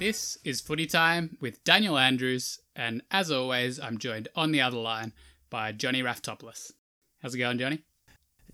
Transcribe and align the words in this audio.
This 0.00 0.38
is 0.44 0.62
Footy 0.62 0.86
Time 0.86 1.36
with 1.42 1.62
Daniel 1.62 1.98
Andrews, 1.98 2.58
and 2.74 3.02
as 3.10 3.30
always, 3.30 3.78
I'm 3.78 3.98
joined 3.98 4.28
on 4.34 4.50
the 4.50 4.62
other 4.62 4.78
line 4.78 5.12
by 5.50 5.72
Johnny 5.72 6.02
Raftopoulos. 6.02 6.72
How's 7.20 7.34
it 7.34 7.38
going, 7.38 7.58
Johnny? 7.58 7.82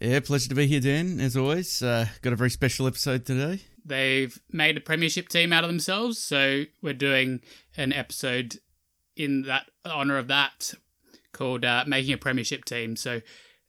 Yeah, 0.00 0.18
pleasure 0.18 0.48
to 0.48 0.56
be 0.56 0.66
here, 0.66 0.80
Dan. 0.80 1.20
As 1.20 1.36
always, 1.36 1.84
uh, 1.84 2.06
got 2.20 2.32
a 2.32 2.36
very 2.36 2.50
special 2.50 2.88
episode 2.88 3.24
today. 3.24 3.62
They've 3.84 4.36
made 4.50 4.76
a 4.76 4.80
premiership 4.80 5.28
team 5.28 5.52
out 5.52 5.62
of 5.62 5.70
themselves, 5.70 6.18
so 6.18 6.64
we're 6.82 6.94
doing 6.94 7.42
an 7.76 7.92
episode 7.92 8.58
in 9.14 9.42
that 9.42 9.70
honor 9.84 10.18
of 10.18 10.26
that 10.26 10.74
called 11.32 11.64
uh, 11.64 11.84
"Making 11.86 12.14
a 12.14 12.18
Premiership 12.18 12.64
Team." 12.64 12.96
So 12.96 13.20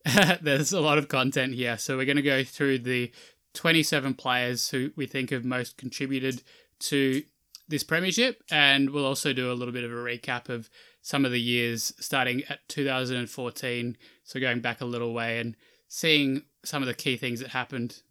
there's 0.41 0.73
a 0.73 0.81
lot 0.81 0.97
of 0.97 1.09
content 1.09 1.53
here. 1.53 1.77
So 1.77 1.95
we're 1.95 2.05
going 2.05 2.15
to 2.15 2.23
go 2.23 2.43
through 2.43 2.79
the 2.79 3.11
27 3.53 4.15
players 4.15 4.69
who 4.69 4.89
we 4.95 5.05
think 5.05 5.29
have 5.29 5.45
most 5.45 5.77
contributed 5.77 6.41
to 6.79 7.21
this 7.67 7.83
premiership, 7.83 8.43
and 8.49 8.89
we'll 8.89 9.05
also 9.05 9.33
do 9.33 9.51
a 9.51 9.55
little 9.55 9.73
bit 9.73 9.83
of 9.83 9.91
a 9.91 9.95
recap 9.95 10.49
of 10.49 10.69
some 11.01 11.25
of 11.25 11.31
the 11.31 11.39
years 11.39 11.93
starting 11.99 12.43
at 12.49 12.67
2014, 12.69 13.97
so 14.23 14.39
going 14.39 14.59
back 14.59 14.81
a 14.81 14.85
little 14.85 15.13
way 15.13 15.39
and 15.39 15.55
seeing 15.87 16.43
some 16.63 16.83
of 16.83 16.87
the 16.87 16.93
key 16.93 17.17
things 17.17 17.39
that 17.39 17.49
happened 17.49 18.01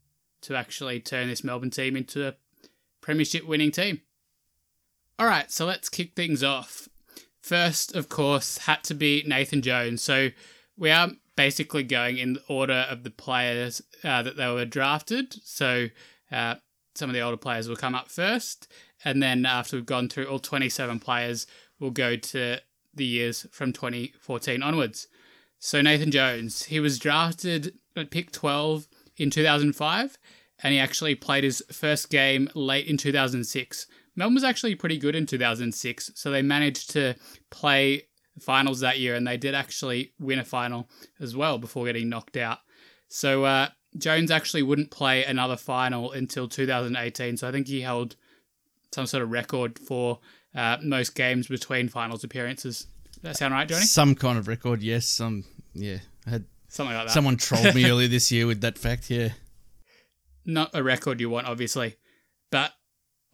to 0.42 0.54
actually 0.54 1.00
turn 1.00 1.28
this 1.28 1.44
Melbourne 1.44 1.70
team 1.70 1.96
into 1.96 2.26
a 2.26 2.34
premiership 3.00 3.46
winning 3.46 3.70
team. 3.70 4.00
All 5.18 5.26
right, 5.26 5.50
so 5.50 5.64
let's 5.64 5.88
kick 5.88 6.14
things 6.14 6.42
off. 6.42 6.88
First, 7.40 7.94
of 7.94 8.08
course, 8.08 8.58
had 8.58 8.82
to 8.84 8.94
be 8.94 9.22
Nathan 9.26 9.62
Jones. 9.62 10.02
So 10.02 10.30
we 10.76 10.90
are 10.90 11.10
basically 11.36 11.84
going 11.84 12.18
in 12.18 12.34
the 12.34 12.42
order 12.48 12.86
of 12.90 13.04
the 13.04 13.10
players 13.10 13.82
uh, 14.02 14.22
that 14.22 14.36
they 14.36 14.48
were 14.48 14.64
drafted. 14.64 15.34
So 15.44 15.88
uh, 16.32 16.56
some 16.94 17.10
of 17.10 17.14
the 17.14 17.20
older 17.20 17.36
players 17.36 17.68
will 17.68 17.76
come 17.76 17.94
up 17.94 18.08
first, 18.10 18.70
and 19.06 19.22
then 19.22 19.46
after 19.46 19.76
we've 19.76 19.86
gone 19.86 20.08
through 20.08 20.26
all 20.26 20.40
27 20.40 20.98
players, 20.98 21.46
we'll 21.78 21.92
go 21.92 22.16
to 22.16 22.58
the 22.92 23.04
years 23.04 23.46
from 23.52 23.72
2014 23.72 24.64
onwards. 24.64 25.06
So 25.60 25.80
Nathan 25.80 26.10
Jones, 26.10 26.64
he 26.64 26.80
was 26.80 26.98
drafted 26.98 27.78
at 27.94 28.10
pick 28.10 28.32
12 28.32 28.88
in 29.16 29.30
2005, 29.30 30.18
and 30.60 30.72
he 30.72 30.80
actually 30.80 31.14
played 31.14 31.44
his 31.44 31.62
first 31.70 32.10
game 32.10 32.50
late 32.56 32.88
in 32.88 32.96
2006. 32.96 33.86
Melbourne 34.16 34.34
was 34.34 34.42
actually 34.42 34.74
pretty 34.74 34.98
good 34.98 35.14
in 35.14 35.24
2006, 35.24 36.10
so 36.16 36.30
they 36.32 36.42
managed 36.42 36.90
to 36.90 37.14
play 37.48 38.08
finals 38.40 38.80
that 38.80 38.98
year, 38.98 39.14
and 39.14 39.24
they 39.24 39.36
did 39.36 39.54
actually 39.54 40.14
win 40.18 40.40
a 40.40 40.44
final 40.44 40.90
as 41.20 41.36
well 41.36 41.58
before 41.58 41.86
getting 41.86 42.08
knocked 42.08 42.36
out. 42.36 42.58
So 43.06 43.44
uh, 43.44 43.68
Jones 43.96 44.32
actually 44.32 44.64
wouldn't 44.64 44.90
play 44.90 45.22
another 45.24 45.56
final 45.56 46.10
until 46.10 46.48
2018. 46.48 47.36
So 47.36 47.46
I 47.46 47.52
think 47.52 47.68
he 47.68 47.82
held 47.82 48.16
some 48.92 49.06
sort 49.06 49.22
of 49.22 49.30
record 49.30 49.78
for 49.78 50.20
uh, 50.54 50.78
most 50.82 51.14
games 51.14 51.48
between 51.48 51.88
finals 51.88 52.24
appearances. 52.24 52.86
Does 53.14 53.22
that 53.22 53.36
sound 53.36 53.54
right, 53.54 53.68
Johnny? 53.68 53.84
Some 53.84 54.14
kind 54.14 54.38
of 54.38 54.48
record, 54.48 54.82
yes. 54.82 55.06
Some, 55.06 55.44
yeah. 55.74 55.98
I 56.26 56.30
had 56.30 56.44
something 56.68 56.94
like 56.94 57.06
that. 57.06 57.12
Someone 57.12 57.36
trolled 57.36 57.74
me 57.74 57.84
earlier 57.90 58.08
this 58.08 58.30
year 58.30 58.46
with 58.46 58.60
that 58.62 58.78
fact. 58.78 59.10
Yeah. 59.10 59.30
Not 60.44 60.70
a 60.74 60.82
record 60.82 61.20
you 61.20 61.28
want, 61.28 61.46
obviously, 61.46 61.96
but 62.50 62.72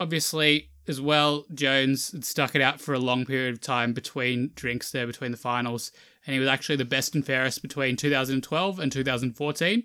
obviously 0.00 0.70
as 0.88 1.00
well, 1.00 1.44
Jones 1.54 2.10
had 2.10 2.24
stuck 2.24 2.54
it 2.54 2.62
out 2.62 2.80
for 2.80 2.92
a 2.92 2.98
long 2.98 3.24
period 3.24 3.54
of 3.54 3.60
time 3.60 3.92
between 3.92 4.50
drinks 4.54 4.90
there, 4.90 5.06
between 5.06 5.30
the 5.30 5.36
finals, 5.36 5.92
and 6.26 6.34
he 6.34 6.40
was 6.40 6.48
actually 6.48 6.76
the 6.76 6.84
best 6.84 7.14
and 7.14 7.24
fairest 7.24 7.62
between 7.62 7.96
2012 7.96 8.78
and 8.78 8.90
2014. 8.90 9.84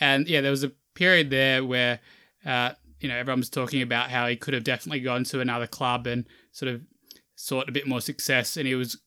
And 0.00 0.28
yeah, 0.28 0.40
there 0.40 0.50
was 0.50 0.62
a 0.62 0.72
period 0.94 1.30
there 1.30 1.64
where, 1.64 2.00
uh, 2.44 2.72
you 3.00 3.08
know, 3.08 3.16
everyone 3.16 3.40
was 3.40 3.50
talking 3.50 3.82
about 3.82 4.10
how 4.10 4.26
he 4.26 4.36
could 4.36 4.54
have 4.54 4.64
definitely 4.64 5.00
gone 5.00 5.24
to 5.24 5.40
another 5.40 5.66
club 5.66 6.06
and 6.06 6.26
sort 6.52 6.72
of 6.72 6.82
sought 7.36 7.68
a 7.68 7.72
bit 7.72 7.86
more 7.86 8.00
success, 8.00 8.56
and 8.56 8.66
he 8.66 8.74
was 8.74 9.00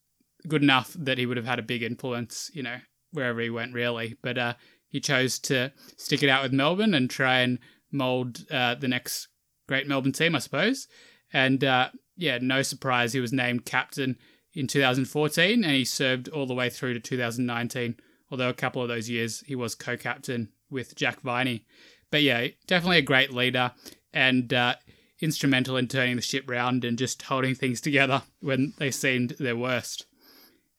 good 0.48 0.64
enough 0.64 0.96
that 0.98 1.18
he 1.18 1.26
would 1.26 1.38
have 1.38 1.46
had 1.46 1.60
a 1.60 1.64
big 1.64 1.84
influence, 1.84 2.50
you 2.54 2.64
know, 2.64 2.78
wherever 3.12 3.40
he 3.42 3.50
went, 3.50 3.74
really. 3.74 4.18
But 4.22 4.38
uh, 4.38 4.54
he 4.88 5.00
chose 5.00 5.40
to 5.40 5.72
stick 5.98 6.24
it 6.24 6.30
out 6.30 6.44
with 6.44 6.54
Melbourne 6.54 6.94
and 6.94 7.10
try 7.10 7.40
and 7.40 7.60
mould 7.92 8.46
uh, 8.52 8.76
the 8.76 8.88
next 8.88 9.28
great 9.68 9.88
Melbourne 9.88 10.12
team, 10.12 10.36
I 10.36 10.40
suppose. 10.40 10.88
And 11.34 11.64
uh, 11.64 11.90
yeah, 12.18 12.40
no 12.42 12.62
surprise, 12.62 13.14
he 13.14 13.20
was 13.20 13.34
named 13.34 13.66
captain 13.66 14.18
in 14.54 14.68
2014 14.68 15.64
and 15.64 15.74
he 15.74 15.86
served 15.86 16.28
all 16.30 16.46
the 16.46 16.54
way 16.54 16.70
through 16.70 16.94
to 16.94 17.00
2019. 17.00 17.96
Although 18.30 18.50
a 18.50 18.54
couple 18.54 18.82
of 18.82 18.88
those 18.88 19.10
years 19.10 19.42
he 19.42 19.56
was 19.56 19.76
co 19.76 19.98
captain 19.98 20.50
with 20.70 20.96
Jack 20.96 21.22
Viney. 21.22 21.66
But 22.12 22.22
yeah, 22.22 22.48
definitely 22.68 23.00
a 23.00 23.04
great 23.04 23.34
leader 23.34 23.72
and 24.14 24.54
uh, 24.54 24.76
instrumental 25.22 25.78
in 25.78 25.88
turning 25.88 26.18
the 26.18 26.22
ship 26.22 26.50
round 26.50 26.84
and 26.84 26.98
just 26.98 27.22
holding 27.24 27.56
things 27.56 27.82
together 27.82 28.24
when 28.42 28.74
they 28.78 28.92
seemed 28.92 29.32
their 29.40 29.56
worst. 29.56 30.06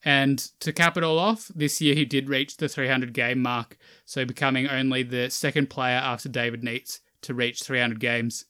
And 0.05 0.39
to 0.61 0.73
cap 0.73 0.97
it 0.97 1.05
all 1.05 1.19
off, 1.19 1.51
this 1.55 1.81
year 1.81 1.95
he 1.95 2.05
did 2.05 2.29
reach 2.29 2.57
the 2.57 2.69
300 2.69 3.13
game 3.13 3.41
mark, 3.41 3.77
so 4.05 4.25
becoming 4.25 4.69
only 4.69 5.03
the 5.03 5.31
second 5.31 5.71
player 5.71 5.97
after 5.97 6.29
David 6.29 6.63
Neitz 6.63 7.01
to 7.23 7.35
reach 7.35 7.63
300 7.63 8.01
games. 8.01 8.47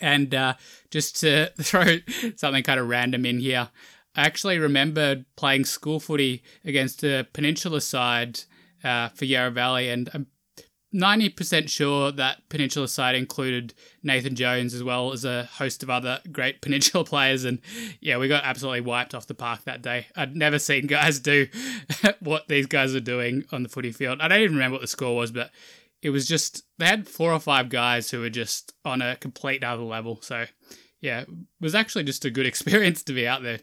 And 0.00 0.34
uh, 0.34 0.54
just 0.90 1.20
to 1.20 1.52
throw 1.60 1.98
something 2.36 2.62
kind 2.62 2.80
of 2.80 2.88
random 2.88 3.26
in 3.26 3.40
here, 3.40 3.68
I 4.16 4.22
actually 4.22 4.58
remember 4.58 5.24
playing 5.36 5.66
school 5.66 6.00
footy 6.00 6.42
against 6.64 7.04
a 7.04 7.26
Peninsula 7.32 7.80
side 7.80 8.40
uh, 8.82 9.10
for 9.10 9.26
Yarra 9.26 9.50
Valley, 9.50 9.90
and 9.90 10.08
I'm 10.14 10.28
90% 10.94 11.68
sure 11.68 12.10
that 12.12 12.48
Peninsula 12.48 12.88
side 12.88 13.14
included 13.14 13.74
Nathan 14.02 14.34
Jones 14.34 14.72
as 14.72 14.82
well 14.82 15.12
as 15.12 15.24
a 15.24 15.44
host 15.44 15.82
of 15.82 15.90
other 15.90 16.20
great 16.32 16.60
Peninsula 16.62 17.04
players. 17.04 17.44
And 17.44 17.60
yeah, 18.00 18.16
we 18.16 18.28
got 18.28 18.44
absolutely 18.44 18.80
wiped 18.80 19.14
off 19.14 19.26
the 19.26 19.34
park 19.34 19.64
that 19.64 19.82
day. 19.82 20.06
I'd 20.16 20.36
never 20.36 20.58
seen 20.58 20.86
guys 20.88 21.20
do 21.20 21.48
what 22.20 22.48
these 22.48 22.66
guys 22.66 22.94
are 22.94 23.00
doing 23.00 23.44
on 23.52 23.62
the 23.62 23.68
footy 23.68 23.92
field. 23.92 24.20
I 24.20 24.28
don't 24.28 24.40
even 24.40 24.56
remember 24.56 24.76
what 24.76 24.82
the 24.82 24.86
score 24.86 25.16
was, 25.16 25.30
but 25.30 25.50
it 26.00 26.10
was 26.10 26.26
just, 26.26 26.64
they 26.78 26.86
had 26.86 27.08
four 27.08 27.32
or 27.32 27.40
five 27.40 27.68
guys 27.68 28.10
who 28.10 28.20
were 28.20 28.30
just 28.30 28.72
on 28.84 29.02
a 29.02 29.16
complete 29.16 29.62
other 29.62 29.82
level. 29.82 30.20
So 30.22 30.46
yeah, 31.00 31.20
it 31.20 31.28
was 31.60 31.74
actually 31.74 32.04
just 32.04 32.24
a 32.24 32.30
good 32.30 32.46
experience 32.46 33.02
to 33.04 33.12
be 33.12 33.26
out 33.26 33.42
there. 33.42 33.60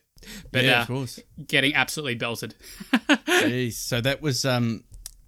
But 0.51 0.63
yeah, 0.63 0.79
uh, 0.79 0.81
of 0.81 0.87
course. 0.87 1.19
getting 1.45 1.75
absolutely 1.75 2.15
belted. 2.15 2.55
Jeez. 2.93 3.73
So 3.73 4.01
that 4.01 4.21
was 4.21 4.45
um, 4.45 4.85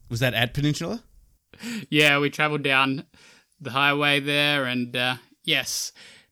was 0.10 0.22
that 0.22 0.34
at 0.34 0.54
Peninsula? 0.54 1.04
Yeah, 1.90 2.20
we 2.20 2.30
travelled 2.30 2.64
down 2.64 3.06
the 3.60 3.72
highway 3.72 4.20
there, 4.20 4.66
and 4.66 4.96
uh, 4.96 5.16
yes, 5.44 5.92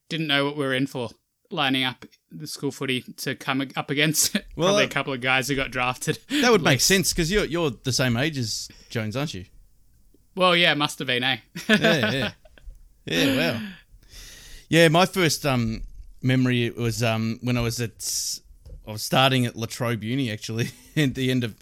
didn't 0.10 0.28
know 0.28 0.46
what 0.46 0.58
we 0.58 0.66
were 0.66 0.74
in 0.74 0.88
for. 0.88 1.10
Lining 1.52 1.84
up 1.84 2.06
the 2.32 2.48
school 2.48 2.72
footy 2.72 3.02
to 3.18 3.36
come 3.36 3.66
up 3.76 3.92
against 3.92 4.34
Well, 4.56 4.70
probably 4.70 4.84
a 4.86 4.90
couple 4.90 5.14
of 5.14 5.22
guys 5.22 5.48
who 5.48 5.56
got 5.56 5.70
drafted. 5.72 6.18
That 6.42 6.52
would 6.52 6.64
make 6.64 6.82
sense 6.82 7.14
because 7.14 7.32
you're 7.32 7.46
you're 7.46 7.70
the 7.70 7.94
same 7.94 8.18
age 8.18 8.38
as 8.38 8.68
Jones, 8.90 9.16
aren't 9.16 9.36
you? 9.36 9.46
Well, 10.36 10.56
yeah, 10.56 10.74
must 10.74 10.98
have 11.00 11.08
been, 11.08 11.24
eh? 11.24 11.38
Yeah, 11.70 12.12
yeah, 12.12 12.32
yeah. 13.06 13.54
Wow. 13.54 13.62
Yeah, 14.70 14.88
my 14.90 15.06
first 15.06 15.46
um 15.46 15.82
memory 16.22 16.72
was 16.72 17.04
um 17.04 17.40
when 17.44 17.58
I 17.58 17.62
was 17.62 17.80
at 17.80 18.40
I 18.88 18.92
was 18.92 19.04
starting 19.04 19.46
at 19.46 19.56
Latrobe 19.56 20.04
Uni 20.04 20.32
actually 20.32 20.70
at 20.98 21.14
the 21.14 21.30
end 21.30 21.44
of 21.44 21.56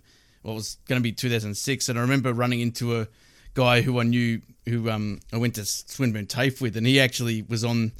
what 0.44 0.56
was 0.56 0.78
going 0.88 1.00
to 1.00 1.04
be 1.04 1.12
2006, 1.12 1.90
and 1.90 2.00
I 2.00 2.02
remember 2.02 2.34
running 2.34 2.62
into 2.62 3.00
a 3.00 3.08
guy 3.54 3.82
who 3.82 4.00
I 4.00 4.04
knew 4.04 4.42
who 4.68 4.90
um 4.90 5.20
I 5.32 5.38
went 5.38 5.56
to 5.56 5.66
Swinburne 5.66 6.28
TAFE 6.28 6.62
with, 6.62 6.78
and 6.78 6.88
he 6.88 7.00
actually 7.00 7.42
was 7.42 7.64
on 7.64 7.92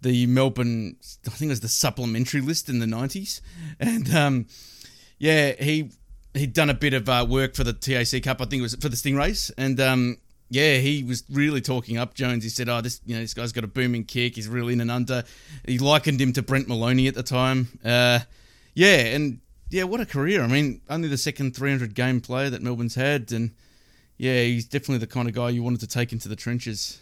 the 0.00 0.26
Melbourne 0.26 0.96
I 1.26 1.30
think 1.30 1.48
it 1.48 1.52
was 1.52 1.60
the 1.60 1.68
supplementary 1.68 2.40
list 2.40 2.68
in 2.68 2.78
the 2.78 2.86
90s, 2.86 3.40
and 3.80 4.14
um 4.14 4.46
yeah 5.18 5.52
he 5.52 5.90
he'd 6.34 6.52
done 6.52 6.70
a 6.70 6.74
bit 6.74 6.92
of 6.92 7.08
uh, 7.08 7.26
work 7.28 7.54
for 7.54 7.64
the 7.64 7.72
TAC 7.72 8.22
Cup, 8.22 8.40
I 8.40 8.44
think 8.44 8.60
it 8.60 8.62
was 8.62 8.74
for 8.74 8.88
the 8.88 8.96
Stingrays, 8.96 9.50
and 9.56 9.80
um 9.80 10.18
yeah, 10.48 10.76
he 10.76 11.02
was 11.02 11.24
really 11.30 11.60
talking 11.60 11.96
up 11.98 12.14
Jones. 12.14 12.44
He 12.44 12.50
said, 12.50 12.68
"Oh, 12.68 12.80
this 12.80 13.00
you 13.04 13.14
know 13.14 13.20
this 13.20 13.34
guy's 13.34 13.52
got 13.52 13.64
a 13.64 13.68
booming 13.68 14.04
kick. 14.04 14.36
He's 14.36 14.46
really 14.48 14.74
in 14.74 14.80
and 14.80 14.90
under." 14.90 15.24
He 15.66 15.78
likened 15.78 16.20
him 16.20 16.32
to 16.34 16.42
Brent 16.42 16.68
Moloney 16.68 17.08
at 17.08 17.14
the 17.14 17.24
time. 17.24 17.66
Uh, 17.84 18.20
yeah, 18.74 19.06
and 19.06 19.40
yeah, 19.70 19.84
what 19.84 20.00
a 20.00 20.06
career! 20.06 20.42
I 20.42 20.46
mean, 20.46 20.82
only 20.88 21.08
the 21.08 21.18
second 21.18 21.56
300 21.56 21.94
game 21.94 22.20
player 22.20 22.50
that 22.50 22.62
Melbourne's 22.62 22.94
had, 22.94 23.32
and 23.32 23.52
yeah, 24.16 24.42
he's 24.42 24.66
definitely 24.66 24.98
the 24.98 25.06
kind 25.06 25.28
of 25.28 25.34
guy 25.34 25.50
you 25.50 25.62
wanted 25.62 25.80
to 25.80 25.86
take 25.86 26.12
into 26.12 26.28
the 26.28 26.36
trenches. 26.36 26.98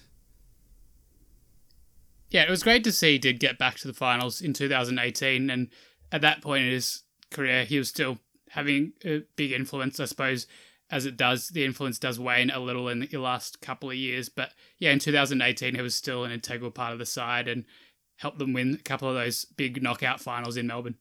yeah, 2.31 2.43
it 2.43 2.50
was 2.50 2.62
great 2.62 2.82
to 2.84 2.93
see 2.93 3.12
he 3.12 3.19
did 3.19 3.38
get 3.38 3.58
back 3.58 3.76
to 3.76 3.87
the 3.87 3.94
finals 3.94 4.40
in 4.40 4.52
2018, 4.52 5.50
and 5.50 5.69
at 6.11 6.20
that 6.22 6.43
point 6.43 6.64
in 6.64 6.70
his 6.70 7.02
career, 7.31 7.64
he 7.64 7.78
was 7.78 7.88
still 7.88 8.19
having 8.50 8.93
a 9.05 9.22
big 9.37 9.52
influence, 9.52 10.00
I 10.00 10.06
suppose. 10.06 10.46
As 10.90 11.06
it 11.06 11.16
does, 11.16 11.49
the 11.49 11.64
influence 11.64 11.99
does 11.99 12.20
wane 12.20 12.50
a 12.50 12.61
little 12.61 12.88
in 12.88 13.00
the 13.00 13.16
last 13.16 13.61
couple 13.61 13.90
of 13.90 13.96
years, 13.96 14.28
but 14.28 14.50
yeah, 14.78 14.93
in 14.93 14.99
2018, 14.99 15.75
he 15.75 15.81
was 15.81 15.94
still 15.94 16.25
an 16.25 16.31
integral 16.31 16.70
part 16.70 16.93
of 16.93 16.99
the 16.99 17.06
side 17.06 17.49
and 17.49 17.64
helped 18.16 18.38
them 18.38 18.52
win 18.52 18.75
a 18.75 18.82
couple 18.82 19.08
of 19.08 19.14
those 19.14 19.44
big 19.44 19.82
knockout 19.82 20.20
finals 20.20 20.56
in 20.56 20.66
Melbourne. 20.66 20.96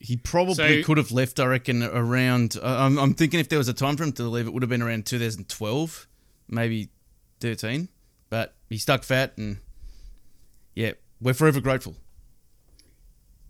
He 0.00 0.16
probably 0.16 0.54
So- 0.54 0.82
could 0.82 0.96
have 0.96 1.12
left, 1.12 1.38
I 1.38 1.46
reckon, 1.46 1.82
around. 1.82 2.56
Uh, 2.60 2.66
I'm, 2.66 2.98
I'm 2.98 3.14
thinking 3.14 3.38
if 3.38 3.48
there 3.48 3.58
was 3.58 3.68
a 3.68 3.74
time 3.74 3.96
for 3.96 4.02
him 4.02 4.12
to 4.12 4.22
leave, 4.24 4.46
it 4.46 4.52
would 4.52 4.62
have 4.62 4.70
been 4.70 4.82
around 4.82 5.06
2012, 5.06 6.08
maybe 6.48 6.88
13. 7.40 7.88
But 8.30 8.54
he 8.68 8.78
stuck 8.78 9.02
fat 9.02 9.36
and 9.36 9.58
yeah, 10.74 10.92
we're 11.20 11.34
forever 11.34 11.60
grateful. 11.60 11.96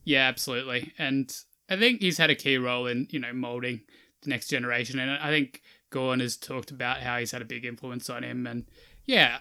Yeah, 0.04 0.26
absolutely. 0.26 0.92
And 0.98 1.32
I 1.68 1.76
think 1.76 2.00
he's 2.00 2.18
had 2.18 2.30
a 2.30 2.34
key 2.34 2.56
role 2.58 2.86
in, 2.86 3.06
you 3.10 3.20
know, 3.20 3.32
molding 3.32 3.82
the 4.22 4.30
next 4.30 4.48
generation. 4.48 4.98
And 4.98 5.10
I 5.10 5.28
think 5.28 5.62
Gawn 5.90 6.20
has 6.20 6.36
talked 6.36 6.70
about 6.70 7.00
how 7.00 7.18
he's 7.18 7.30
had 7.30 7.42
a 7.42 7.46
big 7.46 7.64
influence 7.64 8.10
on 8.10 8.24
him. 8.24 8.46
And 8.46 8.64
yeah, 9.04 9.38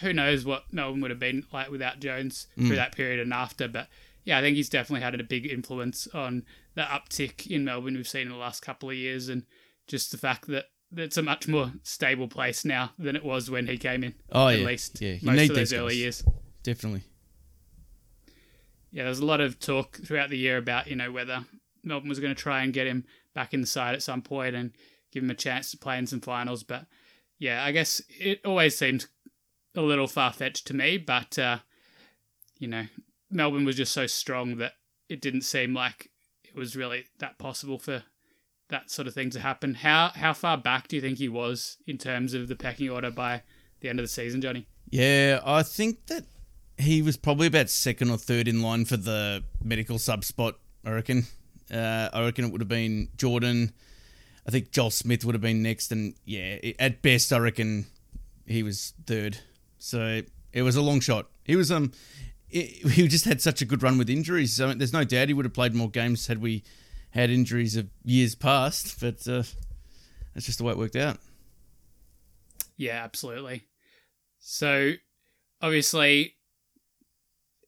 who 0.00 0.12
knows 0.12 0.44
what 0.44 0.72
Melbourne 0.72 1.00
would 1.02 1.10
have 1.10 1.20
been 1.20 1.46
like 1.52 1.70
without 1.70 2.00
Jones 2.00 2.46
mm. 2.58 2.66
through 2.66 2.76
that 2.76 2.96
period 2.96 3.20
and 3.20 3.32
after. 3.32 3.68
But 3.68 3.88
yeah, 4.24 4.38
I 4.38 4.40
think 4.40 4.56
he's 4.56 4.68
definitely 4.68 5.02
had 5.02 5.18
a 5.18 5.24
big 5.24 5.46
influence 5.46 6.06
on 6.14 6.44
the 6.74 6.82
uptick 6.82 7.46
in 7.46 7.64
Melbourne 7.64 7.94
we've 7.94 8.08
seen 8.08 8.22
in 8.22 8.28
the 8.30 8.36
last 8.36 8.60
couple 8.60 8.90
of 8.90 8.96
years. 8.96 9.28
And 9.28 9.44
just 9.86 10.10
the 10.10 10.18
fact 10.18 10.46
that 10.48 10.66
it's 10.96 11.16
a 11.16 11.22
much 11.22 11.48
more 11.48 11.72
stable 11.82 12.28
place 12.28 12.64
now 12.64 12.92
than 12.98 13.16
it 13.16 13.24
was 13.24 13.50
when 13.50 13.66
he 13.66 13.78
came 13.78 14.04
in. 14.04 14.14
Oh, 14.32 14.48
at 14.48 14.58
yeah. 14.58 14.66
least 14.66 15.00
yeah. 15.00 15.14
You 15.20 15.26
most 15.30 15.50
of 15.50 15.56
those 15.56 15.72
early 15.72 15.96
years. 15.96 16.24
Definitely. 16.62 17.02
Yeah, 18.90 19.04
there 19.04 19.10
was 19.10 19.20
a 19.20 19.26
lot 19.26 19.40
of 19.40 19.60
talk 19.60 19.98
throughout 19.98 20.30
the 20.30 20.38
year 20.38 20.56
about, 20.56 20.88
you 20.88 20.96
know, 20.96 21.12
whether 21.12 21.44
Melbourne 21.84 22.08
was 22.08 22.20
going 22.20 22.34
to 22.34 22.40
try 22.40 22.62
and 22.62 22.72
get 22.72 22.86
him 22.86 23.04
back 23.34 23.54
in 23.54 23.60
the 23.60 23.66
side 23.66 23.94
at 23.94 24.02
some 24.02 24.20
point 24.20 24.56
and 24.56 24.72
give 25.12 25.22
him 25.22 25.30
a 25.30 25.34
chance 25.34 25.70
to 25.70 25.78
play 25.78 25.96
in 25.96 26.06
some 26.06 26.20
finals. 26.20 26.64
But 26.64 26.86
yeah, 27.38 27.64
I 27.64 27.70
guess 27.72 28.02
it 28.08 28.40
always 28.44 28.76
seemed 28.76 29.06
a 29.76 29.80
little 29.80 30.08
far 30.08 30.32
fetched 30.32 30.66
to 30.66 30.74
me. 30.74 30.98
But, 30.98 31.38
uh, 31.38 31.58
you 32.58 32.66
know, 32.66 32.86
Melbourne 33.30 33.64
was 33.64 33.76
just 33.76 33.92
so 33.92 34.06
strong 34.06 34.56
that 34.56 34.72
it 35.08 35.20
didn't 35.20 35.42
seem 35.42 35.74
like 35.74 36.10
it 36.44 36.54
was 36.54 36.76
really 36.76 37.04
that 37.18 37.38
possible 37.38 37.78
for 37.78 38.04
that 38.68 38.90
sort 38.90 39.08
of 39.08 39.14
thing 39.14 39.30
to 39.30 39.40
happen. 39.40 39.74
How 39.74 40.12
how 40.14 40.32
far 40.32 40.56
back 40.56 40.88
do 40.88 40.96
you 40.96 41.02
think 41.02 41.18
he 41.18 41.28
was 41.28 41.76
in 41.86 41.98
terms 41.98 42.34
of 42.34 42.48
the 42.48 42.56
pecking 42.56 42.88
order 42.88 43.10
by 43.10 43.42
the 43.80 43.88
end 43.88 43.98
of 43.98 44.04
the 44.04 44.08
season, 44.08 44.40
Johnny? 44.40 44.66
Yeah, 44.88 45.40
I 45.44 45.62
think 45.62 46.06
that 46.06 46.24
he 46.78 47.02
was 47.02 47.16
probably 47.16 47.46
about 47.46 47.70
second 47.70 48.10
or 48.10 48.16
third 48.16 48.48
in 48.48 48.62
line 48.62 48.84
for 48.84 48.96
the 48.96 49.44
medical 49.62 49.98
sub 49.98 50.24
spot. 50.24 50.56
I 50.84 50.90
reckon. 50.90 51.26
Uh, 51.72 52.08
I 52.12 52.24
reckon 52.24 52.46
it 52.46 52.52
would 52.52 52.60
have 52.60 52.68
been 52.68 53.08
Jordan. 53.16 53.72
I 54.46 54.50
think 54.50 54.72
Joel 54.72 54.90
Smith 54.90 55.24
would 55.24 55.34
have 55.34 55.42
been 55.42 55.62
next, 55.62 55.92
and 55.92 56.14
yeah, 56.24 56.56
at 56.78 57.02
best, 57.02 57.32
I 57.32 57.38
reckon 57.38 57.86
he 58.46 58.62
was 58.62 58.94
third. 59.06 59.38
So 59.78 60.22
it 60.52 60.62
was 60.62 60.76
a 60.76 60.82
long 60.82 61.00
shot. 61.00 61.26
He 61.44 61.54
was 61.56 61.70
um, 61.70 61.92
he 62.50 63.08
just 63.08 63.24
had 63.24 63.40
such 63.40 63.62
a 63.62 63.64
good 63.64 63.82
run 63.82 63.98
with 63.98 64.10
injuries. 64.10 64.54
So 64.54 64.72
there's 64.72 64.92
no 64.92 65.04
doubt 65.04 65.28
he 65.28 65.34
would 65.34 65.44
have 65.44 65.54
played 65.54 65.74
more 65.74 65.90
games 65.90 66.26
had 66.26 66.40
we 66.40 66.62
had 67.10 67.30
injuries 67.30 67.76
of 67.76 67.88
years 68.04 68.34
past. 68.34 69.00
But 69.00 69.26
uh, 69.28 69.44
that's 70.34 70.46
just 70.46 70.58
the 70.58 70.64
way 70.64 70.72
it 70.72 70.78
worked 70.78 70.96
out. 70.96 71.18
Yeah, 72.76 73.02
absolutely. 73.04 73.64
So 74.38 74.92
obviously, 75.60 76.36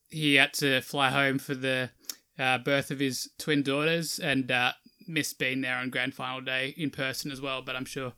he 0.09 0.35
had 0.35 0.55
to 0.55 0.81
fly 0.81 1.11
home 1.11 1.39
for 1.39 1.55
the 1.55 1.91
uh, 2.39 2.59
birth 2.59 2.91
of 2.91 2.99
his 2.99 3.31
twin 3.39 3.63
daughters 3.63 4.19
and 4.19 4.51
uh, 4.51 4.73
missed 5.07 5.39
being 5.39 5.61
there 5.61 5.77
on 5.77 5.91
grand 5.91 6.15
final 6.15 6.41
day 6.41 6.75
in 6.77 6.91
person 6.91 7.31
as 7.31 7.41
well. 7.41 7.63
But 7.63 7.77
I'm 7.77 7.85
sure 7.85 8.13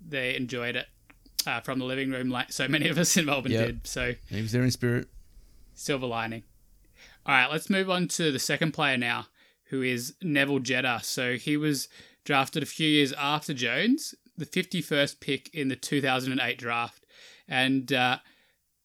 they 0.00 0.34
enjoyed 0.34 0.76
it 0.76 0.86
uh, 1.46 1.60
from 1.60 1.78
the 1.78 1.84
living 1.84 2.10
room, 2.10 2.30
like 2.30 2.52
so 2.52 2.68
many 2.68 2.88
of 2.88 2.98
us 2.98 3.16
in 3.16 3.26
Melbourne 3.26 3.52
yep. 3.52 3.66
did. 3.66 3.86
So 3.86 4.14
he 4.28 4.42
was 4.42 4.52
there 4.52 4.62
in 4.62 4.70
spirit. 4.70 5.08
Silver 5.74 6.06
lining. 6.06 6.42
All 7.26 7.34
right, 7.34 7.50
let's 7.50 7.70
move 7.70 7.90
on 7.90 8.08
to 8.08 8.32
the 8.32 8.38
second 8.38 8.72
player 8.72 8.96
now, 8.96 9.26
who 9.64 9.82
is 9.82 10.14
Neville 10.22 10.58
Jetta. 10.58 11.00
So 11.02 11.36
he 11.36 11.56
was 11.56 11.88
drafted 12.24 12.62
a 12.62 12.66
few 12.66 12.88
years 12.88 13.12
after 13.12 13.54
Jones, 13.54 14.14
the 14.36 14.46
51st 14.46 15.20
pick 15.20 15.54
in 15.54 15.68
the 15.68 15.76
2008 15.76 16.58
draft. 16.58 17.04
And 17.48 17.92
uh, 17.92 18.18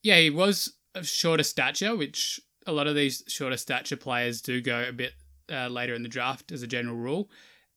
yeah, 0.02 0.18
he 0.18 0.30
was 0.30 0.74
of 0.94 1.06
shorter 1.06 1.42
stature, 1.42 1.96
which 1.96 2.40
a 2.66 2.72
lot 2.72 2.86
of 2.86 2.94
these 2.94 3.22
shorter 3.28 3.56
stature 3.56 3.96
players 3.96 4.40
do 4.40 4.60
go 4.60 4.84
a 4.88 4.92
bit 4.92 5.12
uh, 5.50 5.68
later 5.68 5.94
in 5.94 6.02
the 6.02 6.08
draft 6.08 6.50
as 6.52 6.62
a 6.62 6.66
general 6.66 6.96
rule. 6.96 7.30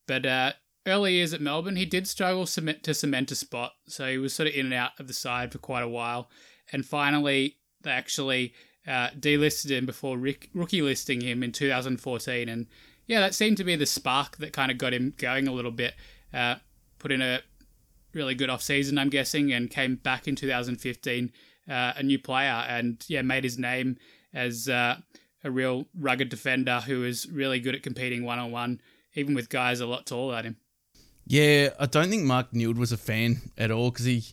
But 0.06 0.26
uh, 0.26 0.52
early 0.86 1.14
years 1.14 1.32
at 1.32 1.40
Melbourne, 1.40 1.76
he 1.76 1.86
did 1.86 2.08
struggle 2.08 2.46
to 2.46 2.94
cement 2.94 3.30
a 3.30 3.34
spot, 3.34 3.72
so 3.86 4.08
he 4.08 4.18
was 4.18 4.34
sort 4.34 4.48
of 4.48 4.54
in 4.54 4.66
and 4.66 4.74
out 4.74 4.98
of 4.98 5.06
the 5.06 5.14
side 5.14 5.52
for 5.52 5.58
quite 5.58 5.82
a 5.82 5.88
while. 5.88 6.30
And 6.72 6.84
finally, 6.84 7.58
they 7.82 7.90
actually 7.90 8.54
uh, 8.86 9.08
delisted 9.18 9.70
him 9.70 9.86
before 9.86 10.16
Rick, 10.18 10.50
rookie 10.54 10.82
listing 10.82 11.20
him 11.20 11.42
in 11.42 11.52
2014. 11.52 12.48
And 12.48 12.66
yeah, 13.06 13.20
that 13.20 13.34
seemed 13.34 13.56
to 13.58 13.64
be 13.64 13.76
the 13.76 13.86
spark 13.86 14.36
that 14.38 14.52
kind 14.52 14.70
of 14.70 14.78
got 14.78 14.94
him 14.94 15.14
going 15.16 15.48
a 15.48 15.52
little 15.52 15.70
bit. 15.70 15.94
Uh, 16.32 16.56
put 16.98 17.12
in 17.12 17.22
a 17.22 17.40
really 18.14 18.34
good 18.34 18.50
off 18.50 18.62
season, 18.62 18.98
I'm 18.98 19.10
guessing, 19.10 19.52
and 19.52 19.70
came 19.70 19.96
back 19.96 20.26
in 20.26 20.36
2015 20.36 21.32
uh, 21.68 21.92
a 21.96 22.02
new 22.02 22.18
player 22.18 22.64
and 22.68 23.02
yeah, 23.08 23.22
made 23.22 23.44
his 23.44 23.58
name 23.58 23.96
as 24.34 24.68
uh, 24.68 24.96
a 25.44 25.50
real 25.50 25.86
rugged 25.98 26.28
defender 26.28 26.80
who 26.80 27.04
is 27.04 27.28
really 27.30 27.60
good 27.60 27.74
at 27.74 27.82
competing 27.82 28.24
one 28.24 28.38
on 28.38 28.50
one, 28.50 28.80
even 29.14 29.34
with 29.34 29.48
guys 29.48 29.80
a 29.80 29.86
lot 29.86 30.06
taller 30.06 30.36
than 30.36 30.46
him. 30.46 30.56
Yeah, 31.26 31.70
I 31.78 31.86
don't 31.86 32.10
think 32.10 32.24
Mark 32.24 32.52
Neeld 32.52 32.76
was 32.76 32.92
a 32.92 32.96
fan 32.96 33.40
at 33.56 33.70
all 33.70 33.90
because 33.90 34.06
he 34.06 34.24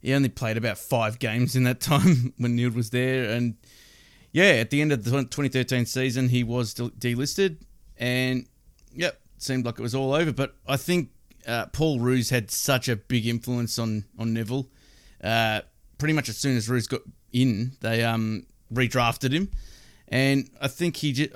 he 0.00 0.12
only 0.12 0.28
played 0.28 0.58
about 0.58 0.76
five 0.76 1.18
games 1.18 1.56
in 1.56 1.64
that 1.64 1.80
time 1.80 2.34
when 2.36 2.54
Neeld 2.54 2.74
was 2.74 2.90
there, 2.90 3.30
and 3.30 3.56
yeah, 4.34 4.54
at 4.54 4.70
the 4.70 4.82
end 4.82 4.90
of 4.90 5.04
the 5.04 5.10
2013 5.10 5.86
season, 5.86 6.28
he 6.28 6.42
was 6.42 6.74
delisted, 6.74 7.58
and 7.96 8.46
yep, 8.92 9.20
it 9.36 9.42
seemed 9.42 9.64
like 9.64 9.78
it 9.78 9.82
was 9.82 9.94
all 9.94 10.12
over. 10.12 10.32
But 10.32 10.56
I 10.66 10.76
think 10.76 11.10
uh, 11.46 11.66
Paul 11.66 12.00
Roos 12.00 12.30
had 12.30 12.50
such 12.50 12.88
a 12.88 12.96
big 12.96 13.28
influence 13.28 13.78
on 13.78 14.06
on 14.18 14.34
Neville. 14.34 14.66
Uh, 15.22 15.60
pretty 15.98 16.14
much 16.14 16.28
as 16.28 16.36
soon 16.36 16.56
as 16.56 16.68
Roos 16.68 16.88
got 16.88 17.02
in, 17.32 17.76
they 17.80 18.02
um 18.02 18.44
redrafted 18.72 19.32
him, 19.32 19.52
and 20.08 20.50
I 20.60 20.66
think 20.66 20.96
he 20.96 21.12
just. 21.12 21.30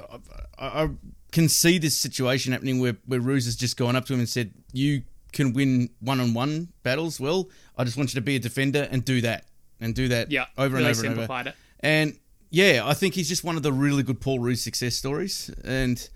I, 0.58 0.82
I 0.82 0.90
can 1.30 1.48
see 1.48 1.78
this 1.78 1.96
situation 1.96 2.52
happening 2.52 2.80
where 2.80 2.96
where 3.06 3.20
Roos 3.20 3.44
has 3.44 3.54
just 3.54 3.76
gone 3.76 3.94
up 3.94 4.06
to 4.06 4.12
him 4.12 4.18
and 4.18 4.28
said, 4.28 4.52
"You 4.72 5.04
can 5.32 5.52
win 5.52 5.90
one 6.00 6.18
on 6.18 6.34
one 6.34 6.72
battles. 6.82 7.20
Well, 7.20 7.48
I 7.76 7.84
just 7.84 7.96
want 7.96 8.12
you 8.12 8.18
to 8.18 8.24
be 8.24 8.34
a 8.34 8.40
defender 8.40 8.88
and 8.90 9.04
do 9.04 9.20
that 9.20 9.44
and 9.80 9.94
do 9.94 10.08
that 10.08 10.32
yeah, 10.32 10.46
over 10.56 10.78
really 10.78 10.88
and 10.88 10.98
over 10.98 11.06
and 11.06 11.20
over. 11.20 11.48
It. 11.50 11.54
And 11.78 12.18
yeah, 12.50 12.82
I 12.84 12.94
think 12.94 13.14
he's 13.14 13.28
just 13.28 13.44
one 13.44 13.56
of 13.56 13.62
the 13.62 13.72
really 13.72 14.02
good 14.02 14.20
Paul 14.20 14.38
Roos 14.38 14.62
success 14.62 14.94
stories. 14.94 15.50
And 15.64 16.08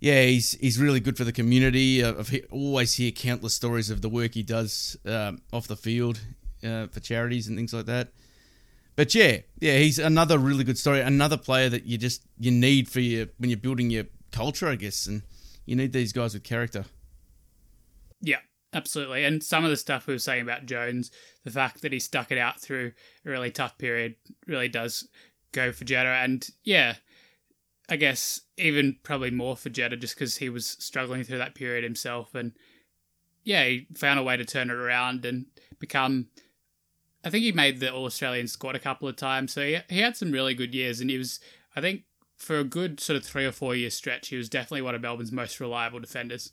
yeah, 0.00 0.24
he's 0.24 0.52
he's 0.52 0.78
really 0.78 1.00
good 1.00 1.16
for 1.16 1.24
the 1.24 1.32
community. 1.32 2.04
I've 2.04 2.34
always 2.50 2.94
hear 2.94 3.10
countless 3.10 3.54
stories 3.54 3.90
of 3.90 4.00
the 4.00 4.08
work 4.08 4.34
he 4.34 4.42
does 4.42 4.96
um, 5.04 5.42
off 5.52 5.66
the 5.66 5.76
field 5.76 6.20
uh, 6.64 6.86
for 6.86 7.00
charities 7.00 7.48
and 7.48 7.56
things 7.56 7.72
like 7.72 7.86
that. 7.86 8.08
But 8.96 9.14
yeah, 9.14 9.38
yeah, 9.60 9.78
he's 9.78 9.98
another 9.98 10.38
really 10.38 10.64
good 10.64 10.78
story. 10.78 11.00
Another 11.00 11.36
player 11.36 11.68
that 11.68 11.84
you 11.84 11.98
just 11.98 12.22
you 12.38 12.50
need 12.50 12.88
for 12.88 13.00
your 13.00 13.26
when 13.38 13.50
you're 13.50 13.56
building 13.56 13.90
your 13.90 14.04
culture, 14.32 14.68
I 14.68 14.76
guess, 14.76 15.06
and 15.06 15.22
you 15.66 15.76
need 15.76 15.92
these 15.92 16.12
guys 16.12 16.34
with 16.34 16.44
character. 16.44 16.84
Yeah, 18.20 18.40
absolutely. 18.72 19.24
And 19.24 19.42
some 19.42 19.64
of 19.64 19.70
the 19.70 19.76
stuff 19.76 20.06
we 20.06 20.14
were 20.14 20.18
saying 20.18 20.42
about 20.42 20.66
Jones, 20.66 21.10
the 21.44 21.50
fact 21.50 21.82
that 21.82 21.92
he 21.92 22.00
stuck 22.00 22.32
it 22.32 22.38
out 22.38 22.60
through 22.60 22.92
a 23.24 23.30
really 23.30 23.50
tough 23.50 23.78
period, 23.78 24.16
really 24.46 24.68
does 24.68 25.08
go 25.52 25.72
for 25.72 25.84
Jetta. 25.84 26.08
And 26.08 26.48
yeah, 26.64 26.96
I 27.88 27.96
guess 27.96 28.42
even 28.56 28.96
probably 29.02 29.30
more 29.30 29.56
for 29.56 29.70
Jetta 29.70 29.96
just 29.96 30.14
because 30.14 30.36
he 30.36 30.48
was 30.48 30.66
struggling 30.66 31.24
through 31.24 31.38
that 31.38 31.54
period 31.54 31.84
himself. 31.84 32.34
And 32.34 32.52
yeah, 33.44 33.64
he 33.64 33.86
found 33.96 34.18
a 34.18 34.22
way 34.22 34.36
to 34.36 34.44
turn 34.44 34.70
it 34.70 34.74
around 34.74 35.24
and 35.24 35.46
become. 35.78 36.28
I 37.24 37.30
think 37.30 37.42
he 37.42 37.52
made 37.52 37.80
the 37.80 37.92
All 37.92 38.04
Australian 38.04 38.46
squad 38.46 38.76
a 38.76 38.80
couple 38.80 39.08
of 39.08 39.16
times. 39.16 39.52
So 39.52 39.62
he, 39.62 39.78
he 39.88 40.00
had 40.00 40.16
some 40.16 40.32
really 40.32 40.54
good 40.54 40.74
years. 40.74 41.00
And 41.00 41.10
he 41.10 41.18
was, 41.18 41.40
I 41.74 41.80
think, 41.80 42.02
for 42.36 42.58
a 42.58 42.64
good 42.64 43.00
sort 43.00 43.16
of 43.16 43.24
three 43.24 43.44
or 43.44 43.52
four 43.52 43.74
year 43.74 43.90
stretch, 43.90 44.28
he 44.28 44.36
was 44.36 44.48
definitely 44.48 44.82
one 44.82 44.94
of 44.94 45.00
Melbourne's 45.00 45.32
most 45.32 45.58
reliable 45.58 45.98
defenders. 45.98 46.52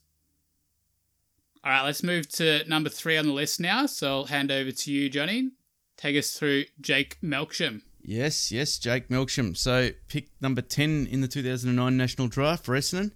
All 1.64 1.72
right, 1.72 1.84
let's 1.84 2.04
move 2.04 2.30
to 2.34 2.64
number 2.68 2.90
three 2.90 3.18
on 3.18 3.25
the 3.25 3.34
list 3.34 3.60
now. 3.60 3.86
So 3.86 4.08
I'll 4.08 4.25
hand 4.25 4.52
over 4.52 4.72
to 4.72 4.92
you, 4.92 5.10
Johnny. 5.10 5.52
Take 5.98 6.18
us 6.18 6.32
through 6.32 6.66
Jake 6.82 7.18
Melksham. 7.22 7.82
Yes, 8.08 8.52
yes, 8.52 8.78
Jake 8.78 9.10
Melksham. 9.10 9.58
So 9.58 9.90
pick 10.08 10.28
number 10.40 10.62
10 10.62 11.08
in 11.10 11.22
the 11.22 11.28
2009 11.28 11.98
National 11.98 12.28
Draft 12.28 12.64
for 12.64 12.76
Essendon. 12.76 13.12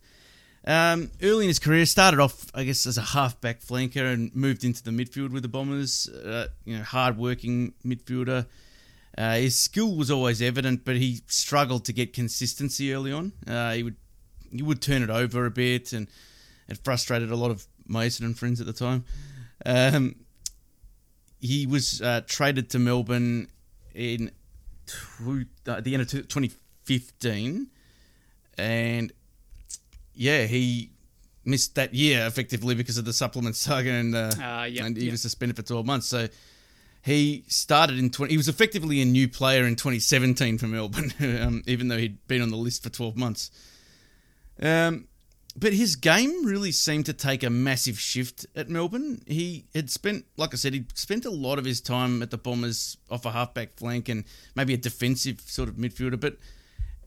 Um, 0.66 1.12
early 1.22 1.46
in 1.46 1.50
his 1.50 1.60
career, 1.60 1.86
started 1.86 2.20
off, 2.20 2.48
I 2.56 2.64
guess, 2.64 2.88
as 2.88 2.98
a 2.98 3.02
halfback 3.02 3.62
flanker 3.62 4.12
and 4.12 4.36
moved 4.36 4.64
into 4.64 4.84
the 4.84 4.90
midfield 4.90 5.30
with 5.30 5.44
the 5.44 5.48
Bombers. 5.48 6.10
Uh, 6.10 6.48
you 6.66 6.76
know, 6.76 6.84
hard-working 6.84 7.74
midfielder. 7.86 8.48
Uh, 9.16 9.36
his 9.36 9.60
skill 9.60 9.96
was 9.96 10.10
always 10.10 10.42
evident, 10.42 10.86
but 10.86 10.96
he 10.96 11.22
struggled 11.28 11.86
to 11.86 11.94
get 11.94 12.12
consistency 12.12 12.92
early 12.92 13.12
on. 13.12 13.32
Uh, 13.48 13.74
he 13.74 13.84
would 13.84 13.96
he 14.52 14.64
would 14.64 14.82
turn 14.82 15.04
it 15.04 15.12
over 15.12 15.46
a 15.46 15.52
bit, 15.52 15.94
and 15.94 16.08
it 16.68 16.80
frustrated 16.84 17.30
a 17.30 17.36
lot 17.36 17.52
of 17.52 17.68
my 17.86 18.08
Essendon 18.08 18.36
friends 18.36 18.60
at 18.60 18.66
the 18.66 18.74
time. 18.74 19.04
Um, 19.66 20.16
he 21.40 21.68
was 21.68 22.02
uh, 22.02 22.22
traded 22.26 22.72
to 22.72 22.80
Melbourne 22.80 23.50
in 23.94 24.32
at 25.68 25.84
the 25.84 25.94
end 25.94 26.02
of 26.02 26.10
2015, 26.10 27.68
and 28.58 29.14
yeah, 30.14 30.46
he 30.46 30.92
missed 31.46 31.76
that 31.76 31.94
year 31.94 32.26
effectively 32.26 32.76
because 32.76 32.98
of 32.98 33.06
the 33.06 33.14
supplement 33.14 33.56
saga, 33.56 33.92
and, 33.92 34.16
uh, 34.16 34.32
uh, 34.42 34.64
yep, 34.64 34.86
and 34.86 34.98
he 34.98 35.06
yep. 35.06 35.12
was 35.12 35.22
suspended 35.22 35.56
for 35.56 35.64
12 35.64 35.86
months. 35.86 36.08
So 36.08 36.28
he 37.02 37.44
started 37.48 38.00
in 38.00 38.10
20. 38.10 38.32
He 38.32 38.38
was 38.38 38.48
effectively 38.48 39.02
a 39.02 39.06
new 39.06 39.28
player 39.28 39.66
in 39.66 39.76
2017 39.76 40.58
for 40.58 40.68
Melbourne, 40.68 41.14
um, 41.42 41.64
even 41.68 41.88
though 41.88 41.98
he'd 41.98 42.26
been 42.28 42.42
on 42.42 42.50
the 42.50 42.58
list 42.58 42.84
for 42.84 42.90
12 42.90 43.18
months. 43.18 43.52
Um, 44.62 45.08
but 45.58 45.74
his 45.74 45.96
game 45.96 46.46
really 46.46 46.72
seemed 46.72 47.06
to 47.08 47.14
take 47.14 47.44
a 47.44 47.50
massive 47.50 48.00
shift 48.00 48.46
at 48.56 48.70
Melbourne. 48.70 49.22
He 49.26 49.66
had 49.74 49.90
spent, 49.90 50.26
like 50.38 50.54
I 50.54 50.58
said, 50.58 50.74
he'd 50.74 50.98
spent 50.98 51.26
a 51.26 51.32
lot 51.32 51.58
of 51.58 51.66
his 51.66 51.82
time 51.82 52.22
at 52.22 52.32
the 52.32 52.38
Bombers 52.38 52.98
off 53.10 53.26
a 53.26 53.32
halfback 53.32 53.76
flank 53.76 54.10
and 54.10 54.26
maybe 54.56 54.74
a 54.74 54.78
defensive 54.78 55.42
sort 55.42 55.68
of 55.68 55.76
midfielder. 55.76 56.20
But 56.20 56.38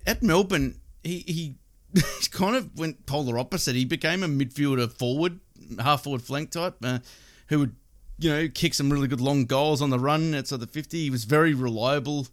at 0.06 0.22
Melbourne, 0.22 0.80
he, 1.04 1.18
he 1.20 1.56
kind 2.30 2.56
of 2.56 2.76
went 2.78 3.06
polar 3.06 3.38
opposite. 3.38 3.76
He 3.76 3.84
became 3.84 4.22
a 4.22 4.28
midfielder 4.28 4.90
forward, 4.90 5.38
half 5.80 6.04
forward 6.04 6.22
flank 6.22 6.50
type, 6.50 6.76
uh, 6.82 6.98
who 7.46 7.60
would, 7.60 7.76
you 8.18 8.30
know, 8.30 8.48
kick 8.48 8.74
some 8.74 8.92
really 8.92 9.08
good 9.08 9.20
long 9.20 9.44
goals 9.44 9.80
on 9.80 9.90
the 9.90 9.98
run 10.00 10.34
outside 10.34 10.60
the 10.60 10.66
50. 10.66 11.00
He 11.00 11.10
was 11.10 11.24
very 11.24 11.54
reliable, 11.54 12.26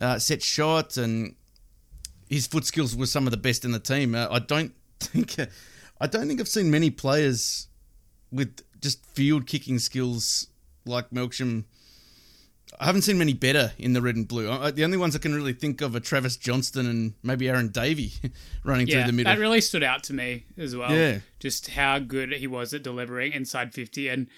uh, 0.00 0.18
set 0.18 0.42
shot, 0.42 0.96
and 0.96 1.34
his 2.28 2.46
foot 2.46 2.64
skills 2.64 2.96
were 2.96 3.06
some 3.06 3.26
of 3.26 3.32
the 3.32 3.36
best 3.36 3.66
in 3.66 3.72
the 3.72 3.78
team. 3.78 4.14
Uh, 4.14 4.28
I 4.30 4.38
don't 4.38 4.72
think 5.00 5.38
uh, 5.38 5.46
I 6.00 6.06
don't 6.06 6.28
think 6.28 6.40
I've 6.40 6.48
seen 6.48 6.70
many 6.70 6.90
players 6.90 7.68
with 8.30 8.60
just 8.80 9.04
field 9.06 9.46
kicking 9.46 9.78
skills 9.78 10.48
like 10.84 11.10
Melksham. 11.10 11.64
I 12.80 12.86
haven't 12.86 13.02
seen 13.02 13.16
many 13.16 13.32
better 13.32 13.72
in 13.78 13.92
the 13.92 14.02
red 14.02 14.16
and 14.16 14.26
blue. 14.26 14.50
I, 14.50 14.70
the 14.70 14.84
only 14.84 14.96
ones 14.96 15.14
I 15.14 15.20
can 15.20 15.34
really 15.34 15.52
think 15.52 15.80
of 15.80 15.94
are 15.94 16.00
Travis 16.00 16.36
Johnstone 16.36 16.86
and 16.86 17.14
maybe 17.22 17.48
Aaron 17.48 17.68
Davey 17.68 18.12
running 18.64 18.88
yeah, 18.88 18.94
through 18.96 19.12
the 19.12 19.12
middle. 19.12 19.32
That 19.32 19.40
really 19.40 19.60
stood 19.60 19.84
out 19.84 20.02
to 20.04 20.12
me 20.12 20.46
as 20.58 20.76
well. 20.76 20.92
Yeah. 20.92 21.20
Just 21.38 21.68
how 21.68 21.98
good 22.00 22.32
he 22.32 22.46
was 22.46 22.74
at 22.74 22.82
delivering 22.82 23.32
inside 23.32 23.72
50 23.72 24.08
and 24.08 24.28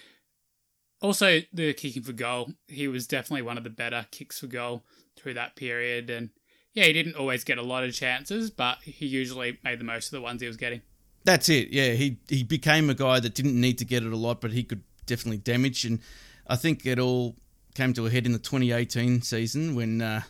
also 1.01 1.39
the 1.51 1.73
kicking 1.73 2.03
for 2.03 2.13
goal. 2.13 2.51
He 2.67 2.87
was 2.87 3.07
definitely 3.07 3.41
one 3.41 3.57
of 3.57 3.63
the 3.63 3.69
better 3.69 4.05
kicks 4.11 4.39
for 4.39 4.47
goal 4.47 4.83
through 5.17 5.33
that 5.33 5.55
period. 5.55 6.09
And 6.09 6.29
yeah, 6.73 6.85
he 6.85 6.93
didn't 6.93 7.15
always 7.15 7.43
get 7.43 7.57
a 7.57 7.63
lot 7.63 7.83
of 7.83 7.93
chances, 7.93 8.51
but 8.51 8.77
he 8.83 9.05
usually 9.05 9.57
made 9.63 9.79
the 9.79 9.83
most 9.83 10.07
of 10.07 10.11
the 10.11 10.21
ones 10.21 10.41
he 10.41 10.47
was 10.47 10.57
getting. 10.57 10.81
That's 11.25 11.49
it. 11.49 11.69
Yeah, 11.69 11.91
he 11.91 12.17
he 12.27 12.43
became 12.43 12.89
a 12.89 12.93
guy 12.93 13.19
that 13.19 13.35
didn't 13.35 13.59
need 13.59 13.77
to 13.79 13.85
get 13.85 14.03
it 14.03 14.13
a 14.13 14.17
lot, 14.17 14.41
but 14.41 14.51
he 14.51 14.63
could 14.63 14.83
definitely 15.05 15.39
damage. 15.39 15.85
And 15.85 15.99
I 16.47 16.55
think 16.55 16.85
it 16.85 16.99
all 16.99 17.35
came 17.75 17.93
to 17.93 18.05
a 18.05 18.09
head 18.09 18.25
in 18.25 18.31
the 18.31 18.39
2018 18.39 19.21
season 19.21 19.75
when, 19.75 20.01
uh, 20.01 20.21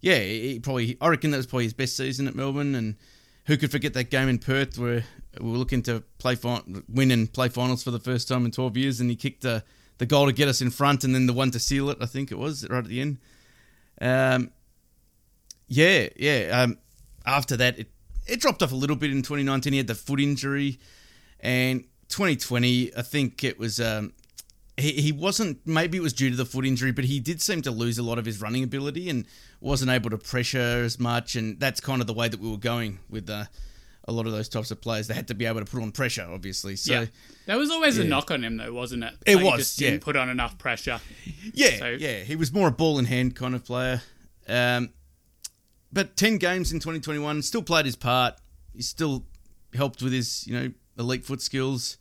yeah, 0.00 0.18
he 0.18 0.58
probably 0.60 0.96
I 1.00 1.08
reckon 1.08 1.30
that 1.30 1.36
was 1.36 1.46
probably 1.46 1.64
his 1.64 1.72
best 1.72 1.96
season 1.96 2.26
at 2.26 2.34
Melbourne. 2.34 2.74
And 2.74 2.96
who 3.46 3.56
could 3.56 3.70
forget 3.70 3.94
that 3.94 4.10
game 4.10 4.28
in 4.28 4.38
Perth 4.38 4.78
where 4.78 5.04
we 5.40 5.50
were 5.50 5.58
looking 5.58 5.82
to 5.82 6.02
play 6.18 6.36
win 6.88 7.10
and 7.10 7.32
play 7.32 7.48
finals 7.48 7.82
for 7.82 7.90
the 7.90 8.00
first 8.00 8.26
time 8.26 8.44
in 8.44 8.50
12 8.50 8.76
years, 8.76 9.00
and 9.00 9.10
he 9.10 9.16
kicked 9.16 9.42
the 9.42 9.62
the 9.98 10.06
goal 10.06 10.26
to 10.26 10.32
get 10.32 10.48
us 10.48 10.60
in 10.60 10.70
front, 10.70 11.04
and 11.04 11.14
then 11.14 11.26
the 11.26 11.32
one 11.32 11.52
to 11.52 11.60
seal 11.60 11.88
it. 11.88 11.98
I 12.00 12.06
think 12.06 12.32
it 12.32 12.38
was 12.38 12.68
right 12.68 12.78
at 12.78 12.86
the 12.86 13.00
end. 13.00 13.18
Um, 14.00 14.50
yeah, 15.74 16.08
yeah. 16.16 16.62
Um, 16.62 16.78
after 17.26 17.56
that, 17.56 17.78
it, 17.78 17.88
it 18.26 18.40
dropped 18.40 18.62
off 18.62 18.72
a 18.72 18.76
little 18.76 18.96
bit 18.96 19.10
in 19.10 19.22
2019. 19.22 19.72
He 19.72 19.76
had 19.78 19.86
the 19.86 19.94
foot 19.94 20.20
injury, 20.20 20.78
and 21.40 21.84
2020, 22.08 22.96
I 22.96 23.02
think 23.02 23.44
it 23.44 23.58
was. 23.58 23.80
Um, 23.80 24.12
he, 24.76 24.92
he 24.92 25.12
wasn't. 25.12 25.66
Maybe 25.66 25.98
it 25.98 26.02
was 26.02 26.12
due 26.12 26.30
to 26.30 26.36
the 26.36 26.44
foot 26.46 26.66
injury, 26.66 26.92
but 26.92 27.04
he 27.04 27.20
did 27.20 27.40
seem 27.42 27.62
to 27.62 27.70
lose 27.70 27.98
a 27.98 28.02
lot 28.02 28.18
of 28.18 28.24
his 28.24 28.40
running 28.40 28.64
ability 28.64 29.08
and 29.08 29.24
wasn't 29.60 29.90
able 29.90 30.10
to 30.10 30.18
pressure 30.18 30.82
as 30.84 30.98
much. 30.98 31.36
And 31.36 31.58
that's 31.60 31.80
kind 31.80 32.00
of 32.00 32.06
the 32.06 32.14
way 32.14 32.28
that 32.28 32.40
we 32.40 32.50
were 32.50 32.56
going 32.56 32.98
with 33.08 33.28
uh, 33.30 33.44
a 34.06 34.12
lot 34.12 34.26
of 34.26 34.32
those 34.32 34.48
types 34.48 34.70
of 34.70 34.80
players. 34.80 35.06
They 35.06 35.14
had 35.14 35.28
to 35.28 35.34
be 35.34 35.46
able 35.46 35.60
to 35.60 35.66
put 35.70 35.80
on 35.82 35.92
pressure, 35.92 36.26
obviously. 36.30 36.76
So 36.76 36.92
yeah. 36.92 37.06
That 37.46 37.56
was 37.56 37.70
always 37.70 37.98
a 37.98 38.04
knock 38.04 38.30
on 38.30 38.42
him, 38.44 38.56
though, 38.56 38.72
wasn't 38.72 39.04
it? 39.04 39.14
It 39.26 39.36
Like, 39.36 39.44
he 39.44 39.50
was, 39.50 39.58
just 39.58 39.80
yeah. 39.80 39.90
didn't 39.90 40.02
put 40.02 40.16
on 40.16 40.28
enough 40.28 40.58
pressure. 40.58 41.00
Yeah, 41.52 41.78
So- 41.78 41.96
yeah, 41.98 42.20
he 42.20 42.36
was 42.36 42.52
more 42.52 42.68
a 42.68 42.72
ball 42.72 42.98
in 42.98 43.04
hand 43.04 43.36
kind 43.36 43.54
of 43.54 43.64
player. 43.64 44.02
Um, 44.48 44.90
but 45.94 46.16
ten 46.16 46.38
games 46.38 46.72
in 46.72 46.80
2021, 46.80 47.42
still 47.42 47.62
played 47.62 47.86
his 47.86 47.96
part. 47.96 48.34
He 48.74 48.82
still 48.82 49.24
helped 49.72 50.02
with 50.02 50.12
his, 50.12 50.46
you 50.46 50.54
know, 50.58 50.72
elite 50.98 51.24
foot 51.24 51.40
skills. 51.40 51.96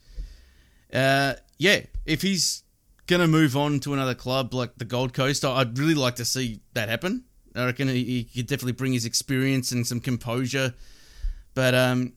Uh, 0.91 1.33
yeah, 1.57 1.81
if 2.05 2.21
he's 2.23 2.63
gonna 3.07 3.27
move 3.27 3.55
on 3.55 3.79
to 3.81 3.93
another 3.93 4.15
club 4.15 4.53
like 4.53 4.77
the 4.77 4.85
Gold 4.85 5.13
Coast, 5.13 5.45
I'd 5.45 5.77
really 5.77 5.93
like 5.93 6.15
to 6.15 6.25
see 6.25 6.59
that 6.73 6.89
happen. 6.89 7.23
I 7.55 7.65
reckon 7.65 7.88
he, 7.88 8.03
he 8.03 8.23
could 8.23 8.47
definitely 8.47 8.73
bring 8.73 8.93
his 8.93 9.05
experience 9.05 9.71
and 9.71 9.85
some 9.85 10.00
composure. 10.00 10.73
But 11.53 11.75
um, 11.75 12.13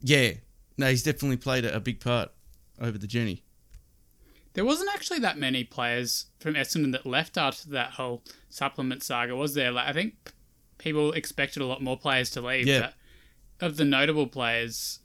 yeah, 0.00 0.32
no, 0.76 0.88
he's 0.88 1.04
definitely 1.04 1.36
played 1.36 1.64
a, 1.64 1.76
a 1.76 1.80
big 1.80 2.00
part 2.00 2.30
over 2.80 2.98
the 2.98 3.06
journey. 3.06 3.44
There 4.54 4.64
wasn't 4.64 4.90
actually 4.92 5.20
that 5.20 5.38
many 5.38 5.64
players 5.64 6.26
from 6.40 6.54
Essendon 6.54 6.92
that 6.92 7.06
left 7.06 7.38
after 7.38 7.70
that 7.70 7.92
whole 7.92 8.22
supplement 8.50 9.02
saga, 9.02 9.34
was 9.34 9.54
there? 9.54 9.70
Like, 9.70 9.88
I 9.88 9.92
think 9.92 10.14
people 10.82 11.12
expected 11.12 11.62
a 11.62 11.66
lot 11.66 11.80
more 11.82 11.96
players 11.96 12.30
to 12.30 12.40
leave. 12.40 12.66
Yeah. 12.66 12.90
But 13.58 13.66
of 13.66 13.76
the 13.76 13.84
notable 13.84 14.26
players, 14.26 14.98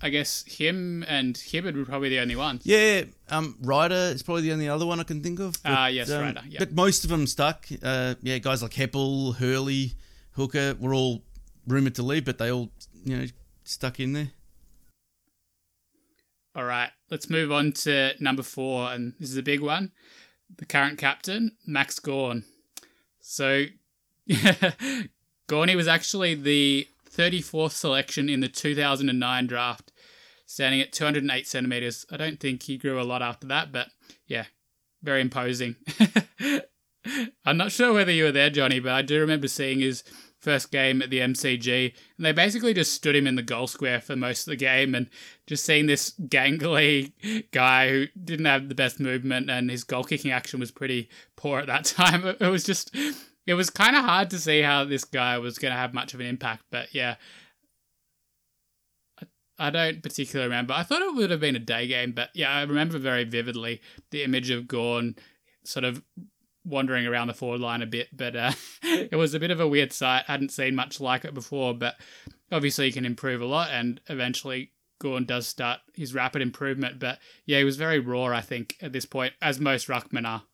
I 0.00 0.08
guess 0.08 0.44
him 0.46 1.04
and 1.08 1.34
Hibberd 1.34 1.76
were 1.76 1.84
probably 1.84 2.08
the 2.08 2.20
only 2.20 2.36
ones. 2.36 2.62
Yeah, 2.64 3.02
um, 3.28 3.56
Ryder 3.60 4.12
is 4.14 4.22
probably 4.22 4.42
the 4.42 4.52
only 4.52 4.68
other 4.68 4.86
one 4.86 5.00
I 5.00 5.02
can 5.02 5.22
think 5.22 5.40
of. 5.40 5.56
Ah, 5.64 5.88
yes, 5.88 6.10
Ryder, 6.10 6.42
yeah. 6.48 6.60
But 6.60 6.72
most 6.72 7.04
of 7.04 7.10
them 7.10 7.26
stuck. 7.26 7.66
Uh, 7.82 8.14
yeah, 8.22 8.38
guys 8.38 8.62
like 8.62 8.72
Heppell, 8.72 9.36
Hurley, 9.36 9.94
Hooker 10.32 10.76
were 10.78 10.94
all 10.94 11.22
rumored 11.66 11.96
to 11.96 12.02
leave, 12.02 12.24
but 12.24 12.38
they 12.38 12.50
all, 12.50 12.70
you 13.04 13.16
know, 13.16 13.26
stuck 13.64 14.00
in 14.00 14.12
there. 14.12 14.30
All 16.54 16.64
right, 16.64 16.90
let's 17.10 17.28
move 17.28 17.52
on 17.52 17.72
to 17.72 18.12
number 18.20 18.42
four, 18.42 18.92
and 18.92 19.14
this 19.20 19.30
is 19.30 19.36
a 19.36 19.42
big 19.42 19.60
one. 19.60 19.92
The 20.56 20.66
current 20.66 20.98
captain, 20.98 21.56
Max 21.66 21.98
Gawn. 21.98 22.44
So, 23.20 23.66
Gawny 25.48 25.76
was 25.76 25.88
actually 25.88 26.34
the 26.34 26.88
34th 27.10 27.72
selection 27.72 28.28
in 28.28 28.40
the 28.40 28.48
2009 28.48 29.46
draft, 29.46 29.92
standing 30.46 30.80
at 30.80 30.92
208 30.92 31.46
centimeters. 31.46 32.06
I 32.10 32.16
don't 32.16 32.38
think 32.38 32.62
he 32.62 32.78
grew 32.78 33.00
a 33.00 33.04
lot 33.04 33.22
after 33.22 33.46
that, 33.48 33.72
but 33.72 33.88
yeah, 34.26 34.44
very 35.02 35.20
imposing. 35.20 35.76
I'm 37.44 37.56
not 37.56 37.72
sure 37.72 37.92
whether 37.92 38.12
you 38.12 38.24
were 38.24 38.32
there, 38.32 38.50
Johnny, 38.50 38.78
but 38.78 38.92
I 38.92 39.02
do 39.02 39.20
remember 39.20 39.48
seeing 39.48 39.80
his 39.80 40.04
first 40.38 40.70
game 40.70 41.02
at 41.02 41.10
the 41.10 41.18
MCG, 41.18 41.94
and 42.16 42.26
they 42.26 42.32
basically 42.32 42.72
just 42.72 42.92
stood 42.92 43.16
him 43.16 43.26
in 43.26 43.36
the 43.36 43.42
goal 43.42 43.66
square 43.66 44.00
for 44.00 44.16
most 44.16 44.46
of 44.46 44.52
the 44.52 44.56
game, 44.56 44.94
and 44.94 45.08
just 45.46 45.64
seeing 45.64 45.86
this 45.86 46.12
gangly 46.12 47.12
guy 47.50 47.88
who 47.90 48.06
didn't 48.22 48.46
have 48.46 48.68
the 48.68 48.74
best 48.74 49.00
movement, 49.00 49.50
and 49.50 49.70
his 49.70 49.84
goal 49.84 50.04
kicking 50.04 50.30
action 50.30 50.60
was 50.60 50.70
pretty 50.70 51.08
poor 51.36 51.58
at 51.60 51.66
that 51.66 51.84
time. 51.86 52.24
It 52.24 52.40
was 52.40 52.64
just, 52.64 52.94
it 53.50 53.54
was 53.54 53.68
kind 53.68 53.96
of 53.96 54.04
hard 54.04 54.30
to 54.30 54.38
see 54.38 54.62
how 54.62 54.84
this 54.84 55.04
guy 55.04 55.36
was 55.38 55.58
going 55.58 55.72
to 55.72 55.76
have 55.76 55.92
much 55.92 56.14
of 56.14 56.20
an 56.20 56.26
impact, 56.26 56.62
but 56.70 56.94
yeah. 56.94 57.16
I- 59.20 59.66
I 59.66 59.70
don't 59.70 60.02
particularly 60.04 60.48
remember. 60.48 60.72
I 60.72 60.84
thought 60.84 61.02
it 61.02 61.16
would 61.16 61.32
have 61.32 61.40
been 61.40 61.56
a 61.56 61.58
day 61.58 61.88
game, 61.88 62.12
but 62.12 62.30
yeah, 62.32 62.48
I 62.52 62.62
remember 62.62 62.96
very 62.98 63.24
vividly 63.24 63.80
the 64.12 64.22
image 64.22 64.50
of 64.50 64.68
Gawn 64.68 65.16
sort 65.64 65.84
of 65.84 66.00
wandering 66.64 67.06
around 67.08 67.26
the 67.26 67.34
forward 67.34 67.60
line 67.60 67.82
a 67.82 67.86
bit, 67.86 68.16
but 68.16 68.36
uh, 68.36 68.52
it 68.84 69.16
was 69.16 69.34
a 69.34 69.40
bit 69.40 69.50
of 69.50 69.58
a 69.58 69.66
weird 69.66 69.92
sight. 69.92 70.22
I 70.28 70.32
hadn't 70.32 70.52
seen 70.52 70.76
much 70.76 71.00
like 71.00 71.24
it 71.24 71.34
before, 71.34 71.74
but 71.74 71.96
obviously 72.52 72.86
he 72.86 72.92
can 72.92 73.04
improve 73.04 73.40
a 73.40 73.46
lot, 73.46 73.70
and 73.72 74.00
eventually 74.06 74.70
Gawn 75.00 75.24
does 75.24 75.48
start 75.48 75.80
his 75.96 76.14
rapid 76.14 76.40
improvement. 76.40 77.00
But 77.00 77.18
yeah, 77.46 77.58
he 77.58 77.64
was 77.64 77.76
very 77.76 77.98
raw, 77.98 78.26
I 78.26 78.42
think, 78.42 78.76
at 78.80 78.92
this 78.92 79.06
point, 79.06 79.32
as 79.42 79.58
most 79.58 79.88
ruckmen 79.88 80.24
are. 80.24 80.44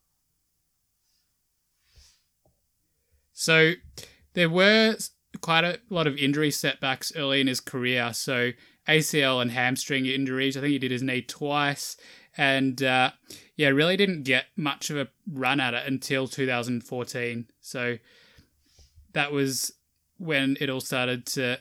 So 3.39 3.73
there 4.33 4.49
were 4.49 4.97
quite 5.41 5.63
a 5.63 5.79
lot 5.91 6.07
of 6.07 6.17
injury 6.17 6.49
setbacks 6.49 7.13
early 7.15 7.39
in 7.39 7.45
his 7.45 7.59
career. 7.59 8.11
So 8.11 8.53
ACL 8.87 9.43
and 9.43 9.51
hamstring 9.51 10.07
injuries. 10.07 10.57
I 10.57 10.61
think 10.61 10.71
he 10.71 10.79
did 10.79 10.89
his 10.89 11.03
knee 11.03 11.21
twice, 11.21 11.97
and 12.35 12.81
uh, 12.81 13.11
yeah, 13.55 13.67
really 13.67 13.95
didn't 13.95 14.23
get 14.23 14.45
much 14.55 14.89
of 14.89 14.97
a 14.97 15.09
run 15.31 15.59
at 15.59 15.75
it 15.75 15.85
until 15.85 16.27
2014. 16.27 17.45
So 17.61 17.99
that 19.13 19.31
was 19.31 19.71
when 20.17 20.57
it 20.59 20.71
all 20.71 20.81
started 20.81 21.27
to 21.27 21.59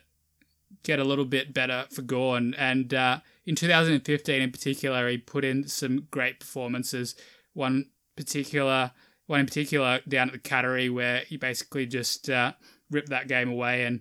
get 0.82 0.98
a 0.98 1.04
little 1.04 1.26
bit 1.26 1.52
better 1.52 1.84
for 1.90 2.00
Gawn. 2.00 2.54
And 2.56 2.94
uh, 2.94 3.18
in 3.44 3.54
2015, 3.54 4.40
in 4.40 4.50
particular, 4.50 5.10
he 5.10 5.18
put 5.18 5.44
in 5.44 5.68
some 5.68 6.06
great 6.10 6.40
performances. 6.40 7.16
One 7.52 7.90
particular, 8.16 8.92
one 9.26 9.40
in 9.40 9.46
particular, 9.46 10.00
down 10.08 10.28
at 10.28 10.32
the 10.32 10.38
Cattery, 10.38 10.92
where 10.92 11.20
he 11.20 11.36
basically 11.36 11.86
just 11.86 12.30
uh, 12.30 12.52
ripped 12.90 13.10
that 13.10 13.28
game 13.28 13.48
away, 13.50 13.84
and 13.84 14.00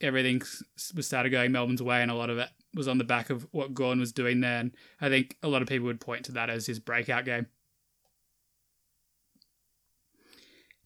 everything 0.00 0.42
was 0.94 1.06
started 1.06 1.30
going 1.30 1.52
Melbourne's 1.52 1.82
way, 1.82 2.02
and 2.02 2.10
a 2.10 2.14
lot 2.14 2.30
of 2.30 2.38
it 2.38 2.48
was 2.74 2.88
on 2.88 2.98
the 2.98 3.04
back 3.04 3.30
of 3.30 3.46
what 3.50 3.74
Gawn 3.74 3.98
was 3.98 4.12
doing 4.12 4.40
there. 4.40 4.60
And 4.60 4.72
I 5.00 5.08
think 5.08 5.36
a 5.42 5.48
lot 5.48 5.62
of 5.62 5.68
people 5.68 5.86
would 5.86 6.00
point 6.00 6.24
to 6.26 6.32
that 6.32 6.50
as 6.50 6.66
his 6.66 6.78
breakout 6.78 7.24
game. 7.24 7.46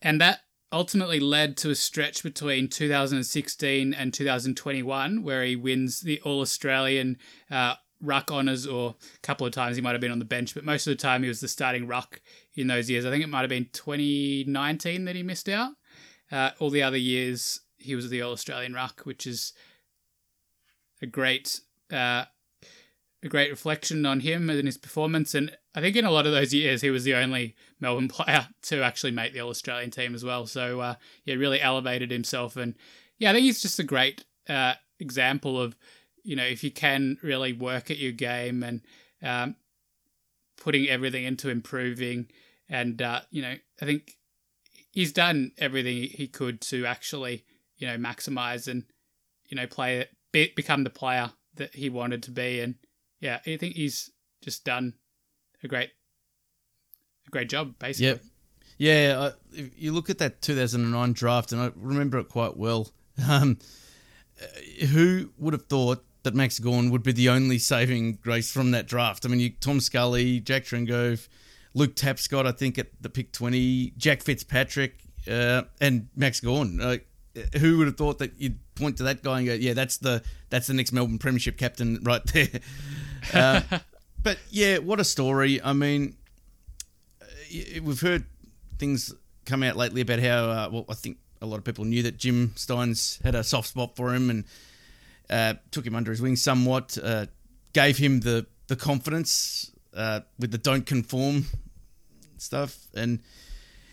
And 0.01 0.21
that 0.21 0.41
ultimately 0.73 1.21
led 1.21 1.57
to 1.59 1.71
a 1.71 1.75
stretch 1.75 2.23
between 2.23 2.69
2016 2.69 3.95
and 3.95 4.15
2021 4.15 5.23
where 5.23 5.45
he 5.45 5.55
wins 5.55 6.01
the 6.01 6.21
All 6.23 6.41
Australian 6.41 7.19
uh, 7.51 7.75
ruck 8.03 8.31
honours, 8.31 8.67
or 8.67 8.97
a 9.01 9.21
couple 9.27 9.47
of 9.47 9.53
times 9.53 9.77
he 9.77 9.83
might 9.83 9.93
have 9.93 10.01
been 10.01 10.11
on 10.11 10.19
the 10.19 10.25
bench, 10.25 10.55
but 10.55 10.65
most 10.65 10.87
of 10.87 10.91
the 10.91 11.01
time 11.01 11.23
he 11.23 11.29
was 11.29 11.41
the 11.41 11.49
starting 11.49 11.87
ruck 11.87 12.21
in 12.55 12.67
those 12.67 12.91
years. 12.91 13.07
I 13.07 13.11
think 13.11 13.25
it 13.25 13.29
might 13.29 13.41
have 13.41 13.49
been 13.49 13.69
2019 13.73 15.05
that 15.05 15.17
he 15.17 15.23
missed 15.23 15.49
out. 15.49 15.73
Uh, 16.31 16.51
all 16.59 16.71
the 16.71 16.83
other 16.83 16.97
years 16.97 17.61
he 17.79 17.95
was 17.95 18.09
the 18.11 18.23
All 18.23 18.33
Australian 18.33 18.75
ruck, 18.75 19.03
which 19.05 19.27
is 19.27 19.53
a 21.01 21.07
great 21.07 21.61
uh, 21.93 22.25
a 23.25 23.29
great 23.29 23.51
reflection 23.51 24.05
on 24.05 24.21
him 24.21 24.51
and 24.51 24.67
his 24.67 24.79
performance. 24.79 25.35
And 25.35 25.57
I 25.75 25.81
think 25.81 25.95
in 25.95 26.05
a 26.05 26.11
lot 26.11 26.27
of 26.27 26.33
those 26.33 26.53
years, 26.53 26.81
he 26.81 26.91
was 26.91 27.05
the 27.05 27.15
only 27.15 27.55
Melbourne 27.81 28.09
player 28.09 28.49
to 28.63 28.83
actually 28.83 29.13
make 29.13 29.33
the 29.33 29.41
All 29.41 29.51
Australian 29.51 29.91
team 29.91 30.15
as 30.15 30.25
well. 30.25 30.47
So 30.47 30.81
uh, 30.81 30.95
yeah, 31.25 31.35
really 31.35 31.61
elevated 31.61 32.11
himself. 32.11 32.57
And 32.57 32.75
yeah, 33.19 33.31
I 33.31 33.35
think 33.35 33.45
he's 33.45 33.63
just 33.63 33.79
a 33.79 33.85
great 33.85 34.25
uh, 34.49 34.75
example 34.99 35.61
of 35.61 35.77
you 36.25 36.37
know 36.37 36.45
if 36.45 36.63
you 36.63 36.71
can 36.71 37.19
really 37.23 37.53
work 37.53 37.91
at 37.91 37.99
your 37.99 38.13
game 38.13 38.63
and 38.63 38.81
um, 39.23 39.57
putting 40.57 40.89
everything 40.89 41.25
into 41.25 41.49
improving. 41.49 42.29
And 42.69 43.01
uh, 43.03 43.21
you 43.31 43.43
know, 43.43 43.55
I 43.81 43.85
think 43.85 44.17
he's 44.91 45.13
done 45.13 45.53
everything 45.59 46.09
he 46.11 46.27
could 46.29 46.61
to 46.63 46.87
actually 46.87 47.45
you 47.77 47.87
know 47.87 47.97
maximize 47.97 48.69
and 48.69 48.85
you 49.49 49.57
know 49.57 49.67
play 49.67 50.07
be, 50.33 50.53
become 50.57 50.85
the 50.85 50.91
player 50.91 51.33
that 51.57 51.75
he 51.75 51.91
wanted 51.91 52.23
to 52.23 52.31
be 52.31 52.61
and 52.61 52.77
yeah, 53.23 53.39
I 53.47 53.57
think 53.57 53.77
he's 53.77 54.11
just 54.43 54.65
done 54.65 54.95
a 55.63 55.69
great, 55.69 55.91
a 57.27 57.31
great 57.31 57.49
job, 57.49 57.79
basically. 57.79 58.09
Yep. 58.09 58.23
Yeah, 58.79 59.17
uh, 59.17 59.33
if 59.53 59.71
you 59.77 59.93
look 59.93 60.11
at 60.11 60.19
that 60.19 60.43
2009 60.43 61.13
draft, 61.13 61.53
and 61.53 61.63
I 61.63 61.71
remember 61.77 62.19
it 62.19 62.29
quite 62.29 62.59
well. 62.59 62.91
Um, 63.29 63.59
who 64.91 65.31
would 65.37 65.53
have 65.53 65.67
thought 65.67 66.03
that 66.23 66.35
Max 66.35 66.59
Gawn 66.59 66.91
would 66.91 67.03
be 67.03 67.13
the 67.13 67.29
only 67.29 67.59
saving 67.59 68.19
grace 68.23 68.53
from 68.53 68.71
that 68.73 68.87
draft? 68.87 69.25
I 69.25 69.29
mean, 69.29 69.41
you, 69.41 69.51
Tom 69.51 69.81
Scully, 69.81 70.41
Jack 70.41 70.65
Trengove, 70.65 71.29
Luke 71.75 71.95
Tapscott, 71.95 72.47
I 72.47 72.53
think 72.53 72.79
at 72.79 72.89
the 73.01 73.09
pick 73.09 73.33
20, 73.33 73.95
Jack 73.97 74.23
Fitzpatrick, 74.23 74.95
uh, 75.31 75.63
and 75.81 76.09
Max 76.17 76.41
Gawn. 76.41 76.81
Uh, 76.81 76.97
who 77.59 77.79
would 77.79 77.87
have 77.87 77.97
thought 77.97 78.19
that 78.19 78.33
you'd 78.39 78.59
point 78.75 78.99
to 78.99 79.05
that 79.05 79.23
guy 79.23 79.39
and 79.39 79.47
go, 79.47 79.55
"Yeah, 79.55 79.73
that's 79.73 79.97
the 79.99 80.23
that's 80.51 80.67
the 80.67 80.75
next 80.75 80.93
Melbourne 80.93 81.19
Premiership 81.19 81.57
captain 81.57 81.99
right 82.03 82.25
there." 82.27 82.49
Uh, 83.33 83.61
but 84.21 84.37
yeah, 84.51 84.79
what 84.79 84.99
a 84.99 85.05
story! 85.05 85.63
I 85.63 85.73
mean, 85.73 86.17
uh, 87.23 87.81
we've 87.81 88.01
heard 88.01 88.25
things 88.81 89.15
come 89.45 89.63
out 89.63 89.77
lately 89.77 90.01
about 90.01 90.19
how 90.19 90.45
uh, 90.51 90.69
well 90.73 90.85
I 90.89 90.95
think 90.95 91.19
a 91.41 91.47
lot 91.47 91.59
of 91.59 91.65
people 91.65 91.85
knew 91.85 92.03
that 92.03 92.17
Jim 92.17 92.53
Stynes 92.57 93.23
had 93.23 93.37
a 93.37 93.45
soft 93.45 93.69
spot 93.69 93.95
for 93.95 94.13
him 94.13 94.29
and 94.29 94.45
uh, 95.33 95.55
took 95.71 95.87
him 95.87 95.95
under 95.95 96.11
his 96.11 96.21
wing 96.21 96.37
somewhat, 96.37 96.99
uh, 97.03 97.27
gave 97.73 97.99
him 97.99 98.21
the 98.21 98.47
the 98.69 98.77
confidence 98.77 99.73
uh, 99.97 100.21
with 100.39 100.51
the 100.53 100.59
don't 100.59 100.87
conform 100.87 101.47
stuff, 102.39 102.77
and 102.95 103.21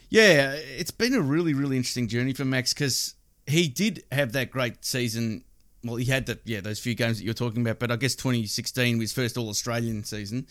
yeah, 0.10 0.52
it's 0.54 0.92
been 0.92 1.14
a 1.14 1.22
really 1.22 1.54
really 1.54 1.78
interesting 1.78 2.08
journey 2.08 2.34
for 2.34 2.46
Max 2.46 2.74
because 2.74 3.16
he 3.50 3.68
did 3.68 4.04
have 4.12 4.32
that 4.34 4.52
great 4.52 4.86
season. 4.86 5.44
Well, 5.84 5.96
he 5.96 6.06
had 6.06 6.26
that, 6.28 6.42
yeah, 6.46 6.62
those 6.62 6.80
few 6.80 6.94
games 6.94 7.18
that 7.18 7.24
you're 7.24 7.34
talking 7.34 7.62
about, 7.62 7.80
but 7.80 7.90
I 7.90 7.96
guess 7.96 8.14
2016, 8.16 9.00
his 9.00 9.14
first 9.14 9.38
All 9.38 9.50
Australian 9.50 10.04
season, 10.04 10.46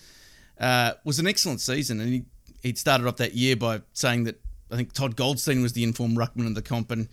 uh, 0.58 0.94
was 1.04 1.18
an 1.18 1.26
excellent 1.26 1.60
season. 1.60 2.00
And 2.00 2.08
he, 2.08 2.24
he'd 2.62 2.78
started 2.78 3.06
off 3.06 3.16
that 3.16 3.34
year 3.34 3.54
by 3.54 3.82
saying 3.92 4.24
that 4.24 4.40
I 4.70 4.76
think 4.76 4.92
Todd 4.92 5.16
Goldstein 5.16 5.62
was 5.62 5.74
the 5.74 5.84
informed 5.84 6.16
ruckman 6.16 6.46
of 6.46 6.54
the 6.54 6.62
comp, 6.62 6.90
and 6.90 7.08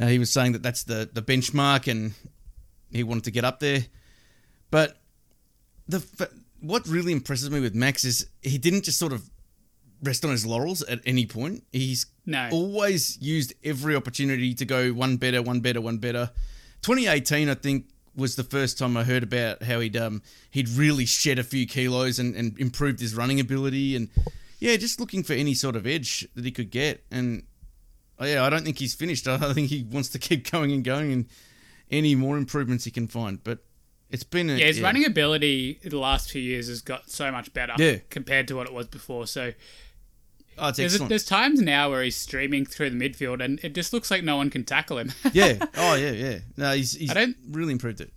uh, 0.00 0.06
he 0.06 0.18
was 0.18 0.30
saying 0.30 0.52
that 0.52 0.62
that's 0.62 0.84
the, 0.84 1.08
the 1.12 1.22
benchmark 1.22 1.90
and 1.90 2.12
he 2.90 3.02
wanted 3.02 3.24
to 3.24 3.30
get 3.30 3.44
up 3.44 3.60
there. 3.60 3.86
But 4.70 4.96
the 5.86 6.30
what 6.60 6.86
really 6.86 7.12
impresses 7.12 7.50
me 7.50 7.60
with 7.60 7.74
Max 7.74 8.04
is 8.04 8.26
he 8.42 8.58
didn't 8.58 8.84
just 8.84 8.98
sort 8.98 9.12
of 9.12 9.30
rest 10.02 10.24
on 10.24 10.30
his 10.30 10.46
laurels 10.46 10.82
at 10.82 11.00
any 11.06 11.26
point. 11.26 11.64
He's 11.72 12.06
no. 12.26 12.48
always 12.52 13.18
used 13.20 13.54
every 13.64 13.96
opportunity 13.96 14.54
to 14.54 14.64
go 14.64 14.92
one 14.92 15.16
better, 15.16 15.42
one 15.42 15.60
better, 15.60 15.80
one 15.80 15.98
better. 15.98 16.30
2018, 16.82 17.48
I 17.48 17.54
think, 17.54 17.86
was 18.14 18.36
the 18.36 18.44
first 18.44 18.78
time 18.78 18.96
I 18.96 19.04
heard 19.04 19.22
about 19.22 19.62
how 19.62 19.78
he'd 19.78 19.96
um 19.96 20.22
he'd 20.50 20.68
really 20.68 21.06
shed 21.06 21.38
a 21.38 21.44
few 21.44 21.66
kilos 21.66 22.18
and, 22.18 22.34
and 22.34 22.58
improved 22.58 23.00
his 23.00 23.14
running 23.14 23.38
ability 23.38 23.94
and 23.94 24.08
yeah, 24.58 24.76
just 24.76 24.98
looking 24.98 25.22
for 25.22 25.34
any 25.34 25.54
sort 25.54 25.76
of 25.76 25.86
edge 25.86 26.26
that 26.34 26.44
he 26.44 26.50
could 26.50 26.70
get. 26.70 27.04
And 27.12 27.44
oh, 28.18 28.26
yeah, 28.26 28.44
I 28.44 28.50
don't 28.50 28.64
think 28.64 28.78
he's 28.78 28.94
finished. 28.94 29.28
I 29.28 29.52
think 29.52 29.68
he 29.68 29.84
wants 29.84 30.08
to 30.10 30.18
keep 30.18 30.50
going 30.50 30.72
and 30.72 30.84
going 30.84 31.12
and 31.12 31.26
any 31.90 32.14
more 32.14 32.36
improvements 32.36 32.84
he 32.84 32.90
can 32.90 33.08
find. 33.08 33.42
But 33.42 33.58
it's 34.10 34.24
been 34.24 34.50
a, 34.50 34.54
yeah, 34.56 34.66
his 34.66 34.78
yeah. 34.78 34.86
running 34.86 35.04
ability 35.04 35.80
the 35.84 35.98
last 35.98 36.30
few 36.30 36.42
years 36.42 36.68
has 36.68 36.80
got 36.80 37.10
so 37.10 37.30
much 37.30 37.52
better 37.52 37.74
yeah. 37.78 37.98
compared 38.10 38.48
to 38.48 38.56
what 38.56 38.66
it 38.66 38.72
was 38.72 38.86
before. 38.86 39.26
So 39.26 39.52
Oh, 40.60 40.70
there's, 40.72 40.98
there's, 40.98 41.24
times 41.24 41.60
now 41.60 41.90
where 41.90 42.02
he's 42.02 42.16
streaming 42.16 42.66
through 42.66 42.90
the 42.90 42.96
midfield 42.96 43.42
and 43.42 43.60
it 43.62 43.74
just 43.74 43.92
looks 43.92 44.10
like 44.10 44.24
no 44.24 44.36
one 44.36 44.50
can 44.50 44.64
tackle 44.64 44.98
him. 44.98 45.12
yeah. 45.32 45.64
Oh, 45.76 45.94
yeah, 45.94 46.10
yeah. 46.10 46.38
No, 46.56 46.72
he's, 46.72 46.92
he's 46.92 47.10
I 47.10 47.14
don't, 47.14 47.36
really 47.50 47.72
improved 47.72 48.00
it. 48.00 48.12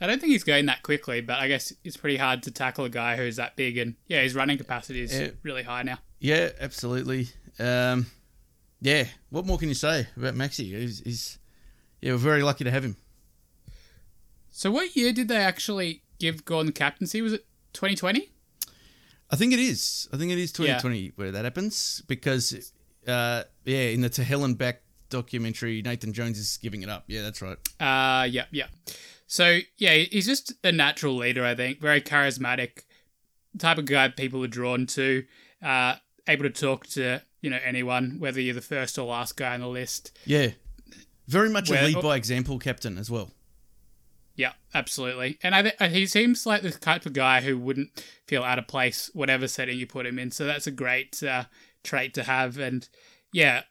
I 0.00 0.06
don't 0.06 0.20
think 0.20 0.32
he's 0.32 0.44
going 0.44 0.66
that 0.66 0.82
quickly, 0.82 1.20
but 1.20 1.38
I 1.38 1.48
guess 1.48 1.72
it's 1.84 1.96
pretty 1.96 2.16
hard 2.16 2.42
to 2.44 2.50
tackle 2.50 2.84
a 2.84 2.88
guy 2.88 3.16
who's 3.16 3.36
that 3.36 3.56
big. 3.56 3.78
And 3.78 3.96
yeah, 4.06 4.22
his 4.22 4.34
running 4.34 4.58
capacity 4.58 5.00
is 5.00 5.18
yeah. 5.18 5.28
really 5.42 5.62
high 5.62 5.82
now. 5.82 5.98
Yeah, 6.18 6.50
absolutely. 6.60 7.28
Um, 7.58 8.06
yeah. 8.80 9.04
What 9.30 9.46
more 9.46 9.58
can 9.58 9.68
you 9.68 9.74
say 9.74 10.06
about 10.16 10.34
Maxi? 10.34 10.76
He's, 10.78 11.00
he's, 11.00 11.38
yeah, 12.00 12.12
we're 12.12 12.18
very 12.18 12.42
lucky 12.42 12.64
to 12.64 12.70
have 12.70 12.84
him. 12.84 12.96
So, 14.50 14.70
what 14.70 14.96
year 14.96 15.12
did 15.12 15.28
they 15.28 15.36
actually 15.36 16.02
give 16.18 16.44
Gordon 16.44 16.66
the 16.66 16.72
captaincy? 16.72 17.22
Was 17.22 17.32
it 17.32 17.46
2020? 17.72 18.30
I 19.30 19.36
think 19.36 19.52
it 19.52 19.60
is. 19.60 20.08
I 20.12 20.16
think 20.16 20.32
it 20.32 20.38
is 20.38 20.52
2020 20.52 20.98
yeah. 20.98 21.10
where 21.14 21.30
that 21.30 21.44
happens 21.44 22.02
because, 22.08 22.72
uh, 23.06 23.44
yeah, 23.64 23.78
in 23.82 24.00
the 24.00 24.08
To 24.10 24.24
Hell 24.24 24.44
and 24.44 24.58
Back 24.58 24.82
documentary, 25.08 25.82
Nathan 25.82 26.12
Jones 26.12 26.38
is 26.38 26.56
giving 26.56 26.82
it 26.82 26.88
up. 26.88 27.04
Yeah, 27.06 27.22
that's 27.22 27.40
right. 27.40 27.56
Uh, 27.78 28.24
yeah, 28.24 28.46
yeah. 28.50 28.66
So, 29.26 29.60
yeah, 29.78 29.94
he's 29.94 30.26
just 30.26 30.54
a 30.64 30.72
natural 30.72 31.16
leader, 31.16 31.44
I 31.44 31.54
think. 31.54 31.80
Very 31.80 32.00
charismatic, 32.00 32.82
type 33.58 33.78
of 33.78 33.84
guy 33.84 34.08
people 34.08 34.42
are 34.42 34.48
drawn 34.48 34.86
to, 34.86 35.24
uh, 35.62 35.96
able 36.26 36.42
to 36.44 36.50
talk 36.50 36.86
to, 36.88 37.22
you 37.40 37.50
know, 37.50 37.58
anyone, 37.64 38.16
whether 38.18 38.40
you're 38.40 38.54
the 38.54 38.60
first 38.60 38.98
or 38.98 39.06
last 39.06 39.36
guy 39.36 39.54
on 39.54 39.60
the 39.60 39.68
list. 39.68 40.18
Yeah. 40.24 40.50
Very 41.30 41.48
much 41.48 41.70
where, 41.70 41.84
a 41.84 41.86
lead 41.86 42.02
by 42.02 42.16
example 42.16 42.58
captain 42.58 42.98
as 42.98 43.08
well. 43.08 43.30
Yeah, 44.34 44.54
absolutely. 44.74 45.38
And 45.44 45.54
I 45.54 45.62
th- 45.62 45.92
he 45.92 46.06
seems 46.06 46.44
like 46.44 46.62
the 46.62 46.72
type 46.72 47.06
of 47.06 47.12
guy 47.12 47.40
who 47.40 47.56
wouldn't 47.56 48.04
feel 48.26 48.42
out 48.42 48.58
of 48.58 48.66
place 48.66 49.10
whatever 49.14 49.46
setting 49.46 49.78
you 49.78 49.86
put 49.86 50.06
him 50.06 50.18
in. 50.18 50.32
So 50.32 50.44
that's 50.44 50.66
a 50.66 50.72
great 50.72 51.22
uh, 51.22 51.44
trait 51.84 52.14
to 52.14 52.24
have. 52.24 52.58
And 52.58 52.88
yeah, 53.32 53.62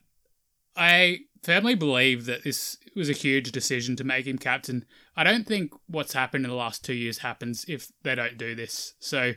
I 0.77 1.19
firmly 1.43 1.75
believe 1.75 2.27
that 2.27 2.45
this 2.45 2.77
was 2.95 3.09
a 3.09 3.13
huge 3.13 3.51
decision 3.51 3.97
to 3.97 4.05
make 4.05 4.25
him 4.25 4.37
captain. 4.37 4.85
I 5.17 5.25
don't 5.25 5.45
think 5.45 5.73
what's 5.87 6.13
happened 6.13 6.45
in 6.45 6.51
the 6.51 6.55
last 6.55 6.85
two 6.85 6.93
years 6.93 7.17
happens 7.17 7.65
if 7.67 7.91
they 8.03 8.15
don't 8.15 8.37
do 8.37 8.55
this. 8.55 8.93
So, 8.99 9.33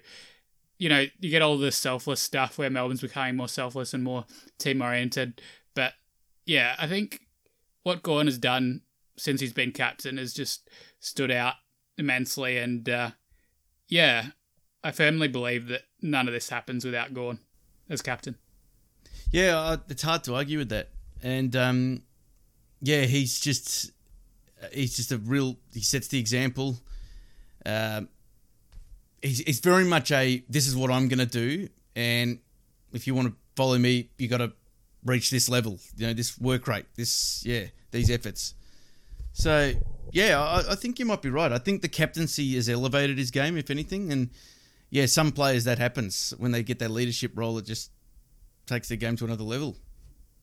you 0.78 0.88
know, 0.88 1.06
you 1.18 1.30
get 1.30 1.42
all 1.42 1.58
this 1.58 1.76
selfless 1.76 2.20
stuff 2.20 2.56
where 2.56 2.70
Melbourne's 2.70 3.00
becoming 3.00 3.34
more 3.34 3.48
selfless 3.48 3.92
and 3.92 4.04
more 4.04 4.26
team 4.58 4.80
oriented. 4.80 5.42
But 5.74 5.94
yeah, 6.46 6.76
I 6.78 6.86
think 6.86 7.22
what 7.82 8.02
Gawn 8.02 8.26
has 8.26 8.38
done 8.38 8.82
since 9.16 9.40
he's 9.40 9.52
been 9.52 9.72
captain 9.72 10.16
has 10.16 10.32
just 10.32 10.68
stood 11.00 11.30
out 11.30 11.54
immensely. 11.98 12.58
And 12.58 12.88
uh, 12.88 13.10
yeah, 13.88 14.26
I 14.82 14.90
firmly 14.90 15.28
believe 15.28 15.68
that 15.68 15.82
none 16.00 16.28
of 16.28 16.34
this 16.34 16.48
happens 16.48 16.84
without 16.84 17.14
Gawn 17.14 17.38
as 17.88 18.02
captain. 18.02 18.36
Yeah, 19.30 19.76
it's 19.88 20.02
hard 20.02 20.24
to 20.24 20.34
argue 20.34 20.58
with 20.58 20.68
that. 20.70 20.90
And 21.22 21.54
um, 21.56 22.02
yeah, 22.80 23.02
he's 23.02 23.40
just 23.40 23.92
he's 24.72 24.96
just 24.96 25.12
a 25.12 25.18
real. 25.18 25.56
He 25.72 25.80
sets 25.80 26.08
the 26.08 26.18
example. 26.18 26.78
Uh, 27.64 28.02
he's, 29.22 29.38
he's 29.38 29.60
very 29.60 29.84
much 29.84 30.10
a 30.10 30.44
this 30.48 30.66
is 30.66 30.76
what 30.76 30.90
I'm 30.90 31.08
going 31.08 31.20
to 31.20 31.26
do, 31.26 31.68
and 31.94 32.40
if 32.92 33.06
you 33.06 33.14
want 33.14 33.28
to 33.28 33.34
follow 33.56 33.78
me, 33.78 34.10
you 34.18 34.28
got 34.28 34.38
to 34.38 34.52
reach 35.04 35.30
this 35.30 35.48
level. 35.48 35.78
You 35.96 36.08
know, 36.08 36.12
this 36.12 36.38
work 36.38 36.66
rate, 36.68 36.86
this 36.96 37.44
yeah, 37.44 37.66
these 37.90 38.10
efforts. 38.10 38.54
So 39.32 39.72
yeah, 40.12 40.40
I, 40.40 40.72
I, 40.72 40.74
think 40.74 40.98
you 40.98 41.06
might 41.06 41.22
be 41.22 41.30
right. 41.30 41.50
I 41.50 41.58
think 41.58 41.82
the 41.82 41.88
captaincy 41.88 42.54
has 42.56 42.68
elevated 42.68 43.18
his 43.18 43.30
game, 43.30 43.56
if 43.56 43.70
anything, 43.70 44.12
and 44.12 44.30
yeah, 44.90 45.06
some 45.06 45.32
players 45.32 45.64
that 45.64 45.78
happens 45.78 46.34
when 46.36 46.52
they 46.52 46.62
get 46.62 46.78
that 46.80 46.90
leadership 46.90 47.32
role. 47.34 47.56
It 47.58 47.64
just 47.64 47.90
takes 48.66 48.88
their 48.88 48.98
game 48.98 49.16
to 49.16 49.24
another 49.24 49.44
level. 49.44 49.76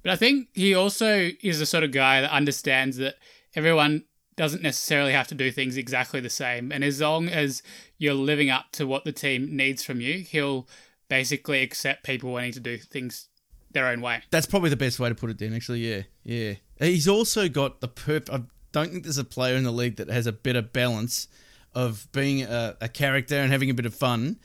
But 0.02 0.12
I 0.12 0.15
think 0.15 0.48
he 0.54 0.74
also 0.74 1.30
is 1.41 1.60
the 1.60 1.65
sort 1.65 1.84
of 1.84 1.91
guy 1.91 2.22
that 2.22 2.32
understands 2.32 2.98
that 2.98 3.15
everyone 3.56 4.06
doesn't 4.36 4.63
necessarily 4.63 5.12
have 5.12 5.28
to 5.28 5.36
do 5.36 5.52
things 5.52 5.76
exactly 5.76 6.22
the 6.22 6.30
same, 6.30 6.72
and 6.72 6.84
as 6.84 7.02
long 7.02 7.28
as 7.28 7.62
you're 7.98 8.13
living 8.13 8.50
up 8.50 8.72
to 8.72 8.88
what 8.88 9.04
the 9.04 9.12
team 9.12 9.56
needs 9.56 9.84
from 9.84 10.02
you, 10.02 10.19
he'll 10.19 10.67
basically 11.10 11.62
accept 11.62 12.04
people 12.04 12.32
wanting 12.32 12.54
to 12.54 12.60
do 12.60 12.78
things 12.78 13.28
their 13.71 13.88
own 13.88 14.01
way. 14.01 14.21
That's 14.32 14.45
probably 14.45 14.69
the 14.69 14.77
best 14.77 14.99
way 14.99 15.10
to 15.10 15.15
put 15.15 15.29
it, 15.29 15.38
Dan. 15.38 15.53
Actually, 15.53 15.79
yeah, 15.79 16.03
yeah. 16.23 16.53
He's 16.79 17.08
also 17.08 17.49
got 17.49 17.82
the 17.82 17.88
perfect 17.88 18.29
I 18.29 18.41
don't 18.71 18.91
think 18.91 19.03
there's 19.03 19.17
a 19.17 19.23
player 19.23 19.55
in 19.55 19.63
the 19.63 19.71
league 19.71 19.97
that 19.97 20.10
has 20.10 20.27
a 20.27 20.32
better 20.32 20.62
balance 20.62 21.27
of 21.73 22.08
being 22.12 22.43
a, 22.43 22.77
a 22.82 22.88
character 22.88 23.36
and 23.36 23.51
having 23.51 23.69
a 23.69 23.73
bit 23.73 23.86
of 23.86 23.93
fun, 23.93 24.39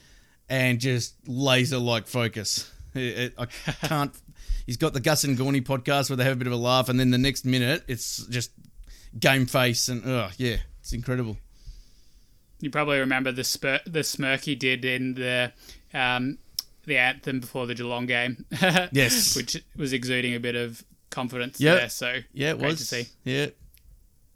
and 0.48 0.78
just 0.78 1.14
laser 1.26 1.78
like 1.78 2.06
focus. 2.06 2.70
It, 2.96 3.18
it, 3.18 3.34
I 3.36 3.46
can't. 3.46 4.14
He's 4.66 4.76
got 4.76 4.92
the 4.92 5.00
Gus 5.00 5.24
and 5.24 5.36
Gawny 5.36 5.60
podcast 5.62 6.08
where 6.08 6.16
they 6.16 6.22
have 6.22 6.34
a 6.34 6.36
bit 6.36 6.46
of 6.46 6.52
a 6.52 6.56
laugh, 6.56 6.88
and 6.88 7.00
then 7.00 7.10
the 7.10 7.18
next 7.18 7.44
minute 7.44 7.82
it's 7.88 8.24
just 8.28 8.52
game 9.18 9.46
face 9.46 9.88
and 9.88 10.06
oh 10.06 10.30
yeah, 10.36 10.58
it's 10.78 10.92
incredible. 10.92 11.36
You 12.60 12.70
probably 12.70 13.00
remember 13.00 13.32
the 13.32 13.80
the 13.84 14.04
smirk 14.04 14.42
he 14.42 14.54
did 14.54 14.84
in 14.84 15.14
the 15.14 15.52
um, 15.92 16.38
the 16.86 16.96
anthem 16.98 17.40
before 17.40 17.66
the 17.66 17.74
Geelong 17.74 18.06
game. 18.06 18.44
Yes. 18.92 19.36
which 19.36 19.62
was 19.76 19.92
exuding 19.92 20.34
a 20.34 20.40
bit 20.40 20.54
of 20.56 20.84
confidence 21.10 21.60
Yep. 21.60 21.78
there. 21.78 21.88
So 21.88 22.18
Yeah, 22.32 22.50
it 22.52 22.58
great 22.58 22.68
was. 22.70 22.78
to 22.78 22.84
see. 22.84 23.06
Yeah, 23.24 23.46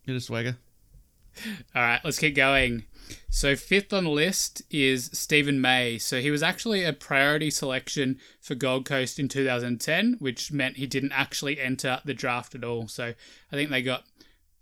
bit 0.06 0.16
of 0.16 0.22
swagger. 0.22 0.56
All 1.74 1.82
right, 1.82 2.00
let's 2.04 2.18
keep 2.18 2.34
going. 2.34 2.84
So 3.30 3.54
fifth 3.56 3.92
on 3.92 4.04
the 4.04 4.10
list 4.10 4.62
is 4.70 5.08
Steven 5.12 5.60
May. 5.60 5.96
So 5.98 6.20
he 6.20 6.30
was 6.30 6.42
actually 6.42 6.84
a 6.84 6.92
priority 6.92 7.50
selection 7.50 8.18
for 8.40 8.54
Gold 8.54 8.84
Coast 8.84 9.18
in 9.18 9.28
2010, 9.28 10.16
which 10.18 10.50
meant 10.52 10.76
he 10.76 10.86
didn't 10.86 11.12
actually 11.12 11.60
enter 11.60 12.00
the 12.04 12.12
draft 12.12 12.54
at 12.54 12.64
all. 12.64 12.88
So 12.88 13.14
I 13.52 13.56
think 13.56 13.70
they 13.70 13.82
got 13.82 14.04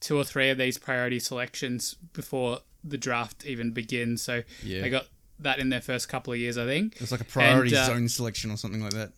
two 0.01 0.17
or 0.19 0.25
three 0.25 0.51
of 0.51 0.59
these 0.59 0.77
priority 0.79 1.19
selections 1.19 1.95
before 2.13 2.61
the 2.85 2.99
draft 2.99 3.45
even 3.47 3.71
begins. 3.73 4.23
So 4.23 4.43
Yeah. 4.63 4.83
they 4.83 4.91
got 4.91 5.07
that 5.39 5.59
in 5.59 5.69
their 5.69 5.81
first 5.81 6.09
couple 6.09 6.33
of 6.33 6.39
years, 6.39 6.57
I 6.59 6.65
think. 6.65 6.97
It's 7.01 7.13
like 7.13 7.21
a 7.21 7.25
priority 7.25 7.75
And, 7.75 7.79
uh, 7.83 7.87
zone 7.87 8.09
selection 8.09 8.51
or 8.51 8.57
something 8.57 8.83
like 8.83 8.93
that. 8.93 9.13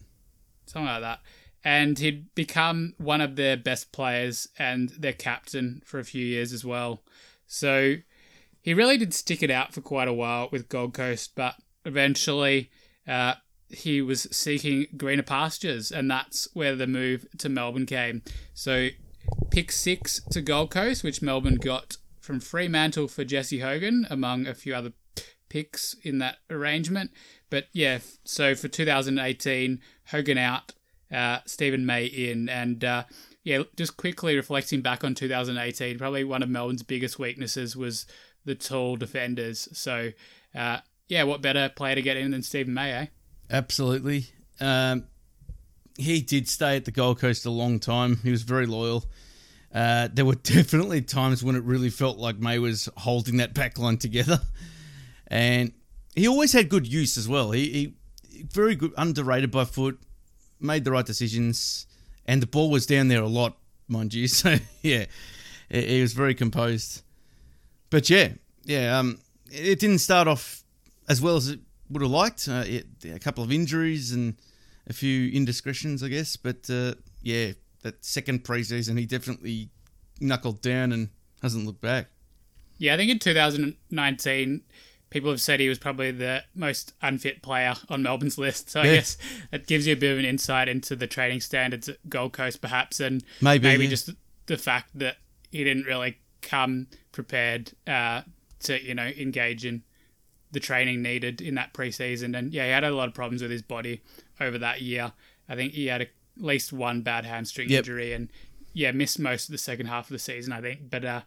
something 0.66 0.87
like 0.87 1.00
that. 1.02 1.20
And 1.64 1.98
he'd 1.98 2.35
become 2.35 2.94
one 2.98 3.20
of 3.20 3.37
their 3.37 3.57
best 3.57 3.90
players 3.92 4.48
and 4.59 4.90
their 4.90 5.12
captain 5.12 5.83
for 5.85 5.98
a 5.98 6.04
few 6.04 6.24
years 6.24 6.52
as 6.52 6.64
well. 6.64 7.02
So 7.46 7.96
he 8.61 8.74
really 8.74 8.96
did 8.98 9.12
stick 9.14 9.42
it 9.42 9.50
out 9.50 9.72
for 9.72 9.81
quite 9.81 10.09
a 10.09 10.12
while 10.12 10.48
with 10.52 10.68
Gold 10.68 10.94
Coast, 10.94 11.33
but 11.35 11.57
eventually 11.85 12.70
uh, 13.07 13.35
he 13.68 14.00
was 14.00 14.22
seeking 14.31 14.87
greener 14.96 15.22
pastures, 15.22 15.90
and 15.90 16.11
that's 16.11 16.48
where 16.54 16.76
the 16.76 16.87
move 16.87 17.26
to 17.38 17.48
Melbourne 17.48 17.87
came. 17.87 18.22
So 18.54 18.88
pick 19.50 19.72
six 19.72 20.20
to 20.31 20.40
Gold 20.40 20.70
Coast, 20.70 21.02
which 21.02 21.22
Melbourne 21.22 21.57
got 21.57 21.96
from 22.20 22.40
Fremantle 22.40 23.09
for 23.09 23.24
Jesse 23.24 23.61
Hogan, 23.61 24.07
among 24.11 24.46
a 24.46 24.54
few 24.54 24.74
other 24.74 24.92
picks 25.49 25.95
in 26.03 26.19
that 26.19 26.39
arrangement. 26.51 27.11
But 27.51 27.67
yeah, 27.73 27.99
so 28.25 28.55
for 28.55 28.69
2018, 28.69 29.81
Hogan 30.07 30.39
out, 30.39 30.73
uh, 31.13 31.39
Steven 31.47 31.87
May 31.87 32.07
in, 32.07 32.49
and 32.49 32.85
uh, 32.85 33.05
yeah, 33.45 33.63
just 33.77 33.97
quickly 33.97 34.37
reflecting 34.37 34.83
back 34.83 35.05
on 35.05 35.15
2018, 35.15 35.99
probably 35.99 36.25
one 36.25 36.43
of 36.43 36.49
Melbourne's 36.49 36.83
biggest 36.83 37.19
weaknesses 37.19 37.77
was 37.77 38.07
the 38.45 38.55
tall 38.55 38.97
defenders. 38.97 39.69
So 39.73 40.11
uh, 40.55 40.79
yeah, 41.09 41.23
what 41.23 41.43
better 41.43 41.71
player 41.75 41.95
to 41.95 42.03
get 42.03 42.17
in 42.17 42.31
than 42.31 42.43
Steven 42.43 42.75
May, 42.75 42.93
eh? 42.93 43.07
Absolutely. 43.51 44.27
Um, 44.61 45.05
he 45.97 46.21
did 46.21 46.49
stay 46.49 46.77
at 46.77 46.85
the 46.85 46.91
Gold 46.91 47.19
Coast 47.19 47.47
a 47.47 47.51
long 47.51 47.81
time. 47.81 48.17
He 48.23 48.31
was 48.31 48.43
very 48.43 48.67
loyal. 48.67 49.05
Uh, 49.75 50.09
there 50.13 50.25
were 50.25 50.35
definitely 50.43 51.03
times 51.03 51.43
when 51.43 51.57
it 51.57 51.65
really 51.65 51.91
felt 51.91 52.19
like 52.19 52.39
May 52.39 52.59
was 52.59 52.89
holding 52.97 53.39
that 53.39 53.55
back 53.55 53.79
line 53.79 53.99
together, 53.99 54.41
and 55.29 55.73
he 56.14 56.27
always 56.27 56.53
had 56.53 56.69
good 56.69 56.87
use 56.87 57.17
as 57.17 57.29
well. 57.29 57.53
He, 57.53 57.69
he 57.71 57.95
very 58.51 58.75
good, 58.75 58.93
underrated 58.97 59.51
by 59.51 59.64
foot, 59.64 60.01
made 60.61 60.85
the 60.85 60.91
right 60.91 61.07
decisions, 61.07 61.87
and 62.27 62.43
the 62.43 62.47
ball 62.47 62.71
was 62.71 62.87
down 62.87 63.09
there 63.09 63.23
a 63.23 63.29
lot, 63.29 63.57
mind 63.87 64.14
you. 64.14 64.27
So 64.29 64.57
yeah, 64.83 65.07
he, 65.71 66.01
was 66.01 66.12
very 66.12 66.35
composed. 66.35 67.03
But 67.91 68.11
yeah, 68.11 68.33
yeah, 68.64 68.99
um, 68.99 69.19
it 69.51 69.79
didn't 69.79 69.99
start 69.99 70.29
off 70.29 70.62
as 71.09 71.21
well 71.21 71.37
as 71.37 71.49
it 71.49 71.61
would 71.91 72.03
have 72.03 72.11
liked. 72.11 72.49
Uh, 72.49 72.64
it, 72.67 72.87
a 73.05 73.19
couple 73.19 73.45
of 73.45 73.53
injuries 73.53 74.12
and 74.12 74.35
a 74.88 74.93
few 74.93 75.31
indiscretions, 75.31 76.03
I 76.03 76.09
guess. 76.09 76.37
But 76.37 76.69
uh, 76.71 76.95
yeah, 77.23 77.53
that 77.83 78.05
second 78.05 78.45
preseason, 78.45 78.99
he 78.99 79.07
definitely 79.07 79.71
knuckled 80.21 80.61
down 80.61 80.93
and 80.93 81.11
hasn't 81.43 81.67
looked 81.67 81.81
back. 81.81 82.09
Yeah, 82.79 82.95
I 82.95 82.97
think 82.97 83.11
in 83.11 83.19
2019, 83.19 84.62
people 85.11 85.31
have 85.31 85.40
said 85.40 85.61
he 85.61 85.68
was 85.68 85.79
probably 85.79 86.11
the 86.11 86.44
most 86.55 86.92
unfit 87.03 87.42
player 87.42 87.75
on 87.88 88.03
Melbourne's 88.03 88.38
list. 88.38 88.71
So 88.71 88.81
I 88.81 88.85
guess 88.85 89.16
it 89.53 89.66
gives 89.66 89.87
you 89.87 89.92
a 89.94 89.97
bit 89.97 90.12
of 90.12 90.18
an 90.18 90.25
insight 90.25 90.68
into 90.68 90.94
the 90.97 91.07
training 91.07 91.40
standards 91.40 91.88
at 91.88 91.97
Gold 92.09 92.33
Coast, 92.33 92.61
perhaps, 92.61 93.01
and 93.01 93.23
Maybe, 93.40 93.64
maybe 93.68 93.85
yeah. 93.85 93.90
just 93.90 94.11
the 94.47 94.57
fact 94.59 94.90
that 94.99 95.16
he 95.51 95.64
didn't 95.64 95.85
really 95.85 96.18
come 96.42 96.87
prepared 97.12 97.73
uh, 97.87 98.23
to 98.61 98.83
you 98.83 98.94
know 98.94 99.07
engage 99.07 99.64
in 99.64 99.83
the 100.53 100.61
training 100.61 101.03
needed 101.03 101.40
in 101.40 101.55
that 101.57 101.73
preseason. 101.75 102.37
And 102.38 102.53
yeah, 102.53 102.64
he 102.64 102.71
had 102.71 102.85
a 102.85 102.90
lot 102.90 103.09
of 103.09 103.14
problems 103.14 103.42
with 103.42 103.51
his 103.51 103.62
body 103.62 104.03
over 104.40 104.57
that 104.59 104.81
year. 104.81 105.12
I 105.49 105.57
think 105.57 105.73
he 105.73 105.87
had 105.87 106.01
at 106.03 106.09
least 106.37 106.73
one 106.73 107.03
bad 107.03 107.25
hamstring 107.25 107.68
Yep. 107.68 107.79
injury 107.81 108.12
and 108.12 108.31
yeah, 108.73 108.92
missed 108.92 109.18
most 109.18 109.49
of 109.49 109.53
the 109.53 109.59
second 109.59 109.87
half 109.87 110.07
of 110.07 110.11
the 110.11 110.18
season, 110.18 110.53
I 110.53 110.61
think. 110.61 110.88
But 110.90 111.05
uh, 111.05 111.21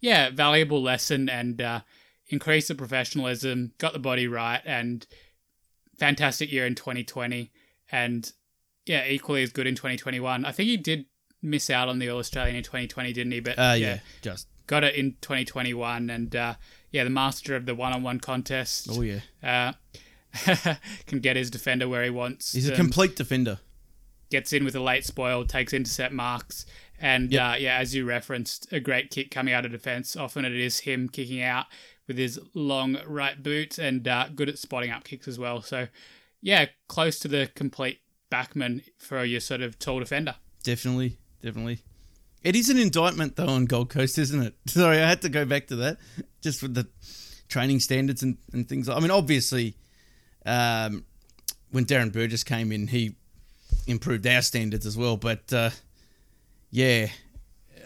yeah, 0.00 0.30
valuable 0.30 0.82
lesson 0.82 1.28
and 1.28 1.60
uh, 1.60 1.80
increased 2.28 2.68
the 2.68 2.74
professionalism, 2.74 3.72
got 3.78 3.92
the 3.92 3.98
body 3.98 4.26
right, 4.26 4.60
and 4.64 5.06
fantastic 5.98 6.50
year 6.52 6.66
in 6.66 6.74
2020. 6.74 7.50
And 7.90 8.30
yeah, 8.84 9.06
equally 9.06 9.42
as 9.42 9.50
good 9.52 9.66
in 9.66 9.74
2021. 9.74 10.44
I 10.44 10.52
think 10.52 10.68
he 10.68 10.76
did 10.76 11.06
miss 11.42 11.70
out 11.70 11.88
on 11.88 11.98
the 11.98 12.08
All 12.08 12.18
Australian 12.18 12.56
in 12.56 12.62
2020, 12.62 13.12
didn't 13.12 13.32
he? 13.32 13.40
But 13.40 13.58
Uh, 13.58 13.74
yeah, 13.78 13.98
just 14.22 14.48
got 14.66 14.82
it 14.82 14.96
in 14.96 15.12
2021 15.20 16.10
and 16.10 16.34
uh, 16.34 16.54
yeah 16.90 17.04
the 17.04 17.10
master 17.10 17.54
of 17.54 17.66
the 17.66 17.74
one-on-one 17.76 18.18
contest 18.18 18.88
oh 18.90 19.00
yeah, 19.00 19.20
uh, 19.44 19.72
can 21.06 21.20
get 21.20 21.36
his 21.36 21.50
defender 21.50 21.88
where 21.88 22.02
he 22.02 22.10
wants 22.10 22.52
he's 22.52 22.68
a 22.68 22.72
um, 22.72 22.76
complete 22.76 23.14
defender. 23.14 23.60
gets 24.28 24.52
in 24.52 24.64
with 24.64 24.74
a 24.74 24.80
late 24.80 25.04
spoil 25.04 25.44
takes 25.44 25.72
intercept 25.72 26.12
marks 26.12 26.66
and 26.98 27.30
Yep. 27.30 27.42
uh, 27.42 27.54
yeah 27.60 27.78
as 27.78 27.94
you 27.94 28.04
referenced 28.04 28.66
a 28.72 28.80
great 28.80 29.10
kick 29.10 29.30
coming 29.30 29.54
out 29.54 29.64
of 29.64 29.70
defense 29.70 30.16
often 30.16 30.44
it 30.44 30.52
is 30.52 30.80
him 30.80 31.08
kicking 31.08 31.40
out 31.40 31.66
with 32.06 32.18
his 32.18 32.38
long 32.54 32.98
right 33.06 33.42
boot 33.42 33.78
and 33.78 34.06
uh, 34.06 34.28
good 34.34 34.48
at 34.48 34.58
spotting 34.58 34.90
up 34.90 35.04
kicks 35.04 35.28
as 35.28 35.38
well 35.38 35.60
so 35.62 35.88
yeah 36.40 36.66
close 36.88 37.18
to 37.18 37.28
the 37.28 37.50
complete 37.54 38.00
backman 38.30 38.82
for 38.98 39.24
your 39.24 39.40
sort 39.40 39.60
of 39.60 39.78
tall 39.78 39.98
defender 39.98 40.34
Definitely, 40.66 41.16
definitely. 41.42 41.78
It 42.42 42.56
is 42.56 42.70
an 42.70 42.76
indictment 42.76 43.36
though 43.36 43.46
on 43.46 43.66
Gold 43.66 43.88
Coast, 43.88 44.18
isn't 44.18 44.42
it? 44.42 44.54
Sorry, 44.66 45.00
I 45.00 45.08
had 45.08 45.22
to 45.22 45.28
go 45.28 45.44
back 45.44 45.68
to 45.68 45.76
that, 45.76 45.98
just 46.42 46.60
with 46.60 46.74
the 46.74 46.88
training 47.48 47.78
standards 47.78 48.24
and, 48.24 48.36
and 48.52 48.68
things. 48.68 48.88
I 48.88 48.98
mean, 48.98 49.12
obviously, 49.12 49.76
um, 50.44 51.04
when 51.70 51.84
Darren 51.84 52.12
Burgess 52.12 52.42
came 52.42 52.72
in, 52.72 52.88
he 52.88 53.14
improved 53.86 54.26
our 54.26 54.42
standards 54.42 54.86
as 54.86 54.96
well. 54.96 55.16
But 55.16 55.52
uh, 55.52 55.70
yeah, 56.72 57.10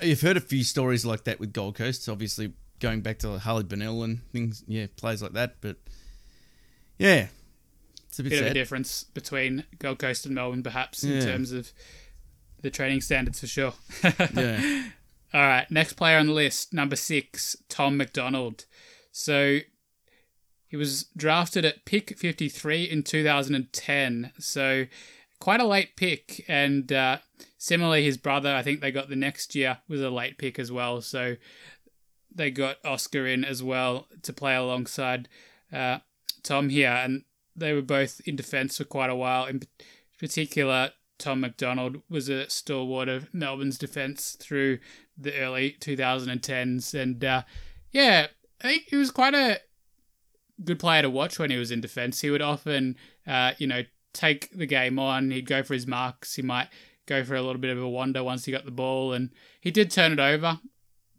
you've 0.00 0.22
heard 0.22 0.38
a 0.38 0.40
few 0.40 0.64
stories 0.64 1.04
like 1.04 1.24
that 1.24 1.38
with 1.38 1.52
Gold 1.52 1.74
Coast. 1.74 2.09
Obviously, 2.09 2.54
going 2.80 3.00
back 3.00 3.18
to 3.20 3.38
Harley 3.38 3.64
Bennell 3.64 4.02
and 4.02 4.20
things, 4.32 4.64
yeah, 4.66 4.86
plays 4.96 5.22
like 5.22 5.32
that. 5.32 5.56
But 5.60 5.76
yeah, 6.98 7.28
it's 8.08 8.18
a 8.18 8.22
bit, 8.22 8.30
bit 8.30 8.42
of 8.42 8.48
a 8.48 8.54
difference 8.54 9.04
between 9.04 9.64
Gold 9.78 9.98
Coast 9.98 10.26
and 10.26 10.34
Melbourne, 10.34 10.62
perhaps, 10.62 11.04
in 11.04 11.22
terms 11.22 11.52
of 11.52 11.72
the 12.62 12.70
training 12.70 13.00
standards 13.00 13.40
for 13.40 13.46
sure. 13.46 13.74
yeah, 14.02 14.84
All 15.32 15.40
right, 15.40 15.70
next 15.70 15.92
player 15.94 16.18
on 16.18 16.26
the 16.26 16.32
list, 16.32 16.72
number 16.72 16.96
six, 16.96 17.56
Tom 17.68 17.96
McDonald. 17.96 18.64
So 19.12 19.60
he 20.66 20.76
was 20.76 21.04
drafted 21.16 21.64
at 21.64 21.84
pick 21.84 22.16
53 22.16 22.84
in 22.84 23.02
2010. 23.02 24.32
So 24.38 24.86
quite 25.40 25.60
a 25.60 25.66
late 25.66 25.96
pick. 25.96 26.44
And 26.48 26.92
uh, 26.92 27.18
similarly, 27.58 28.04
his 28.04 28.16
brother, 28.16 28.54
I 28.54 28.62
think 28.62 28.80
they 28.80 28.92
got 28.92 29.08
the 29.08 29.16
next 29.16 29.54
year, 29.54 29.78
was 29.88 30.00
a 30.00 30.10
late 30.10 30.38
pick 30.38 30.58
as 30.58 30.70
well. 30.70 31.00
So 31.00 31.36
they 32.34 32.50
got 32.50 32.76
Oscar 32.84 33.26
in 33.26 33.44
as 33.44 33.62
well 33.62 34.06
to 34.22 34.32
play 34.32 34.54
alongside 34.54 35.28
uh, 35.72 35.98
Tom 36.42 36.68
here. 36.68 36.90
And 36.90 37.24
they 37.56 37.72
were 37.72 37.82
both 37.82 38.20
in 38.26 38.36
defence 38.36 38.78
for 38.78 38.84
quite 38.84 39.10
a 39.10 39.14
while. 39.14 39.46
In 39.46 39.62
particular, 40.18 40.92
Tom 41.18 41.40
McDonald 41.40 42.02
was 42.08 42.28
a 42.28 42.48
stalwart 42.48 43.08
of 43.08 43.32
Melbourne's 43.34 43.78
defence 43.78 44.36
through 44.40 44.78
the 45.16 45.36
early 45.38 45.76
2010s. 45.80 46.94
And 47.00 47.24
uh, 47.24 47.42
yeah, 47.92 48.28
I 48.62 48.68
think 48.68 48.84
he 48.88 48.96
was 48.96 49.10
quite 49.10 49.34
a 49.34 49.60
good 50.64 50.78
player 50.78 51.02
to 51.02 51.10
watch 51.10 51.38
when 51.38 51.50
he 51.50 51.56
was 51.56 51.70
in 51.70 51.80
defence. 51.80 52.20
He 52.20 52.30
would 52.30 52.42
often, 52.42 52.96
uh, 53.26 53.52
you 53.58 53.66
know, 53.66 53.82
take 54.12 54.50
the 54.50 54.66
game 54.66 54.98
on. 54.98 55.30
He'd 55.30 55.46
go 55.46 55.62
for 55.62 55.74
his 55.74 55.86
marks. 55.86 56.34
He 56.34 56.42
might 56.42 56.68
go 57.06 57.24
for 57.24 57.34
a 57.34 57.42
little 57.42 57.60
bit 57.60 57.76
of 57.76 57.82
a 57.82 57.88
wander 57.88 58.22
once 58.22 58.44
he 58.44 58.52
got 58.52 58.64
the 58.64 58.70
ball, 58.70 59.12
and 59.12 59.30
he 59.60 59.70
did 59.70 59.90
turn 59.90 60.12
it 60.12 60.20
over, 60.20 60.60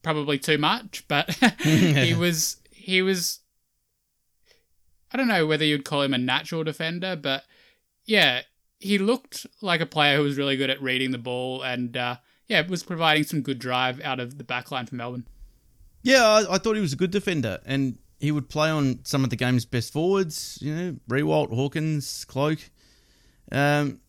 probably 0.02 0.38
too 0.38 0.58
much. 0.58 1.06
But 1.08 1.30
he 1.62 2.14
was 2.14 2.58
he 2.72 3.02
was. 3.02 3.40
I 5.14 5.18
don't 5.18 5.28
know 5.28 5.46
whether 5.46 5.66
you'd 5.66 5.86
call 5.86 6.04
him 6.04 6.14
a 6.14 6.18
natural 6.18 6.64
defender, 6.64 7.18
but 7.18 7.44
yeah, 8.06 8.42
he 8.80 8.98
looked 8.98 9.46
like 9.62 9.82
a 9.82 9.86
player 9.86 10.18
who 10.18 10.24
was 10.24 10.38
really 10.38 10.56
good 10.56 10.70
at 10.70 10.82
reading 10.82 11.12
the 11.12 11.18
ball 11.18 11.62
and 11.62 11.96
uh, 11.98 12.16
yeah, 12.48 12.66
was 12.68 12.84
providing 12.84 13.24
some 13.24 13.42
good 13.42 13.60
drive 13.60 14.02
out 14.02 14.20
of 14.20 14.38
the 14.38 14.44
back 14.44 14.72
line 14.72 14.86
for 14.86 14.96
Melbourne. 14.96 15.28
Yeah, 16.02 16.26
I, 16.26 16.56
I 16.56 16.58
thought 16.58 16.76
he 16.76 16.82
was 16.82 16.94
a 16.94 16.98
good 16.98 17.12
defender, 17.12 17.60
and 17.66 17.98
he 18.20 18.32
would 18.32 18.50
play 18.50 18.70
on 18.70 19.00
some 19.04 19.24
of 19.24 19.30
the 19.30 19.36
game's 19.36 19.66
best 19.66 19.94
forwards. 19.94 20.58
You 20.62 20.76
know, 20.76 20.96
Riewoldt, 21.08 21.54
Hawkins, 21.54 22.26
Cloke. 22.26 22.70
Um, 23.52 24.00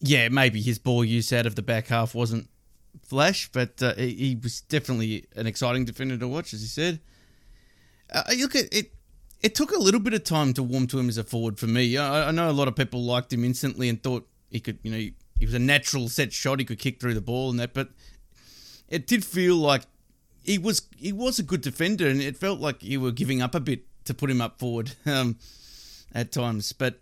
yeah, 0.00 0.28
maybe 0.28 0.60
his 0.60 0.78
ball 0.78 1.04
use 1.04 1.32
out 1.32 1.46
of 1.46 1.54
the 1.54 1.62
back 1.62 1.88
half 1.88 2.14
wasn't 2.14 2.48
flash, 3.08 3.50
but 3.52 3.82
uh, 3.82 3.94
he, 3.94 4.14
he 4.14 4.38
was 4.40 4.60
definitely 4.62 5.26
an 5.34 5.46
exciting 5.46 5.84
defender 5.84 6.16
to 6.18 6.28
watch, 6.28 6.52
as 6.52 6.60
he 6.60 6.66
said. 6.66 7.00
Uh, 8.12 8.22
look 8.38 8.54
at 8.54 8.72
it. 8.72 8.92
It 9.40 9.54
took 9.54 9.70
a 9.70 9.78
little 9.78 10.00
bit 10.00 10.14
of 10.14 10.24
time 10.24 10.52
to 10.54 10.62
warm 10.62 10.86
to 10.88 10.98
him 10.98 11.08
as 11.08 11.16
a 11.16 11.24
forward 11.24 11.58
for 11.58 11.66
me. 11.66 11.96
I, 11.96 12.28
I 12.28 12.30
know 12.32 12.50
a 12.50 12.52
lot 12.52 12.68
of 12.68 12.74
people 12.74 13.02
liked 13.02 13.32
him 13.32 13.44
instantly 13.44 13.88
and 13.88 14.02
thought 14.02 14.28
he 14.50 14.60
could, 14.60 14.78
you 14.82 14.90
know, 14.90 14.98
he 15.38 15.46
was 15.46 15.54
a 15.54 15.60
natural 15.60 16.08
set 16.08 16.32
shot. 16.32 16.58
He 16.58 16.64
could 16.64 16.78
kick 16.78 17.00
through 17.00 17.14
the 17.14 17.20
ball 17.20 17.50
and 17.50 17.60
that, 17.60 17.72
but 17.72 17.90
it 18.88 19.06
did 19.06 19.24
feel 19.24 19.56
like 19.56 19.82
he 20.42 20.58
was 20.58 20.82
he 20.96 21.12
was 21.12 21.38
a 21.38 21.42
good 21.42 21.60
defender, 21.60 22.08
and 22.08 22.20
it 22.20 22.36
felt 22.36 22.58
like 22.58 22.82
you 22.82 23.00
were 23.00 23.12
giving 23.12 23.42
up 23.42 23.54
a 23.54 23.60
bit 23.60 23.84
to 24.06 24.14
put 24.14 24.30
him 24.30 24.40
up 24.40 24.58
forward 24.58 24.92
um, 25.06 25.36
at 26.12 26.32
times. 26.32 26.72
But 26.72 27.00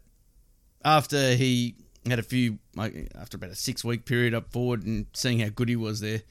after 0.85 1.35
he 1.35 1.77
had 2.11 2.19
a 2.19 2.23
few, 2.23 2.59
like, 2.75 3.11
after 3.14 3.37
about 3.37 3.51
a 3.51 3.55
six 3.57 3.85
week 3.85 4.05
period 4.05 4.35
up 4.35 4.53
forward, 4.53 4.85
and 4.85 5.07
seeing 5.14 5.40
how 5.40 5.49
good 5.49 5.69
he 5.69 5.77
was 5.77 6.01
there, 6.01 6.23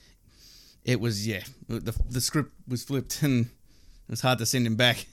it 0.84 1.00
was 1.00 1.28
yeah, 1.28 1.44
the 1.68 1.94
the 2.10 2.22
script 2.22 2.52
was 2.68 2.84
flipped, 2.84 3.22
and 3.24 3.46
it 3.46 4.10
was 4.12 4.22
hard 4.22 4.40
to 4.40 4.46
send 4.46 4.66
him 4.68 4.76
back. 4.76 5.06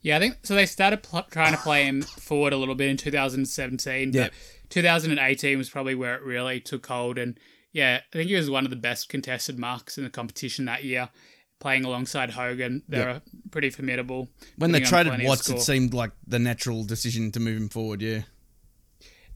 Yeah, 0.00 0.16
I 0.16 0.20
think 0.20 0.36
so. 0.44 0.54
They 0.54 0.66
started 0.66 1.02
pl- 1.02 1.26
trying 1.30 1.52
to 1.54 1.58
play 1.60 1.84
him 1.84 2.02
forward 2.02 2.52
a 2.52 2.56
little 2.56 2.76
bit 2.76 2.88
in 2.88 2.96
2017, 2.96 4.12
Yeah. 4.12 4.24
but 4.24 4.32
2018 4.70 5.58
was 5.58 5.68
probably 5.70 5.94
where 5.96 6.14
it 6.14 6.22
really 6.22 6.60
took 6.60 6.86
hold. 6.86 7.18
And 7.18 7.38
yeah, 7.72 8.00
I 8.12 8.16
think 8.16 8.28
he 8.28 8.36
was 8.36 8.48
one 8.48 8.64
of 8.64 8.70
the 8.70 8.76
best 8.76 9.08
contested 9.08 9.58
marks 9.58 9.98
in 9.98 10.04
the 10.04 10.10
competition 10.10 10.66
that 10.66 10.84
year, 10.84 11.08
playing 11.58 11.84
alongside 11.84 12.30
Hogan. 12.30 12.84
They 12.88 12.98
Yeah. 12.98 13.14
were 13.14 13.22
pretty 13.50 13.70
formidable. 13.70 14.28
When 14.56 14.70
they 14.70 14.80
traded 14.80 15.20
Watts, 15.24 15.50
it 15.50 15.60
seemed 15.60 15.92
like 15.94 16.12
the 16.26 16.38
natural 16.38 16.84
decision 16.84 17.32
to 17.32 17.40
move 17.40 17.56
him 17.60 17.68
forward. 17.68 18.00
Yeah, 18.00 18.22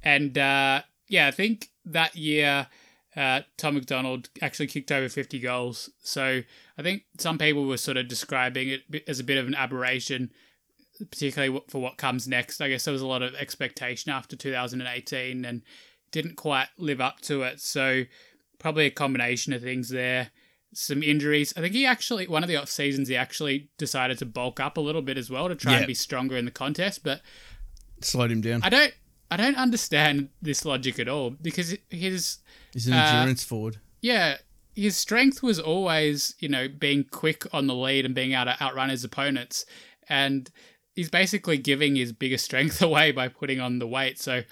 And 0.02 0.36
uh, 0.36 0.82
yeah, 1.08 1.26
I 1.28 1.30
think 1.30 1.68
that 1.84 2.16
year 2.16 2.66
uh, 3.16 3.42
Tom 3.56 3.74
McDonald 3.74 4.28
actually 4.40 4.66
kicked 4.68 4.90
over 4.90 5.08
50 5.08 5.38
goals. 5.40 5.90
So 6.02 6.42
I 6.78 6.82
think 6.82 7.02
some 7.18 7.38
people 7.38 7.66
were 7.66 7.76
sort 7.76 7.96
of 7.96 8.08
describing 8.08 8.68
it 8.68 9.04
as 9.06 9.20
a 9.20 9.24
bit 9.24 9.38
of 9.38 9.46
an 9.46 9.54
aberration, 9.54 10.30
particularly 11.10 11.60
for 11.68 11.80
what 11.80 11.98
comes 11.98 12.26
next. 12.26 12.60
I 12.60 12.68
guess 12.68 12.84
there 12.84 12.92
was 12.92 13.02
a 13.02 13.06
lot 13.06 13.22
of 13.22 13.34
expectation 13.34 14.10
after 14.12 14.36
2018 14.36 15.44
and 15.44 15.62
didn't 16.10 16.36
quite 16.36 16.68
live 16.78 17.00
up 17.00 17.20
to 17.22 17.42
it. 17.42 17.60
So 17.60 18.04
probably 18.58 18.86
a 18.86 18.90
combination 18.90 19.52
of 19.52 19.62
things 19.62 19.88
there. 19.88 20.30
Some 20.74 21.02
injuries. 21.02 21.52
I 21.54 21.60
think 21.60 21.74
he 21.74 21.84
actually, 21.84 22.26
one 22.28 22.42
of 22.42 22.48
the 22.48 22.56
off 22.56 22.70
seasons, 22.70 23.08
he 23.08 23.16
actually 23.16 23.68
decided 23.76 24.18
to 24.20 24.26
bulk 24.26 24.58
up 24.58 24.78
a 24.78 24.80
little 24.80 25.02
bit 25.02 25.18
as 25.18 25.28
well 25.28 25.48
to 25.48 25.54
try 25.54 25.72
Yeah. 25.72 25.78
and 25.78 25.86
be 25.86 25.92
stronger 25.94 26.34
in 26.36 26.46
the 26.46 26.50
contest. 26.50 27.02
But 27.04 27.20
slowed 28.00 28.30
him 28.30 28.40
down. 28.40 28.62
I 28.62 28.70
don't 28.70 28.94
I 29.32 29.36
don't 29.36 29.56
understand 29.56 30.28
this 30.40 30.64
logic 30.64 30.98
at 30.98 31.08
all 31.08 31.30
because 31.30 31.76
his 31.90 32.38
He's 32.72 32.86
an 32.86 32.92
uh, 32.92 32.96
endurance 32.96 33.44
forward. 33.44 33.78
yeah 34.00 34.36
his 34.74 34.96
strength 34.96 35.42
was 35.42 35.58
always 35.58 36.34
you 36.38 36.48
know 36.48 36.66
being 36.68 37.04
quick 37.10 37.46
on 37.52 37.66
the 37.66 37.74
lead 37.74 38.04
and 38.04 38.14
being 38.14 38.32
able 38.32 38.46
to 38.52 38.62
outrun 38.62 38.90
his 38.90 39.04
opponents 39.04 39.64
and 40.08 40.50
he's 40.94 41.10
basically 41.10 41.56
giving 41.58 41.96
his 41.96 42.12
biggest 42.12 42.44
strength 42.44 42.80
away 42.88 43.12
by 43.12 43.28
putting 43.28 43.60
on 43.60 43.78
the 43.78 43.86
weight 43.86 44.18
so 44.18 44.42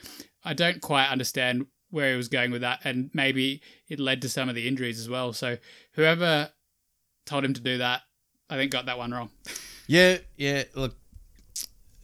I 0.44 0.54
don't 0.54 0.80
quite 0.80 1.08
understand 1.08 1.66
where 1.90 2.10
he 2.10 2.16
was 2.16 2.28
going 2.28 2.50
with 2.50 2.60
that 2.62 2.80
and 2.84 3.10
maybe 3.12 3.60
it 3.88 3.98
led 4.00 4.22
to 4.22 4.28
some 4.28 4.48
of 4.48 4.54
the 4.54 4.66
injuries 4.68 4.98
as 5.00 5.08
well 5.08 5.32
so 5.32 5.56
whoever 5.92 6.50
told 7.26 7.44
him 7.44 7.54
to 7.54 7.60
do 7.60 7.78
that 7.78 8.02
I 8.48 8.56
think 8.56 8.72
got 8.72 8.86
that 8.86 8.98
one 8.98 9.10
wrong 9.12 9.30
Yeah, 9.86 10.18
yeah. 10.36 10.62
Look, 10.76 10.94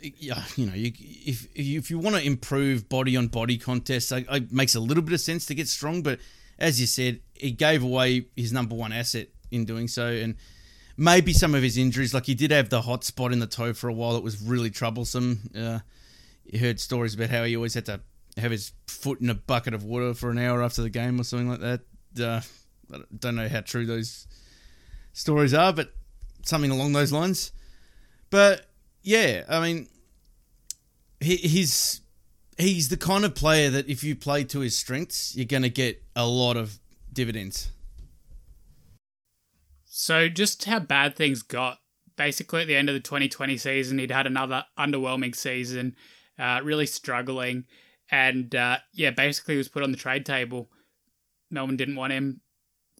yeah, 0.00 0.42
you 0.56 0.66
know, 0.66 0.74
you, 0.74 0.92
if 0.96 1.48
if 1.54 1.90
you 1.90 1.98
want 1.98 2.16
to 2.16 2.22
improve 2.22 2.88
body 2.88 3.16
on 3.16 3.28
body 3.28 3.58
contests, 3.58 4.12
it, 4.12 4.52
makes 4.52 4.74
a 4.74 4.80
little 4.80 5.02
bit 5.02 5.14
of 5.14 5.20
sense 5.20 5.46
to 5.46 5.54
get 5.54 5.68
strong. 5.68 6.02
But 6.02 6.20
as 6.58 6.80
you 6.80 6.86
said, 6.86 7.20
he 7.34 7.50
gave 7.50 7.82
away 7.82 8.26
his 8.36 8.52
number 8.52 8.74
one 8.74 8.92
asset 8.92 9.28
in 9.50 9.64
doing 9.64 9.88
so, 9.88 10.06
and 10.06 10.36
maybe 10.96 11.32
some 11.32 11.54
of 11.54 11.62
his 11.62 11.78
injuries, 11.78 12.14
like 12.14 12.26
he 12.26 12.34
did 12.34 12.50
have 12.50 12.68
the 12.68 12.82
hot 12.82 13.04
spot 13.04 13.32
in 13.32 13.38
the 13.38 13.46
toe 13.46 13.72
for 13.72 13.88
a 13.88 13.92
while, 13.92 14.14
that 14.14 14.22
was 14.22 14.40
really 14.40 14.70
troublesome. 14.70 15.50
Uh, 15.56 15.78
you 16.44 16.58
heard 16.58 16.80
stories 16.80 17.14
about 17.14 17.30
how 17.30 17.44
he 17.44 17.56
always 17.56 17.74
had 17.74 17.86
to 17.86 18.00
have 18.36 18.50
his 18.50 18.72
foot 18.86 19.20
in 19.20 19.30
a 19.30 19.34
bucket 19.34 19.74
of 19.74 19.84
water 19.84 20.14
for 20.14 20.30
an 20.30 20.38
hour 20.38 20.62
after 20.62 20.82
the 20.82 20.90
game 20.90 21.20
or 21.20 21.24
something 21.24 21.48
like 21.48 21.60
that. 21.60 21.80
Uh, 22.18 22.40
I 22.94 23.00
don't 23.18 23.36
know 23.36 23.48
how 23.48 23.60
true 23.60 23.86
those 23.86 24.26
stories 25.12 25.54
are, 25.54 25.72
but 25.72 25.92
something 26.42 26.70
along 26.70 26.92
those 26.92 27.12
lines. 27.12 27.52
But 28.30 28.65
yeah, 29.06 29.44
I 29.48 29.60
mean, 29.60 29.86
he, 31.20 31.36
he's 31.36 32.00
he's 32.58 32.88
the 32.88 32.96
kind 32.96 33.24
of 33.24 33.36
player 33.36 33.70
that 33.70 33.88
if 33.88 34.02
you 34.02 34.16
play 34.16 34.42
to 34.44 34.60
his 34.60 34.76
strengths, 34.76 35.36
you're 35.36 35.46
going 35.46 35.62
to 35.62 35.70
get 35.70 36.02
a 36.16 36.26
lot 36.26 36.56
of 36.56 36.80
dividends. 37.12 37.70
So 39.84 40.28
just 40.28 40.64
how 40.64 40.80
bad 40.80 41.14
things 41.14 41.42
got. 41.42 41.78
Basically, 42.16 42.62
at 42.62 42.66
the 42.66 42.74
end 42.74 42.88
of 42.88 42.94
the 42.94 43.00
2020 43.00 43.56
season, 43.58 43.98
he'd 43.98 44.10
had 44.10 44.26
another 44.26 44.64
underwhelming 44.76 45.36
season, 45.36 45.94
uh, 46.38 46.60
really 46.64 46.86
struggling, 46.86 47.64
and 48.10 48.54
uh, 48.56 48.78
yeah, 48.92 49.10
basically 49.10 49.54
he 49.54 49.58
was 49.58 49.68
put 49.68 49.84
on 49.84 49.92
the 49.92 49.98
trade 49.98 50.26
table. 50.26 50.68
Melbourne 51.48 51.76
didn't 51.76 51.96
want 51.96 52.12
him. 52.12 52.40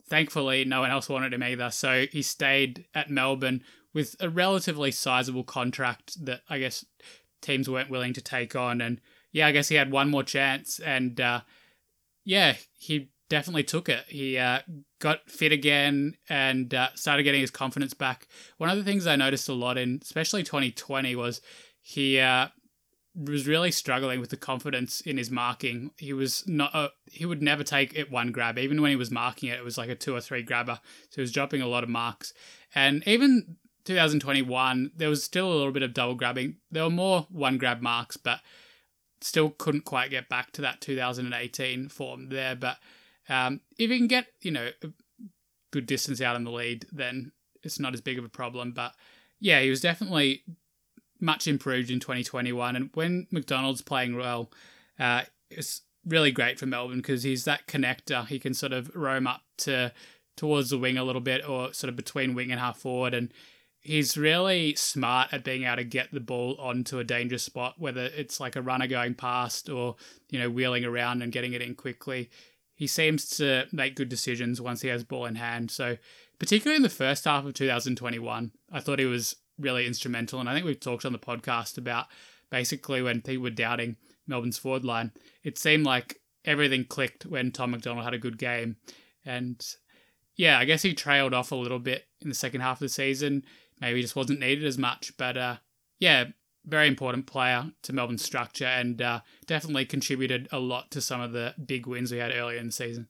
Thankfully, 0.08 0.64
no 0.64 0.82
one 0.82 0.90
else 0.92 1.08
wanted 1.08 1.34
him 1.34 1.42
either. 1.42 1.70
So 1.72 2.06
he 2.12 2.22
stayed 2.22 2.84
at 2.94 3.10
Melbourne 3.10 3.64
with 3.96 4.14
a 4.20 4.28
relatively 4.28 4.90
sizable 4.90 5.42
contract 5.42 6.22
that 6.22 6.42
I 6.50 6.58
guess 6.58 6.84
teams 7.40 7.66
weren't 7.66 7.88
willing 7.88 8.12
to 8.12 8.20
take 8.20 8.54
on. 8.54 8.82
And 8.82 9.00
yeah, 9.32 9.46
I 9.46 9.52
guess 9.52 9.70
he 9.70 9.76
had 9.76 9.90
one 9.90 10.10
more 10.10 10.22
chance, 10.22 10.78
and 10.80 11.18
uh, 11.18 11.40
yeah, 12.22 12.56
he 12.78 13.08
definitely 13.30 13.64
took 13.64 13.88
it. 13.88 14.04
He 14.06 14.36
uh, 14.36 14.58
got 14.98 15.30
fit 15.30 15.50
again 15.50 16.14
and 16.28 16.74
uh, 16.74 16.88
started 16.94 17.22
getting 17.22 17.40
his 17.40 17.50
confidence 17.50 17.94
back. 17.94 18.28
One 18.58 18.68
of 18.68 18.76
the 18.76 18.84
things 18.84 19.06
I 19.06 19.16
noticed 19.16 19.48
a 19.48 19.54
lot 19.54 19.78
in, 19.78 20.00
especially 20.02 20.42
2020, 20.42 21.16
was 21.16 21.40
he 21.80 22.20
uh, 22.20 22.48
was 23.14 23.48
really 23.48 23.70
struggling 23.70 24.20
with 24.20 24.28
the 24.28 24.36
confidence 24.36 25.00
in 25.00 25.16
his 25.16 25.30
marking. 25.30 25.90
He 25.96 26.12
was 26.12 26.44
not. 26.46 26.74
Uh, 26.74 26.88
he 27.10 27.24
would 27.24 27.40
never 27.40 27.64
take 27.64 27.94
it 27.94 28.10
one 28.10 28.30
grab, 28.30 28.58
even 28.58 28.82
when 28.82 28.90
he 28.90 28.96
was 28.96 29.10
marking 29.10 29.48
it. 29.48 29.58
It 29.58 29.64
was 29.64 29.78
like 29.78 29.88
a 29.88 29.94
two 29.94 30.14
or 30.14 30.20
three 30.20 30.42
grabber, 30.42 30.80
so 31.08 31.16
he 31.16 31.22
was 31.22 31.32
dropping 31.32 31.62
a 31.62 31.66
lot 31.66 31.82
of 31.82 31.88
marks. 31.88 32.34
And 32.74 33.02
even 33.08 33.56
2021, 33.86 34.90
there 34.96 35.08
was 35.08 35.24
still 35.24 35.52
a 35.52 35.54
little 35.54 35.72
bit 35.72 35.82
of 35.82 35.94
double 35.94 36.14
grabbing. 36.14 36.56
There 36.70 36.84
were 36.84 36.90
more 36.90 37.26
one 37.30 37.56
grab 37.56 37.80
marks, 37.80 38.16
but 38.16 38.40
still 39.20 39.50
couldn't 39.50 39.84
quite 39.84 40.10
get 40.10 40.28
back 40.28 40.52
to 40.52 40.62
that 40.62 40.80
2018 40.80 41.88
form 41.88 42.28
there. 42.28 42.54
But 42.54 42.78
um, 43.28 43.60
if 43.78 43.90
you 43.90 43.96
can 43.96 44.08
get, 44.08 44.26
you 44.42 44.50
know, 44.50 44.70
a 44.82 44.88
good 45.70 45.86
distance 45.86 46.20
out 46.20 46.36
in 46.36 46.44
the 46.44 46.50
lead, 46.50 46.86
then 46.92 47.32
it's 47.62 47.80
not 47.80 47.94
as 47.94 48.00
big 48.00 48.18
of 48.18 48.24
a 48.24 48.28
problem. 48.28 48.72
But 48.72 48.92
yeah, 49.40 49.60
he 49.60 49.70
was 49.70 49.80
definitely 49.80 50.42
much 51.20 51.46
improved 51.46 51.90
in 51.90 52.00
2021. 52.00 52.76
And 52.76 52.90
when 52.94 53.26
McDonald's 53.30 53.82
playing 53.82 54.16
well, 54.16 54.50
uh, 54.98 55.22
it's 55.50 55.82
really 56.04 56.30
great 56.30 56.58
for 56.58 56.66
Melbourne 56.66 56.98
because 56.98 57.22
he's 57.22 57.44
that 57.44 57.66
connector. 57.66 58.26
He 58.26 58.38
can 58.38 58.54
sort 58.54 58.72
of 58.72 58.94
roam 58.94 59.26
up 59.26 59.42
to 59.58 59.92
towards 60.36 60.70
the 60.70 60.78
wing 60.78 60.98
a 60.98 61.04
little 61.04 61.20
bit 61.20 61.48
or 61.48 61.72
sort 61.72 61.88
of 61.88 61.96
between 61.96 62.34
wing 62.34 62.50
and 62.50 62.60
half 62.60 62.78
forward. 62.78 63.14
And 63.14 63.32
he's 63.86 64.18
really 64.18 64.74
smart 64.74 65.32
at 65.32 65.44
being 65.44 65.64
able 65.64 65.76
to 65.76 65.84
get 65.84 66.12
the 66.12 66.20
ball 66.20 66.56
onto 66.58 66.98
a 66.98 67.04
dangerous 67.04 67.44
spot, 67.44 67.74
whether 67.78 68.10
it's 68.16 68.40
like 68.40 68.56
a 68.56 68.62
runner 68.62 68.86
going 68.86 69.14
past 69.14 69.68
or, 69.68 69.96
you 70.28 70.38
know, 70.38 70.50
wheeling 70.50 70.84
around 70.84 71.22
and 71.22 71.32
getting 71.32 71.52
it 71.52 71.62
in 71.62 71.74
quickly. 71.74 72.28
He 72.74 72.86
seems 72.86 73.28
to 73.36 73.66
make 73.72 73.94
good 73.96 74.08
decisions 74.08 74.60
once 74.60 74.82
he 74.82 74.88
has 74.88 75.04
ball 75.04 75.24
in 75.24 75.36
hand. 75.36 75.70
So, 75.70 75.96
particularly 76.38 76.76
in 76.76 76.82
the 76.82 76.88
first 76.88 77.24
half 77.24 77.46
of 77.46 77.54
2021, 77.54 78.50
I 78.72 78.80
thought 78.80 78.98
he 78.98 79.06
was 79.06 79.36
really 79.58 79.86
instrumental. 79.86 80.40
And 80.40 80.48
I 80.48 80.54
think 80.54 80.66
we've 80.66 80.78
talked 80.78 81.04
on 81.04 81.12
the 81.12 81.18
podcast 81.18 81.78
about 81.78 82.06
basically 82.50 83.02
when 83.02 83.22
people 83.22 83.44
were 83.44 83.50
doubting 83.50 83.96
Melbourne's 84.26 84.58
forward 84.58 84.84
line, 84.84 85.12
it 85.44 85.58
seemed 85.58 85.86
like 85.86 86.20
everything 86.44 86.84
clicked 86.84 87.24
when 87.24 87.52
Tom 87.52 87.70
McDonald 87.70 88.04
had 88.04 88.14
a 88.14 88.18
good 88.18 88.36
game. 88.36 88.76
And 89.24 89.64
yeah, 90.36 90.58
I 90.58 90.64
guess 90.64 90.82
he 90.82 90.92
trailed 90.92 91.32
off 91.32 91.52
a 91.52 91.56
little 91.56 91.78
bit 91.78 92.06
in 92.20 92.28
the 92.28 92.34
second 92.34 92.60
half 92.60 92.76
of 92.76 92.80
the 92.80 92.88
season. 92.88 93.44
Maybe 93.80 94.02
just 94.02 94.16
wasn't 94.16 94.40
needed 94.40 94.64
as 94.64 94.78
much. 94.78 95.12
But 95.16 95.36
uh, 95.36 95.56
yeah, 95.98 96.26
very 96.64 96.88
important 96.88 97.26
player 97.26 97.70
to 97.82 97.92
Melbourne's 97.92 98.24
structure 98.24 98.66
and 98.66 99.00
uh, 99.00 99.20
definitely 99.46 99.84
contributed 99.84 100.48
a 100.50 100.58
lot 100.58 100.90
to 100.92 101.00
some 101.00 101.20
of 101.20 101.32
the 101.32 101.54
big 101.64 101.86
wins 101.86 102.10
we 102.10 102.18
had 102.18 102.32
earlier 102.34 102.58
in 102.58 102.66
the 102.66 102.72
season. 102.72 103.08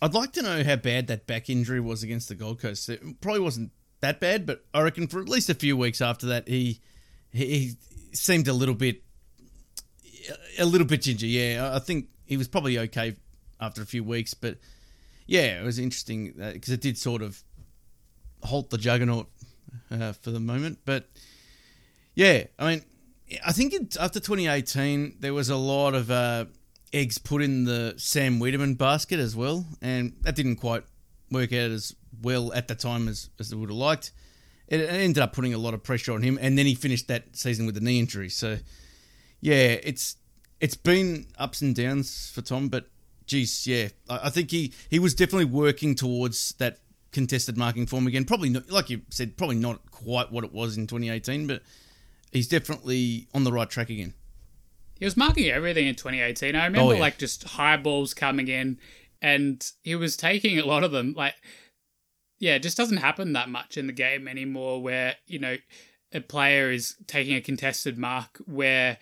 I'd 0.00 0.14
like 0.14 0.32
to 0.32 0.42
know 0.42 0.62
how 0.62 0.76
bad 0.76 1.06
that 1.08 1.26
back 1.26 1.50
injury 1.50 1.80
was 1.80 2.02
against 2.02 2.28
the 2.28 2.34
Gold 2.34 2.60
Coast. 2.60 2.88
It 2.88 3.20
probably 3.20 3.40
wasn't 3.40 3.72
that 4.00 4.20
bad, 4.20 4.46
but 4.46 4.64
I 4.72 4.82
reckon 4.82 5.08
for 5.08 5.20
at 5.20 5.28
least 5.28 5.50
a 5.50 5.54
few 5.54 5.76
weeks 5.76 6.00
after 6.00 6.26
that, 6.26 6.48
he 6.48 6.80
he, 7.30 7.46
he 7.46 7.76
seemed 8.12 8.48
a 8.48 8.52
little 8.52 8.74
bit 8.74 9.02
a 10.58 10.64
little 10.64 10.86
bit 10.86 11.02
ginger. 11.02 11.26
Yeah, 11.26 11.72
I 11.74 11.80
think 11.80 12.06
he 12.24 12.36
was 12.36 12.48
probably 12.48 12.78
okay 12.78 13.16
after 13.60 13.82
a 13.82 13.86
few 13.86 14.04
weeks, 14.04 14.34
but 14.34 14.58
yeah, 15.26 15.60
it 15.60 15.64
was 15.64 15.78
interesting 15.78 16.34
because 16.52 16.72
it 16.72 16.80
did 16.80 16.96
sort 16.96 17.22
of 17.22 17.42
halt 18.44 18.70
the 18.70 18.78
juggernaut 18.78 19.28
uh, 19.90 20.12
for 20.12 20.30
the 20.30 20.40
moment. 20.40 20.78
But 20.84 21.08
Yeah, 22.14 22.44
I 22.58 22.70
mean, 22.70 22.84
I 23.46 23.52
think 23.52 23.74
it, 23.74 23.96
after 23.98 24.20
2018, 24.20 25.16
there 25.20 25.34
was 25.34 25.50
a 25.50 25.56
lot 25.56 25.94
of 25.94 26.10
uh, 26.10 26.46
eggs 26.92 27.18
put 27.18 27.42
in 27.42 27.64
the 27.64 27.94
Sam 27.96 28.40
Weideman 28.40 28.78
basket 28.78 29.20
as 29.20 29.36
well, 29.36 29.66
and 29.82 30.14
that 30.22 30.34
didn't 30.34 30.56
quite 30.56 30.84
work 31.30 31.52
out 31.52 31.70
as 31.70 31.94
well 32.22 32.52
at 32.54 32.68
the 32.68 32.74
time 32.74 33.08
as, 33.08 33.30
as 33.38 33.50
they 33.50 33.56
would 33.56 33.68
have 33.68 33.76
liked. 33.76 34.12
It, 34.66 34.80
ended 34.80 35.22
up 35.22 35.32
putting 35.32 35.54
a 35.54 35.58
lot 35.58 35.74
of 35.74 35.82
pressure 35.82 36.12
on 36.12 36.22
him, 36.22 36.38
and 36.40 36.58
then 36.58 36.66
he 36.66 36.74
finished 36.74 37.08
that 37.08 37.36
season 37.36 37.66
with 37.66 37.76
a 37.76 37.80
knee 37.80 37.98
injury. 37.98 38.28
So, 38.28 38.58
yeah, 39.40 39.76
it's 39.82 40.16
it's 40.60 40.76
been 40.76 41.26
ups 41.38 41.62
and 41.62 41.74
downs 41.74 42.30
for 42.34 42.42
Tom, 42.42 42.68
but 42.68 42.90
geez, 43.26 43.66
yeah, 43.66 43.88
I, 44.08 44.20
I 44.24 44.30
think 44.30 44.50
he 44.50 44.72
he 44.90 44.98
was 44.98 45.14
definitely 45.14 45.46
working 45.46 45.94
towards 45.94 46.52
that 46.58 46.78
contested 47.12 47.56
marking 47.56 47.86
form 47.86 48.06
again. 48.06 48.24
Probably 48.24 48.48
not, 48.48 48.70
like 48.70 48.90
you 48.90 49.02
said, 49.10 49.36
probably 49.36 49.56
not 49.56 49.90
quite 49.90 50.30
what 50.30 50.44
it 50.44 50.52
was 50.52 50.76
in 50.76 50.86
2018, 50.86 51.46
but 51.46 51.62
he's 52.32 52.48
definitely 52.48 53.28
on 53.34 53.44
the 53.44 53.52
right 53.52 53.68
track 53.68 53.90
again. 53.90 54.14
He 54.98 55.04
was 55.04 55.16
marking 55.16 55.48
everything 55.48 55.86
in 55.86 55.94
2018. 55.94 56.54
I 56.54 56.64
remember 56.66 56.92
oh, 56.92 56.94
yeah. 56.94 57.00
like 57.00 57.18
just 57.18 57.44
high 57.44 57.76
balls 57.76 58.14
coming 58.14 58.48
in, 58.48 58.78
and 59.22 59.64
he 59.82 59.94
was 59.94 60.16
taking 60.16 60.58
a 60.58 60.66
lot 60.66 60.82
of 60.82 60.90
them. 60.90 61.14
Like, 61.16 61.34
yeah, 62.38 62.56
it 62.56 62.62
just 62.62 62.76
doesn't 62.76 62.98
happen 62.98 63.32
that 63.32 63.48
much 63.48 63.76
in 63.76 63.86
the 63.86 63.92
game 63.92 64.26
anymore. 64.26 64.82
Where 64.82 65.14
you 65.26 65.38
know 65.38 65.56
a 66.12 66.20
player 66.20 66.70
is 66.70 66.96
taking 67.06 67.36
a 67.36 67.40
contested 67.40 67.96
mark 67.96 68.38
where 68.46 68.98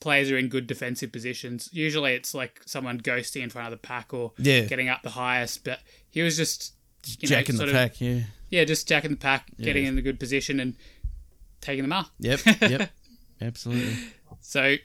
players 0.00 0.30
are 0.30 0.38
in 0.38 0.48
good 0.48 0.66
defensive 0.66 1.12
positions. 1.12 1.68
Usually 1.72 2.14
it's 2.14 2.34
like 2.34 2.60
someone 2.66 3.00
ghosting 3.00 3.42
in 3.42 3.50
front 3.50 3.66
of 3.66 3.70
the 3.72 3.86
pack 3.86 4.12
or 4.12 4.32
yeah. 4.38 4.62
getting 4.62 4.88
up 4.88 5.02
the 5.02 5.10
highest, 5.10 5.64
but 5.64 5.80
he 6.10 6.22
was 6.22 6.36
just 6.36 6.73
know, 7.06 7.26
jacking 7.28 7.56
the 7.56 7.66
pack, 7.66 7.94
of, 7.94 8.00
yeah. 8.00 8.20
Yeah, 8.50 8.64
just 8.64 8.88
jacking 8.88 9.12
the 9.12 9.16
pack, 9.16 9.48
yeah. 9.56 9.64
getting 9.64 9.86
in 9.86 9.96
the 9.96 10.02
good 10.02 10.20
position 10.20 10.60
and 10.60 10.76
taking 11.60 11.82
them 11.82 11.92
up. 11.92 12.06
Yep, 12.18 12.40
yep. 12.62 12.90
Absolutely. 13.40 13.96
So 14.40 14.76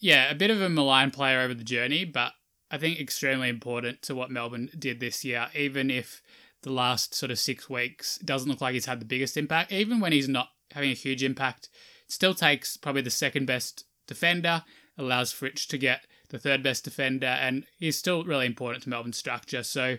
yeah, 0.00 0.30
a 0.30 0.34
bit 0.34 0.50
of 0.50 0.60
a 0.60 0.68
malign 0.68 1.10
player 1.10 1.40
over 1.40 1.54
the 1.54 1.64
journey, 1.64 2.04
but 2.04 2.32
I 2.70 2.78
think 2.78 3.00
extremely 3.00 3.48
important 3.48 4.02
to 4.02 4.14
what 4.14 4.30
Melbourne 4.30 4.70
did 4.78 5.00
this 5.00 5.24
year, 5.24 5.48
even 5.54 5.90
if 5.90 6.22
the 6.62 6.72
last 6.72 7.14
sort 7.14 7.30
of 7.30 7.38
six 7.38 7.68
weeks 7.70 8.18
doesn't 8.18 8.48
look 8.48 8.60
like 8.60 8.74
he's 8.74 8.86
had 8.86 9.00
the 9.00 9.06
biggest 9.06 9.36
impact. 9.36 9.72
Even 9.72 10.00
when 10.00 10.12
he's 10.12 10.28
not 10.28 10.48
having 10.72 10.90
a 10.90 10.94
huge 10.94 11.22
impact, 11.22 11.68
still 12.08 12.34
takes 12.34 12.76
probably 12.76 13.02
the 13.02 13.10
second 13.10 13.46
best 13.46 13.84
defender, 14.06 14.64
allows 14.96 15.32
Fritsch 15.32 15.66
to 15.68 15.78
get 15.78 16.06
the 16.30 16.38
third 16.38 16.62
best 16.62 16.84
defender, 16.84 17.26
and 17.26 17.64
he's 17.78 17.98
still 17.98 18.24
really 18.24 18.46
important 18.46 18.82
to 18.82 18.90
Melbourne's 18.90 19.16
structure. 19.16 19.62
So, 19.62 19.96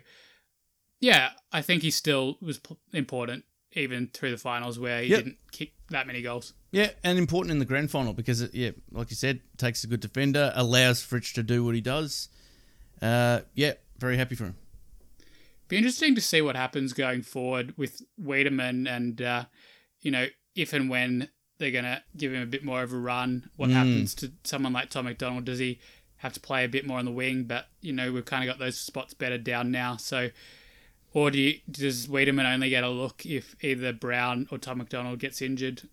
yeah, 1.00 1.32
I 1.52 1.62
think 1.62 1.84
he 1.84 1.92
still 1.92 2.38
was 2.42 2.60
important 2.94 3.46
even 3.74 4.10
through 4.14 4.32
the 4.32 4.38
finals 4.38 4.80
where 4.80 5.02
he 5.02 5.10
yep. 5.10 5.20
didn't 5.20 5.38
kick 5.52 5.74
that 5.90 6.08
many 6.08 6.22
goals. 6.22 6.54
Yeah, 6.72 6.90
and 7.04 7.18
important 7.18 7.52
in 7.52 7.60
the 7.60 7.66
grand 7.66 7.92
final 7.92 8.14
because, 8.14 8.42
it, 8.42 8.54
yeah, 8.54 8.72
like 8.92 9.10
you 9.10 9.16
said, 9.16 9.42
takes 9.58 9.84
a 9.84 9.88
good 9.88 10.00
defender, 10.00 10.52
allows 10.56 11.02
Fritsch 11.02 11.34
to 11.34 11.44
do 11.44 11.64
what 11.64 11.76
he 11.76 11.82
does. 11.82 12.30
Uh, 13.02 13.42
yeah, 13.54 13.74
very 13.98 14.18
happy 14.18 14.36
for 14.36 14.46
him. 14.46 14.56
Be 15.68 15.78
interesting 15.78 16.16
to 16.16 16.22
see 16.22 16.42
what 16.42 16.56
happens 16.56 16.94
going 16.94 17.22
forward 17.22 17.76
with 17.78 18.02
Weideman 18.20 18.90
and, 18.90 19.22
uh, 19.22 19.46
you 20.02 20.10
know, 20.10 20.26
if 20.56 20.74
and 20.74 20.90
when 20.90 21.30
they're 21.60 21.72
going 21.72 21.86
to 21.86 22.02
give 22.18 22.34
him 22.34 22.42
a 22.42 22.48
bit 22.48 22.64
more 22.64 22.82
of 22.82 22.92
a 22.92 22.98
run. 22.98 23.50
What 23.56 23.70
mm. 23.70 23.74
happens 23.74 24.16
to 24.16 24.32
someone 24.44 24.74
like 24.74 24.90
Tom 24.90 25.06
McDonald? 25.06 25.46
Does 25.46 25.60
he 25.60 25.80
have 26.18 26.34
to 26.34 26.40
play 26.40 26.66
a 26.66 26.70
bit 26.70 26.88
more 26.88 26.98
on 26.98 27.06
the 27.06 27.12
wing? 27.12 27.44
But, 27.44 27.68
you 27.82 27.94
know, 27.94 28.12
we've 28.12 28.26
kind 28.26 28.44
of 28.44 28.52
got 28.52 28.60
those 28.60 28.80
spots 28.80 29.14
better 29.14 29.38
down 29.38 29.70
now. 29.70 29.98
So, 29.98 30.30
or 31.14 31.32
do 31.32 31.40
you, 31.40 31.60
does 31.70 32.08
Weideman 32.08 32.52
only 32.52 32.70
get 32.70 32.84
a 32.84 32.90
look 32.90 33.26
if 33.26 33.56
either 33.64 33.94
Brown 33.94 34.48
or 34.52 34.58
Tom 34.58 34.78
McDonald 34.78 35.20
gets 35.20 35.42
injured? 35.42 35.84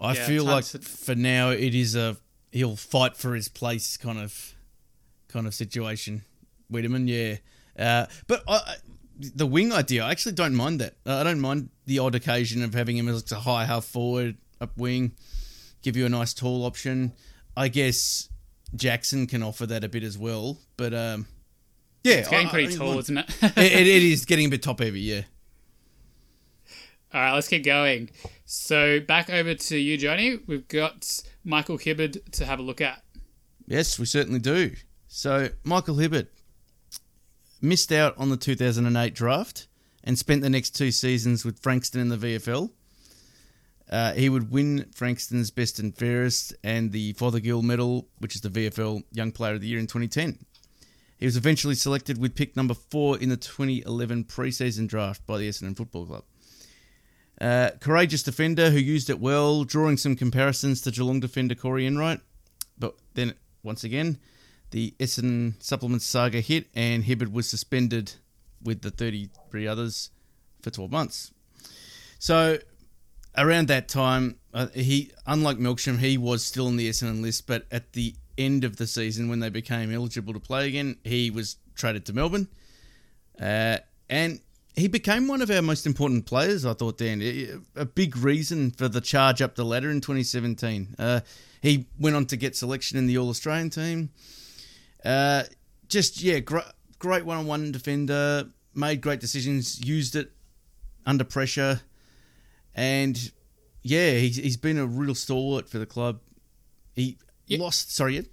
I 0.00 0.14
yeah, 0.14 0.26
feel 0.26 0.44
like 0.44 0.64
to... 0.66 0.78
for 0.78 1.14
now 1.14 1.50
it 1.50 1.74
is 1.74 1.94
a 1.94 2.16
he'll 2.52 2.76
fight 2.76 3.16
for 3.16 3.34
his 3.34 3.48
place 3.48 3.96
kind 3.96 4.18
of 4.18 4.54
kind 5.28 5.46
of 5.46 5.54
situation. 5.54 6.24
Weideman, 6.72 7.08
yeah. 7.08 7.36
Uh, 7.78 8.06
but 8.26 8.42
I, 8.48 8.76
the 9.18 9.46
wing 9.46 9.72
idea, 9.72 10.04
I 10.04 10.10
actually 10.10 10.32
don't 10.32 10.54
mind 10.54 10.80
that. 10.80 10.94
I 11.04 11.22
don't 11.22 11.40
mind 11.40 11.70
the 11.86 11.98
odd 11.98 12.14
occasion 12.14 12.62
of 12.62 12.74
having 12.74 12.96
him 12.96 13.08
as 13.08 13.30
a 13.32 13.36
high 13.36 13.64
half 13.64 13.84
forward 13.84 14.36
up 14.60 14.76
wing, 14.76 15.12
give 15.82 15.96
you 15.96 16.06
a 16.06 16.08
nice 16.08 16.32
tall 16.34 16.64
option. 16.64 17.12
I 17.56 17.68
guess 17.68 18.28
Jackson 18.74 19.26
can 19.26 19.42
offer 19.42 19.66
that 19.66 19.84
a 19.84 19.88
bit 19.88 20.02
as 20.02 20.18
well, 20.18 20.58
but 20.76 20.92
um, 20.94 21.26
yeah, 22.06 22.14
it's 22.16 22.28
getting 22.28 22.48
pretty 22.48 22.74
I, 22.74 22.76
tall, 22.76 22.98
isn't 22.98 23.18
it? 23.18 23.28
it? 23.42 23.56
It 23.56 23.86
is 24.02 24.24
getting 24.24 24.46
a 24.46 24.50
bit 24.50 24.62
top 24.62 24.80
heavy, 24.80 25.00
yeah. 25.00 25.22
All 27.12 27.20
right, 27.20 27.34
let's 27.34 27.48
get 27.48 27.64
going. 27.64 28.10
So 28.44 29.00
back 29.00 29.30
over 29.30 29.54
to 29.54 29.76
you, 29.78 29.96
Johnny. 29.96 30.38
We've 30.46 30.66
got 30.68 31.20
Michael 31.44 31.78
Hibberd 31.78 32.30
to 32.32 32.44
have 32.44 32.58
a 32.58 32.62
look 32.62 32.80
at. 32.80 33.02
Yes, 33.66 33.98
we 33.98 34.06
certainly 34.06 34.38
do. 34.38 34.72
So 35.08 35.48
Michael 35.64 35.96
Hibberd 35.96 36.28
missed 37.60 37.90
out 37.90 38.14
on 38.18 38.28
the 38.28 38.36
2008 38.36 39.14
draft 39.14 39.66
and 40.04 40.18
spent 40.18 40.42
the 40.42 40.50
next 40.50 40.70
two 40.70 40.90
seasons 40.90 41.44
with 41.44 41.58
Frankston 41.60 42.00
in 42.00 42.08
the 42.08 42.16
VFL. 42.16 42.70
Uh, 43.90 44.12
he 44.12 44.28
would 44.28 44.50
win 44.50 44.86
Frankston's 44.94 45.50
Best 45.50 45.78
and 45.78 45.96
Fairest 45.96 46.54
and 46.64 46.92
the 46.92 47.12
Fothergill 47.14 47.62
Medal, 47.62 48.08
which 48.18 48.34
is 48.34 48.40
the 48.40 48.48
VFL 48.48 49.02
Young 49.12 49.32
Player 49.32 49.54
of 49.54 49.60
the 49.60 49.68
Year 49.68 49.78
in 49.78 49.86
2010. 49.86 50.38
He 51.18 51.24
was 51.24 51.36
eventually 51.36 51.74
selected 51.74 52.18
with 52.18 52.34
pick 52.34 52.56
number 52.56 52.74
four 52.74 53.18
in 53.18 53.30
the 53.30 53.36
2011 53.36 54.24
preseason 54.24 54.86
draft 54.86 55.26
by 55.26 55.38
the 55.38 55.48
Essendon 55.48 55.76
Football 55.76 56.06
Club. 56.06 56.24
Uh, 57.40 57.70
courageous 57.80 58.22
defender 58.22 58.70
who 58.70 58.78
used 58.78 59.10
it 59.10 59.20
well, 59.20 59.64
drawing 59.64 59.96
some 59.96 60.16
comparisons 60.16 60.80
to 60.82 60.90
Geelong 60.90 61.20
defender 61.20 61.54
Corey 61.54 61.86
Enright. 61.86 62.20
But 62.78 62.96
then, 63.14 63.34
once 63.62 63.84
again, 63.84 64.18
the 64.70 64.94
Essendon 64.98 65.62
supplement 65.62 66.02
saga 66.02 66.40
hit 66.40 66.66
and 66.74 67.04
Hibberd 67.04 67.32
was 67.32 67.48
suspended 67.48 68.12
with 68.62 68.82
the 68.82 68.90
33 68.90 69.66
others 69.66 70.10
for 70.62 70.70
12 70.70 70.90
months. 70.90 71.32
So 72.18 72.58
around 73.36 73.68
that 73.68 73.88
time, 73.88 74.36
uh, 74.52 74.68
he 74.68 75.12
unlike 75.26 75.58
Melksham, 75.58 75.98
he 75.98 76.18
was 76.18 76.44
still 76.44 76.66
on 76.66 76.76
the 76.76 76.88
Essendon 76.88 77.22
list, 77.22 77.46
but 77.46 77.66
at 77.70 77.92
the 77.92 78.14
end 78.38 78.64
of 78.64 78.76
the 78.76 78.86
season, 78.86 79.28
when 79.28 79.40
they 79.40 79.50
became 79.50 79.92
eligible 79.92 80.32
to 80.32 80.40
play 80.40 80.68
again, 80.68 80.96
he 81.04 81.30
was 81.30 81.56
traded 81.74 82.06
to 82.06 82.12
Melbourne, 82.12 82.48
uh, 83.40 83.78
and 84.08 84.40
he 84.76 84.88
became 84.88 85.26
one 85.26 85.40
of 85.40 85.50
our 85.50 85.62
most 85.62 85.86
important 85.86 86.26
players. 86.26 86.66
I 86.66 86.74
thought, 86.74 86.98
Dan, 86.98 87.64
a 87.74 87.86
big 87.86 88.16
reason 88.16 88.70
for 88.70 88.88
the 88.88 89.00
charge 89.00 89.40
up 89.40 89.54
the 89.54 89.64
ladder 89.64 89.90
in 89.90 90.02
2017. 90.02 90.96
Uh, 90.98 91.20
he 91.62 91.86
went 91.98 92.14
on 92.14 92.26
to 92.26 92.36
get 92.36 92.54
selection 92.54 92.98
in 92.98 93.06
the 93.06 93.16
All 93.16 93.30
Australian 93.30 93.70
team. 93.70 94.10
Uh, 95.02 95.44
just 95.88 96.20
yeah, 96.22 96.40
great, 96.40 96.64
great 96.98 97.24
one-on-one 97.24 97.72
defender. 97.72 98.50
Made 98.74 99.00
great 99.00 99.20
decisions. 99.20 99.82
Used 99.82 100.14
it 100.14 100.32
under 101.06 101.24
pressure. 101.24 101.80
And 102.74 103.32
yeah, 103.82 104.12
he's, 104.12 104.36
he's 104.36 104.56
been 104.58 104.78
a 104.78 104.86
real 104.86 105.14
stalwart 105.14 105.70
for 105.70 105.78
the 105.78 105.86
club. 105.86 106.20
He 106.94 107.16
yeah. 107.46 107.58
lost. 107.58 107.94
Sorry, 107.94 108.26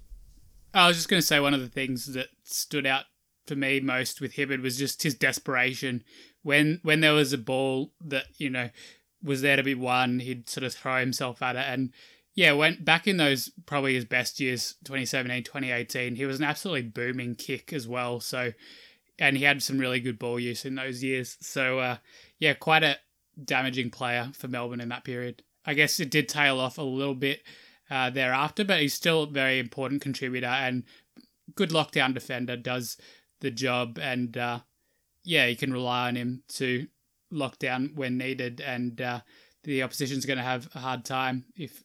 I 0.73 0.87
was 0.87 0.97
just 0.97 1.09
going 1.09 1.21
to 1.21 1.25
say 1.25 1.39
one 1.39 1.53
of 1.53 1.61
the 1.61 1.67
things 1.67 2.13
that 2.13 2.27
stood 2.43 2.85
out 2.85 3.05
for 3.45 3.55
me 3.55 3.79
most 3.79 4.21
with 4.21 4.35
Hibberd 4.35 4.61
was 4.61 4.77
just 4.77 5.03
his 5.03 5.15
desperation. 5.15 6.03
When 6.41 6.79
when 6.83 7.01
there 7.01 7.13
was 7.13 7.33
a 7.33 7.37
ball 7.37 7.91
that 8.01 8.25
you 8.37 8.49
know 8.49 8.69
was 9.23 9.41
there 9.41 9.55
to 9.55 9.63
be 9.63 9.75
won, 9.75 10.19
he'd 10.19 10.49
sort 10.49 10.65
of 10.65 10.73
throw 10.73 10.99
himself 10.99 11.41
at 11.41 11.55
it. 11.55 11.65
And 11.67 11.91
yeah, 12.35 12.51
went 12.51 12.83
back 12.83 13.07
in 13.07 13.17
those 13.17 13.51
probably 13.65 13.93
his 13.93 14.05
best 14.05 14.39
years, 14.39 14.75
2017, 14.85 15.43
2018, 15.43 16.15
he 16.15 16.25
was 16.25 16.39
an 16.39 16.45
absolutely 16.45 16.89
booming 16.89 17.35
kick 17.35 17.71
as 17.71 17.87
well. 17.87 18.19
So, 18.19 18.53
and 19.19 19.37
he 19.37 19.43
had 19.43 19.61
some 19.61 19.77
really 19.77 19.99
good 19.99 20.19
ball 20.19 20.39
use 20.39 20.65
in 20.65 20.75
those 20.75 21.03
years. 21.03 21.37
So, 21.41 21.79
uh, 21.79 21.97
yeah, 22.39 22.53
quite 22.53 22.83
a 22.83 22.97
damaging 23.43 23.91
player 23.91 24.31
for 24.33 24.47
Melbourne 24.47 24.81
in 24.81 24.89
that 24.89 25.03
period. 25.03 25.43
I 25.65 25.75
guess 25.75 25.99
it 25.99 26.09
did 26.09 26.27
tail 26.27 26.59
off 26.59 26.77
a 26.77 26.83
little 26.83 27.15
bit 27.15 27.43
uh, 27.89 28.09
thereafter, 28.09 28.63
but 28.63 28.81
he's 28.81 28.93
still 28.93 29.23
a 29.23 29.27
very 29.27 29.59
important 29.59 30.01
contributor 30.01 30.47
and 30.47 30.83
good 31.55 31.69
lockdown 31.69 32.13
defender. 32.13 32.55
Does 32.55 32.97
the 33.39 33.51
job, 33.51 33.99
and 34.01 34.37
uh, 34.37 34.59
yeah, 35.23 35.47
you 35.47 35.55
can 35.55 35.73
rely 35.73 36.07
on 36.07 36.15
him 36.15 36.43
to 36.49 36.87
lock 37.31 37.59
down 37.59 37.91
when 37.95 38.17
needed. 38.17 38.61
And 38.61 38.99
uh, 39.01 39.21
the 39.63 39.83
opposition's 39.83 40.25
going 40.25 40.37
to 40.37 40.43
have 40.43 40.69
a 40.75 40.79
hard 40.79 41.05
time 41.05 41.45
if 41.55 41.83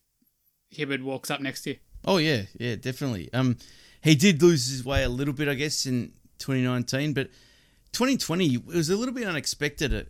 Hibberd 0.74 1.02
walks 1.02 1.30
up 1.30 1.40
next 1.40 1.66
year. 1.66 1.76
Oh 2.04 2.18
yeah, 2.18 2.42
yeah, 2.58 2.76
definitely. 2.76 3.32
Um, 3.32 3.56
he 4.00 4.14
did 4.14 4.42
lose 4.42 4.68
his 4.68 4.84
way 4.84 5.02
a 5.02 5.08
little 5.08 5.34
bit, 5.34 5.48
I 5.48 5.54
guess, 5.54 5.84
in 5.84 6.12
2019, 6.38 7.12
but 7.12 7.28
2020 7.92 8.58
was 8.58 8.88
a 8.88 8.96
little 8.96 9.14
bit 9.14 9.26
unexpected 9.26 10.06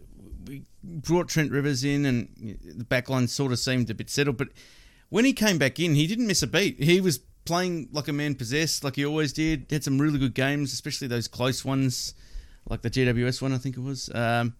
we 0.49 0.65
brought 0.83 1.29
Trent 1.29 1.53
Rivers 1.53 1.85
in, 1.85 2.07
and 2.07 2.29
the 2.65 2.85
backline 2.85 3.29
sort 3.29 3.53
of 3.53 3.59
seemed 3.59 3.91
a 3.91 3.95
bit 3.95 4.11
settled. 4.11 4.39
But 4.39 4.49
when 5.09 5.25
he 5.25 5.33
came 5.33 5.59
back 5.59 5.79
in, 5.81 5.95
he 5.95 6.07
didn't 6.07 6.27
miss 6.27 6.43
a 6.43 6.47
beat. 6.47 6.83
He 6.83 7.01
was 7.01 7.21
playing 7.45 7.89
like 7.93 8.09
a 8.09 8.13
man 8.13 8.35
possessed, 8.35 8.85
like 8.85 8.97
he 8.97 9.07
always 9.07 9.33
did. 9.33 9.67
Had 9.71 9.85
some 9.85 9.99
really 9.99 10.19
good 10.19 10.35
games, 10.35 10.73
especially 10.73 11.09
those 11.09 11.29
close 11.29 11.65
ones, 11.65 12.15
like 12.69 12.83
the 12.83 12.91
GWS 12.91 13.41
one, 13.41 13.53
I 13.53 13.59
think 13.59 13.77
it 13.77 13.83
was. 13.83 14.11
Um, 14.15 14.55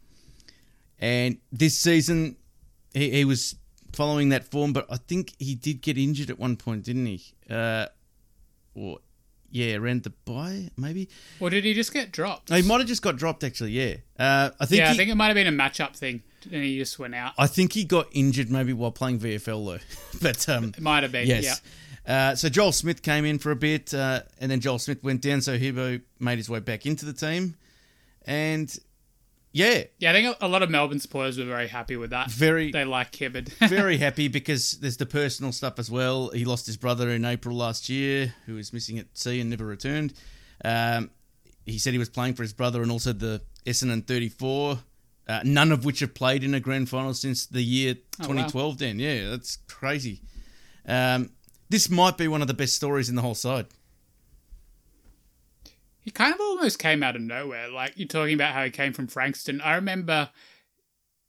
and 0.99 1.39
this 1.53 1.77
season, 1.79 2.37
he, 2.95 3.11
he 3.11 3.25
was 3.25 3.57
following 3.93 4.31
that 4.31 4.45
form, 4.45 4.73
but 4.73 4.87
I 4.91 4.97
think 4.97 5.35
he 5.39 5.55
did 5.55 5.83
get 5.83 5.99
injured 5.99 6.31
at 6.31 6.39
one 6.39 6.57
point, 6.57 6.85
didn't 6.85 7.07
he? 7.07 7.23
Uh, 7.49 7.87
or 8.75 8.99
yeah, 9.51 9.77
around 9.77 10.03
the 10.03 10.11
bye 10.11 10.71
maybe. 10.77 11.09
Or 11.41 11.51
did 11.51 11.65
he 11.65 11.75
just 11.75 11.93
get 11.93 12.13
dropped? 12.13 12.53
He 12.53 12.63
might 12.63 12.79
have 12.79 12.89
just 12.89 13.03
got 13.03 13.17
dropped 13.17 13.45
actually. 13.45 13.73
Yeah, 13.73 13.97
uh, 14.19 14.51
I 14.61 14.67
think. 14.67 14.81
yeah, 14.81 14.89
he, 14.89 14.95
I 14.95 14.97
think 14.97 15.11
it 15.11 15.15
might 15.15 15.27
have 15.27 15.35
been 15.35 15.47
a 15.47 15.53
matchup 15.53 15.97
thing, 15.97 16.23
and 16.45 16.63
he 16.65 16.79
just 16.79 16.99
went 16.99 17.15
out. 17.15 17.33
I 17.39 17.47
think 17.47 17.73
he 17.73 17.85
got 17.85 18.09
injured 18.13 18.51
maybe 18.51 18.73
while 18.73 18.93
playing 18.93 19.21
VFL 19.21 19.67
though. 19.67 20.19
but 20.23 20.49
um, 20.49 20.65
It 20.77 20.81
might 20.81 21.03
have 21.03 21.13
been. 21.13 21.27
yes. 21.27 21.45
Yeah. 21.45 21.55
Uh, 22.31 22.35
so 22.35 22.49
Joel 22.49 22.73
Smith 22.73 23.03
came 23.03 23.25
in 23.27 23.39
for 23.39 23.51
a 23.51 23.57
bit, 23.57 23.93
uh, 23.93 24.23
and 24.41 24.51
then 24.51 24.61
Joel 24.61 24.79
Smith 24.79 25.03
went 25.05 25.21
down. 25.21 25.43
So 25.43 25.59
Hebo 25.59 26.01
made 26.19 26.39
his 26.39 26.49
way 26.49 26.59
back 26.61 26.87
into 26.87 27.05
the 27.05 27.13
team, 27.13 27.57
and 28.25 28.75
yeah, 29.53 29.85
Yeah, 29.99 30.11
I 30.11 30.13
think 30.15 30.37
a 30.41 30.49
lot 30.49 30.63
of 30.63 30.71
Melbourne 30.71 31.01
supporters 31.01 31.39
were 31.39 31.45
very 31.45 31.69
happy 31.69 31.97
with 31.97 32.11
that. 32.11 32.31
very 32.31 32.71
They 32.71 32.85
like 32.85 33.13
Hibberd. 33.13 33.49
very 33.69 33.97
happy 33.97 34.29
because 34.29 34.73
there's 34.73 34.99
the 34.99 35.07
personal 35.07 35.53
stuff 35.53 35.79
as 35.79 35.91
well. 35.91 36.29
He 36.31 36.45
lost 36.45 36.67
his 36.67 36.77
brother 36.77 37.11
in 37.11 37.25
April 37.25 37.57
last 37.57 37.89
year, 37.89 38.35
who 38.47 38.55
was 38.55 38.73
missing 38.73 38.99
at 38.99 39.07
sea 39.17 39.41
and 39.41 39.51
never 39.51 39.67
returned. 39.67 40.13
Um, 40.65 41.11
he 41.67 41.79
said 41.79 41.93
he 41.93 41.99
was 41.99 42.09
playing 42.11 42.35
for 42.35 42.43
his 42.43 42.53
brother 42.53 42.83
and 42.83 42.91
also 42.91 43.13
the 43.13 43.43
Essendon 43.67 44.07
34, 44.07 44.79
uh, 45.29 45.41
none 45.45 45.71
of 45.73 45.85
which 45.85 46.01
have 46.01 46.15
played 46.15 46.43
in 46.43 46.55
a 46.55 46.61
grand 46.61 46.89
final 46.89 47.13
since 47.15 47.47
the 47.47 47.63
year 47.63 47.95
Oh, 48.21 48.23
wow. 48.23 48.29
2012. 48.29 48.79
Then, 48.79 48.99
yeah, 48.99 49.29
that's 49.31 49.57
crazy. 49.69 50.23
Um, 50.87 51.31
this 51.69 51.91
might 51.91 52.17
be 52.17 52.29
one 52.29 52.41
of 52.43 52.49
the 52.49 52.55
best 52.55 52.75
stories 52.75 53.09
in 53.09 53.15
the 53.15 53.23
whole 53.23 53.35
side. 53.35 53.67
he 56.01 56.11
kind 56.11 56.33
of 56.35 56.41
almost 56.41 56.79
came 56.79 57.03
out 57.03 57.17
of 57.17 57.23
nowhere. 57.23 57.69
Like 57.69 57.93
you're 57.97 58.09
talking 58.09 58.35
about 58.35 58.55
how 58.55 58.65
he 58.65 58.71
came 58.71 58.93
from 58.93 59.07
Frankston. 59.07 59.61
I 59.61 59.75
remember 59.75 60.31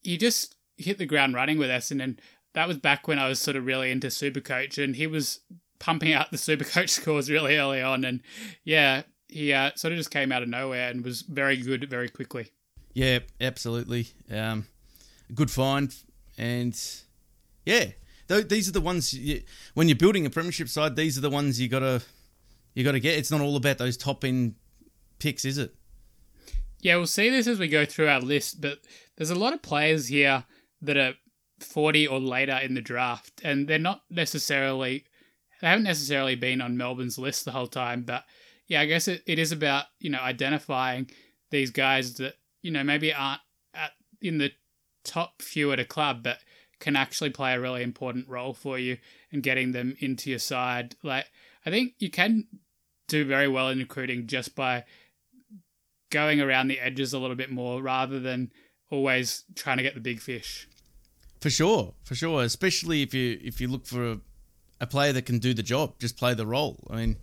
he 0.02 0.18
just 0.18 0.56
hit 0.78 0.98
the 0.98 1.06
ground 1.06 1.34
running 1.36 1.58
with 1.58 1.70
Essendon. 1.70 2.04
and 2.04 2.22
that 2.54 2.68
was 2.68 2.78
back 2.78 3.08
when 3.08 3.20
I 3.20 3.28
was 3.28 3.40
sort 3.40 3.58
of 3.58 3.66
really 3.66 3.92
into 3.92 4.08
Supercoach, 4.08 4.82
and 4.82 4.96
he 4.96 5.06
was 5.08 5.42
pumping 5.80 6.14
out 6.14 6.32
the 6.32 6.38
Supercoach 6.38 6.90
scores 7.02 7.30
really 7.30 7.58
early 7.58 7.82
on. 7.82 8.06
And 8.06 8.22
yeah, 8.64 9.04
he 9.28 9.52
uh, 9.54 9.72
sort 9.76 9.92
of 9.92 9.98
just 9.98 10.12
came 10.12 10.32
out 10.32 10.42
of 10.42 10.50
nowhere 10.50 10.90
and 10.90 11.04
was 11.04 11.22
very 11.24 11.58
good 11.58 11.90
very 11.90 12.08
quickly. 12.10 12.52
Yeah, 12.94 13.20
absolutely. 13.40 14.08
Um, 14.32 14.68
good 15.34 15.52
find, 15.52 15.94
and 16.38 16.80
yeah, 17.66 17.86
th- 18.28 18.48
these 18.48 18.68
are 18.68 18.74
the 18.74 18.82
ones 18.82 19.14
you, 19.14 19.42
when 19.74 19.88
you're 19.88 19.98
building 19.98 20.26
a 20.26 20.30
premiership 20.30 20.70
side. 20.70 20.96
These 20.96 21.18
are 21.18 21.22
the 21.22 21.30
ones 21.30 21.60
you 21.62 21.68
gotta 21.68 22.02
you 22.74 22.84
gotta 22.84 23.00
get. 23.00 23.18
It's 23.18 23.32
not 23.32 23.42
all 23.42 23.56
about 23.56 23.78
those 23.78 23.98
top 23.98 24.24
end 24.24 24.56
picks, 25.20 25.46
is 25.46 25.58
it? 25.58 25.76
Yeah, 26.82 26.96
we'll 26.96 27.08
see 27.08 27.30
this 27.30 27.48
as 27.48 27.60
we 27.60 27.68
go 27.68 27.86
through 27.86 28.08
our 28.08 28.22
list, 28.22 28.62
but 28.62 28.80
there's 29.18 29.30
a 29.30 29.36
lot 29.36 29.54
of 29.54 29.62
players 29.62 30.08
here 30.08 30.46
that 30.82 30.98
are 30.98 31.14
40 31.60 32.08
or 32.08 32.20
later 32.20 32.58
in 32.58 32.74
the 32.74 32.82
draft, 32.82 33.42
and 33.44 33.68
they're 33.68 33.78
not 33.78 34.04
necessarily, 34.10 35.06
they 35.62 35.68
haven't 35.68 35.84
necessarily 35.84 36.36
been 36.36 36.62
on 36.62 36.78
Melbourne's 36.78 37.20
list 37.20 37.44
the 37.44 37.52
whole 37.52 37.68
time, 37.68 38.04
but 38.04 38.24
yeah, 38.68 38.80
I 38.82 38.86
guess 38.86 39.10
it, 39.10 39.24
it 39.26 39.40
is 39.40 39.52
about, 39.52 39.86
you 40.00 40.10
know, 40.10 40.22
identifying 40.22 41.10
these 41.52 41.72
guys 41.72 42.14
that, 42.16 42.36
you 42.62 42.72
know, 42.72 42.84
maybe 42.84 43.14
aren't 43.14 43.42
at, 43.74 43.92
in 44.22 44.38
the 44.38 44.52
top 45.04 45.42
few 45.42 45.72
at 45.72 45.80
a 45.80 45.86
club, 45.86 46.24
but 46.24 46.40
can 46.80 46.96
actually 46.96 47.30
play 47.30 47.54
a 47.54 47.60
really 47.60 47.84
important 47.84 48.28
role 48.28 48.54
for 48.54 48.80
you 48.80 48.98
and 49.32 49.44
getting 49.44 49.72
them 49.72 49.96
into 50.00 50.30
your 50.30 50.40
side. 50.40 50.96
Like, 51.04 51.26
I 51.66 51.70
think 51.70 51.94
you 52.00 52.10
can 52.10 52.48
do 53.08 53.26
very 53.26 53.48
well 53.48 53.70
in 53.70 53.80
recruiting 53.80 54.28
just 54.28 54.56
by 54.56 54.86
going 56.10 56.42
around 56.42 56.68
the 56.68 56.80
edges 56.80 57.14
a 57.14 57.20
little 57.20 57.36
bit 57.36 57.52
more 57.52 57.82
rather 57.82 58.20
than 58.20 58.52
always 58.90 59.44
trying 59.56 59.78
to 59.78 59.84
get 59.84 59.94
the 59.94 60.00
big 60.00 60.20
fish. 60.20 60.68
For 61.42 61.50
sure, 61.50 61.94
for 62.04 62.16
sure. 62.16 62.44
Especially 62.44 63.02
if 63.02 63.14
you 63.14 63.40
if 63.42 63.62
you 63.62 63.68
look 63.68 63.86
for 63.86 64.12
a, 64.12 64.20
a 64.82 64.88
player 64.88 65.14
that 65.14 65.26
can 65.26 65.40
do 65.40 65.54
the 65.54 65.64
job, 65.64 66.00
just 66.00 66.18
play 66.18 66.34
the 66.34 66.46
role. 66.46 66.86
I 66.90 66.98
mean, 66.98 67.18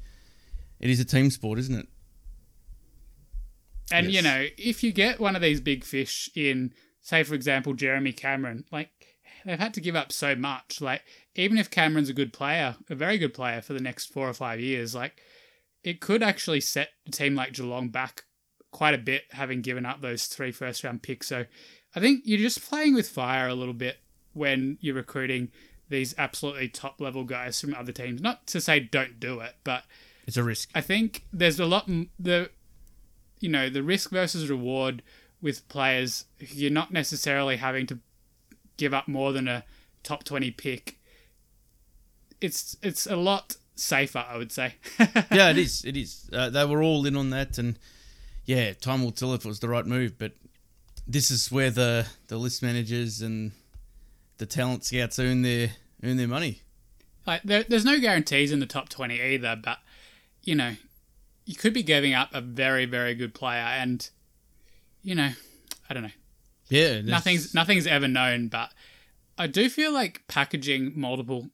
it 0.80 0.90
is 0.90 1.00
a 1.00 1.04
team 1.04 1.30
sport, 1.30 1.58
isn't 1.58 1.74
it? 1.74 1.88
And 3.92 4.12
you 4.12 4.22
know, 4.22 4.46
if 4.58 4.82
you 4.82 4.92
get 4.92 5.20
one 5.20 5.36
of 5.36 5.42
these 5.42 5.60
big 5.60 5.84
fish 5.84 6.28
in, 6.34 6.72
say 7.02 7.22
for 7.22 7.34
example, 7.34 7.74
Jeremy 7.74 8.12
Cameron, 8.12 8.64
like 8.72 8.90
they've 9.44 9.58
had 9.58 9.74
to 9.74 9.80
give 9.80 9.96
up 9.96 10.12
so 10.12 10.34
much. 10.34 10.80
Like 10.80 11.02
even 11.34 11.58
if 11.58 11.70
Cameron's 11.70 12.08
a 12.08 12.14
good 12.14 12.32
player, 12.32 12.76
a 12.90 12.94
very 12.94 13.18
good 13.18 13.34
player 13.34 13.60
for 13.60 13.72
the 13.72 13.80
next 13.80 14.06
four 14.06 14.28
or 14.28 14.34
five 14.34 14.60
years, 14.60 14.94
like 14.94 15.20
it 15.84 16.00
could 16.00 16.22
actually 16.22 16.60
set 16.60 16.88
a 17.06 17.10
team 17.10 17.34
like 17.34 17.52
Geelong 17.52 17.88
back 17.88 18.24
quite 18.72 18.94
a 18.94 18.98
bit, 18.98 19.22
having 19.30 19.62
given 19.62 19.86
up 19.86 20.00
those 20.00 20.26
three 20.26 20.52
first 20.52 20.82
round 20.82 21.02
picks. 21.02 21.28
So 21.28 21.44
I 21.94 22.00
think 22.00 22.22
you're 22.24 22.38
just 22.38 22.68
playing 22.68 22.94
with 22.94 23.08
fire 23.08 23.48
a 23.48 23.54
little 23.54 23.74
bit 23.74 23.98
when 24.32 24.78
you're 24.80 24.96
recruiting 24.96 25.50
these 25.88 26.14
absolutely 26.18 26.68
top 26.68 27.00
level 27.00 27.24
guys 27.24 27.60
from 27.60 27.74
other 27.74 27.92
teams. 27.92 28.20
Not 28.20 28.46
to 28.48 28.60
say 28.60 28.80
don't 28.80 29.20
do 29.20 29.40
it, 29.40 29.54
but 29.64 29.84
It's 30.26 30.36
a 30.36 30.42
risk. 30.42 30.70
I 30.74 30.80
think 30.80 31.22
there's 31.32 31.60
a 31.60 31.66
lot 31.66 31.88
the 32.18 32.50
you 33.40 33.48
know 33.48 33.68
the 33.68 33.82
risk 33.82 34.10
versus 34.10 34.48
reward 34.48 35.02
with 35.40 35.68
players. 35.68 36.24
You're 36.38 36.70
not 36.70 36.92
necessarily 36.92 37.56
having 37.56 37.86
to 37.88 37.98
give 38.76 38.94
up 38.94 39.08
more 39.08 39.32
than 39.32 39.48
a 39.48 39.64
top 40.02 40.24
twenty 40.24 40.50
pick. 40.50 40.98
It's 42.40 42.76
it's 42.82 43.06
a 43.06 43.16
lot 43.16 43.56
safer, 43.74 44.24
I 44.28 44.36
would 44.36 44.52
say. 44.52 44.74
yeah, 44.98 45.50
it 45.50 45.58
is. 45.58 45.84
It 45.84 45.96
is. 45.96 46.28
Uh, 46.32 46.50
they 46.50 46.64
were 46.64 46.82
all 46.82 47.04
in 47.06 47.16
on 47.16 47.30
that, 47.30 47.58
and 47.58 47.78
yeah, 48.44 48.72
time 48.72 49.04
will 49.04 49.12
tell 49.12 49.34
if 49.34 49.44
it 49.44 49.48
was 49.48 49.60
the 49.60 49.68
right 49.68 49.86
move. 49.86 50.18
But 50.18 50.32
this 51.06 51.30
is 51.30 51.50
where 51.52 51.70
the 51.70 52.06
the 52.28 52.38
list 52.38 52.62
managers 52.62 53.20
and 53.20 53.52
the 54.38 54.46
talent 54.46 54.84
scouts 54.84 55.18
earn 55.18 55.42
their 55.42 55.70
earn 56.02 56.16
their 56.16 56.28
money. 56.28 56.62
like 57.26 57.42
there, 57.42 57.64
there's 57.64 57.84
no 57.84 58.00
guarantees 58.00 58.52
in 58.52 58.60
the 58.60 58.66
top 58.66 58.88
twenty 58.88 59.20
either, 59.20 59.56
but 59.62 59.78
you 60.42 60.54
know 60.54 60.76
you 61.46 61.54
could 61.54 61.72
be 61.72 61.82
giving 61.82 62.12
up 62.12 62.28
a 62.34 62.40
very 62.42 62.84
very 62.84 63.14
good 63.14 63.32
player, 63.34 63.60
and 63.62 64.08
you 65.02 65.14
know 65.14 65.30
I 65.88 65.94
don't 65.94 66.02
know. 66.02 66.10
Yeah, 66.68 66.88
there's- 66.88 67.04
nothing's 67.06 67.54
nothing's 67.54 67.86
ever 67.86 68.08
known, 68.08 68.48
but 68.48 68.72
I 69.38 69.46
do 69.46 69.70
feel 69.70 69.92
like 69.92 70.26
packaging 70.28 70.92
multiple 70.96 71.50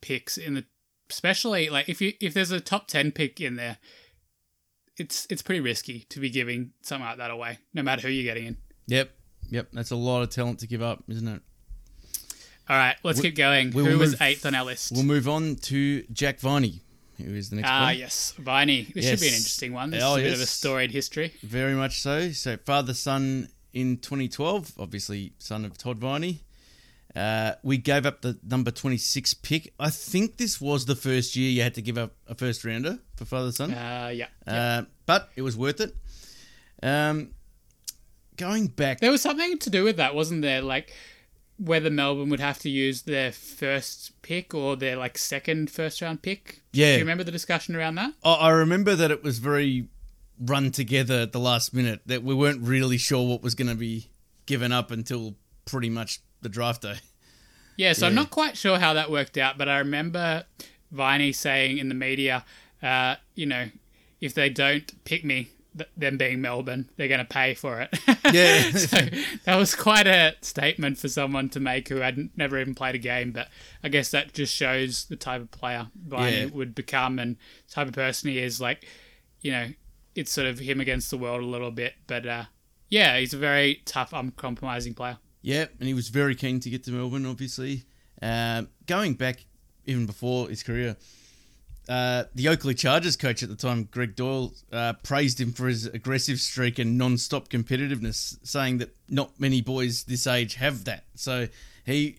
picks 0.00 0.36
in 0.36 0.54
the 0.54 0.64
especially 1.10 1.68
like 1.68 1.88
if 1.88 2.00
you 2.00 2.14
if 2.20 2.32
there's 2.34 2.50
a 2.50 2.60
top 2.60 2.88
10 2.88 3.12
pick 3.12 3.40
in 3.40 3.56
there 3.56 3.76
it's 4.96 5.26
it's 5.28 5.42
pretty 5.42 5.60
risky 5.60 6.06
to 6.08 6.18
be 6.20 6.30
giving 6.30 6.72
something 6.82 7.06
like 7.06 7.18
that 7.18 7.30
away 7.30 7.58
no 7.74 7.82
matter 7.82 8.02
who 8.02 8.08
you're 8.08 8.24
getting 8.24 8.46
in. 8.46 8.56
Yep, 8.86 9.10
yep. 9.50 9.68
That's 9.72 9.90
a 9.90 9.96
lot 9.96 10.22
of 10.22 10.30
talent 10.30 10.60
to 10.60 10.66
give 10.66 10.80
up, 10.82 11.02
isn't 11.08 11.26
it? 11.28 11.42
All 12.68 12.76
right, 12.76 12.96
let's 13.02 13.18
We- 13.18 13.24
keep 13.30 13.36
going. 13.36 13.70
we 13.72 13.82
Who 13.84 13.90
will 13.92 13.98
was 13.98 14.14
8th 14.14 14.46
on 14.46 14.54
our 14.54 14.64
list? 14.64 14.92
We'll 14.92 15.02
move 15.04 15.28
on 15.28 15.56
to 15.56 16.04
Jack 16.12 16.40
Viney, 16.40 16.80
who 17.18 17.34
is 17.34 17.50
the 17.50 17.56
next 17.56 17.68
one? 17.68 17.72
Ah, 17.82 17.84
one. 17.86 17.98
yes, 17.98 18.32
Viney. 18.38 18.82
This 18.94 19.04
should 19.08 19.20
be 19.20 19.26
an 19.28 19.32
Yes. 19.32 19.40
interesting 19.40 19.72
one. 19.72 19.90
This 19.90 20.02
Oh, 20.02 20.16
is 20.16 20.20
a 20.20 20.24
bit 20.24 20.32
of 20.32 20.38
a 20.38 20.42
yes. 20.42 20.50
storied 20.50 20.90
history. 20.90 21.32
Very 21.42 21.74
much 21.74 22.00
so. 22.00 22.32
So 22.32 22.56
father 22.56 22.94
son 22.94 23.48
in 23.72 23.96
2012, 23.98 24.72
obviously 24.78 25.32
son 25.38 25.64
of 25.64 25.76
Todd 25.78 25.98
Viney. 25.98 26.40
Uh, 27.14 27.52
we 27.62 27.76
gave 27.78 28.06
up 28.06 28.22
the 28.22 28.38
number 28.42 28.72
26 28.72 29.34
pick. 29.34 29.72
I 29.78 29.88
think 29.90 30.36
this 30.36 30.60
was 30.60 30.86
the 30.86 30.96
first 30.96 31.36
year 31.36 31.48
you 31.50 31.62
had 31.62 31.74
to 31.74 31.82
give 31.82 31.96
up 31.96 32.12
a 32.26 32.34
first 32.34 32.64
rounder 32.64 32.98
for 33.16 33.24
father 33.24 33.52
son. 33.52 33.72
Uh, 33.72 34.10
yeah. 34.12 34.26
Uh, 34.46 34.82
but 35.06 35.30
it 35.36 35.42
was 35.42 35.56
worth 35.56 35.80
it. 35.80 35.94
Um, 36.82 37.30
going 38.36 38.66
back, 38.66 38.98
There 39.00 39.12
was 39.12 39.22
something 39.22 39.58
to 39.58 39.70
do 39.70 39.84
with 39.84 39.96
that, 39.98 40.14
wasn't 40.16 40.42
there? 40.42 40.60
Like 40.60 40.92
whether 41.58 41.90
Melbourne 41.90 42.30
would 42.30 42.40
have 42.40 42.58
to 42.60 42.70
use 42.70 43.02
their 43.02 43.32
first 43.32 44.20
pick 44.22 44.54
or 44.54 44.76
their 44.76 44.96
like 44.96 45.16
second 45.18 45.70
first 45.70 46.02
round 46.02 46.22
pick. 46.22 46.62
Yeah. 46.72 46.92
Do 46.92 46.92
you 46.92 46.98
remember 47.00 47.24
the 47.24 47.32
discussion 47.32 47.76
around 47.76 47.94
that? 47.96 48.12
I, 48.24 48.34
I 48.34 48.50
remember 48.50 48.94
that 48.96 49.10
it 49.10 49.22
was 49.22 49.38
very 49.38 49.88
run 50.40 50.70
together 50.70 51.20
at 51.20 51.32
the 51.32 51.40
last 51.40 51.72
minute. 51.72 52.00
That 52.06 52.22
we 52.22 52.34
weren't 52.34 52.62
really 52.62 52.98
sure 52.98 53.26
what 53.26 53.42
was 53.42 53.54
going 53.54 53.68
to 53.68 53.74
be 53.74 54.10
given 54.46 54.72
up 54.72 54.90
until 54.90 55.36
pretty 55.64 55.90
much 55.90 56.20
the 56.42 56.48
draft 56.48 56.82
day. 56.82 56.96
Yeah, 57.76 57.92
so 57.92 58.06
I'm 58.06 58.14
not 58.14 58.30
quite 58.30 58.56
sure 58.56 58.78
how 58.78 58.94
that 58.94 59.10
worked 59.10 59.36
out, 59.36 59.58
but 59.58 59.68
I 59.68 59.78
remember 59.78 60.44
Viney 60.92 61.32
saying 61.32 61.78
in 61.78 61.88
the 61.88 61.94
media, 61.94 62.44
uh, 62.82 63.16
you 63.34 63.46
know, 63.46 63.68
if 64.20 64.32
they 64.34 64.48
don't 64.48 65.04
pick 65.04 65.24
me, 65.24 65.48
th- 65.76 65.90
them 65.96 66.16
being 66.16 66.40
Melbourne, 66.40 66.90
they're 66.96 67.08
going 67.08 67.18
to 67.20 67.24
pay 67.24 67.54
for 67.54 67.80
it. 67.80 67.90
Yeah. 68.32 68.70
so 68.76 68.98
that 69.44 69.56
was 69.56 69.74
quite 69.74 70.06
a 70.06 70.34
statement 70.40 70.98
for 70.98 71.08
someone 71.08 71.48
to 71.50 71.60
make 71.60 71.88
who 71.88 71.96
had 71.96 72.30
never 72.36 72.58
even 72.58 72.74
played 72.74 72.94
a 72.94 72.98
game, 72.98 73.32
but 73.32 73.48
I 73.82 73.88
guess 73.88 74.10
that 74.10 74.32
just 74.32 74.54
shows 74.54 75.04
the 75.06 75.16
type 75.16 75.40
of 75.42 75.50
player 75.50 75.88
Viney 76.06 76.36
Yeah. 76.40 76.46
would 76.46 76.74
become 76.74 77.18
and 77.18 77.36
the 77.68 77.74
type 77.74 77.88
of 77.88 77.94
person 77.94 78.30
he 78.30 78.38
is. 78.38 78.60
Like, 78.60 78.86
you 79.40 79.50
know, 79.52 79.68
it's 80.14 80.30
sort 80.32 80.46
of 80.46 80.58
him 80.58 80.80
against 80.80 81.10
the 81.10 81.18
world 81.18 81.42
a 81.42 81.46
little 81.46 81.70
bit, 81.70 81.94
but 82.06 82.26
uh, 82.26 82.44
yeah, 82.88 83.18
he's 83.18 83.34
a 83.34 83.38
very 83.38 83.82
tough, 83.84 84.12
uncompromising 84.12 84.94
player. 84.94 85.18
Yeah, 85.42 85.66
and 85.78 85.86
he 85.88 85.94
was 85.94 86.08
very 86.08 86.34
keen 86.34 86.60
to 86.60 86.70
get 86.70 86.84
to 86.84 86.90
Melbourne, 86.90 87.26
obviously. 87.26 87.82
Um, 88.22 88.68
going 88.86 89.14
back 89.14 89.44
even 89.84 90.06
before 90.06 90.48
his 90.48 90.62
career, 90.62 90.96
uh, 91.88 92.24
the 92.34 92.48
Oakleigh 92.48 92.74
Chargers 92.74 93.16
coach 93.16 93.42
at 93.42 93.48
the 93.48 93.56
time, 93.56 93.88
Greg 93.90 94.16
Doyle, 94.16 94.54
uh, 94.72 94.94
praised 95.02 95.40
him 95.40 95.52
for 95.52 95.68
his 95.68 95.86
aggressive 95.86 96.38
streak 96.40 96.78
and 96.78 96.96
non-stop 96.96 97.48
competitiveness, 97.48 98.38
saying 98.42 98.78
that 98.78 98.94
not 99.08 99.38
many 99.38 99.60
boys 99.60 100.04
this 100.04 100.26
age 100.26 100.54
have 100.54 100.84
that. 100.84 101.04
So 101.14 101.48
he 101.84 102.18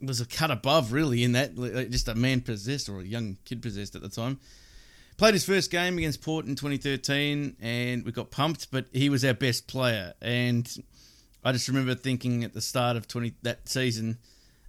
was 0.00 0.20
a 0.20 0.26
cut 0.26 0.50
above, 0.50 0.92
really, 0.92 1.22
in 1.22 1.32
that 1.32 1.54
just 1.90 2.08
a 2.08 2.14
man 2.14 2.40
possessed 2.40 2.88
or 2.88 3.00
a 3.00 3.04
young 3.04 3.36
kid 3.44 3.62
possessed 3.62 3.94
at 3.94 4.02
the 4.02 4.08
time. 4.08 4.40
Played 5.16 5.34
his 5.34 5.46
first 5.46 5.70
game 5.70 5.96
against 5.96 6.20
Port 6.20 6.44
in 6.44 6.56
2013, 6.56 7.56
and 7.60 8.04
we 8.04 8.12
got 8.12 8.30
pumped. 8.30 8.70
But 8.70 8.86
he 8.92 9.08
was 9.08 9.24
our 9.24 9.32
best 9.32 9.66
player, 9.66 10.12
and 10.20 10.68
I 11.44 11.52
just 11.52 11.68
remember 11.68 11.94
thinking 11.94 12.44
at 12.44 12.52
the 12.52 12.60
start 12.60 12.96
of 12.96 13.06
20 13.08 13.34
that 13.42 13.68
season, 13.68 14.18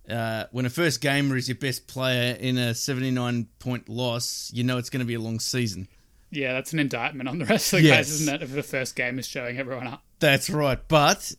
uh, 0.10 0.46
when 0.52 0.66
a 0.66 0.70
first 0.70 1.02
gamer 1.02 1.36
is 1.38 1.48
your 1.48 1.58
best 1.58 1.88
player 1.88 2.36
in 2.40 2.58
a 2.58 2.74
79 2.74 3.48
point 3.60 3.90
loss, 3.90 4.50
you 4.54 4.64
know 4.64 4.78
it's 4.78 4.90
going 4.90 5.02
to 5.02 5.06
be 5.06 5.16
a 5.16 5.20
long 5.20 5.40
season. 5.40 5.88
Yeah, 6.30 6.54
that's 6.54 6.74
an 6.74 6.80
indictment 6.80 7.30
on 7.30 7.40
the 7.40 7.46
rest 7.46 7.72
of 7.74 7.80
the 7.82 7.88
Yes. 7.88 7.98
guys, 7.98 8.12
isn't 8.22 8.36
it? 8.36 8.42
If 8.44 8.52
the 8.54 8.64
first 8.64 8.96
game 8.96 9.18
is 9.20 9.28
showing 9.28 9.58
everyone 9.58 9.88
up. 9.88 10.04
That's 10.20 10.50
right. 10.50 10.80
But 10.88 11.34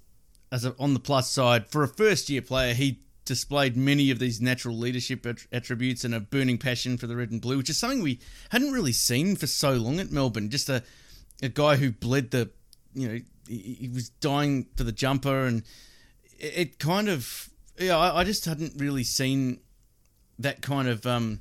as 0.50 0.64
a, 0.64 0.74
on 0.78 0.94
the 0.94 1.00
plus 1.00 1.30
side, 1.30 1.68
for 1.68 1.82
a 1.82 1.88
first 1.88 2.30
year 2.30 2.40
player, 2.42 2.72
he 2.74 3.00
displayed 3.26 3.76
many 3.76 4.10
of 4.10 4.18
these 4.18 4.40
natural 4.40 4.76
leadership 4.78 5.26
att- 5.26 5.46
attributes 5.52 6.04
and 6.04 6.14
a 6.14 6.20
burning 6.20 6.56
passion 6.56 6.96
for 6.96 7.06
the 7.06 7.14
red 7.16 7.30
and 7.30 7.42
blue, 7.42 7.58
which 7.58 7.68
is 7.68 7.76
something 7.76 8.00
we 8.02 8.18
hadn't 8.50 8.72
really 8.72 8.92
seen 8.92 9.36
for 9.36 9.46
so 9.46 9.74
long 9.74 10.00
at 10.00 10.10
Melbourne. 10.10 10.48
Just 10.48 10.68
a 10.70 10.82
a 11.42 11.48
guy 11.50 11.76
who 11.76 11.92
bled 11.92 12.30
the, 12.32 12.50
you 12.94 13.06
know, 13.08 13.18
he, 13.46 13.76
he 13.80 13.88
was 13.88 14.08
dying 14.08 14.66
for 14.76 14.82
the 14.84 14.90
jumper, 14.92 15.44
and 15.44 15.62
it, 16.38 16.52
it 16.56 16.78
kind 16.78 17.08
of, 17.10 17.50
yeah, 17.78 17.96
I, 17.96 18.20
I 18.20 18.24
just 18.24 18.44
hadn't 18.44 18.74
really 18.76 19.04
seen 19.04 19.60
that 20.38 20.62
kind 20.62 20.88
of, 20.88 21.06
um, 21.06 21.40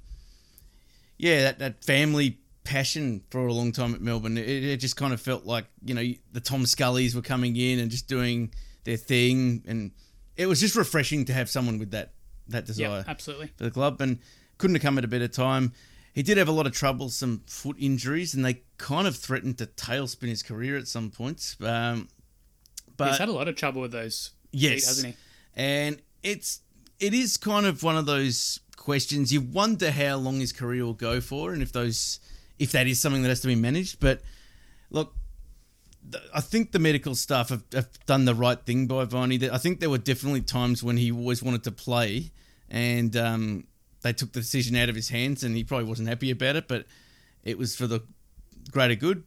yeah, 1.17 1.43
that, 1.43 1.59
that 1.59 1.83
family 1.83 2.37
passion 2.63 3.21
for 3.29 3.47
a 3.47 3.53
long 3.53 3.71
time 3.71 3.93
at 3.93 4.01
Melbourne. 4.01 4.37
It, 4.37 4.47
it 4.47 4.77
just 4.77 4.97
kind 4.97 5.13
of 5.13 5.21
felt 5.21 5.45
like 5.45 5.65
you 5.83 5.93
know 5.93 6.03
the 6.33 6.39
Tom 6.41 6.63
Scullys 6.63 7.15
were 7.15 7.21
coming 7.21 7.55
in 7.55 7.79
and 7.79 7.89
just 7.89 8.07
doing 8.07 8.51
their 8.83 8.97
thing, 8.97 9.63
and 9.67 9.91
it 10.35 10.45
was 10.47 10.59
just 10.59 10.75
refreshing 10.75 11.25
to 11.25 11.33
have 11.33 11.49
someone 11.49 11.79
with 11.79 11.91
that 11.91 12.11
that 12.49 12.65
desire 12.65 12.87
Yeah, 12.89 13.03
absolutely. 13.07 13.51
for 13.57 13.63
the 13.65 13.71
club. 13.71 13.99
And 14.01 14.19
couldn't 14.57 14.75
have 14.75 14.81
come 14.83 14.97
at 14.97 15.03
a 15.03 15.07
better 15.07 15.27
time. 15.27 15.73
He 16.13 16.23
did 16.23 16.37
have 16.37 16.47
a 16.47 16.51
lot 16.51 16.65
of 16.65 16.71
troublesome 16.73 17.43
foot 17.45 17.75
injuries, 17.79 18.33
and 18.33 18.43
they 18.43 18.61
kind 18.79 19.07
of 19.07 19.15
threatened 19.15 19.59
to 19.59 19.67
tailspin 19.67 20.29
his 20.29 20.41
career 20.41 20.75
at 20.77 20.87
some 20.87 21.11
points. 21.11 21.55
Um, 21.61 22.07
but 22.95 23.09
He's 23.09 23.17
had 23.19 23.29
a 23.29 23.33
lot 23.33 23.47
of 23.47 23.55
trouble 23.55 23.81
with 23.83 23.91
those 23.91 24.31
Yes. 24.51 24.73
feet, 24.73 24.85
hasn't 24.85 25.07
he? 25.07 25.15
and 25.55 26.01
it's 26.23 26.61
it 26.99 27.13
is 27.13 27.37
kind 27.37 27.65
of 27.65 27.83
one 27.83 27.97
of 27.97 28.05
those 28.05 28.59
questions 28.75 29.33
you 29.33 29.41
wonder 29.41 29.91
how 29.91 30.15
long 30.15 30.39
his 30.39 30.53
career 30.53 30.85
will 30.85 30.93
go 30.93 31.19
for 31.19 31.53
and 31.53 31.61
if 31.61 31.71
those 31.71 32.19
if 32.59 32.71
that 32.71 32.87
is 32.87 32.99
something 32.99 33.21
that 33.21 33.29
has 33.29 33.41
to 33.41 33.47
be 33.47 33.55
managed 33.55 33.99
but 33.99 34.21
look 34.89 35.13
I 36.33 36.41
think 36.41 36.71
the 36.71 36.79
medical 36.79 37.15
staff 37.15 37.49
have, 37.49 37.63
have 37.73 37.89
done 38.05 38.25
the 38.25 38.35
right 38.35 38.59
thing 38.59 38.87
by 38.87 39.05
Viney. 39.05 39.49
I 39.49 39.57
think 39.57 39.79
there 39.79 39.89
were 39.89 39.97
definitely 39.97 40.41
times 40.41 40.83
when 40.83 40.97
he 40.97 41.11
always 41.11 41.43
wanted 41.43 41.63
to 41.65 41.71
play, 41.71 42.31
and 42.69 43.15
um, 43.17 43.67
they 44.01 44.13
took 44.13 44.31
the 44.31 44.39
decision 44.39 44.75
out 44.75 44.89
of 44.89 44.95
his 44.95 45.09
hands, 45.09 45.43
and 45.43 45.55
he 45.55 45.63
probably 45.63 45.87
wasn't 45.87 46.07
happy 46.07 46.31
about 46.31 46.55
it. 46.55 46.67
But 46.67 46.85
it 47.43 47.57
was 47.57 47.75
for 47.75 47.87
the 47.87 48.03
greater 48.71 48.95
good. 48.95 49.23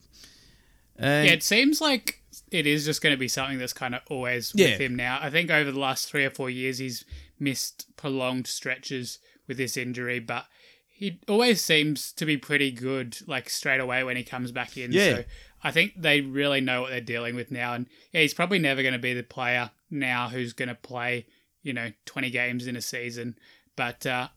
Yeah, 0.99 1.25
it 1.25 1.43
seems 1.43 1.81
like 1.81 2.20
it 2.51 2.67
is 2.67 2.85
just 2.85 3.01
going 3.03 3.15
to 3.15 3.19
be 3.19 3.29
something 3.29 3.59
that's 3.59 3.73
kind 3.73 3.95
of 3.95 4.03
always 4.11 4.53
Yeah. 4.55 4.71
with 4.71 4.81
him 4.81 4.97
now. 4.97 5.19
I 5.23 5.31
think 5.31 5.51
over 5.51 5.71
the 5.71 5.79
last 5.79 6.09
three 6.09 6.25
or 6.25 6.31
four 6.31 6.51
years, 6.51 6.79
he's 6.79 7.05
missed 7.39 7.87
prolonged 7.97 8.47
stretches 8.47 9.19
with 9.47 9.57
this 9.57 9.77
injury, 9.77 10.19
but 10.19 10.47
he 10.89 11.19
always 11.29 11.65
seems 11.65 12.13
to 12.13 12.27
be 12.27 12.37
pretty 12.37 12.71
good, 12.71 13.17
like 13.27 13.49
straight 13.49 13.81
away 13.81 14.05
when 14.05 14.17
he 14.17 14.23
comes 14.25 14.53
back 14.53 14.77
in. 14.77 14.93
Yeah. 14.93 15.17
So 15.17 15.25
I 15.63 15.71
think 15.71 15.95
they 15.97 16.21
really 16.21 16.61
know 16.61 16.83
what 16.83 16.91
they're 16.91 17.01
dealing 17.01 17.35
with 17.37 17.51
now. 17.51 17.75
And 17.75 17.87
yeah, 18.13 18.21
he's 18.21 18.35
probably 18.35 18.59
never 18.59 18.83
going 18.83 18.93
to 18.93 18.99
be 18.99 19.15
the 19.15 19.23
player 19.23 19.71
now 19.91 20.29
who's 20.29 20.53
going 20.53 20.69
to 20.69 20.75
play, 20.75 21.27
you 21.63 21.73
know, 21.73 21.91
20 22.07 22.31
games 22.31 22.67
in 22.67 22.77
a 22.77 22.83
season. 22.83 23.39
But 23.77 24.05
uh, 24.05 24.29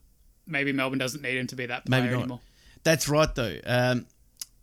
maybe 0.46 0.72
Melbourne 0.72 0.98
doesn't 0.98 1.20
need 1.22 1.36
him 1.36 1.46
to 1.48 1.56
be 1.56 1.66
that 1.66 1.84
player 1.84 2.14
anymore. 2.14 2.40
That's 2.82 3.08
right, 3.08 3.34
though. 3.34 3.58
Um, 3.66 4.06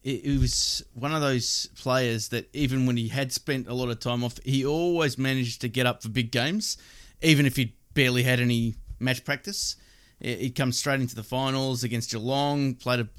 it, 0.04 0.26
it 0.26 0.40
was 0.40 0.84
one 0.94 1.14
of 1.14 1.22
those 1.22 1.68
players 1.78 2.30
that 2.30 2.50
even 2.54 2.86
when 2.86 2.98
he 2.98 3.08
had 3.10 3.32
spent 3.32 3.68
a 3.68 3.74
lot 3.74 3.90
of 3.90 4.00
time 4.00 4.24
off, 4.24 4.40
he 4.44 4.66
always 4.66 5.18
managed 5.18 5.62
to 5.62 5.68
get 5.70 5.86
up 5.86 6.02
for 6.04 6.10
big 6.10 6.32
games, 6.32 6.78
even 7.22 7.46
if 7.46 7.56
he 7.56 7.76
barely 7.94 8.24
had 8.24 8.40
any 8.40 8.76
match 9.00 9.24
practice. 9.26 9.76
He- 10.20 10.36
He'd 10.38 10.56
come 10.56 10.72
straight 10.72 11.02
into 11.02 11.16
the 11.16 11.24
finals 11.24 11.84
against 11.84 12.12
Geelong, 12.12 12.76
played 12.76 13.00
a 13.02 13.10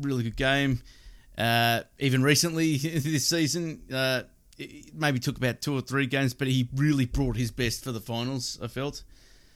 really 0.00 0.22
good 0.22 0.36
game. 0.36 0.80
Uh, 1.36 1.82
even 1.98 2.22
recently 2.22 2.76
this 2.78 3.26
season, 3.28 3.82
uh, 3.92 4.22
it 4.58 4.92
maybe 4.94 5.18
took 5.20 5.36
about 5.36 5.60
two 5.60 5.72
or 5.76 5.80
three 5.80 6.06
games, 6.06 6.34
but 6.34 6.48
he 6.48 6.68
really 6.74 7.04
brought 7.06 7.36
his 7.36 7.50
best 7.52 7.84
for 7.84 7.92
the 7.92 8.00
finals. 8.00 8.58
I 8.62 8.66
felt. 8.66 9.04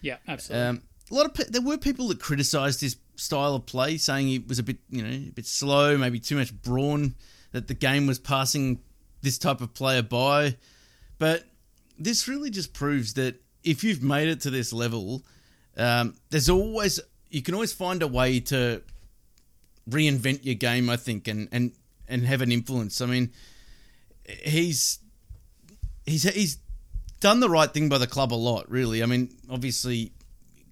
Yeah, 0.01 0.17
absolutely. 0.29 0.67
Um, 0.69 0.83
a 1.13 1.15
lot 1.15 1.27
of 1.27 1.53
there 1.53 1.63
were 1.63 1.77
people 1.77 2.09
that 2.09 2.19
criticised 2.19 2.81
his 2.81 2.97
style 3.17 3.55
of 3.55 3.67
play, 3.67 3.99
saying 3.99 4.29
he 4.29 4.39
was 4.39 4.59
a 4.59 4.63
bit, 4.63 4.79
you 4.89 5.03
know, 5.03 5.11
a 5.11 5.31
bit 5.31 5.47
slow, 5.47 5.99
maybe 5.99 6.19
too 6.19 6.37
much 6.37 6.53
brawn. 6.63 7.15
That 7.53 7.69
the 7.69 7.75
game 7.75 8.07
was 8.07 8.19
passing 8.19 8.81
this 9.21 9.37
type 9.37 9.61
of 9.61 9.75
player 9.75 10.03
by, 10.03 10.57
but 11.19 11.45
this 11.99 12.27
really 12.27 12.49
just 12.49 12.73
proves 12.73 13.13
that 13.15 13.43
if 13.63 13.85
you've 13.85 14.03
made 14.03 14.29
it 14.29 14.41
to 14.41 14.51
this 14.51 14.73
level, 14.73 15.23
um, 15.77 16.15
there's 16.31 16.49
always 16.49 16.99
you 17.29 17.43
can 17.43 17.55
always 17.55 17.75
find 17.75 18.03
a 18.03 18.09
way 18.09 18.41
to 18.41 18.83
reinvent 19.89 20.47
your 20.47 20.55
game. 20.55 20.89
I 20.89 20.97
think 20.97 21.29
and 21.29 21.47
and 21.53 21.73
and 22.09 22.25
have 22.25 22.41
an 22.41 22.51
influence. 22.51 23.03
I 23.03 23.07
mean, 23.07 23.33
he's 24.27 24.99
he's 26.07 26.23
he's 26.23 26.57
done 27.21 27.41
the 27.41 27.51
right 27.51 27.71
thing 27.71 27.91
by 27.91 27.99
the 27.99 28.07
club 28.07 28.33
a 28.33 28.35
lot, 28.35 28.71
really. 28.71 29.03
I 29.03 29.07
mean, 29.07 29.29
obviously, 29.51 30.13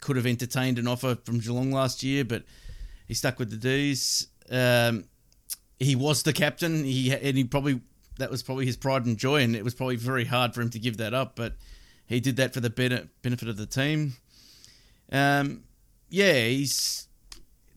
could 0.00 0.16
have 0.16 0.26
entertained 0.26 0.78
an 0.78 0.86
offer 0.88 1.16
from 1.24 1.38
Geelong 1.40 1.70
last 1.72 2.02
year, 2.02 2.24
but 2.24 2.44
he 3.06 3.14
stuck 3.14 3.38
with 3.38 3.50
the 3.50 3.56
D's. 3.56 4.28
Um, 4.50 5.04
he 5.78 5.94
was 5.96 6.22
the 6.22 6.32
captain. 6.32 6.84
He 6.84 7.12
and 7.12 7.36
he 7.36 7.44
probably 7.44 7.80
that 8.18 8.30
was 8.30 8.42
probably 8.42 8.66
his 8.66 8.76
pride 8.76 9.06
and 9.06 9.16
joy, 9.18 9.42
and 9.42 9.56
it 9.56 9.64
was 9.64 9.74
probably 9.74 9.96
very 9.96 10.24
hard 10.24 10.54
for 10.54 10.60
him 10.60 10.70
to 10.70 10.78
give 10.78 10.96
that 10.98 11.14
up. 11.14 11.36
But 11.36 11.54
he 12.06 12.20
did 12.20 12.36
that 12.36 12.52
for 12.54 12.60
the 12.60 12.70
bene- 12.70 13.08
benefit 13.22 13.48
of 13.48 13.56
the 13.56 13.66
team. 13.66 14.14
Um, 15.12 15.64
yeah, 16.08 16.44
he's. 16.46 17.06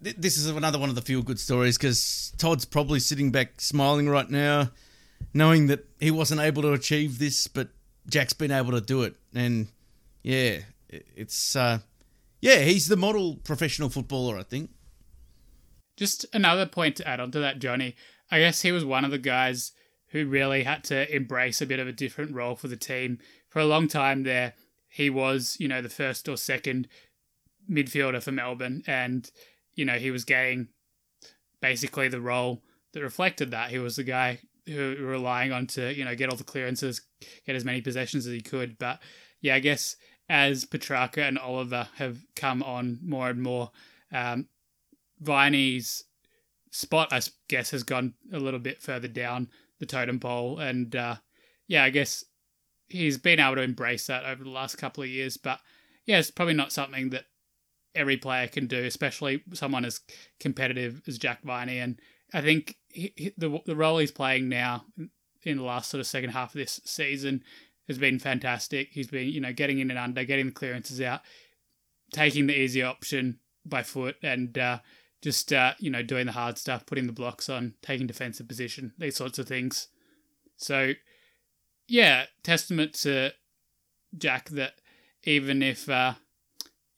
th- 0.04 0.16
This 0.18 0.38
is 0.38 0.48
another 0.48 0.80
one 0.80 0.90
of 0.90 0.96
the 0.96 1.02
feel 1.02 1.22
good 1.22 1.40
stories 1.40 1.78
because 1.78 2.34
Todd's 2.38 2.66
probably 2.66 3.00
sitting 3.00 3.32
back 3.32 3.62
smiling 3.62 4.10
right 4.10 4.30
now, 4.30 4.72
knowing 5.34 5.68
that 5.68 5.86
he 6.00 6.12
wasn't 6.12 6.42
able 6.42 6.62
to 6.64 6.74
achieve 6.74 7.20
this, 7.20 7.48
but 7.48 7.70
Jack's 8.10 8.34
been 8.34 8.52
able 8.52 8.72
to 8.72 8.82
do 8.82 9.04
it. 9.04 9.16
And 9.34 9.68
yeah, 10.24 10.60
it- 10.90 11.08
it's 11.16 11.56
uh, 11.56 11.80
yeah, 12.44 12.60
he's 12.60 12.90
the 12.90 12.98
model 12.98 13.38
professional 13.38 13.88
footballer, 13.88 14.38
I 14.38 14.44
think. 14.44 14.70
Just 15.96 16.26
another 16.34 16.66
point 16.66 16.98
to 16.98 17.08
add 17.08 17.22
on 17.22 17.32
to 17.32 17.40
that, 17.40 17.60
Johnny. 17.60 17.96
I 18.30 18.40
guess 18.40 18.64
he 18.64 18.74
was 18.74 18.84
one 18.84 19.06
of 19.06 19.12
the 19.12 19.18
guys 19.18 19.72
who 20.10 20.28
really 20.28 20.64
had 20.64 20.84
to 20.86 21.16
embrace 21.16 21.62
a 21.62 21.66
bit 21.66 21.80
of 21.80 21.88
a 21.88 21.94
different 21.94 22.36
role 22.36 22.58
for 22.58 22.68
the 22.68 22.76
team. 22.76 23.20
For 23.48 23.60
a 23.60 23.66
long 23.66 23.88
time 23.88 24.24
there, 24.24 24.56
he 24.90 25.10
was, 25.10 25.56
you 25.58 25.70
know, 25.70 25.82
the 25.82 25.88
first 25.88 26.28
or 26.28 26.36
second 26.36 26.90
midfielder 27.72 28.22
for 28.22 28.34
Melbourne, 28.34 28.84
and, 28.88 29.32
you 29.74 29.86
know, 29.86 29.98
he 29.98 30.12
was 30.12 30.26
getting 30.26 30.68
basically 31.62 32.10
the 32.10 32.20
role 32.20 32.62
that 32.92 33.02
reflected 33.02 33.52
that. 33.52 33.70
He 33.70 33.80
was 33.80 33.96
the 33.96 34.04
guy 34.04 34.40
who 34.68 34.98
were 35.00 35.08
relying 35.08 35.54
on 35.54 35.66
to, 35.68 35.94
you 35.94 36.04
know, 36.04 36.14
get 36.14 36.30
all 36.30 36.36
the 36.36 36.44
clearances, 36.44 37.04
get 37.46 37.56
as 37.56 37.64
many 37.64 37.80
possessions 37.80 38.28
as 38.28 38.34
he 38.34 38.42
could. 38.42 38.78
But 38.78 39.00
yeah, 39.40 39.56
I 39.56 39.60
guess 39.60 39.96
as 40.34 40.66
Petrarca 40.66 41.24
and 41.24 41.38
Oliver 41.38 41.88
have 41.98 42.18
come 42.36 42.64
on 42.64 42.98
more 43.06 43.30
and 43.30 43.40
more, 43.40 43.70
um, 44.12 44.48
Viney's 45.20 46.06
spot, 46.72 47.10
I 47.12 47.22
guess, 47.48 47.70
has 47.70 47.84
gone 47.84 48.16
a 48.34 48.40
little 48.40 48.60
bit 48.60 48.82
further 48.82 49.08
down 49.08 49.48
the 49.80 49.86
totem 49.86 50.20
pole. 50.20 50.58
And 50.58 50.96
uh, 50.96 51.18
yeah, 51.68 51.84
I 51.84 51.92
guess 51.92 52.26
he's 52.88 53.20
been 53.20 53.40
able 53.40 53.58
to 53.58 53.62
embrace 53.62 54.08
that 54.08 54.26
over 54.26 54.44
the 54.44 54.50
last 54.50 54.76
couple 54.80 55.04
of 55.04 55.10
years. 55.10 55.38
But 55.38 55.60
yeah, 56.08 56.18
it's 56.18 56.32
probably 56.32 56.56
not 56.56 56.72
something 56.72 57.12
that 57.12 57.26
every 57.94 58.18
player 58.18 58.48
can 58.48 58.66
do, 58.66 58.84
especially 58.86 59.44
someone 59.54 59.86
as 59.86 60.02
competitive 60.40 61.04
as 61.08 61.20
Jack 61.20 61.44
Viney. 61.44 61.78
And 61.78 62.00
I 62.34 62.42
think 62.42 62.78
he, 62.90 63.14
he- 63.16 63.34
the, 63.38 63.60
the 63.68 63.76
role 63.76 64.00
he's 64.00 64.12
playing 64.12 64.50
now 64.50 64.86
in 65.44 65.58
the 65.58 65.64
last 65.64 65.92
sort 65.92 66.00
of 66.00 66.08
second 66.08 66.32
half 66.32 66.56
of 66.56 66.60
this 66.60 66.82
season 66.86 67.44
has 67.88 67.98
been 67.98 68.20
fantastic. 68.20 68.90
He's 68.92 69.08
been, 69.08 69.28
you 69.28 69.42
know, 69.42 69.54
getting 69.54 69.80
in 69.80 69.90
and 69.90 70.00
under, 70.00 70.24
getting 70.24 70.48
the 70.48 70.52
clearances 70.52 71.02
out, 71.02 71.22
taking 72.14 72.48
the 72.48 72.58
easy 72.58 72.82
option 72.82 73.40
by 73.66 73.84
foot, 73.84 74.16
and 74.24 74.58
uh, 74.58 74.80
just 75.22 75.54
uh, 75.54 75.74
you 75.80 75.90
know 75.90 76.04
doing 76.04 76.26
the 76.26 76.32
hard 76.32 76.58
stuff, 76.58 76.86
putting 76.86 77.08
the 77.08 77.14
blocks 77.14 77.50
on, 77.50 77.74
taking 77.82 78.08
defensive 78.08 78.48
position, 78.48 78.94
these 78.98 79.16
sorts 79.16 79.40
of 79.40 79.48
things. 79.48 79.88
So, 80.58 80.94
yeah, 81.88 82.26
testament 82.44 82.94
to 83.02 83.32
Jack 84.18 84.50
that 84.50 84.74
even 85.24 85.64
if 85.64 85.90
uh, 85.90 86.14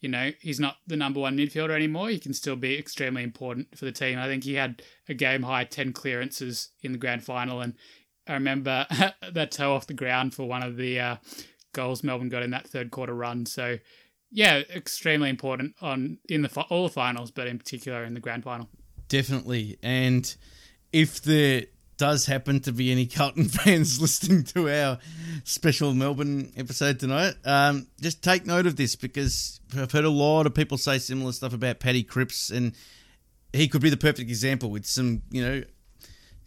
you 0.02 0.10
know 0.10 0.32
he's 0.40 0.60
not 0.60 0.78
the 0.86 0.98
number 0.98 1.20
one 1.20 1.38
midfielder 1.38 1.72
anymore, 1.72 2.10
he 2.10 2.20
can 2.20 2.34
still 2.34 2.56
be 2.56 2.78
extremely 2.78 3.24
important 3.24 3.78
for 3.78 3.86
the 3.86 3.92
team. 3.92 4.20
I 4.20 4.28
think 4.28 4.44
he 4.44 4.56
had 4.56 4.82
a 5.08 5.14
game 5.14 5.44
high 5.44 5.64
ten 5.64 5.94
clearances 5.94 6.70
in 6.82 6.92
the 6.92 6.98
grand 6.98 7.24
final, 7.24 7.62
and 7.62 7.74
I 8.28 8.34
remember 8.34 8.88
that 9.34 9.52
toe 9.52 9.74
off 9.74 9.88
the 9.88 9.94
ground 9.94 10.34
for 10.34 10.48
one 10.48 10.64
of 10.64 10.78
the 10.78 11.00
uh, 11.00 11.16
goals 11.74 12.04
Melbourne 12.04 12.30
got 12.30 12.44
in 12.44 12.52
that 12.52 12.68
third 12.68 12.92
quarter 12.92 13.14
run. 13.14 13.46
So, 13.46 13.78
yeah, 14.32 14.62
extremely 14.74 15.30
important 15.30 15.76
on 15.82 16.18
in 16.28 16.42
the 16.42 16.62
all 16.70 16.84
the 16.84 16.94
finals, 16.94 17.32
but 17.32 17.48
in 17.48 17.58
particular 17.58 18.04
in 18.04 18.14
the 18.14 18.20
grand 18.20 18.44
final. 18.44 18.70
Definitely. 19.08 19.78
And 19.84 20.36
if 20.92 21.22
there 21.22 21.66
does 21.98 22.26
happen 22.26 22.60
to 22.62 22.72
be 22.72 22.92
any 22.92 23.06
Carlton 23.06 23.46
fans 23.46 24.02
listening 24.02 24.44
to 24.46 24.70
our 24.70 24.98
special 25.44 25.94
Melbourne 25.94 26.52
episode 26.58 27.00
tonight, 27.00 27.36
um, 27.46 27.88
just 28.02 28.24
take 28.24 28.46
note 28.46 28.66
of 28.66 28.76
this 28.76 28.96
because 28.96 29.60
I've 29.78 29.92
heard 29.92 30.06
a 30.06 30.10
lot 30.10 30.46
of 30.46 30.54
people 30.54 30.78
say 30.78 30.98
similar 30.98 31.32
stuff 31.32 31.54
about 31.54 31.80
Paddy 31.80 32.04
Cripps, 32.04 32.50
and 32.50 32.74
he 33.54 33.68
could 33.68 33.82
be 33.82 33.90
the 33.90 33.98
perfect 33.98 34.30
example 34.30 34.70
with 34.70 34.86
some, 34.86 35.22
you 35.30 35.42
know, 35.44 35.64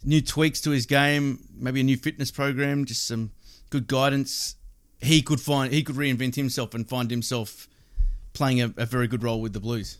new 0.03 0.21
tweaks 0.21 0.61
to 0.61 0.71
his 0.71 0.85
game, 0.85 1.39
maybe 1.55 1.81
a 1.81 1.83
new 1.83 1.97
fitness 1.97 2.31
program, 2.31 2.85
just 2.85 3.07
some 3.07 3.31
good 3.69 3.87
guidance. 3.87 4.55
He 5.01 5.21
could 5.21 5.39
find 5.39 5.73
he 5.73 5.83
could 5.83 5.95
reinvent 5.95 6.35
himself 6.35 6.73
and 6.73 6.87
find 6.87 7.09
himself 7.09 7.67
playing 8.33 8.61
a, 8.61 8.73
a 8.77 8.85
very 8.85 9.07
good 9.07 9.23
role 9.23 9.41
with 9.41 9.53
the 9.53 9.59
Blues. 9.59 9.97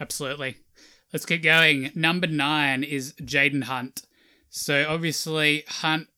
Absolutely. 0.00 0.56
Let's 1.12 1.26
keep 1.26 1.42
going. 1.42 1.90
Number 1.94 2.26
nine 2.26 2.82
is 2.82 3.12
Jayden 3.14 3.64
Hunt. 3.64 4.02
So 4.50 4.86
obviously 4.88 5.64
Hunt 5.68 6.08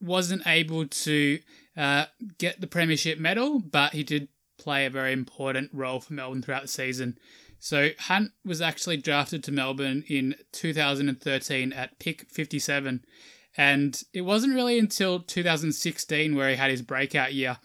wasn't 0.00 0.46
able 0.46 0.86
to 0.86 1.40
uh, 1.76 2.06
get 2.38 2.60
the 2.60 2.66
premiership 2.66 3.18
medal, 3.18 3.58
but 3.58 3.92
he 3.92 4.02
did 4.02 4.28
play 4.58 4.86
a 4.86 4.90
very 4.90 5.12
important 5.12 5.70
role 5.72 6.00
for 6.00 6.14
Melbourne 6.14 6.42
throughout 6.42 6.62
the 6.62 6.68
season. 6.68 7.18
So 7.58 7.90
Hunt 7.98 8.32
was 8.44 8.60
actually 8.60 8.98
drafted 8.98 9.42
to 9.44 9.52
Melbourne 9.52 10.04
in 10.08 10.34
2013 10.52 11.72
at 11.72 11.98
pick 11.98 12.28
57, 12.30 13.04
and 13.56 14.02
it 14.12 14.22
wasn't 14.22 14.54
really 14.54 14.78
until 14.78 15.20
2016 15.20 16.34
where 16.34 16.50
he 16.50 16.56
had 16.56 16.70
his 16.70 16.82
breakout 16.82 17.32
year. 17.32 17.58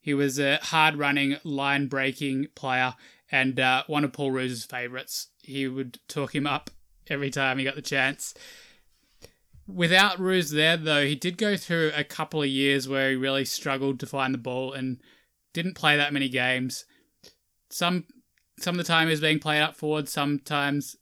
He 0.00 0.14
was 0.14 0.38
a 0.38 0.58
hard 0.62 0.96
running, 0.96 1.36
line 1.42 1.86
breaking 1.86 2.48
player 2.54 2.94
and 3.30 3.58
uh, 3.58 3.82
one 3.86 4.04
of 4.04 4.12
Paul 4.12 4.30
Roos's 4.30 4.64
favourites. 4.64 5.28
He 5.42 5.66
would 5.66 5.98
talk 6.08 6.34
him 6.34 6.46
up 6.46 6.70
every 7.08 7.30
time 7.30 7.58
he 7.58 7.64
got 7.64 7.74
the 7.74 7.82
chance. 7.82 8.34
Without 9.66 10.20
Roos 10.20 10.50
there, 10.50 10.76
though, 10.76 11.04
he 11.04 11.16
did 11.16 11.36
go 11.36 11.56
through 11.56 11.90
a 11.94 12.04
couple 12.04 12.40
of 12.40 12.48
years 12.48 12.88
where 12.88 13.10
he 13.10 13.16
really 13.16 13.44
struggled 13.44 13.98
to 13.98 14.06
find 14.06 14.32
the 14.32 14.38
ball 14.38 14.72
and 14.72 15.00
didn't 15.52 15.74
play 15.74 15.96
that 15.96 16.12
many 16.12 16.28
games. 16.28 16.84
Some 17.68 18.04
some 18.58 18.78
of 18.78 18.78
the 18.84 18.90
time 18.90 19.08
was 19.08 19.20
being 19.20 19.38
played 19.38 19.60
up 19.60 19.76
forward, 19.76 20.08
sometimes 20.08 20.96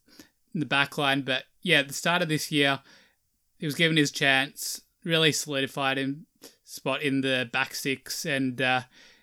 in 0.53 0.59
the 0.59 0.65
back 0.65 0.97
line. 0.97 1.21
But 1.21 1.43
yeah, 1.61 1.79
at 1.79 1.87
the 1.87 1.93
start 1.93 2.21
of 2.21 2.29
this 2.29 2.51
year, 2.51 2.79
he 3.57 3.65
was 3.65 3.75
given 3.75 3.97
his 3.97 4.11
chance, 4.11 4.81
really 5.03 5.31
solidified 5.31 5.97
him 5.97 6.25
spot 6.63 7.01
in 7.01 7.21
the 7.21 7.49
back 7.51 7.73
six, 7.73 8.25
and 8.25 8.61
uh, 8.61 8.81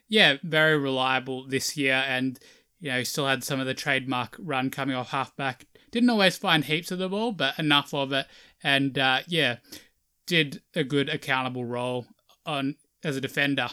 yeah, 0.08 0.36
very 0.42 0.78
reliable 0.78 1.46
this 1.46 1.76
year. 1.76 2.04
And 2.06 2.38
you 2.80 2.90
know, 2.90 2.98
he 2.98 3.04
still 3.04 3.26
had 3.26 3.44
some 3.44 3.60
of 3.60 3.66
the 3.66 3.74
trademark 3.74 4.36
run 4.38 4.70
coming 4.70 4.96
off 4.96 5.10
halfback. 5.10 5.66
Didn't 5.90 6.10
always 6.10 6.36
find 6.36 6.64
heaps 6.64 6.90
of 6.90 6.98
the 6.98 7.08
ball, 7.08 7.32
but 7.32 7.58
enough 7.58 7.92
of 7.92 8.12
it. 8.12 8.26
And 8.62 8.98
uh, 8.98 9.20
yeah, 9.26 9.56
did 10.26 10.62
a 10.74 10.84
good 10.84 11.08
accountable 11.08 11.64
role 11.64 12.06
on 12.46 12.76
as 13.04 13.16
a 13.16 13.20
defender. 13.20 13.68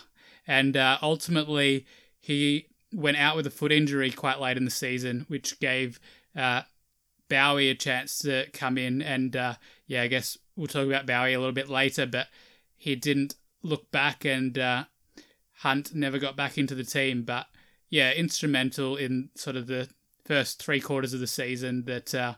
And 0.46 0.76
uh, 0.76 0.98
ultimately, 1.02 1.86
he 2.20 2.69
went 2.94 3.18
out 3.18 3.36
with 3.36 3.48
a 3.48 3.52
foot 3.52 3.72
injury 3.72 4.12
quite 4.12 4.40
late 4.40 4.58
in 4.58 4.66
the 4.66 4.72
season, 4.72 5.26
which 5.28 5.60
gave 5.60 6.00
uh, 6.36 6.64
Bowey 7.30 7.70
a 7.70 7.76
chance 7.76 8.20
to 8.20 8.48
come 8.52 8.78
in. 8.78 9.02
And 9.02 9.36
uh, 9.36 9.56
yeah, 9.88 10.02
I 10.02 10.08
guess 10.08 10.38
we'll 10.56 10.68
talk 10.68 10.88
about 10.88 11.06
Bowey 11.06 11.34
a 11.34 11.40
little 11.40 11.54
bit 11.54 11.70
later, 11.70 12.06
but 12.06 12.28
he 12.76 12.96
didn't 12.96 13.36
look 13.62 13.92
back, 13.92 14.26
and 14.26 14.58
uh, 14.58 14.86
Hunt 15.58 15.94
never 15.94 16.18
got 16.18 16.36
back 16.36 16.58
into 16.58 16.76
the 16.76 16.84
team. 16.84 17.24
But 17.24 17.48
yeah, 17.90 18.12
instrumental 18.14 18.96
in 18.96 19.30
sort 19.36 19.56
of 19.56 19.68
the 19.68 19.90
first 20.26 20.62
three 20.62 20.80
quarters 20.80 21.14
of 21.14 21.20
the 21.20 21.28
season 21.28 21.86
that 21.86 22.14
uh, 22.16 22.36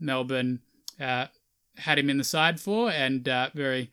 Melbourne 0.00 0.60
uh, 1.00 1.26
had 1.76 1.98
him 1.98 2.10
in 2.10 2.18
the 2.18 2.24
side 2.24 2.60
for, 2.60 2.90
and 2.90 3.28
uh, 3.28 3.50
very 3.54 3.90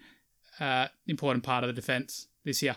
important 1.07 1.43
part 1.43 1.63
of 1.63 1.67
the 1.67 1.73
defence 1.73 2.27
this 2.45 2.61
year. 2.61 2.75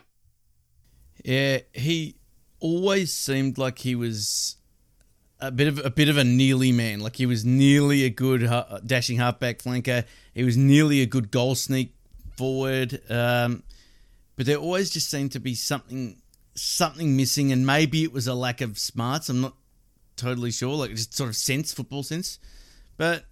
Yeah, 1.25 1.61
he 1.73 2.17
always 2.61 3.13
seemed 3.13 3.59
like 3.59 3.79
he 3.79 3.95
was 3.95 4.57
a 5.41 5.51
bit 5.51 5.69
of 5.69 5.85
a 5.85 5.91
bit 5.91 6.09
of 6.09 6.17
a 6.17 6.25
nearly 6.25 6.73
man. 6.73 7.01
Like 7.01 7.17
he 7.17 7.27
was 7.27 7.45
nearly 7.45 8.05
a 8.05 8.11
good 8.11 8.49
dashing 8.85 9.19
halfback 9.19 9.59
flanker. 9.59 10.05
He 10.35 10.45
was 10.45 10.57
nearly 10.57 11.03
a 11.03 11.07
good 11.07 11.31
goal 11.31 11.55
sneak 11.55 11.95
forward. 12.37 13.01
Um, 13.11 13.63
but 14.37 14.47
there 14.47 14.57
always 14.57 14.91
just 14.91 15.11
seemed 15.11 15.33
to 15.33 15.41
be 15.41 15.55
something 15.55 16.21
something 16.55 17.17
missing, 17.17 17.53
and 17.53 17.67
maybe 17.67 18.03
it 18.03 18.13
was 18.13 18.27
a 18.27 18.35
lack 18.35 18.61
of 18.61 18.79
smarts. 18.79 19.29
I'm 19.29 19.41
not 19.41 19.55
totally 20.17 20.51
sure, 20.51 20.75
like 20.75 20.91
just 20.91 21.15
sort 21.15 21.29
of 21.29 21.37
sense, 21.37 21.73
football 21.73 22.03
sense. 22.03 22.39
But 22.97 23.25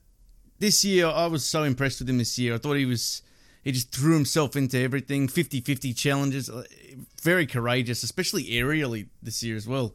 this 0.58 0.84
year, 0.84 1.06
I 1.06 1.26
was 1.26 1.44
so 1.44 1.62
impressed 1.62 2.00
with 2.00 2.08
him 2.08 2.18
this 2.18 2.38
year. 2.38 2.54
I 2.54 2.58
thought 2.58 2.74
he 2.74 2.86
was 2.86 3.22
he 3.64 3.72
just 3.72 3.90
threw 3.90 4.12
himself 4.12 4.54
into 4.54 4.78
everything. 4.78 5.26
50-50 5.26 5.96
challenges 5.96 6.50
very 7.22 7.46
courageous 7.46 8.02
especially 8.02 8.44
aerially 8.44 9.08
this 9.22 9.42
year 9.42 9.56
as 9.56 9.66
well. 9.66 9.94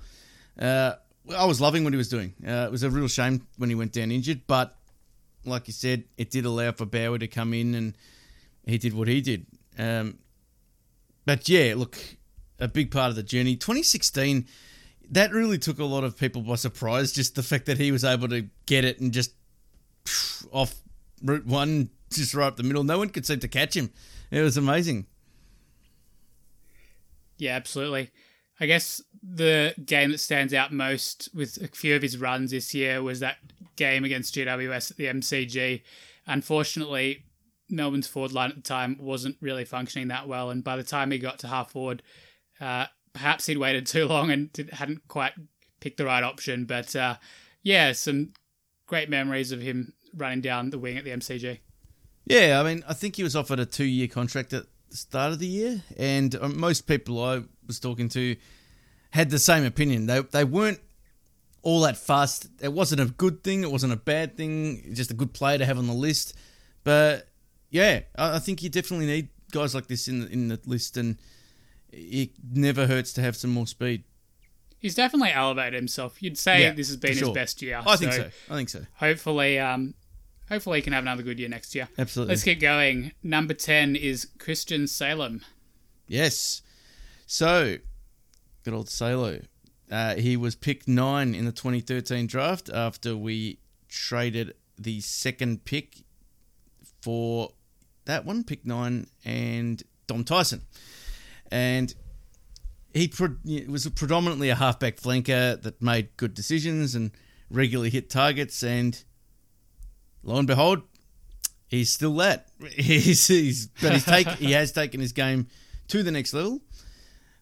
Uh, 0.60 0.94
i 1.38 1.46
was 1.46 1.62
loving 1.62 1.84
what 1.84 1.94
he 1.94 1.98
was 1.98 2.10
doing. 2.10 2.34
Uh, 2.46 2.66
it 2.66 2.72
was 2.72 2.84
a 2.84 2.90
real 2.90 3.08
shame 3.08 3.48
when 3.58 3.70
he 3.70 3.76
went 3.76 3.94
down 3.94 4.12
injured 4.12 4.42
but 4.48 4.76
like 5.46 5.68
you 5.68 5.74
said 5.74 6.04
it 6.18 6.32
did 6.32 6.46
allow 6.46 6.72
for 6.72 6.86
Bauer 6.86 7.20
to 7.20 7.28
come 7.28 7.54
in 7.54 7.76
and 7.76 7.96
he 8.66 8.78
did 8.78 8.94
what 8.94 9.08
he 9.08 9.22
did. 9.22 9.46
Um, 9.78 10.18
but 11.26 11.48
yeah 11.48 11.76
look 11.78 11.98
a 12.60 12.68
big 12.68 12.92
part 12.92 13.12
of 13.12 13.16
the 13.16 13.24
journey. 13.24 13.56
2016 13.56 14.48
that 15.12 15.32
really 15.32 15.58
took 15.58 15.80
a 15.80 15.86
lot 15.86 16.04
of 16.04 16.18
people 16.18 16.42
by 16.42 16.56
surprise 16.56 17.12
just 17.12 17.36
the 17.36 17.44
fact 17.44 17.68
that 17.68 17.78
he 17.78 17.92
was 17.92 18.04
able 18.04 18.28
to 18.30 18.48
get 18.66 18.84
it 18.84 19.00
and 19.00 19.12
just 19.14 19.34
off 20.52 20.74
route 21.24 21.46
one 21.46 21.90
just 22.12 22.34
right 22.34 22.48
up 22.48 22.58
the 22.58 22.64
middle. 22.64 22.84
No 22.84 22.98
one 22.98 23.10
could 23.10 23.26
seem 23.26 23.40
to 23.40 23.48
catch 23.48 23.76
him. 23.76 23.92
It 24.32 24.42
was 24.42 24.58
amazing. 24.58 25.08
Yeah, 27.38 27.56
absolutely. 27.56 28.12
I 28.60 28.66
guess 28.66 29.02
the 29.24 29.74
game 29.84 30.12
that 30.12 30.20
stands 30.20 30.54
out 30.54 30.74
most 30.74 31.30
with 31.34 31.58
a 31.62 31.68
few 31.68 31.96
of 31.96 32.02
his 32.02 32.18
runs 32.18 32.52
this 32.52 32.74
year 32.74 33.02
was 33.02 33.22
that 33.22 33.38
game 33.78 34.04
against 34.04 34.36
GWS 34.36 34.92
at 34.92 34.98
the 34.98 35.06
MCG. 35.06 35.82
Unfortunately, 36.28 37.24
Melbourne's 37.70 38.08
forward 38.08 38.34
line 38.34 38.50
at 38.50 38.58
the 38.58 38.62
time 38.62 38.98
wasn't 39.00 39.38
really 39.40 39.64
functioning 39.64 40.10
that 40.10 40.28
well, 40.28 40.50
and 40.50 40.64
by 40.64 40.76
the 40.76 40.84
time 40.84 41.12
he 41.12 41.20
got 41.20 41.40
to 41.40 41.48
half 41.48 41.72
forward, 41.72 42.04
uh, 42.60 42.88
perhaps 43.14 43.46
he'd 43.46 43.58
waited 43.58 43.88
too 43.88 44.06
long 44.06 44.30
and 44.30 44.50
hadn't 44.74 45.08
quite 45.08 45.34
picked 45.80 45.98
the 45.98 46.06
right 46.06 46.24
option. 46.24 46.66
But 46.66 46.96
uh, 46.96 47.16
yeah, 47.64 47.94
some 47.94 48.34
great 48.88 49.10
memories 49.10 49.52
of 49.52 49.62
him 49.62 49.94
running 50.16 50.42
down 50.42 50.72
the 50.72 50.80
wing 50.80 50.98
at 50.98 51.06
the 51.06 51.12
MCG. 51.12 51.60
Yeah, 52.26 52.60
I 52.60 52.64
mean, 52.64 52.84
I 52.88 52.94
think 52.94 53.16
he 53.16 53.24
was 53.24 53.36
offered 53.36 53.60
a 53.60 53.66
two-year 53.66 54.08
contract 54.08 54.54
at 54.54 54.66
the 54.90 54.98
start 54.98 55.32
of 55.32 55.40
the 55.40 55.48
year, 55.48 55.84
and 55.98 56.36
um, 56.36 56.60
most 56.60 56.88
people 56.88 57.24
I 57.24 57.44
was 57.68 57.80
talking 57.80 58.10
to 58.10 58.36
had 59.12 59.30
the 59.30 59.40
same 59.40 59.66
opinion. 59.66 60.06
They 60.06 60.22
they 60.22 60.44
weren't 60.44 60.80
all 61.62 61.82
that 61.82 61.98
fast. 61.98 62.48
It 62.62 62.74
wasn't 62.74 63.02
a 63.02 63.06
good 63.06 63.44
thing. 63.44 63.64
It 63.64 63.72
wasn't 63.72 63.94
a 63.94 63.98
bad 63.98 64.38
thing. 64.38 64.94
Just 64.94 65.12
a 65.12 65.16
good 65.16 65.34
player 65.34 65.58
to 65.58 65.66
have 65.66 65.78
on 65.78 65.88
the 65.88 65.94
list. 65.94 66.36
But 66.84 67.28
yeah, 67.70 68.02
I, 68.16 68.36
I 68.36 68.40
think 68.40 68.64
you 68.64 68.70
definitely 68.70 69.08
need 69.08 69.30
guys 69.52 69.74
like 69.74 69.88
this 69.88 70.08
in 70.08 70.22
the, 70.22 70.28
in 70.30 70.48
the 70.48 70.60
list, 70.66 70.98
and 70.98 71.18
it 71.92 72.32
never 72.52 72.88
hurts 72.88 73.14
to 73.14 73.22
have 73.22 73.36
some 73.36 73.52
more 73.52 73.68
speed. 73.68 74.04
He's 74.78 74.96
definitely 74.96 75.32
elevated 75.32 75.74
himself. 75.74 76.22
You'd 76.24 76.38
say 76.38 76.62
yeah, 76.62 76.72
this 76.72 76.88
has 76.88 76.98
been 76.98 77.18
his 77.18 77.30
best 77.30 77.62
year. 77.62 77.82
I 77.86 77.96
think 77.98 78.14
so. 78.14 78.30
I 78.50 78.56
think 78.56 78.70
so. 78.70 78.86
Hopefully, 78.96 79.60
um, 79.60 79.94
hopefully 80.50 80.80
he 80.80 80.82
can 80.82 80.94
have 80.94 81.04
another 81.04 81.24
good 81.24 81.40
year 81.40 81.50
next 81.50 81.74
year. 81.76 81.88
Absolutely. 81.98 82.34
Let's 82.34 82.44
keep 82.44 82.60
going. 82.60 83.14
Number 83.24 83.54
10 83.54 83.96
is 83.96 84.28
Christian 84.38 84.88
Salem. 84.88 85.42
Yes. 86.08 86.62
So, 87.26 87.78
good 88.64 88.74
old 88.74 88.90
Salo. 88.90 89.42
Uh, 89.90 90.16
he 90.16 90.38
was 90.38 90.56
picked 90.56 90.88
nine 90.88 91.34
in 91.34 91.46
the 91.46 91.52
2013 91.52 92.28
draft 92.28 92.70
after 92.70 93.16
we 93.16 93.60
traded 93.88 94.54
the 94.78 95.02
second 95.02 95.66
pick 95.66 96.04
for 97.02 97.50
that 98.06 98.26
one, 98.26 98.44
pick 98.44 98.66
nine, 98.66 99.08
and 99.24 99.84
Dom 100.08 100.24
Tyson. 100.24 100.64
And 101.52 101.94
he 102.94 103.08
pro- 103.08 103.38
was 103.68 103.88
predominantly 103.90 104.50
a 104.50 104.56
halfback 104.56 104.98
flanker 104.98 105.62
that 105.62 105.82
made 105.82 106.16
good 106.18 106.34
decisions 106.34 106.96
and 106.96 107.12
regularly 107.50 107.90
hit 107.90 108.10
targets. 108.10 108.64
And 108.64 109.04
lo 110.24 110.38
and 110.38 110.48
behold, 110.48 110.82
he's 111.68 111.92
still 111.92 112.16
that. 112.16 112.48
He's, 112.76 113.28
he's 113.28 113.68
but 113.82 113.94
he's 113.94 114.06
take 114.06 114.28
he 114.32 114.52
has 114.52 114.72
taken 114.72 115.00
his 115.00 115.14
game 115.14 115.48
to 115.88 116.04
the 116.04 116.12
next 116.12 116.34
level. 116.34 116.62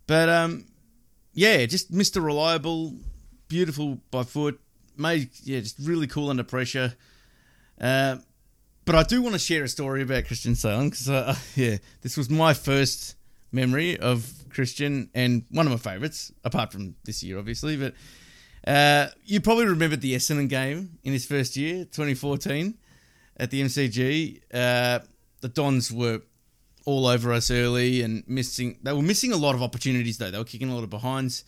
But 0.05 0.29
um, 0.29 0.65
yeah, 1.33 1.65
just 1.65 1.91
Mr. 1.91 2.23
Reliable, 2.23 2.93
beautiful 3.47 3.99
by 4.11 4.23
foot, 4.23 4.59
made 4.95 5.29
yeah, 5.43 5.59
just 5.59 5.77
really 5.79 6.07
cool 6.07 6.29
under 6.29 6.43
pressure. 6.43 6.93
Uh, 7.79 8.17
but 8.85 8.95
I 8.95 9.03
do 9.03 9.21
want 9.21 9.33
to 9.33 9.39
share 9.39 9.63
a 9.63 9.67
story 9.67 10.01
about 10.01 10.25
Christian 10.25 10.55
Salem 10.55 10.89
because 10.89 11.09
uh, 11.09 11.35
yeah, 11.55 11.77
this 12.01 12.15
was 12.15 12.29
my 12.29 12.53
first 12.53 13.15
memory 13.51 13.99
of 13.99 14.31
Christian, 14.49 15.09
and 15.13 15.45
one 15.51 15.67
of 15.67 15.71
my 15.71 15.77
favourites, 15.77 16.31
apart 16.43 16.71
from 16.71 16.95
this 17.03 17.21
year, 17.21 17.37
obviously. 17.37 17.75
But 17.75 17.93
uh, 18.67 19.07
you 19.23 19.39
probably 19.39 19.65
remember 19.65 19.95
the 19.95 20.13
Essendon 20.13 20.49
game 20.49 20.99
in 21.03 21.13
his 21.13 21.25
first 21.25 21.55
year, 21.55 21.85
2014, 21.85 22.77
at 23.37 23.49
the 23.49 23.61
MCG. 23.61 24.41
Uh, 24.53 24.99
the 25.39 25.47
Dons 25.47 25.91
were 25.91 26.21
all 26.85 27.07
over 27.07 27.31
us 27.31 27.49
early 27.49 28.01
and 28.01 28.23
missing. 28.27 28.77
They 28.83 28.91
were 28.91 29.01
missing 29.01 29.31
a 29.31 29.37
lot 29.37 29.55
of 29.55 29.63
opportunities 29.63 30.17
though. 30.17 30.31
They 30.31 30.37
were 30.37 30.43
kicking 30.43 30.69
a 30.69 30.75
lot 30.75 30.83
of 30.83 30.89
behinds, 30.89 31.45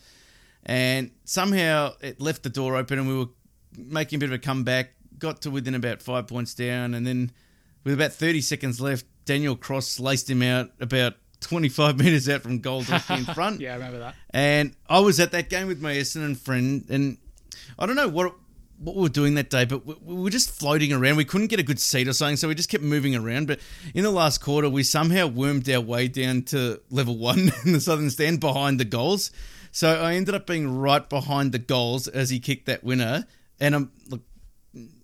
and 0.64 1.10
somehow 1.24 1.92
it 2.00 2.20
left 2.20 2.42
the 2.42 2.50
door 2.50 2.76
open, 2.76 2.98
and 2.98 3.06
we 3.06 3.16
were 3.18 3.30
making 3.76 4.16
a 4.16 4.20
bit 4.20 4.30
of 4.30 4.34
a 4.34 4.38
comeback. 4.38 4.94
Got 5.18 5.42
to 5.42 5.50
within 5.50 5.74
about 5.74 6.00
five 6.00 6.26
points 6.26 6.54
down, 6.54 6.94
and 6.94 7.06
then 7.06 7.32
with 7.84 7.94
about 7.94 8.12
30 8.12 8.40
seconds 8.40 8.80
left, 8.80 9.04
Daniel 9.26 9.56
Cross 9.56 10.00
laced 10.00 10.30
him 10.30 10.42
out 10.42 10.70
about 10.80 11.14
25 11.40 11.98
metres 12.02 12.28
out 12.28 12.42
from 12.42 12.58
goal 12.60 12.80
in 12.80 13.24
front. 13.34 13.60
yeah, 13.60 13.72
I 13.72 13.74
remember 13.74 13.98
that. 14.00 14.14
And 14.30 14.74
I 14.88 15.00
was 15.00 15.20
at 15.20 15.32
that 15.32 15.50
game 15.50 15.66
with 15.66 15.80
my 15.80 15.94
Essendon 15.94 16.36
friend, 16.36 16.84
and 16.88 17.18
I 17.78 17.86
don't 17.86 17.96
know 17.96 18.08
what 18.08 18.34
what 18.78 18.96
we 18.96 19.02
were 19.02 19.08
doing 19.10 19.34
that 19.34 19.50
day, 19.50 19.66
but 19.66 19.84
we, 19.84 19.94
we 20.02 20.22
were 20.22 20.30
just 20.30 20.50
floating 20.50 20.90
around. 20.92 21.16
We 21.16 21.26
couldn't 21.26 21.48
get 21.48 21.60
a 21.60 21.62
good 21.62 21.78
seat 21.78 22.08
or 22.08 22.14
something, 22.14 22.36
so 22.36 22.48
we 22.48 22.54
just 22.54 22.70
kept 22.70 22.82
moving 22.82 23.14
around. 23.14 23.46
But 23.46 23.60
in 23.94 24.04
the 24.04 24.10
last 24.10 24.38
quarter, 24.38 24.70
we 24.70 24.82
somehow 24.82 25.26
wormed 25.26 25.68
our 25.68 25.82
way 25.82 26.08
down 26.08 26.42
to 26.44 26.80
level 26.90 27.18
one 27.18 27.52
in 27.64 27.72
the 27.72 27.80
southern 27.80 28.08
stand 28.10 28.40
behind 28.40 28.80
the 28.80 28.86
goals. 28.86 29.30
So 29.70 30.02
I 30.02 30.14
ended 30.14 30.34
up 30.34 30.46
being 30.46 30.78
right 30.78 31.06
behind 31.08 31.52
the 31.52 31.58
goals 31.58 32.08
as 32.08 32.30
he 32.30 32.40
kicked 32.40 32.66
that 32.66 32.82
winner. 32.82 33.26
And 33.60 33.74
I'm 33.74 33.92
look, 34.08 34.22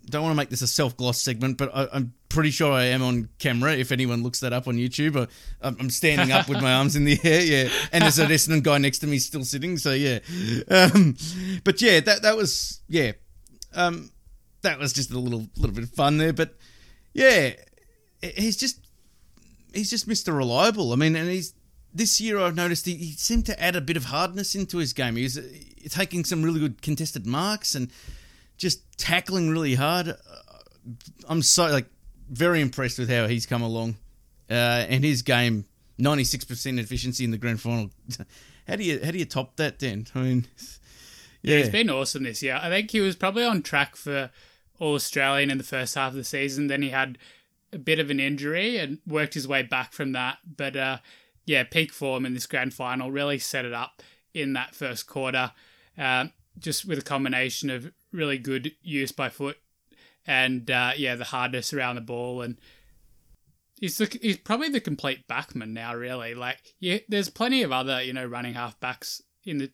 don't 0.08 0.22
want 0.22 0.32
to 0.32 0.36
make 0.36 0.50
this 0.50 0.62
a 0.62 0.66
self 0.66 0.96
gloss 0.96 1.20
segment, 1.20 1.58
but 1.58 1.74
I, 1.74 1.96
am 1.96 2.14
pretty 2.28 2.50
sure 2.50 2.72
I 2.72 2.84
am 2.84 3.02
on 3.02 3.28
camera. 3.38 3.72
If 3.72 3.92
anyone 3.92 4.22
looks 4.22 4.40
that 4.40 4.52
up 4.52 4.68
on 4.68 4.76
YouTube, 4.76 5.16
I, 5.16 5.68
I'm 5.68 5.90
standing 5.90 6.32
up 6.32 6.48
with 6.48 6.60
my 6.62 6.74
arms 6.74 6.96
in 6.96 7.04
the 7.04 7.18
air, 7.24 7.42
yeah. 7.42 7.68
And 7.92 8.02
there's 8.02 8.18
an 8.18 8.28
Essendon 8.28 8.62
guy 8.64 8.78
next 8.78 8.98
to 9.00 9.06
me 9.06 9.18
still 9.18 9.44
sitting, 9.44 9.76
so 9.76 9.92
yeah. 9.92 10.18
Um, 10.68 11.16
but 11.64 11.80
yeah, 11.82 12.00
that 12.00 12.22
that 12.22 12.36
was 12.36 12.80
yeah 12.88 13.12
um, 13.74 14.10
that 14.62 14.78
was 14.78 14.92
just 14.92 15.10
a 15.12 15.18
little 15.18 15.46
little 15.56 15.74
bit 15.74 15.84
of 15.84 15.90
fun 15.90 16.18
there, 16.18 16.32
but 16.32 16.54
yeah, 17.12 17.52
he's 18.22 18.56
just 18.56 18.80
he's 19.72 19.90
just 19.90 20.08
Mr. 20.08 20.36
Reliable. 20.36 20.92
I 20.92 20.96
mean, 20.96 21.14
and 21.14 21.28
he's 21.28 21.54
this 21.94 22.20
year 22.20 22.38
I've 22.38 22.56
noticed 22.56 22.86
he, 22.86 22.94
he 22.94 23.12
seemed 23.12 23.46
to 23.46 23.62
add 23.62 23.76
a 23.76 23.80
bit 23.80 23.96
of 23.96 24.06
hardness 24.06 24.54
into 24.54 24.78
his 24.78 24.92
game. 24.92 25.16
He's 25.16 25.38
uh, 25.38 25.42
taking 25.88 26.24
some 26.24 26.42
really 26.42 26.60
good 26.60 26.82
contested 26.82 27.26
marks 27.26 27.74
and 27.74 27.90
just 28.56 28.98
tackling 28.98 29.50
really 29.50 29.74
hard. 29.74 30.08
Uh, 30.08 30.14
I'm 31.28 31.42
so 31.42 31.66
like 31.66 31.86
very 32.30 32.60
impressed 32.60 32.98
with 32.98 33.10
how 33.10 33.26
he's 33.26 33.46
come 33.46 33.62
along, 33.62 33.96
uh, 34.50 34.86
and 34.88 35.04
his 35.04 35.22
game 35.22 35.66
96% 35.98 36.78
efficiency 36.78 37.24
in 37.24 37.30
the 37.30 37.38
grand 37.38 37.60
final. 37.60 37.90
how 38.68 38.76
do 38.76 38.84
you 38.84 39.00
how 39.04 39.10
do 39.10 39.18
you 39.18 39.24
top 39.24 39.56
that, 39.56 39.78
Dan? 39.78 40.06
I 40.14 40.18
mean. 40.20 40.46
Yeah, 41.42 41.58
it's 41.58 41.68
been 41.68 41.90
awesome 41.90 42.24
this 42.24 42.42
year. 42.42 42.58
I 42.60 42.68
think 42.68 42.90
he 42.90 42.98
was 42.98 43.14
probably 43.14 43.44
on 43.44 43.62
track 43.62 43.94
for 43.94 44.30
All 44.80 44.94
Australian 44.94 45.48
in 45.48 45.58
the 45.58 45.64
first 45.64 45.94
half 45.94 46.10
of 46.10 46.16
the 46.16 46.24
season. 46.24 46.66
Then 46.66 46.82
he 46.82 46.90
had 46.90 47.18
a 47.72 47.78
bit 47.78 48.00
of 48.00 48.10
an 48.10 48.18
injury 48.18 48.78
and 48.78 48.98
worked 49.06 49.34
his 49.34 49.46
way 49.46 49.62
back 49.62 49.92
from 49.92 50.10
that. 50.12 50.38
But 50.44 50.74
uh, 50.74 50.98
yeah, 51.44 51.62
peak 51.62 51.92
form 51.92 52.26
in 52.26 52.34
this 52.34 52.46
grand 52.46 52.74
final 52.74 53.12
really 53.12 53.38
set 53.38 53.64
it 53.64 53.72
up 53.72 54.02
in 54.34 54.54
that 54.54 54.74
first 54.74 55.06
quarter. 55.06 55.52
Uh, 55.96 56.26
just 56.58 56.84
with 56.84 56.98
a 56.98 57.02
combination 57.02 57.70
of 57.70 57.92
really 58.12 58.38
good 58.38 58.72
use 58.82 59.12
by 59.12 59.28
foot 59.28 59.58
and 60.26 60.70
uh, 60.70 60.92
yeah, 60.96 61.14
the 61.14 61.24
hardness 61.24 61.72
around 61.72 61.96
the 61.96 62.02
ball 62.02 62.42
and. 62.42 62.56
He's, 63.78 63.98
the, 63.98 64.18
he's 64.22 64.38
probably 64.38 64.70
the 64.70 64.80
complete 64.80 65.28
backman 65.28 65.74
now, 65.74 65.94
really. 65.94 66.34
Like, 66.34 66.56
yeah, 66.80 66.96
there's 67.10 67.28
plenty 67.28 67.62
of 67.62 67.72
other, 67.72 68.02
you 68.02 68.14
know, 68.14 68.24
running 68.24 68.54
half 68.54 68.80
backs 68.80 69.20
in 69.44 69.58
the 69.58 69.70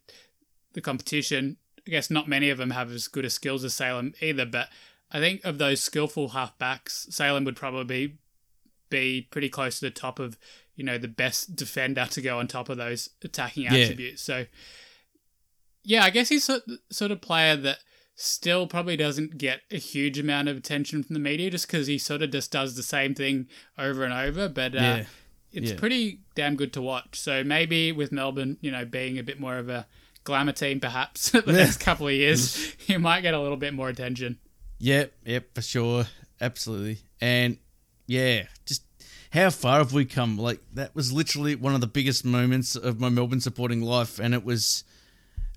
the 0.73 0.81
competition 0.81 1.57
I 1.87 1.91
guess 1.91 2.11
not 2.11 2.29
many 2.29 2.51
of 2.51 2.59
them 2.59 2.71
have 2.71 2.91
as 2.93 3.09
good 3.09 3.25
as 3.25 3.35
skills 3.35 3.65
as 3.65 3.75
Salem 3.75 4.15
either, 4.21 4.47
but 4.47 4.69
I 5.11 5.19
think 5.19 5.45
of 5.45 5.59
those 5.59 5.83
skillful 5.83 6.31
halfbacks, 6.31 7.13
Salem 7.13 7.45
would 7.45 7.57
probably 7.57 8.19
be 8.89 9.23
pretty 9.31 9.49
close 9.49 9.81
to 9.81 9.87
the 9.87 9.91
top 9.91 10.19
of, 10.19 10.39
you 10.77 10.85
know, 10.85 10.99
the 10.99 11.09
best 11.09 11.57
defender 11.57 12.07
to 12.11 12.23
go 12.23 12.39
on 12.39 12.47
top 12.47 12.69
of 12.69 12.77
those 12.77 13.11
attacking 13.23 13.65
yeah. 13.65 13.75
attributes. 13.75 14.23
So, 14.23 14.47
yeah, 15.83 16.05
I 16.05 16.11
guess 16.11 16.29
he's 16.29 16.49
sort 16.91 17.11
of 17.11 17.21
player 17.21 17.57
that 17.57 17.79
still 18.15 18.67
probably 18.67 18.97
doesn't 18.97 19.39
get 19.39 19.61
a 19.71 19.79
huge 19.79 20.19
amount 20.19 20.49
of 20.49 20.57
attention 20.57 21.03
from 21.03 21.15
the 21.15 21.21
media 21.21 21.51
just 21.51 21.67
because 21.67 21.87
he 21.87 21.99
sort 21.99 22.23
of 22.23 22.31
just 22.31 22.53
does 22.53 22.77
the 22.77 22.83
same 22.83 23.15
thing 23.15 23.49
over 23.79 24.05
and 24.05 24.13
over. 24.13 24.49
But 24.49 24.75
uh, 24.75 24.81
yeah. 24.81 25.05
it's 25.53 25.73
yeah. 25.73 25.79
pretty 25.79 26.21
damn 26.35 26.57
good 26.57 26.73
to 26.75 26.83
watch. 26.83 27.19
So 27.19 27.43
maybe 27.43 27.93
with 27.93 28.13
Melbourne, 28.13 28.59
you 28.61 28.71
know, 28.71 28.85
being 28.85 29.19
a 29.19 29.23
bit 29.23 29.41
more 29.41 29.57
of 29.57 29.69
a 29.69 29.87
glamour 30.25 30.53
team, 30.53 30.81
perhaps, 30.81 31.31
the 31.31 31.43
next 31.47 31.79
couple 31.79 32.07
of 32.07 32.15
years, 32.15 32.77
you 32.87 32.99
might 32.99 33.23
get 33.23 33.35
a 33.35 33.41
little 33.41 33.57
bit 33.57 33.75
more 33.75 33.89
attention. 33.89 34.39
Yep, 34.79 35.13
yep, 35.25 35.55
for 35.55 35.63
sure. 35.63 36.07
Absolutely. 36.41 36.99
And 37.21 37.59
yeah, 38.07 38.45
just 38.67 38.85
how 39.31 39.49
far 39.51 39.79
have 39.79 39.93
we 39.93 40.05
come? 40.05 40.37
Like, 40.37 40.61
that 40.75 40.95
was 40.95 41.13
literally 41.13 41.55
one 41.55 41.75
of 41.75 41.81
the 41.81 41.87
biggest 41.87 42.25
moments 42.25 42.75
of 42.75 43.01
my 43.01 43.09
Melbourne 43.09 43.41
supporting 43.41 43.81
life. 43.81 44.19
And 44.19 44.35
it 44.35 44.45
was 44.45 44.83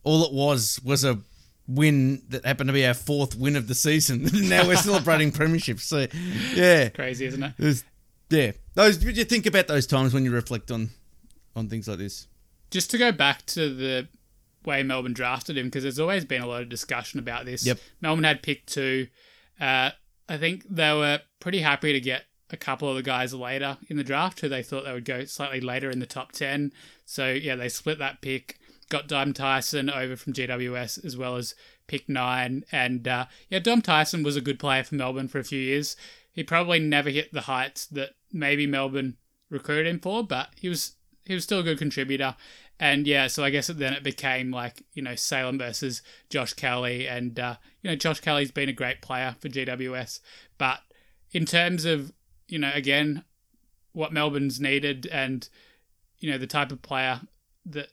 all 0.04 0.24
it 0.24 0.32
was 0.32 0.80
was 0.84 1.04
a 1.04 1.20
win 1.68 2.22
that 2.30 2.46
happened 2.46 2.68
to 2.68 2.74
be 2.74 2.86
our 2.86 2.94
fourth 2.94 3.36
win 3.36 3.56
of 3.56 3.68
the 3.68 3.76
season. 3.76 4.30
now 4.34 4.68
we're 4.68 4.76
celebrating 4.76 5.32
premierships. 5.32 5.82
So, 5.82 6.08
yeah. 6.54 6.90
Crazy, 6.90 7.26
isn't 7.26 7.44
it? 7.44 7.54
it 7.58 7.64
was, 7.64 7.84
yeah. 8.30 8.52
Those, 8.74 9.04
you 9.04 9.26
think 9.26 9.46
about 9.46 9.68
those 9.68 9.88
times 9.88 10.14
when 10.14 10.26
you 10.26 10.32
reflect 10.32 10.72
on 10.72 10.90
on 11.56 11.70
things 11.70 11.88
like 11.88 11.98
this? 11.98 12.28
Just 12.70 12.92
to 12.92 12.98
go 12.98 13.12
back 13.12 13.46
to 13.48 13.74
the 13.74 14.08
way 14.66 14.84
Melbourne 14.84 15.14
drafted 15.14 15.58
him 15.58 15.68
because 15.68 15.84
there's 15.84 16.00
always 16.00 16.26
been 16.26 16.42
a 16.42 16.48
lot 16.48 16.62
of 16.62 16.70
discussion 16.70 17.20
about 17.20 17.46
this. 17.46 17.66
Yep. 17.66 17.80
Melbourne 18.02 18.24
had 18.24 18.44
picked 18.44 18.74
two. 18.74 19.08
Uh, 19.60 19.92
I 20.28 20.38
think 20.38 20.66
they 20.70 20.92
were 20.92 21.22
pretty 21.40 21.60
happy 21.60 21.94
to 21.94 22.00
get 22.00 22.24
a 22.50 22.58
couple 22.58 22.90
of 22.90 22.96
the 22.96 23.04
guys 23.04 23.34
later 23.34 23.78
in 23.90 23.98
the 23.98 24.04
draft 24.04 24.42
who 24.42 24.50
they 24.50 24.64
thought 24.64 24.86
they 24.86 24.94
would 24.94 25.06
go 25.06 25.26
slightly 25.26 25.62
later 25.62 25.90
in 25.90 26.00
the 26.00 26.06
top 26.06 26.32
10. 26.32 26.72
So, 27.06 27.32
yeah, 27.32 27.56
they 27.56 27.70
split 27.70 28.00
that 28.00 28.22
pick, 28.22 28.58
got 28.90 29.08
Dom 29.08 29.34
Tyson 29.34 29.90
over 29.90 30.16
from 30.16 30.34
GWS 30.34 31.04
as 31.04 31.18
well 31.18 31.36
as 31.36 31.56
pick 31.88 32.08
nine. 32.08 32.64
And, 32.72 33.08
uh, 33.08 33.26
yeah, 33.50 33.60
Dom 33.60 33.82
Tyson 33.82 34.24
was 34.24 34.36
a 34.36 34.42
good 34.42 34.60
player 34.60 34.84
for 34.84 34.96
Melbourne 34.96 35.28
for 35.28 35.40
a 35.40 35.44
few 35.44 35.60
years. 35.60 35.96
He 36.32 36.44
probably 36.44 36.80
never 36.80 37.10
hit 37.10 37.34
the 37.34 37.42
heights 37.42 37.86
that 37.88 38.12
maybe 38.32 38.68
Melbourne 38.68 39.18
recruited 39.50 39.88
him 39.88 40.00
for, 40.00 40.24
but 40.24 40.50
he 40.56 40.70
was 40.70 40.96
he 41.26 41.34
was 41.34 41.44
still 41.44 41.60
a 41.60 41.64
good 41.64 41.80
contributor. 41.80 42.36
And 42.80 43.08
yeah, 43.08 43.28
so 43.28 43.44
I 43.44 43.50
guess 43.50 43.68
then 43.68 43.94
it 43.94 44.04
became 44.04 44.52
like, 44.52 44.84
you 44.94 45.02
know, 45.02 45.16
Salem 45.16 45.58
versus 45.58 46.02
Josh 46.30 46.54
Kelly. 46.54 47.08
And, 47.08 47.40
uh, 47.40 47.56
you 47.82 47.90
know, 47.90 47.96
Josh 47.96 48.20
Kelly's 48.20 48.52
been 48.52 48.70
a 48.70 48.74
great 48.74 49.02
player 49.02 49.36
for 49.40 49.50
GWS. 49.50 50.20
But 50.58 50.82
in 51.32 51.46
terms 51.46 51.86
of, 51.86 52.12
you 52.48 52.60
know, 52.60 52.72
again, 52.74 53.24
what 53.94 54.14
Melbourne's 54.14 54.60
needed 54.60 55.08
and, 55.12 55.48
you 56.20 56.30
know, 56.30 56.38
the 56.38 56.48
type 56.48 56.72
of 56.72 56.82
player 56.82 57.22
that 57.66 57.90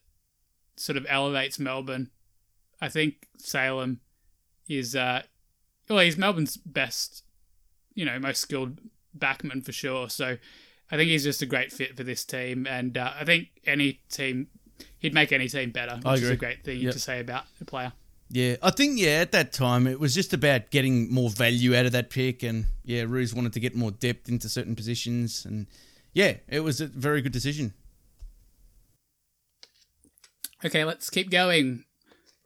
sort 0.76 0.96
of 0.96 1.06
elevates 1.08 1.58
Melbourne, 1.58 2.10
I 2.80 2.88
think 2.88 3.28
Salem 3.38 4.00
is, 4.68 4.96
uh, 4.96 5.22
well, 5.88 6.00
he's 6.00 6.16
Melbourne's 6.16 6.56
best, 6.56 7.24
you 7.94 8.04
know, 8.04 8.18
most 8.18 8.40
skilled 8.40 8.78
backman 9.16 9.64
for 9.64 9.72
sure. 9.72 10.08
So 10.08 10.36
I 10.90 10.96
think 10.96 11.10
he's 11.10 11.24
just 11.24 11.42
a 11.42 11.46
great 11.46 11.72
fit 11.72 11.96
for 11.96 12.04
this 12.04 12.24
team. 12.24 12.66
And 12.66 12.96
uh, 12.96 13.12
I 13.18 13.24
think 13.24 13.48
any 13.66 14.00
team 14.10 14.48
he'd 14.98 15.14
make 15.14 15.32
any 15.32 15.48
team 15.48 15.70
better, 15.70 16.00
which 16.02 16.22
is 16.22 16.30
a 16.30 16.36
great 16.36 16.64
thing 16.64 16.80
yep. 16.80 16.92
to 16.92 16.98
say 16.98 17.20
about 17.20 17.44
a 17.60 17.64
player. 17.64 17.92
Yeah, 18.28 18.56
I 18.62 18.70
think 18.70 18.98
yeah 18.98 19.20
at 19.20 19.32
that 19.32 19.52
time 19.52 19.86
it 19.86 20.00
was 20.00 20.14
just 20.14 20.32
about 20.32 20.70
getting 20.70 21.12
more 21.12 21.28
value 21.28 21.76
out 21.76 21.84
of 21.84 21.92
that 21.92 22.08
pick, 22.08 22.42
and 22.42 22.66
yeah, 22.82 23.04
Roos 23.06 23.34
wanted 23.34 23.52
to 23.52 23.60
get 23.60 23.74
more 23.74 23.90
depth 23.90 24.28
into 24.28 24.48
certain 24.48 24.74
positions, 24.74 25.44
and 25.44 25.66
yeah, 26.14 26.36
it 26.48 26.60
was 26.60 26.80
a 26.80 26.86
very 26.86 27.20
good 27.20 27.32
decision. 27.32 27.74
Okay, 30.64 30.84
let's 30.84 31.10
keep 31.10 31.30
going. 31.30 31.84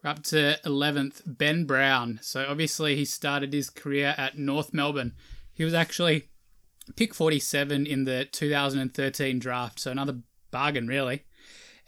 We're 0.03 0.09
up 0.09 0.23
to 0.23 0.57
eleventh, 0.65 1.21
Ben 1.25 1.65
Brown. 1.65 2.19
So 2.21 2.45
obviously 2.47 2.95
he 2.95 3.05
started 3.05 3.53
his 3.53 3.69
career 3.69 4.15
at 4.17 4.37
North 4.37 4.73
Melbourne. 4.73 5.13
He 5.53 5.63
was 5.63 5.73
actually 5.73 6.29
pick 6.95 7.13
forty-seven 7.13 7.85
in 7.85 8.05
the 8.05 8.25
2013 8.25 9.39
draft, 9.39 9.79
so 9.79 9.91
another 9.91 10.19
bargain 10.51 10.87
really 10.87 11.25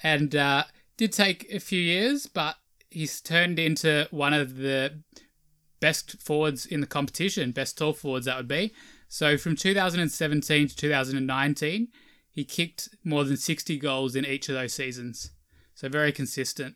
and 0.04 0.36
uh, 0.36 0.64
did 0.98 1.12
take 1.12 1.52
a 1.54 1.60
few 1.60 1.82
years, 1.82 2.28
but 2.28 2.56
he's 2.90 3.22
turned 3.22 3.60
into 3.60 4.08
one 4.12 4.34
of 4.34 4.58
the 4.58 5.02
best 5.80 6.22
forwards 6.22 6.66
in 6.66 6.82
the 6.82 6.88
competition, 6.88 7.52
best 7.52 7.78
tall 7.78 7.94
forwards 7.94 8.26
that 8.26 8.38
would 8.38 8.48
be. 8.48 8.74
So 9.08 9.38
from 9.38 9.56
2017 9.56 10.68
to 10.68 10.76
2019, 10.76 11.88
he 12.32 12.44
kicked 12.44 12.90
more 13.04 13.24
than 13.24 13.38
60 13.38 13.78
goals 13.78 14.16
in 14.16 14.26
each 14.26 14.50
of 14.50 14.56
those 14.56 14.74
seasons. 14.74 15.32
So 15.80 15.88
very 15.88 16.12
consistent. 16.12 16.76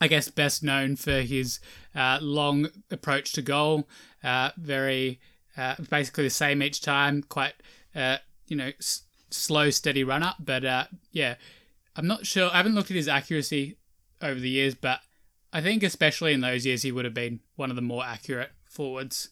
I 0.00 0.08
guess 0.08 0.28
best 0.28 0.64
known 0.64 0.96
for 0.96 1.20
his 1.20 1.60
uh, 1.94 2.18
long 2.20 2.70
approach 2.90 3.32
to 3.34 3.40
goal, 3.42 3.88
uh, 4.24 4.50
very 4.56 5.20
uh, 5.56 5.76
basically 5.88 6.24
the 6.24 6.30
same 6.30 6.60
each 6.60 6.80
time, 6.80 7.22
quite 7.22 7.54
uh, 7.94 8.16
you 8.48 8.56
know 8.56 8.72
s- 8.80 9.04
slow, 9.30 9.70
steady 9.70 10.02
run 10.02 10.24
up. 10.24 10.38
But 10.40 10.64
uh, 10.64 10.86
yeah, 11.12 11.36
I'm 11.94 12.08
not 12.08 12.26
sure. 12.26 12.50
I 12.52 12.56
haven't 12.56 12.74
looked 12.74 12.90
at 12.90 12.96
his 12.96 13.06
accuracy 13.06 13.76
over 14.20 14.40
the 14.40 14.50
years, 14.50 14.74
but 14.74 14.98
I 15.52 15.60
think 15.60 15.84
especially 15.84 16.32
in 16.32 16.40
those 16.40 16.66
years 16.66 16.82
he 16.82 16.90
would 16.90 17.04
have 17.04 17.14
been 17.14 17.38
one 17.54 17.70
of 17.70 17.76
the 17.76 17.82
more 17.82 18.04
accurate 18.04 18.50
forwards. 18.68 19.28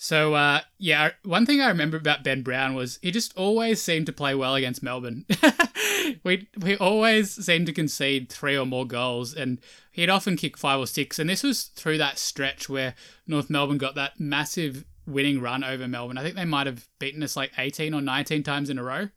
So 0.00 0.34
uh, 0.34 0.60
yeah, 0.78 1.10
one 1.24 1.44
thing 1.44 1.60
I 1.60 1.66
remember 1.66 1.96
about 1.96 2.22
Ben 2.22 2.42
Brown 2.42 2.74
was 2.74 3.00
he 3.02 3.10
just 3.10 3.36
always 3.36 3.82
seemed 3.82 4.06
to 4.06 4.12
play 4.12 4.32
well 4.32 4.54
against 4.54 4.80
Melbourne. 4.80 5.26
we 6.24 6.48
we 6.56 6.76
always 6.76 7.32
seemed 7.44 7.66
to 7.66 7.72
concede 7.72 8.30
three 8.30 8.56
or 8.56 8.64
more 8.64 8.86
goals, 8.86 9.34
and 9.34 9.58
he'd 9.90 10.08
often 10.08 10.36
kick 10.36 10.56
five 10.56 10.78
or 10.78 10.86
six. 10.86 11.18
And 11.18 11.28
this 11.28 11.42
was 11.42 11.64
through 11.64 11.98
that 11.98 12.16
stretch 12.16 12.68
where 12.68 12.94
North 13.26 13.50
Melbourne 13.50 13.76
got 13.76 13.96
that 13.96 14.20
massive 14.20 14.84
winning 15.04 15.40
run 15.40 15.64
over 15.64 15.88
Melbourne. 15.88 16.16
I 16.16 16.22
think 16.22 16.36
they 16.36 16.44
might 16.44 16.68
have 16.68 16.86
beaten 17.00 17.20
us 17.24 17.36
like 17.36 17.50
eighteen 17.58 17.92
or 17.92 18.00
nineteen 18.00 18.44
times 18.44 18.70
in 18.70 18.78
a 18.78 18.84
row. 18.84 19.08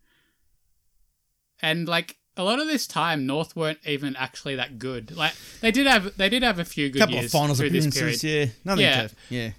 And 1.61 1.87
like 1.87 2.17
a 2.35 2.43
lot 2.43 2.59
of 2.59 2.65
this 2.65 2.87
time, 2.87 3.27
North 3.27 3.55
weren't 3.55 3.77
even 3.85 4.15
actually 4.15 4.55
that 4.55 4.79
good. 4.79 5.15
Like 5.15 5.33
they 5.59 5.69
did 5.69 5.85
have 5.85 6.17
they 6.17 6.27
did 6.27 6.41
have 6.41 6.57
a 6.57 6.65
few 6.65 6.89
good 6.89 6.99
couple 7.01 7.13
years 7.15 7.25
of 7.25 7.31
finals 7.39 7.59
through 7.59 7.69
this 7.69 7.87
period. 7.95 8.23
yeah, 8.23 8.45
nothing 8.65 8.83
Yeah. 8.85 9.07
to, 9.07 9.15
yeah. 9.29 9.51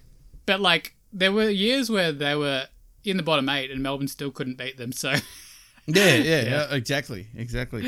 But 0.46 0.60
like 0.60 0.96
there 1.12 1.32
were 1.32 1.48
years 1.50 1.90
where 1.90 2.12
they 2.12 2.34
were 2.34 2.66
in 3.04 3.16
the 3.16 3.22
bottom 3.22 3.48
eight 3.48 3.70
and 3.70 3.82
Melbourne 3.82 4.08
still 4.08 4.30
couldn't 4.30 4.56
beat 4.58 4.76
them. 4.76 4.92
So 4.92 5.10
Yeah, 5.86 6.14
yeah, 6.14 6.42
yeah, 6.42 6.74
exactly, 6.74 7.26
exactly. 7.36 7.82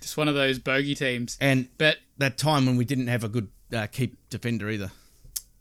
just 0.00 0.16
one 0.16 0.28
of 0.28 0.34
those 0.34 0.58
bogey 0.58 0.94
teams. 0.94 1.36
And 1.40 1.68
But 1.78 1.98
that 2.18 2.36
time 2.38 2.66
when 2.66 2.76
we 2.76 2.84
didn't 2.84 3.06
have 3.06 3.22
a 3.24 3.28
good 3.28 3.48
uh, 3.72 3.86
keep 3.86 4.18
defender 4.30 4.68
either. 4.70 4.90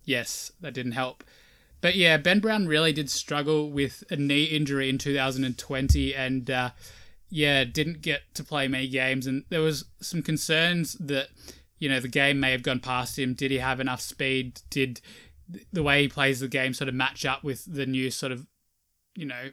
yes, 0.04 0.52
that 0.62 0.74
didn't 0.74 0.94
help. 0.94 1.24
But 1.80 1.96
yeah, 1.96 2.18
Ben 2.18 2.40
Brown 2.40 2.66
really 2.66 2.92
did 2.92 3.10
struggle 3.10 3.70
with 3.70 4.04
a 4.10 4.16
knee 4.16 4.46
injury 4.46 4.90
in 4.90 4.98
2020 4.98 6.16
and 6.16 6.50
uh, 6.50 6.70
yeah, 7.30 7.64
didn't 7.64 8.02
get 8.02 8.22
to 8.34 8.44
play 8.44 8.68
many 8.68 8.88
games. 8.88 9.28
And 9.28 9.44
there 9.50 9.62
was 9.62 9.86
some 10.02 10.24
concerns 10.24 10.94
that, 10.94 11.28
you 11.78 11.88
know, 11.88 12.00
the 12.00 12.08
game 12.08 12.40
may 12.40 12.52
have 12.52 12.64
gone 12.64 12.80
past 12.80 13.20
him. 13.20 13.36
Did 13.36 13.52
he 13.52 13.60
have 13.60 13.80
enough 13.80 14.02
speed? 14.02 14.62
Did 14.72 15.02
the 15.72 15.84
way 15.84 16.02
he 16.02 16.08
plays 16.08 16.40
the 16.40 16.48
game 16.48 16.74
sort 16.74 16.90
of 16.90 16.96
match 16.96 17.26
up 17.26 17.44
with 17.44 17.66
the 17.72 17.86
new 17.86 18.12
sort 18.12 18.32
of, 18.32 18.48
you 19.16 19.26
know, 19.26 19.52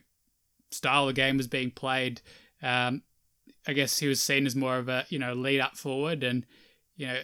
style 0.70 1.07
the 1.07 1.12
game 1.12 1.36
was 1.36 1.47
being 1.47 1.70
played? 1.70 2.20
Um, 2.62 3.03
I 3.66 3.72
guess 3.72 3.99
he 3.99 4.09
was 4.09 4.22
seen 4.22 4.47
as 4.47 4.57
more 4.57 4.76
of 4.76 4.88
a, 4.88 5.07
you 5.09 5.18
know, 5.18 5.34
lead 5.34 5.61
up 5.61 5.76
forward 5.76 6.22
and, 6.22 6.45
you 6.97 7.07
know, 7.07 7.20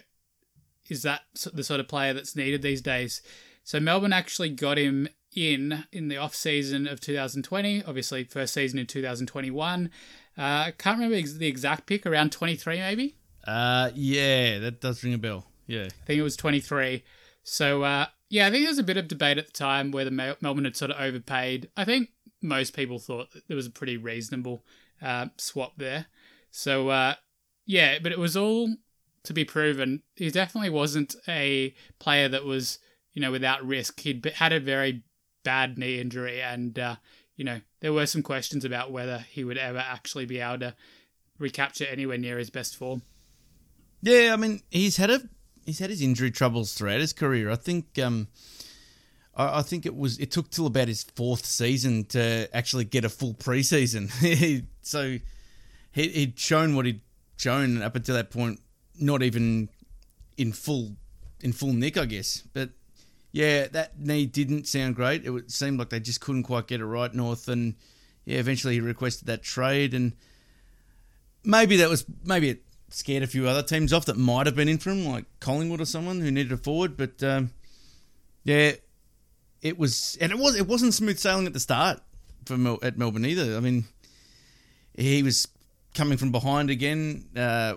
is 0.89 1.03
that 1.03 1.23
the 1.53 1.63
sort 1.63 1.81
of 1.81 1.89
player 1.89 2.13
that's 2.13 2.35
needed 2.35 2.63
these 2.63 2.81
days? 2.81 3.23
So 3.63 3.79
Melbourne 3.79 4.13
actually 4.13 4.51
got 4.51 4.79
him 4.79 5.09
in 5.35 5.85
in 5.93 6.09
the 6.09 6.17
off 6.17 6.35
season 6.35 6.87
of 6.87 7.01
2020. 7.01 7.85
Obviously, 7.85 8.25
first 8.25 8.55
season 8.55 8.79
in 8.79 8.87
2021. 8.87 9.91
Uh, 10.37 10.41
I 10.41 10.73
can't 10.77 10.97
remember 10.97 11.17
ex- 11.17 11.35
the 11.35 11.47
exact 11.47 11.87
pick. 11.87 12.07
Around 12.07 12.33
23, 12.33 12.79
maybe. 12.79 13.17
Uh, 13.47 13.91
yeah, 13.95 14.59
that 14.59 14.81
does 14.81 15.03
ring 15.05 15.15
a 15.15 15.19
bell. 15.19 15.47
Yeah, 15.67 15.85
I 15.85 16.05
think 16.07 16.19
it 16.19 16.23
was 16.23 16.37
23. 16.37 17.05
So 17.43 17.83
uh, 17.83 18.07
yeah, 18.31 18.47
I 18.47 18.51
think 18.51 18.63
there 18.63 18.71
was 18.71 18.79
a 18.79 18.85
bit 18.85 18.97
of 18.97 19.09
debate 19.09 19.39
at 19.39 19.47
the 19.47 19.53
time 19.53 19.91
whether 19.91 20.11
Mel- 20.11 20.37
Melbourne 20.41 20.65
had 20.65 20.77
sort 20.77 20.93
of 20.93 21.01
overpaid. 21.01 21.69
I 21.77 21.85
think 21.85 22.11
most 22.41 22.75
people 22.75 23.01
thought 23.01 23.33
that 23.33 23.47
there 23.49 23.57
was 23.57 23.67
a 23.67 23.71
pretty 23.71 23.97
reasonable 23.97 24.65
uh, 25.03 25.27
swap 25.37 25.73
there. 25.77 26.07
So 26.53 26.89
uh, 26.89 27.15
yeah, 27.67 27.99
but 28.01 28.13
it 28.13 28.19
was 28.19 28.37
all 28.37 28.77
to 29.25 29.33
be 29.33 29.45
proven. 29.45 30.03
He 30.15 30.31
definitely 30.31 30.71
wasn't 30.71 31.17
a 31.29 31.75
player 31.99 32.29
that 32.29 32.45
was 32.45 32.79
you 33.13 33.21
know 33.21 33.33
without 33.33 33.67
risk. 33.67 34.01
He'd 34.01 34.25
had 34.37 34.53
a 34.53 34.61
very 34.61 35.03
bad 35.43 35.77
knee 35.77 36.01
injury, 36.01 36.41
and 36.41 36.79
uh, 36.79 36.97
you 37.37 37.45
know 37.45 37.61
there 37.81 37.93
were 37.93 38.07
some 38.07 38.23
questions 38.23 38.65
about 38.65 38.93
whether 38.93 39.19
he 39.19 39.43
would 39.43 39.59
ever 39.59 39.79
actually 39.79 40.27
be 40.27 40.39
able 40.39 40.61
to 40.61 40.75
recapture 41.39 41.87
anywhere 41.87 42.19
near 42.19 42.39
his 42.39 42.51
best 42.51 42.77
form. 42.77 43.03
yeah. 44.03 44.33
I 44.33 44.37
mean, 44.37 44.61
he's 44.71 44.99
had 44.99 45.11
a 45.11 45.23
he's 45.71 45.79
had 45.79 45.89
his 45.89 46.03
injury 46.03 46.33
troubles 46.33 46.75
throughout 46.75 46.99
his 46.99 47.13
career. 47.13 47.49
I 47.49 47.55
think 47.55 47.97
um, 48.01 48.27
I, 49.37 49.61
I 49.61 49.63
think 49.63 49.87
it 49.87 49.97
was 49.97 50.19
it 50.19 50.33
took 50.33 50.51
till 50.51 50.67
about 50.67 50.89
his 50.89 51.05
fourth 51.05 51.47
season 51.47 52.05
to 52.07 52.49
actually 52.53 52.85
get 52.85 53.05
a 53.05 53.09
full 53.09 53.35
preseason. 53.35 54.11
so 54.83 55.19
he, 55.93 56.09
he'd 56.09 56.39
shown 56.39 56.75
what 56.75 56.87
he'd 56.87 57.03
shown 57.37 57.83
up 57.83 57.95
until 57.95 58.17
that 58.17 58.33
point, 58.33 58.61
not 58.99 59.23
even 59.23 59.69
in 60.37 60.53
full 60.53 60.97
in 61.41 61.53
full 61.53 61.73
nick, 61.73 61.97
I 61.97 62.07
guess. 62.07 62.43
But 62.53 62.71
yeah, 63.31 63.69
that 63.69 63.97
knee 63.97 64.27
didn't 64.27 64.67
sound 64.67 64.97
great. 64.97 65.25
It 65.25 65.51
seemed 65.53 65.79
like 65.79 65.91
they 65.91 66.01
just 66.01 66.21
couldn't 66.21 66.43
quite 66.43 66.67
get 66.67 66.81
it 66.81 66.87
right, 66.87 67.15
North, 67.15 67.47
and 67.47 67.77
yeah, 68.25 68.39
eventually 68.39 68.75
he 68.75 68.81
requested 68.81 69.29
that 69.29 69.45
trade, 69.45 69.95
and 69.95 70.15
maybe 71.45 71.77
that 71.77 71.89
was 71.89 72.05
maybe 72.25 72.51
it 72.51 72.65
scared 72.91 73.23
a 73.23 73.27
few 73.27 73.49
other 73.49 73.63
teams 73.63 73.93
off 73.93 74.07
that 74.07 74.17
might 74.17 74.47
have 74.47 74.57
been 74.57 74.69
in 74.69 74.79
for 74.79 74.91
him, 74.91 75.07
like 75.07 75.25
Collingwood 75.41 75.81
or 75.81 75.85
someone 75.85 76.21
who 76.21 76.31
needed 76.31 76.53
a 76.53 76.57
forward. 76.57 76.97
But 76.97 77.23
um, 77.23 77.51
yeah, 78.45 78.73
it 79.63 79.79
was, 79.79 80.19
and 80.21 80.33
it 80.33 80.39
was 80.39 80.57
it 80.57 80.67
wasn't 80.67 80.95
smooth 80.95 81.19
sailing 81.19 81.47
at 81.47 81.53
the 81.53 81.61
start 81.61 82.01
for 82.47 82.57
Mel- 82.57 82.81
at 82.83 82.99
Melbourne 82.99 83.25
either. 83.25 83.57
I 83.57 83.61
mean, 83.61 83.85
he 84.95 85.23
was 85.23 85.49
coming 85.95 86.19
from 86.19 86.33
behind 86.33 86.71
again, 86.71 87.27
uh, 87.37 87.75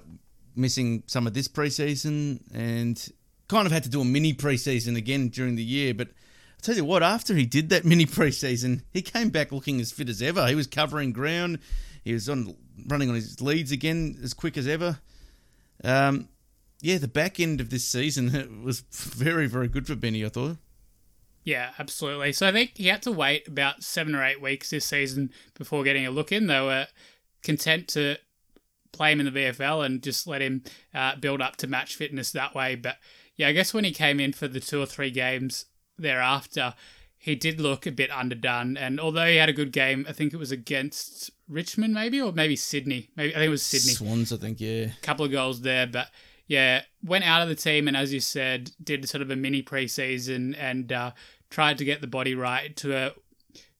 missing 0.56 1.04
some 1.08 1.28
of 1.28 1.34
this 1.34 1.48
preseason, 1.48 2.42
and 2.54 3.10
kind 3.48 3.66
of 3.66 3.72
had 3.72 3.84
to 3.84 3.90
do 3.90 4.02
a 4.02 4.06
mini 4.06 4.34
preseason 4.34 4.98
again 4.98 5.30
during 5.30 5.56
the 5.56 5.64
year. 5.64 5.94
But 5.94 6.10
I 6.10 6.62
tell 6.62 6.76
you 6.76 6.86
what, 6.86 7.04
after 7.04 7.36
he 7.36 7.46
did 7.46 7.70
that 7.70 7.86
mini 7.86 8.06
preseason, 8.08 8.82
he 8.92 9.02
came 9.02 9.30
back 9.30 9.52
looking 9.52 9.80
as 9.80 9.92
fit 9.92 10.10
as 10.10 10.22
ever. 10.22 10.48
He 10.48 10.56
was 10.56 10.68
covering 10.68 11.12
ground. 11.12 11.60
He 12.04 12.14
was 12.14 12.28
on 12.28 12.56
running 12.88 13.10
on 13.10 13.16
his 13.16 13.42
leads 13.42 13.72
again 13.72 14.18
as 14.24 14.34
quick 14.34 14.58
as 14.58 14.68
ever. 14.68 15.00
Um, 15.84 16.30
yeah, 16.82 16.98
the 16.98 17.08
back 17.08 17.40
end 17.40 17.62
of 17.62 17.70
this 17.70 17.86
season 17.86 18.62
was 18.66 18.82
very, 18.92 19.48
very 19.48 19.68
good 19.68 19.88
for 19.88 19.96
Benny. 19.96 20.26
I 20.26 20.30
thought. 20.30 20.58
Yeah, 21.44 21.72
absolutely. 21.78 22.32
So 22.34 22.48
I 22.48 22.52
think 22.52 22.72
he 22.76 22.88
had 22.88 23.02
to 23.04 23.12
wait 23.12 23.48
about 23.48 23.84
seven 23.84 24.16
or 24.16 24.24
eight 24.24 24.42
weeks 24.42 24.70
this 24.70 24.86
season 24.86 25.32
before 25.56 25.84
getting 25.84 26.06
a 26.06 26.12
look 26.12 26.32
in. 26.32 26.48
They 26.48 26.62
were 26.62 26.88
content 27.42 27.90
to 27.90 28.18
play 28.94 29.12
him 29.12 29.20
in 29.20 29.26
the 29.26 29.40
VFL 29.40 29.86
and 29.86 30.02
just 30.02 30.26
let 30.26 30.42
him 30.42 30.64
uh, 30.94 31.18
build 31.18 31.42
up 31.42 31.58
to 31.58 31.68
match 31.68 31.96
fitness 31.96 32.32
that 32.32 32.56
way. 32.56 32.76
But 32.76 32.98
yeah, 33.36 33.50
I 33.50 33.52
guess 33.52 33.74
when 33.74 33.84
he 33.84 33.92
came 33.92 34.20
in 34.20 34.32
for 34.32 34.48
the 34.48 34.62
two 34.62 34.82
or 34.82 34.86
three 34.86 35.12
games 35.12 35.66
thereafter, 35.98 36.76
he 37.24 37.36
did 37.36 37.62
look 37.62 37.88
a 37.88 37.92
bit 37.92 38.12
underdone. 38.12 38.76
And 38.76 39.00
although 39.00 39.26
he 39.26 39.38
had 39.38 39.48
a 39.48 39.54
good 39.54 39.72
game, 39.72 40.06
I 40.10 40.12
think 40.12 40.34
it 40.34 40.38
was 40.38 40.52
against 40.52 41.32
Richmond, 41.48 41.94
maybe, 41.94 42.20
or 42.20 42.34
maybe 42.34 42.58
Sydney. 42.58 43.12
Maybe 43.16 43.34
I 43.34 43.38
think 43.38 43.48
it 43.48 43.50
was 43.50 43.64
Sydney 43.64 43.94
Swans, 43.94 44.34
I 44.34 44.36
think. 44.36 44.60
Yeah. 44.60 44.88
couple 45.02 45.24
of 45.24 45.32
goals 45.32 45.62
there, 45.62 45.88
but 45.88 46.10
yeah, 46.48 46.82
went 47.02 47.24
out 47.24 47.42
of 47.42 47.48
the 47.48 47.56
team 47.56 47.88
and 47.88 47.96
as 47.96 48.12
you 48.12 48.20
said, 48.20 48.72
did 48.84 49.08
sort 49.08 49.22
of 49.22 49.32
a 49.32 49.38
mini 49.38 49.64
preseason 49.64 50.54
and 50.60 50.92
uh, 50.92 51.12
tried 51.50 51.78
to 51.78 51.86
get 51.86 52.02
the 52.02 52.08
body 52.08 52.36
right 52.36 52.76
to 52.76 52.94
a 52.94 53.14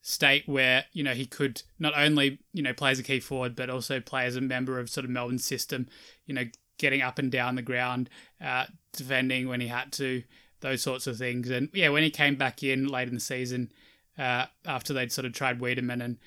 state 0.02 0.48
where 0.48 0.86
you 0.94 1.04
know 1.04 1.14
he 1.14 1.26
could 1.26 1.64
not 1.80 1.94
only 1.98 2.40
you 2.54 2.64
know 2.64 2.74
play 2.74 2.92
as 2.92 3.00
a 3.00 3.04
key 3.04 3.20
forward 3.20 3.56
but 3.56 3.70
also 3.70 4.00
play 4.00 4.26
as 4.26 4.38
a 4.38 4.42
member 4.42 4.80
of 4.80 4.90
sort 4.90 5.04
of 5.04 5.12
Melbourne's 5.12 5.44
system. 5.44 5.90
You 6.26 6.34
know, 6.34 6.46
getting 6.78 7.02
up 7.02 7.20
and 7.20 7.30
down 7.30 7.56
the 7.56 7.62
ground, 7.62 8.10
uh, 8.42 8.68
defending 8.94 9.50
when 9.50 9.60
he 9.60 9.68
had 9.68 9.92
to, 9.94 10.24
those 10.64 10.82
sorts 10.82 11.06
of 11.06 11.18
things. 11.18 11.50
And 11.50 11.70
yeah, 11.74 11.90
when 11.90 12.04
he 12.04 12.10
came 12.10 12.36
back 12.36 12.64
in 12.64 12.88
late 12.88 13.10
in 13.10 13.14
the 13.14 13.20
season, 13.20 13.72
uh, 14.18 14.46
after 14.66 14.94
they'd 14.94 15.12
sort 15.12 15.26
of 15.26 15.34
tried 15.34 15.60
Weideman 15.60 16.04
and 16.04 16.18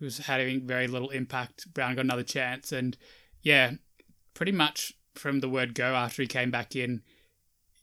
was 0.00 0.18
having 0.18 0.66
very 0.66 0.88
little 0.88 1.10
impact, 1.10 1.72
Brown 1.72 1.94
got 1.94 2.04
another 2.04 2.24
chance 2.24 2.72
and 2.72 2.96
yeah, 3.42 3.72
pretty 4.34 4.52
much 4.52 4.94
from 5.14 5.40
the 5.40 5.48
word 5.48 5.74
go 5.74 5.94
after 5.94 6.22
he 6.22 6.28
came 6.28 6.50
back 6.50 6.74
in, 6.74 7.02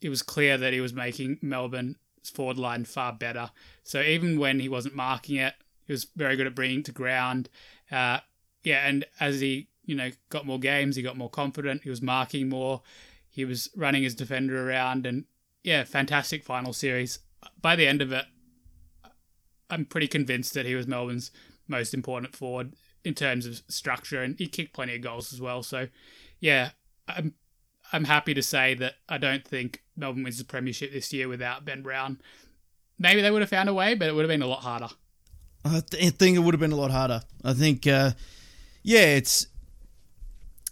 it 0.01 0.10
was 0.10 0.22
clear 0.22 0.57
that 0.57 0.74
he 0.74 0.82
was 0.82 0.93
making 0.93 1.38
Melbourne's 1.41 1.95
forward 2.34 2.57
line 2.57 2.86
far 2.86 3.14
better. 3.14 3.51
So 3.84 4.01
even 4.01 4.39
when 4.39 4.60
he 4.60 4.68
wasn't 4.70 4.95
marking 4.95 5.36
it, 5.36 5.53
he 5.86 5.93
was 5.93 6.07
very 6.16 6.36
good 6.36 6.47
at 6.47 6.55
bringing 6.55 6.84
to 6.84 6.91
ground. 6.91 7.49
Uh, 7.91 8.20
yeah, 8.64 8.88
and 8.88 9.05
as 9.20 9.41
he 9.41 9.68
you 9.86 9.95
know 9.95 10.12
got 10.30 10.45
more 10.45 10.60
games, 10.60 10.95
he 10.95 11.01
got 11.01 11.18
more 11.18 11.30
confident. 11.30 11.84
He 11.84 11.89
was 11.89 12.01
marking 12.01 12.49
more. 12.49 12.82
He 13.30 13.45
was 13.45 13.70
running 13.76 14.03
his 14.03 14.16
defender 14.16 14.70
around, 14.70 15.05
and 15.05 15.26
yeah, 15.70 15.84
fantastic 15.84 16.43
final 16.43 16.74
series. 16.74 17.20
By 17.61 17.76
the 17.76 17.86
end 17.86 18.01
of 18.01 18.11
it, 18.11 18.26
I'm 19.70 19.86
pretty 19.86 20.07
convinced 20.07 20.55
that 20.55 20.65
he 20.65 20.74
was 20.74 20.88
Melbourne's 20.88 21.30
most 21.67 21.93
important 21.93 22.36
forward 22.36 22.74
in 23.03 23.13
terms 23.13 23.45
of 23.45 23.61
structure, 23.67 24.24
and 24.24 24.36
he 24.39 24.47
kicked 24.47 24.74
plenty 24.74 24.95
of 24.95 25.03
goals 25.03 25.32
as 25.32 25.39
well. 25.39 25.61
So, 25.61 25.88
yeah, 26.39 26.72
I'm 27.07 27.36
I'm 27.93 28.05
happy 28.05 28.34
to 28.34 28.41
say 28.41 28.74
that 28.74 28.95
I 29.07 29.20
don't 29.20 29.47
think 29.47 29.84
Melbourne 29.95 30.24
wins 30.24 30.39
the 30.39 30.43
premiership 30.43 30.91
this 30.91 31.13
year 31.13 31.28
without 31.28 31.65
Ben 31.65 31.84
Brown. 31.84 32.20
Maybe 32.97 33.22
they 33.22 33.30
would 33.30 33.43
have 33.43 33.49
found 33.51 33.70
a 33.70 33.74
way, 33.76 33.93
but 33.93 34.07
it 34.07 34.15
would 34.15 34.24
have 34.24 34.30
been 34.30 34.41
a 34.41 34.47
lot 34.47 34.63
harder. 34.63 34.89
I 35.63 35.82
th- 35.82 36.15
think 36.15 36.36
it 36.36 36.39
would 36.39 36.55
have 36.55 36.59
been 36.59 36.72
a 36.72 36.78
lot 36.78 36.89
harder. 36.89 37.22
I 37.43 37.53
think, 37.53 37.86
uh, 37.86 38.13
yeah, 38.82 39.17
it's 39.17 39.45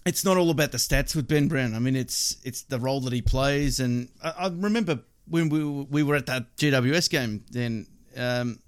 it's 0.07 0.23
not 0.25 0.37
all 0.37 0.49
about 0.49 0.71
the 0.71 0.77
stats 0.77 1.15
with 1.15 1.27
Ben 1.27 1.47
Brown. 1.47 1.73
I 1.75 1.79
mean, 1.79 1.95
it's 1.95 2.37
it's 2.43 2.63
the 2.63 2.79
role 2.79 3.01
that 3.01 3.13
he 3.13 3.21
plays, 3.21 3.79
and 3.79 4.09
I, 4.23 4.29
I 4.37 4.47
remember 4.47 4.99
when 5.27 5.49
we 5.49 5.63
were- 5.63 5.83
we 5.83 6.03
were 6.03 6.15
at 6.15 6.25
that 6.27 6.55
GWS 6.57 7.09
game, 7.09 7.43
then 7.51 7.87
um, 8.15 8.59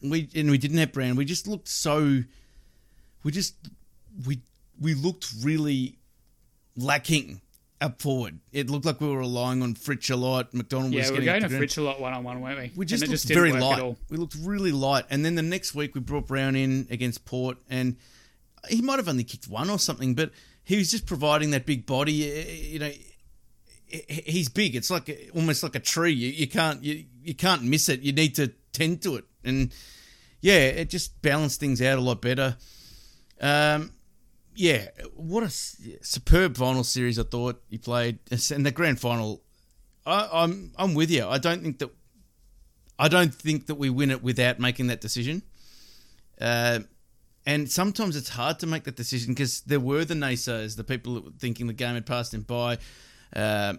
we 0.00 0.28
and 0.34 0.50
we 0.50 0.58
didn't 0.58 0.78
have 0.78 0.92
Brown. 0.92 1.16
We 1.16 1.24
just 1.24 1.46
looked 1.46 1.68
so. 1.68 2.22
We 3.22 3.32
just 3.32 3.54
we 4.26 4.40
we 4.80 4.94
looked 4.94 5.28
really 5.42 5.98
lacking 6.76 7.40
up 7.80 8.00
forward. 8.00 8.38
It 8.52 8.70
looked 8.70 8.84
like 8.86 9.00
we 9.00 9.08
were 9.08 9.18
relying 9.18 9.62
on 9.62 9.74
Fritsch 9.74 10.10
a 10.10 10.16
lot. 10.16 10.54
McDonald. 10.54 10.92
Yeah, 10.92 11.02
was 11.02 11.10
we 11.12 11.18
were 11.18 11.24
going 11.24 11.42
to. 11.42 11.48
Fritsch 11.48 11.78
a 11.78 11.82
lot 11.82 12.00
one 12.00 12.12
on 12.12 12.24
one, 12.24 12.40
weren't 12.40 12.58
we? 12.58 12.72
We 12.76 12.86
just 12.86 13.02
looked 13.02 13.10
just 13.12 13.28
very 13.28 13.52
light. 13.52 13.96
We 14.10 14.16
looked 14.16 14.36
really 14.40 14.72
light. 14.72 15.04
And 15.10 15.24
then 15.24 15.34
the 15.34 15.42
next 15.42 15.74
week 15.74 15.94
we 15.94 16.00
brought 16.00 16.26
Brown 16.26 16.56
in 16.56 16.86
against 16.90 17.24
Port, 17.24 17.58
and 17.68 17.96
he 18.68 18.80
might 18.80 18.96
have 18.98 19.08
only 19.08 19.24
kicked 19.24 19.48
one 19.48 19.68
or 19.70 19.78
something, 19.78 20.14
but 20.14 20.30
he 20.64 20.76
was 20.76 20.90
just 20.90 21.06
providing 21.06 21.50
that 21.50 21.66
big 21.66 21.86
body. 21.86 22.30
eh, 22.30 22.70
You 22.72 22.78
know, 22.78 22.90
he's 24.08 24.48
big. 24.48 24.74
It's 24.74 24.90
like 24.90 25.30
almost 25.34 25.62
like 25.62 25.74
a 25.74 25.80
tree. 25.80 26.12
You, 26.12 26.30
you 26.30 26.46
can't 26.48 26.82
you, 26.82 27.04
you 27.22 27.34
can't 27.34 27.62
miss 27.62 27.88
it. 27.88 28.00
You 28.00 28.12
need 28.12 28.34
to 28.36 28.52
tend 28.72 29.02
to 29.02 29.16
it, 29.16 29.24
and 29.44 29.72
yeah, 30.40 30.58
it 30.60 30.90
just 30.90 31.20
balanced 31.22 31.60
things 31.60 31.80
out 31.80 31.98
a 31.98 32.00
lot 32.00 32.20
better. 32.20 32.56
Um, 33.40 33.92
yeah, 34.56 34.88
what 35.14 35.42
a 35.42 35.50
superb 35.50 36.56
final 36.56 36.84
series 36.84 37.18
I 37.18 37.24
thought 37.24 37.62
he 37.68 37.78
played, 37.78 38.18
and 38.30 38.64
the 38.66 38.70
grand 38.70 39.00
final. 39.00 39.42
I, 40.06 40.28
I'm 40.32 40.72
I'm 40.76 40.94
with 40.94 41.10
you. 41.10 41.26
I 41.26 41.38
don't 41.38 41.62
think 41.62 41.78
that 41.78 41.90
I 42.98 43.08
don't 43.08 43.34
think 43.34 43.66
that 43.66 43.76
we 43.76 43.90
win 43.90 44.10
it 44.10 44.22
without 44.22 44.60
making 44.60 44.88
that 44.88 45.00
decision. 45.00 45.42
Uh, 46.40 46.80
and 47.46 47.70
sometimes 47.70 48.16
it's 48.16 48.30
hard 48.30 48.58
to 48.60 48.66
make 48.66 48.84
that 48.84 48.96
decision 48.96 49.34
because 49.34 49.60
there 49.62 49.80
were 49.80 50.04
the 50.04 50.14
naysayers, 50.14 50.76
the 50.76 50.84
people 50.84 51.14
that 51.14 51.24
were 51.24 51.30
thinking 51.38 51.66
the 51.66 51.72
game 51.72 51.94
had 51.94 52.06
passed 52.06 52.32
him 52.32 52.42
by. 52.42 52.78
Uh, 53.34 53.74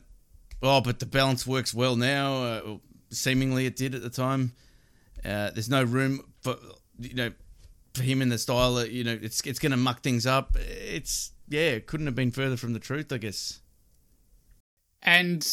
oh, 0.61 0.81
but 0.81 0.99
the 0.99 1.05
balance 1.05 1.47
works 1.47 1.73
well 1.73 1.95
now. 1.95 2.43
Uh, 2.43 2.77
seemingly, 3.09 3.65
it 3.65 3.75
did 3.75 3.95
at 3.95 4.03
the 4.03 4.09
time. 4.09 4.53
Uh, 5.23 5.49
there's 5.51 5.69
no 5.69 5.83
room 5.83 6.21
for 6.41 6.55
you 6.99 7.15
know 7.15 7.31
for 7.95 8.03
him 8.03 8.21
in 8.21 8.29
the 8.29 8.37
style. 8.37 8.75
That, 8.75 8.91
you 8.91 9.03
know, 9.03 9.17
it's 9.19 9.41
it's 9.41 9.59
going 9.59 9.71
to 9.71 9.77
muck 9.77 10.01
things 10.01 10.27
up. 10.27 10.55
It's 10.55 11.31
yeah, 11.47 11.71
it 11.71 11.87
couldn't 11.87 12.05
have 12.05 12.15
been 12.15 12.31
further 12.31 12.57
from 12.57 12.73
the 12.73 12.79
truth, 12.79 13.11
I 13.11 13.17
guess. 13.17 13.61
And 15.01 15.47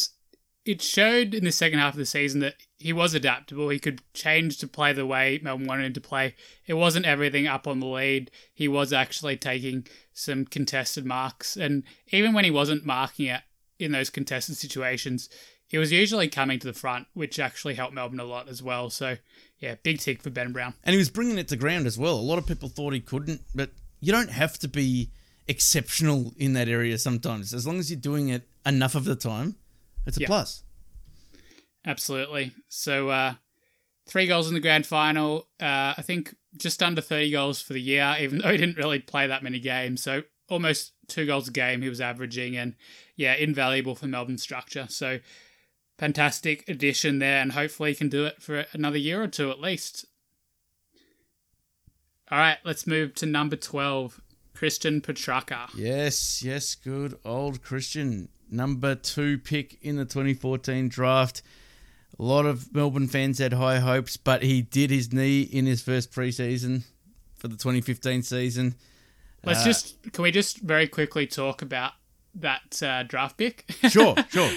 it 0.65 0.81
showed 0.81 1.33
in 1.33 1.43
the 1.43 1.51
second 1.51 1.79
half 1.79 1.93
of 1.93 1.99
the 1.99 2.05
season 2.05 2.39
that 2.39 2.55
he 2.77 2.93
was 2.93 3.13
adaptable. 3.13 3.69
He 3.69 3.79
could 3.79 4.01
change 4.13 4.57
to 4.59 4.67
play 4.67 4.93
the 4.93 5.05
way 5.05 5.39
Melbourne 5.43 5.67
wanted 5.67 5.85
him 5.87 5.93
to 5.93 6.01
play. 6.01 6.35
It 6.65 6.75
wasn't 6.75 7.05
everything 7.05 7.47
up 7.47 7.67
on 7.67 7.79
the 7.79 7.85
lead. 7.85 8.31
He 8.53 8.67
was 8.67 8.93
actually 8.93 9.35
taking 9.37 9.85
some 10.13 10.45
contested 10.45 11.05
marks. 11.05 11.57
And 11.57 11.83
even 12.11 12.33
when 12.33 12.45
he 12.45 12.51
wasn't 12.51 12.85
marking 12.85 13.25
it 13.25 13.41
in 13.77 13.91
those 13.91 14.09
contested 14.09 14.55
situations, 14.55 15.27
he 15.67 15.77
was 15.77 15.91
usually 15.91 16.29
coming 16.29 16.59
to 16.59 16.67
the 16.67 16.73
front, 16.73 17.07
which 17.13 17.39
actually 17.39 17.73
helped 17.73 17.93
Melbourne 17.93 18.19
a 18.19 18.25
lot 18.25 18.47
as 18.47 18.63
well. 18.63 18.89
So, 18.89 19.17
yeah, 19.59 19.75
big 19.83 19.99
tick 19.99 20.21
for 20.21 20.29
Ben 20.29 20.53
Brown. 20.53 20.75
And 20.83 20.93
he 20.93 20.97
was 20.97 21.09
bringing 21.09 21.37
it 21.37 21.49
to 21.49 21.57
ground 21.57 21.87
as 21.87 21.97
well. 21.97 22.15
A 22.15 22.21
lot 22.21 22.37
of 22.37 22.47
people 22.47 22.69
thought 22.69 22.93
he 22.93 23.01
couldn't, 23.01 23.41
but 23.53 23.71
you 23.99 24.11
don't 24.11 24.29
have 24.29 24.57
to 24.59 24.67
be 24.69 25.09
exceptional 25.47 26.33
in 26.37 26.53
that 26.53 26.69
area 26.69 26.97
sometimes. 26.97 27.53
As 27.53 27.67
long 27.67 27.79
as 27.79 27.91
you're 27.91 27.99
doing 27.99 28.29
it 28.29 28.47
enough 28.65 28.95
of 28.95 29.03
the 29.03 29.15
time, 29.15 29.55
it's 30.05 30.17
a 30.17 30.21
Yeah. 30.21 30.27
plus. 30.27 30.63
Absolutely. 31.85 32.51
So, 32.69 33.09
uh, 33.09 33.35
three 34.07 34.27
goals 34.27 34.47
in 34.47 34.53
the 34.53 34.59
grand 34.59 34.85
final. 34.85 35.47
Uh, 35.59 35.93
I 35.97 36.01
think 36.01 36.35
just 36.55 36.81
under 36.83 37.01
30 37.01 37.31
goals 37.31 37.61
for 37.61 37.73
the 37.73 37.81
year, 37.81 38.15
even 38.19 38.37
though 38.41 38.51
he 38.51 38.57
didn't 38.57 38.77
really 38.77 38.99
play 38.99 39.27
that 39.27 39.43
many 39.43 39.59
games. 39.59 40.01
So, 40.03 40.23
almost 40.49 40.93
two 41.07 41.25
goals 41.25 41.47
a 41.47 41.51
game 41.51 41.81
he 41.81 41.89
was 41.89 42.01
averaging. 42.01 42.55
And 42.55 42.75
yeah, 43.15 43.33
invaluable 43.35 43.95
for 43.95 44.07
Melbourne 44.07 44.37
structure. 44.37 44.87
So, 44.89 45.19
fantastic 45.97 46.67
addition 46.69 47.19
there. 47.19 47.41
And 47.41 47.51
hopefully 47.51 47.91
he 47.91 47.95
can 47.95 48.09
do 48.09 48.25
it 48.25 48.41
for 48.41 48.65
another 48.73 48.97
year 48.97 49.21
or 49.21 49.27
two 49.27 49.51
at 49.51 49.59
least. 49.59 50.05
All 52.31 52.37
right, 52.39 52.57
let's 52.63 52.87
move 52.87 53.13
to 53.15 53.25
number 53.25 53.55
12, 53.55 54.21
Christian 54.55 55.01
Petracca. 55.01 55.69
Yes, 55.75 56.41
yes, 56.41 56.73
good 56.75 57.19
old 57.25 57.61
Christian. 57.61 58.29
Number 58.53 58.93
two 58.95 59.39
pick 59.39 59.77
in 59.81 59.95
the 59.97 60.05
2014 60.05 60.87
draft. 60.87 61.41
A 62.19 62.23
lot 62.23 62.45
of 62.45 62.73
Melbourne 62.73 63.07
fans 63.07 63.39
had 63.39 63.53
high 63.53 63.79
hopes, 63.79 64.15
but 64.17 64.43
he 64.43 64.61
did 64.61 64.91
his 64.91 65.11
knee 65.11 65.41
in 65.41 65.65
his 65.65 65.81
first 65.81 66.11
preseason 66.11 66.83
for 67.35 67.47
the 67.47 67.55
2015 67.57 68.21
season. 68.21 68.75
Let's 69.43 69.61
Uh, 69.61 69.65
just, 69.65 70.13
can 70.13 70.21
we 70.21 70.29
just 70.31 70.59
very 70.59 70.87
quickly 70.87 71.25
talk 71.25 71.61
about 71.63 71.93
that 72.35 72.81
uh, 72.83 73.03
draft 73.03 73.37
pick? 73.37 73.65
Sure, 73.89 74.15
sure. 74.29 74.51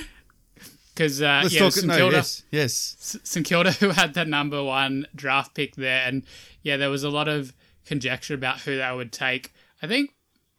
Because 0.95 1.21
uh, 1.21 1.41
Let's 1.43 1.55
yeah, 1.55 1.61
talk. 1.61 1.73
St 1.73 1.87
No, 1.87 1.97
Kilda, 1.97 2.17
yes, 2.17 2.43
yes. 2.51 3.21
St 3.25 3.45
Kilda, 3.47 3.73
who 3.81 3.91
had 3.91 4.15
the 4.15 4.25
number 4.25 4.63
one 4.63 5.07
draft 5.15 5.55
pick 5.55 5.77
there, 5.77 6.07
and 6.07 6.23
yeah, 6.63 6.77
there 6.77 6.91
was 6.91 7.03
a 7.05 7.11
lot 7.11 7.29
of 7.29 7.55
conjecture 7.85 8.35
about 8.35 8.61
who 8.61 8.77
they 8.77 8.93
would 8.95 9.13
take. 9.13 9.53
I 9.83 9.87
think 9.87 10.11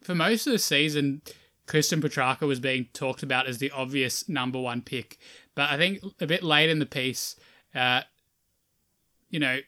for 0.02 0.14
most 0.14 0.46
of 0.46 0.52
the 0.52 0.58
season, 0.58 1.22
Christian 1.68 2.00
Petracca 2.00 2.46
was 2.46 2.58
being 2.58 2.88
talked 2.92 3.22
about 3.22 3.46
as 3.46 3.58
the 3.58 3.70
obvious 3.70 4.28
number 4.28 4.58
one 4.58 4.82
pick, 4.82 5.18
but 5.54 5.70
I 5.70 5.76
think 5.76 6.02
a 6.18 6.26
bit 6.26 6.42
late 6.42 6.70
in 6.70 6.78
the 6.78 6.86
piece, 6.86 7.36
uh, 7.74 8.00
you 9.30 9.38
know, 9.38 9.58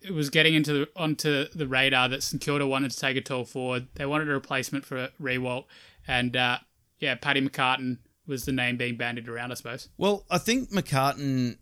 it 0.00 0.12
was 0.12 0.30
getting 0.30 0.54
into 0.54 0.72
the, 0.72 0.88
onto 0.94 1.48
the 1.48 1.66
radar 1.66 2.08
that 2.08 2.22
St 2.22 2.40
Kilda 2.40 2.66
wanted 2.66 2.92
to 2.92 2.98
take 2.98 3.16
a 3.16 3.20
tall 3.20 3.44
forward. 3.44 3.88
They 3.94 4.06
wanted 4.06 4.28
a 4.28 4.32
replacement 4.32 4.84
for 4.84 5.10
Riewoldt, 5.20 5.64
and 6.06 6.36
uh, 6.36 6.58
yeah, 7.00 7.16
Paddy 7.16 7.46
McCartin 7.46 7.98
was 8.26 8.44
the 8.44 8.52
name 8.52 8.76
being 8.76 8.96
bandied 8.96 9.28
around, 9.28 9.50
I 9.50 9.54
suppose. 9.54 9.88
Well, 9.98 10.24
I 10.30 10.38
think 10.38 10.70
McCartin 10.70 11.58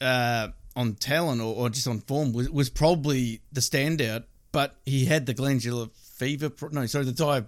uh, 0.00 0.48
on 0.74 0.94
talent 0.94 1.40
or, 1.40 1.54
or 1.54 1.70
just 1.70 1.86
on 1.86 2.00
form 2.00 2.32
was, 2.32 2.50
was 2.50 2.68
probably 2.68 3.42
the 3.52 3.60
standout, 3.60 4.24
but 4.50 4.74
he 4.84 5.04
had 5.04 5.26
the 5.26 5.34
glandular 5.34 5.86
fever. 5.94 6.50
No, 6.72 6.86
sorry, 6.86 7.04
the 7.04 7.12
di- 7.12 7.44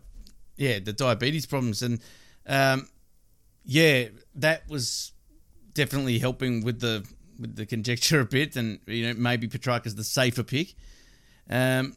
yeah, 0.56 0.78
the 0.78 0.92
diabetes 0.92 1.46
problems, 1.46 1.82
and 1.82 2.00
um, 2.46 2.88
yeah, 3.64 4.06
that 4.34 4.68
was 4.68 5.12
definitely 5.74 6.18
helping 6.18 6.64
with 6.64 6.80
the 6.80 7.06
with 7.38 7.56
the 7.56 7.66
conjecture 7.66 8.20
a 8.20 8.24
bit, 8.24 8.56
and 8.56 8.80
you 8.86 9.06
know 9.06 9.14
maybe 9.14 9.48
Petracca's 9.48 9.94
the 9.94 10.04
safer 10.04 10.42
pick. 10.42 10.74
Um, 11.48 11.96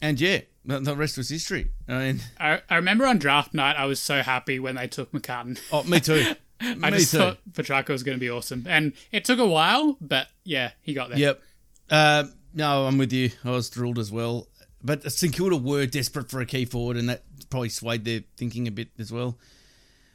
and 0.00 0.20
yeah, 0.20 0.40
the, 0.64 0.80
the 0.80 0.96
rest 0.96 1.16
was 1.16 1.28
history. 1.28 1.70
I 1.88 1.98
mean, 1.98 2.20
I, 2.38 2.62
I 2.70 2.76
remember 2.76 3.06
on 3.06 3.18
draft 3.18 3.54
night, 3.54 3.76
I 3.76 3.86
was 3.86 4.00
so 4.00 4.22
happy 4.22 4.58
when 4.58 4.76
they 4.76 4.86
took 4.86 5.10
McCartin. 5.12 5.58
oh, 5.72 5.82
me 5.84 5.98
too. 6.00 6.34
I 6.60 6.74
me 6.74 6.90
just 6.98 7.12
too. 7.12 7.18
thought 7.18 7.38
Petracca 7.52 7.88
was 7.88 8.02
going 8.02 8.16
to 8.16 8.20
be 8.20 8.30
awesome. 8.30 8.64
And 8.68 8.92
it 9.12 9.24
took 9.24 9.38
a 9.38 9.46
while, 9.46 9.96
but 10.00 10.28
yeah, 10.44 10.72
he 10.82 10.92
got 10.92 11.08
there. 11.08 11.18
Yep. 11.18 11.42
Uh, 11.90 12.24
no, 12.54 12.86
I'm 12.86 12.98
with 12.98 13.12
you. 13.12 13.30
I 13.44 13.50
was 13.50 13.68
thrilled 13.68 13.98
as 13.98 14.10
well. 14.10 14.48
But 14.82 15.10
St 15.10 15.32
Kilda 15.32 15.56
were 15.56 15.86
desperate 15.86 16.30
for 16.30 16.40
a 16.40 16.46
key 16.46 16.64
forward, 16.64 16.96
and 16.96 17.08
that 17.08 17.22
probably 17.50 17.68
swayed 17.68 18.04
their 18.04 18.20
thinking 18.36 18.68
a 18.68 18.70
bit 18.70 18.88
as 18.98 19.12
well. 19.12 19.38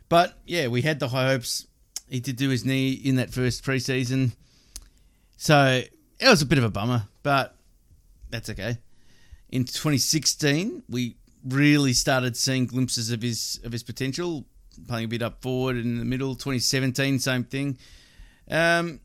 But 0.09 0.37
yeah, 0.45 0.67
we 0.67 0.81
had 0.81 0.99
the 0.99 1.09
high 1.09 1.27
hopes. 1.27 1.67
He 2.07 2.19
did 2.19 2.35
do 2.35 2.49
his 2.49 2.65
knee 2.65 2.91
in 2.91 3.15
that 3.15 3.31
first 3.31 3.63
preseason, 3.63 4.33
so 5.37 5.81
it 6.19 6.29
was 6.29 6.41
a 6.41 6.45
bit 6.45 6.57
of 6.57 6.63
a 6.63 6.69
bummer, 6.69 7.03
but 7.23 7.55
that's 8.29 8.49
okay. 8.49 8.77
In 9.49 9.63
2016, 9.63 10.83
we 10.89 11.15
really 11.45 11.93
started 11.93 12.37
seeing 12.37 12.65
glimpses 12.65 13.11
of 13.11 13.21
his 13.21 13.59
of 13.63 13.71
his 13.71 13.83
potential, 13.83 14.45
playing 14.87 15.05
a 15.05 15.07
bit 15.07 15.21
up 15.21 15.41
forward 15.41 15.77
in 15.77 15.97
the 15.97 16.05
middle. 16.05 16.35
2017, 16.35 17.19
same 17.19 17.43
thing. 17.43 17.77
Um, 18.49 18.99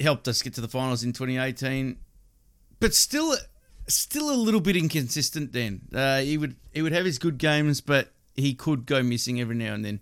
helped 0.00 0.28
us 0.28 0.42
get 0.42 0.54
to 0.54 0.60
the 0.60 0.68
finals 0.68 1.02
in 1.04 1.12
2018, 1.12 1.96
but 2.80 2.94
still, 2.94 3.34
still 3.88 4.30
a 4.30 4.36
little 4.36 4.60
bit 4.60 4.76
inconsistent. 4.76 5.52
Then 5.52 5.82
uh, 5.94 6.20
he 6.20 6.38
would 6.38 6.56
he 6.72 6.82
would 6.82 6.92
have 6.92 7.04
his 7.04 7.18
good 7.18 7.38
games, 7.38 7.80
but 7.80 8.12
he 8.34 8.54
could 8.54 8.86
go 8.86 9.02
missing 9.02 9.40
every 9.40 9.54
now 9.54 9.74
and 9.74 9.84
then. 9.84 10.00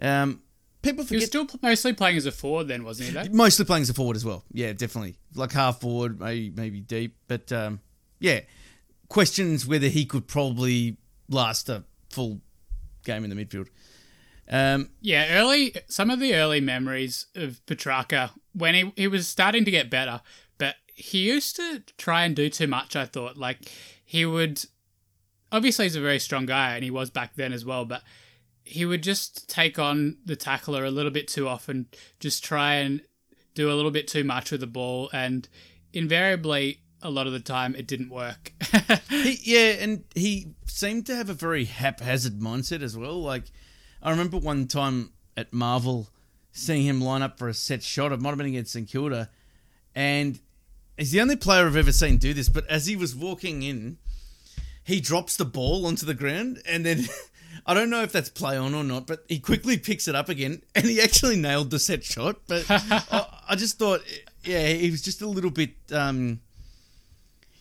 Um, 0.00 0.42
people 0.82 1.04
He 1.04 1.16
was 1.16 1.26
still 1.26 1.46
mostly 1.62 1.92
playing 1.92 2.16
as 2.16 2.26
a 2.26 2.32
forward 2.32 2.68
then, 2.68 2.84
wasn't 2.84 3.10
he? 3.10 3.14
Though? 3.14 3.24
mostly 3.36 3.64
playing 3.64 3.82
as 3.82 3.90
a 3.90 3.94
forward 3.94 4.16
as 4.16 4.24
well. 4.24 4.44
Yeah, 4.52 4.72
definitely 4.72 5.16
like 5.34 5.52
half 5.52 5.80
forward, 5.80 6.20
maybe 6.20 6.50
maybe 6.54 6.80
deep, 6.80 7.16
but 7.28 7.52
um, 7.52 7.80
yeah, 8.18 8.40
questions 9.08 9.66
whether 9.66 9.88
he 9.88 10.04
could 10.04 10.26
probably 10.26 10.96
last 11.28 11.68
a 11.68 11.84
full 12.10 12.40
game 13.04 13.24
in 13.24 13.30
the 13.30 13.36
midfield. 13.36 13.68
Um, 14.52 14.90
Yeah, 15.00 15.38
early 15.38 15.74
some 15.88 16.10
of 16.10 16.18
the 16.18 16.34
early 16.34 16.60
memories 16.60 17.26
of 17.36 17.60
Petracca 17.66 18.30
when 18.52 18.74
he 18.74 18.92
he 18.96 19.06
was 19.06 19.28
starting 19.28 19.64
to 19.64 19.70
get 19.70 19.90
better, 19.90 20.22
he 21.00 21.18
used 21.18 21.56
to 21.56 21.82
try 21.96 22.24
and 22.24 22.36
do 22.36 22.48
too 22.48 22.66
much. 22.66 22.94
I 22.96 23.06
thought 23.06 23.36
like 23.36 23.70
he 24.04 24.24
would. 24.24 24.64
Obviously, 25.52 25.86
he's 25.86 25.96
a 25.96 26.00
very 26.00 26.20
strong 26.20 26.46
guy, 26.46 26.74
and 26.74 26.84
he 26.84 26.90
was 26.90 27.10
back 27.10 27.34
then 27.34 27.52
as 27.52 27.64
well. 27.64 27.84
But 27.84 28.02
he 28.62 28.84
would 28.84 29.02
just 29.02 29.48
take 29.48 29.78
on 29.78 30.18
the 30.24 30.36
tackler 30.36 30.84
a 30.84 30.90
little 30.90 31.10
bit 31.10 31.26
too 31.26 31.48
often, 31.48 31.86
just 32.20 32.44
try 32.44 32.74
and 32.74 33.02
do 33.54 33.70
a 33.70 33.74
little 33.74 33.90
bit 33.90 34.06
too 34.06 34.22
much 34.22 34.50
with 34.50 34.60
the 34.60 34.66
ball, 34.66 35.10
and 35.12 35.48
invariably, 35.92 36.82
a 37.02 37.10
lot 37.10 37.26
of 37.26 37.32
the 37.32 37.40
time, 37.40 37.74
it 37.74 37.86
didn't 37.86 38.10
work. 38.10 38.52
he, 39.08 39.38
yeah, 39.42 39.82
and 39.82 40.04
he 40.14 40.54
seemed 40.66 41.06
to 41.06 41.16
have 41.16 41.28
a 41.28 41.34
very 41.34 41.64
haphazard 41.64 42.38
mindset 42.38 42.82
as 42.82 42.96
well. 42.96 43.20
Like 43.20 43.44
I 44.02 44.10
remember 44.10 44.38
one 44.38 44.66
time 44.66 45.12
at 45.36 45.52
Marvel 45.52 46.08
seeing 46.52 46.82
him 46.82 47.00
line 47.00 47.22
up 47.22 47.38
for 47.38 47.48
a 47.48 47.54
set 47.54 47.82
shot. 47.82 48.12
It 48.12 48.20
might 48.20 48.30
have 48.30 48.38
been 48.38 48.46
against 48.46 48.72
St 48.72 48.88
Kilda, 48.88 49.30
and 49.94 50.38
he's 51.00 51.10
the 51.12 51.20
only 51.20 51.36
player 51.36 51.66
I've 51.66 51.76
ever 51.76 51.92
seen 51.92 52.18
do 52.18 52.34
this. 52.34 52.48
But 52.48 52.66
as 52.68 52.86
he 52.86 52.94
was 52.94 53.16
walking 53.16 53.62
in, 53.62 53.96
he 54.84 55.00
drops 55.00 55.36
the 55.36 55.44
ball 55.44 55.86
onto 55.86 56.06
the 56.06 56.14
ground 56.14 56.62
and 56.66 56.84
then 56.84 57.06
I 57.66 57.74
don't 57.74 57.90
know 57.90 58.02
if 58.02 58.12
that's 58.12 58.28
play 58.28 58.56
on 58.56 58.74
or 58.74 58.84
not, 58.84 59.06
but 59.06 59.24
he 59.28 59.38
quickly 59.38 59.76
picks 59.76 60.06
it 60.08 60.14
up 60.14 60.28
again 60.28 60.62
and 60.74 60.84
he 60.86 61.00
actually 61.00 61.36
nailed 61.36 61.70
the 61.70 61.78
set 61.78 62.04
shot. 62.04 62.36
But 62.46 62.66
I, 62.70 63.26
I, 63.48 63.56
just 63.56 63.78
thought, 63.78 64.02
yeah, 64.44 64.68
he 64.68 64.90
was 64.90 65.02
just 65.02 65.22
a 65.22 65.26
little 65.26 65.50
bit, 65.50 65.70
um, 65.92 66.40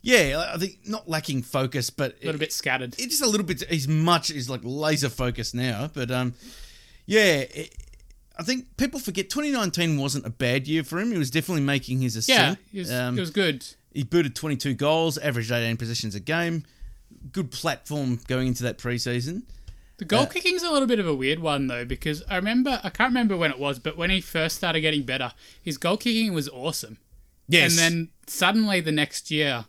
yeah, 0.02 0.52
I 0.54 0.58
think 0.58 0.80
not 0.86 1.10
lacking 1.10 1.44
focus, 1.44 1.90
but 1.90 2.16
a 2.22 2.26
little 2.26 2.40
bit 2.40 2.54
scattered. 2.54 2.96
It's 2.98 3.18
just 3.18 3.22
a 3.22 3.28
little 3.28 3.46
bit. 3.46 3.64
He's 3.70 3.88
much. 3.88 4.30
He's 4.30 4.50
like 4.50 4.62
laser 4.64 5.10
focused 5.10 5.54
now, 5.54 5.90
but 5.94 6.10
um, 6.10 6.36
yeah. 7.06 7.40
It, 7.42 7.76
I 8.40 8.44
think 8.44 8.78
people 8.78 9.02
forget 9.02 9.30
2019 9.30 10.00
wasn't 10.00 10.26
a 10.26 10.30
bad 10.30 10.66
year 10.66 10.86
for 10.86 10.98
him. 10.98 11.12
He 11.12 11.18
was 11.18 11.30
definitely 11.30 11.64
making 11.64 12.00
his 12.00 12.16
ascent. 12.16 12.58
Yeah, 12.72 12.80
it 12.80 12.84
was, 12.84 12.94
um, 12.94 13.18
it 13.18 13.20
was 13.20 13.32
good. 13.32 13.66
He 13.94 14.04
booted 14.04 14.34
22 14.34 14.76
goals, 14.76 15.18
averaged 15.18 15.52
18 15.52 15.76
possessions 15.76 16.16
a 16.16 16.22
game. 16.22 16.64
Good 17.34 17.52
platform 17.52 18.22
going 18.28 18.48
into 18.48 18.64
that 18.64 18.78
preseason. 18.78 19.44
The 19.98 20.06
goal 20.06 20.22
uh, 20.22 20.26
kicking's 20.28 20.64
a 20.64 20.72
little 20.72 20.88
bit 20.88 21.00
of 21.00 21.08
a 21.08 21.14
weird 21.14 21.40
one 21.40 21.68
though, 21.68 21.84
because 21.84 22.24
I 22.30 22.38
remember 22.38 22.80
I 22.82 22.90
can't 22.90 23.10
remember 23.10 23.36
when 23.36 23.52
it 23.52 23.60
was, 23.60 23.78
but 23.78 23.98
when 23.98 24.10
he 24.10 24.22
first 24.22 24.56
started 24.56 24.80
getting 24.80 25.04
better, 25.04 25.34
his 25.62 25.78
goal 25.78 25.98
kicking 25.98 26.34
was 26.34 26.48
awesome. 26.48 26.98
Yes. 27.50 27.72
And 27.72 27.80
then 27.80 28.10
suddenly 28.26 28.80
the 28.80 28.94
next 28.94 29.30
year, 29.30 29.66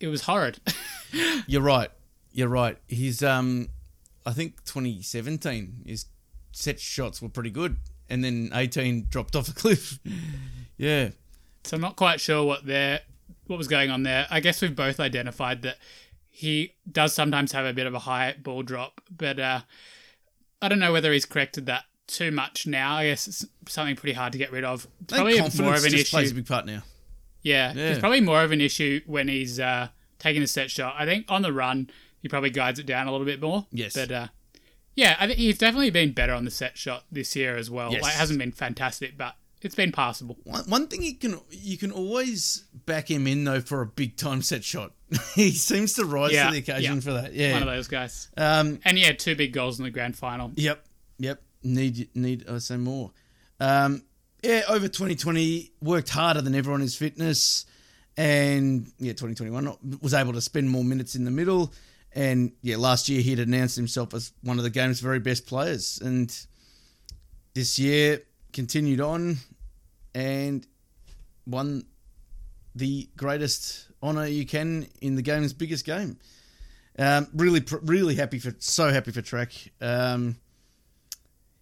it 0.00 0.08
was 0.08 0.22
horrid. 0.22 0.58
You're 1.46 1.62
right. 1.62 1.90
You're 2.32 2.48
right. 2.48 2.76
His 2.88 3.22
um, 3.22 3.70
I 4.26 4.32
think 4.32 4.62
2017 4.64 5.84
his 5.86 6.04
set 6.56 6.80
shots 6.80 7.20
were 7.20 7.28
pretty 7.28 7.50
good, 7.50 7.76
and 8.08 8.24
then 8.24 8.50
18 8.52 9.06
dropped 9.10 9.36
off 9.36 9.48
a 9.48 9.52
cliff. 9.52 9.98
yeah. 10.76 11.10
So 11.64 11.76
I'm 11.76 11.80
not 11.80 11.96
quite 11.96 12.20
sure 12.20 12.44
what 12.44 12.64
there 12.64 13.00
what 13.46 13.58
was 13.58 13.68
going 13.68 13.90
on 13.90 14.02
there. 14.02 14.26
I 14.30 14.40
guess 14.40 14.62
we've 14.62 14.74
both 14.74 14.98
identified 14.98 15.62
that 15.62 15.76
he 16.28 16.74
does 16.90 17.12
sometimes 17.12 17.52
have 17.52 17.64
a 17.64 17.72
bit 17.72 17.86
of 17.86 17.94
a 17.94 18.00
high 18.00 18.34
ball 18.42 18.62
drop, 18.62 19.00
but 19.14 19.38
uh, 19.38 19.60
I 20.60 20.68
don't 20.68 20.78
know 20.78 20.92
whether 20.92 21.12
he's 21.12 21.26
corrected 21.26 21.66
that 21.66 21.84
too 22.06 22.30
much 22.30 22.66
now. 22.66 22.96
I 22.96 23.06
guess 23.08 23.28
it's 23.28 23.44
something 23.68 23.96
pretty 23.96 24.14
hard 24.14 24.32
to 24.32 24.38
get 24.38 24.50
rid 24.50 24.64
of. 24.64 24.86
probably 25.08 25.38
more 25.38 25.74
of 25.74 25.84
an 25.84 25.94
issue. 25.94 26.04
plays 26.04 26.32
a 26.32 26.34
big 26.34 26.46
part 26.46 26.66
now. 26.66 26.82
Yeah, 27.42 27.72
yeah, 27.74 27.90
it's 27.90 28.00
probably 28.00 28.20
more 28.20 28.42
of 28.42 28.50
an 28.50 28.60
issue 28.60 29.00
when 29.06 29.28
he's 29.28 29.60
uh, 29.60 29.88
taking 30.18 30.42
a 30.42 30.46
set 30.46 30.70
shot. 30.70 30.94
I 30.98 31.04
think 31.04 31.26
on 31.28 31.42
the 31.42 31.52
run 31.52 31.90
he 32.20 32.28
probably 32.28 32.50
guides 32.50 32.78
it 32.78 32.86
down 32.86 33.06
a 33.06 33.12
little 33.12 33.26
bit 33.26 33.40
more. 33.40 33.66
Yes, 33.70 33.94
but 33.94 34.10
uh, 34.10 34.28
yeah, 34.96 35.14
I 35.20 35.26
think 35.26 35.38
he's 35.38 35.58
definitely 35.58 35.90
been 35.90 36.12
better 36.12 36.32
on 36.32 36.44
the 36.44 36.50
set 36.50 36.76
shot 36.76 37.04
this 37.12 37.36
year 37.36 37.56
as 37.56 37.70
well. 37.70 37.92
Yes. 37.92 38.02
Like, 38.02 38.14
it 38.14 38.16
hasn't 38.16 38.38
been 38.38 38.52
fantastic, 38.52 39.16
but 39.16 39.36
it's 39.60 39.74
been 39.74 39.92
passable. 39.92 40.38
One, 40.44 40.64
one 40.64 40.86
thing 40.88 41.02
you 41.02 41.14
can 41.14 41.38
you 41.50 41.76
can 41.76 41.92
always 41.92 42.64
back 42.86 43.10
him 43.10 43.26
in 43.26 43.44
though 43.44 43.60
for 43.60 43.82
a 43.82 43.86
big 43.86 44.16
time 44.16 44.40
set 44.40 44.64
shot. 44.64 44.92
he 45.34 45.50
seems 45.50 45.94
to 45.94 46.06
rise 46.06 46.32
yeah, 46.32 46.46
to 46.46 46.52
the 46.52 46.58
occasion 46.58 46.94
yeah. 46.94 47.00
for 47.00 47.12
that. 47.12 47.34
Yeah, 47.34 47.52
one 47.52 47.62
of 47.62 47.68
those 47.68 47.88
guys. 47.88 48.28
Um, 48.36 48.80
and 48.84 48.98
yeah, 48.98 49.12
two 49.12 49.36
big 49.36 49.52
goals 49.52 49.78
in 49.78 49.84
the 49.84 49.90
grand 49.90 50.16
final. 50.16 50.50
Yep, 50.56 50.84
yep. 51.18 51.42
Need 51.62 52.08
need 52.14 52.48
I 52.48 52.58
say 52.58 52.76
more? 52.78 53.12
Um, 53.60 54.02
yeah, 54.42 54.62
over 54.68 54.88
2020 54.88 55.72
worked 55.82 56.08
harder 56.08 56.40
than 56.40 56.54
ever 56.54 56.72
on 56.72 56.80
his 56.80 56.96
fitness, 56.96 57.66
and 58.16 58.90
yeah, 58.98 59.12
2021 59.12 59.98
was 60.00 60.14
able 60.14 60.32
to 60.32 60.40
spend 60.40 60.70
more 60.70 60.84
minutes 60.84 61.16
in 61.16 61.24
the 61.24 61.30
middle. 61.30 61.72
And 62.16 62.52
yeah, 62.62 62.78
last 62.78 63.10
year 63.10 63.20
he'd 63.20 63.38
announced 63.38 63.76
himself 63.76 64.14
as 64.14 64.32
one 64.42 64.56
of 64.56 64.64
the 64.64 64.70
game's 64.70 65.00
very 65.00 65.20
best 65.20 65.46
players, 65.46 66.00
and 66.02 66.34
this 67.54 67.78
year 67.78 68.22
continued 68.54 69.02
on 69.02 69.36
and 70.14 70.66
won 71.46 71.84
the 72.74 73.10
greatest 73.18 73.88
honor 74.02 74.26
you 74.26 74.46
can 74.46 74.88
in 75.02 75.16
the 75.16 75.22
game's 75.22 75.52
biggest 75.52 75.84
game. 75.84 76.18
Um, 76.98 77.28
really, 77.34 77.62
really 77.82 78.14
happy 78.14 78.38
for 78.38 78.54
so 78.60 78.90
happy 78.90 79.12
for 79.12 79.20
Trac. 79.20 79.70
Um, 79.82 80.36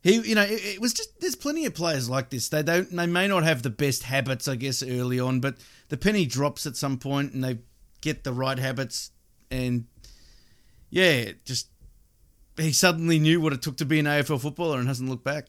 he, 0.04 0.20
you 0.20 0.36
know, 0.36 0.42
it, 0.42 0.74
it, 0.74 0.80
was 0.80 0.94
just 0.94 1.20
there's 1.20 1.34
plenty 1.34 1.66
of 1.66 1.74
players 1.74 2.08
like 2.08 2.30
this. 2.30 2.48
They 2.48 2.62
don't, 2.62 2.94
they 2.94 3.06
may 3.06 3.26
not 3.26 3.42
have 3.42 3.62
the 3.62 3.70
best 3.70 4.04
habits, 4.04 4.46
I 4.46 4.54
guess, 4.54 4.84
early 4.84 5.18
on, 5.18 5.40
but 5.40 5.56
the 5.88 5.96
penny 5.96 6.26
drops 6.26 6.64
at 6.64 6.76
some 6.76 6.98
point, 6.98 7.32
and 7.32 7.42
they 7.42 7.58
get 8.02 8.22
the 8.22 8.32
right 8.32 8.58
habits, 8.58 9.10
and 9.50 9.86
yeah, 10.94 11.32
just 11.44 11.68
he 12.56 12.72
suddenly 12.72 13.18
knew 13.18 13.40
what 13.40 13.52
it 13.52 13.62
took 13.62 13.76
to 13.78 13.84
be 13.84 13.98
an 13.98 14.06
AFL 14.06 14.40
footballer 14.40 14.78
and 14.78 14.88
hasn't 14.88 15.10
looked 15.10 15.24
back 15.24 15.46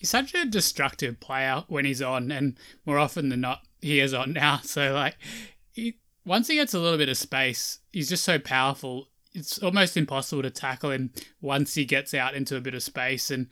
he's 0.00 0.10
such 0.10 0.34
a 0.34 0.46
destructive 0.46 1.20
player 1.20 1.62
when 1.68 1.84
he's 1.84 2.02
on, 2.02 2.32
and 2.32 2.58
more 2.84 2.98
often 2.98 3.28
than 3.28 3.42
not, 3.42 3.60
he 3.80 4.00
is 4.00 4.12
on 4.12 4.32
now. 4.32 4.60
So 4.64 4.92
like, 4.92 5.16
he, 5.72 5.98
once 6.24 6.48
he 6.48 6.56
gets 6.56 6.74
a 6.74 6.80
little 6.80 6.98
bit 6.98 7.08
of 7.08 7.16
space, 7.16 7.78
he's 7.92 8.08
just 8.08 8.24
so 8.24 8.38
powerful. 8.38 9.08
It's 9.32 9.58
almost 9.58 9.96
impossible 9.96 10.42
to 10.42 10.50
tackle 10.50 10.90
him 10.90 11.12
once 11.40 11.74
he 11.74 11.84
gets 11.84 12.14
out 12.14 12.34
into 12.34 12.56
a 12.56 12.60
bit 12.60 12.74
of 12.74 12.82
space. 12.82 13.30
And 13.30 13.46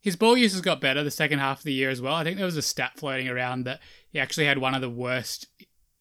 his 0.00 0.16
ball 0.16 0.36
use 0.36 0.52
has 0.52 0.62
got 0.62 0.80
better 0.80 1.04
the 1.04 1.10
second 1.10 1.38
half 1.38 1.58
of 1.58 1.64
the 1.64 1.72
year 1.72 1.90
as 1.90 2.02
well. 2.02 2.14
I 2.14 2.24
think 2.24 2.38
there 2.38 2.46
was 2.46 2.56
a 2.56 2.62
stat 2.62 2.92
floating 2.96 3.28
around 3.28 3.64
that 3.64 3.80
he 4.10 4.18
actually 4.18 4.46
had 4.46 4.58
one 4.58 4.74
of 4.74 4.80
the 4.80 4.90
worst 4.90 5.46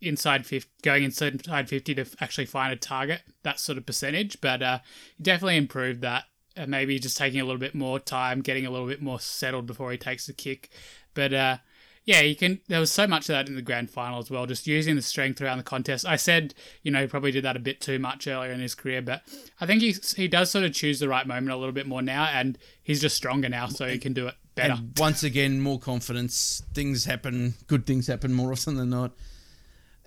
inside 0.02 0.46
50, 0.46 0.70
going 0.82 1.04
inside 1.04 1.70
50 1.70 1.96
to 1.96 2.06
actually 2.20 2.46
find 2.46 2.74
a 2.74 2.76
target, 2.76 3.22
that 3.44 3.60
sort 3.60 3.78
of 3.78 3.86
percentage. 3.86 4.40
But 4.42 4.62
uh, 4.62 4.80
he 5.18 5.24
definitely 5.24 5.58
improved 5.58 6.02
that 6.02 6.26
maybe 6.68 7.00
just 7.00 7.18
taking 7.18 7.42
a 7.42 7.46
little 7.46 7.60
bit 7.60 7.76
more 7.76 8.00
time, 8.00 8.42
getting 8.42 8.66
a 8.66 8.72
little 8.72 8.88
bit 8.88 9.02
more 9.02 9.20
settled 9.20 9.66
before 9.66 9.92
he 9.92 9.98
takes 9.98 10.28
the 10.28 10.34
kick. 10.34 10.70
But 11.14 11.34
uh, 11.34 11.58
yeah, 12.06 12.22
you 12.22 12.36
can. 12.36 12.62
There 12.68 12.80
was 12.80 12.92
so 12.92 13.08
much 13.08 13.24
of 13.30 13.34
that 13.34 13.50
in 13.50 13.56
the 13.56 13.62
grand 13.62 13.90
final 13.90 14.20
as 14.20 14.30
well, 14.30 14.46
just 14.46 14.68
using 14.68 14.96
the 14.96 15.02
strength 15.02 15.42
around 15.42 15.58
the 15.58 15.64
contest. 15.64 16.06
I 16.06 16.18
said, 16.18 16.54
you 16.84 16.92
know, 16.92 17.02
he 17.02 17.08
probably 17.08 17.32
did 17.32 17.44
that 17.44 17.56
a 17.56 17.60
bit 17.60 17.82
too 17.82 17.98
much 17.98 18.28
earlier 18.28 18.52
in 18.52 18.60
his 18.60 18.76
career, 18.76 19.02
but 19.02 19.24
I 19.60 19.66
think 19.66 19.82
he 19.82 19.96
he 20.16 20.28
does 20.28 20.52
sort 20.52 20.66
of 20.66 20.74
choose 20.74 21.00
the 21.00 21.10
right 21.10 21.26
moment 21.26 21.52
a 21.52 21.58
little 21.58 21.74
bit 21.74 21.88
more 21.88 22.02
now, 22.02 22.26
and 22.26 22.58
he's 22.84 23.02
just 23.02 23.16
stronger 23.16 23.50
now, 23.50 23.68
so 23.68 23.88
he 23.88 23.98
can 23.98 24.14
do 24.14 24.28
it 24.28 24.36
better. 24.54 24.74
And 24.74 24.94
once 24.98 25.24
again, 25.24 25.60
more 25.60 25.80
confidence. 25.80 26.62
Things 26.74 27.06
happen. 27.06 27.56
Good 27.68 27.88
things 27.88 28.08
happen 28.08 28.34
more 28.34 28.52
often 28.52 28.76
than 28.76 28.92
not. 28.92 29.14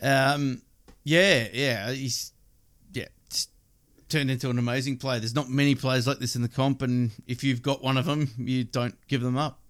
Um, 0.01 0.63
yeah, 1.05 1.49
yeah, 1.53 1.91
he's 1.91 2.33
yeah 2.93 3.07
turned 4.09 4.31
into 4.31 4.51
an 4.51 4.59
amazing 4.59 4.97
player. 4.97 5.19
There's 5.19 5.35
not 5.35 5.49
many 5.49 5.75
players 5.75 6.07
like 6.07 6.19
this 6.19 6.37
in 6.37 6.43
the 6.43 6.49
comp, 6.49 6.83
and 6.83 7.11
if 7.27 7.45
you've 7.45 7.63
got 7.63 7.83
one 7.83 7.97
of 7.97 8.07
them, 8.07 8.31
you 8.39 8.65
don't 8.65 8.95
give 9.09 9.21
them 9.21 9.37
up. 9.37 9.61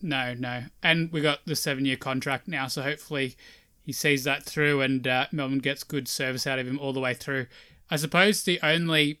No, 0.00 0.34
no. 0.34 0.64
And 0.82 1.10
we 1.12 1.20
got 1.20 1.44
the 1.46 1.56
seven 1.56 1.84
year 1.84 1.96
contract 1.96 2.46
now, 2.46 2.66
so 2.68 2.82
hopefully 2.82 3.36
he 3.82 3.92
sees 3.92 4.24
that 4.24 4.44
through 4.44 4.82
and 4.82 5.06
uh, 5.06 5.26
Melbourne 5.32 5.58
gets 5.58 5.82
good 5.82 6.08
service 6.08 6.46
out 6.46 6.58
of 6.58 6.68
him 6.68 6.78
all 6.78 6.92
the 6.92 7.00
way 7.00 7.14
through. 7.14 7.46
I 7.90 7.96
suppose 7.96 8.42
the 8.42 8.60
only 8.62 9.20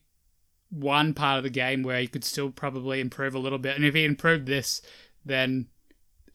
one 0.70 1.14
part 1.14 1.38
of 1.38 1.44
the 1.44 1.50
game 1.50 1.82
where 1.82 2.00
he 2.00 2.06
could 2.06 2.24
still 2.24 2.50
probably 2.50 3.00
improve 3.00 3.34
a 3.34 3.38
little 3.38 3.58
bit, 3.58 3.76
and 3.76 3.84
if 3.84 3.94
he 3.94 4.04
improved 4.04 4.46
this, 4.46 4.82
then 5.24 5.66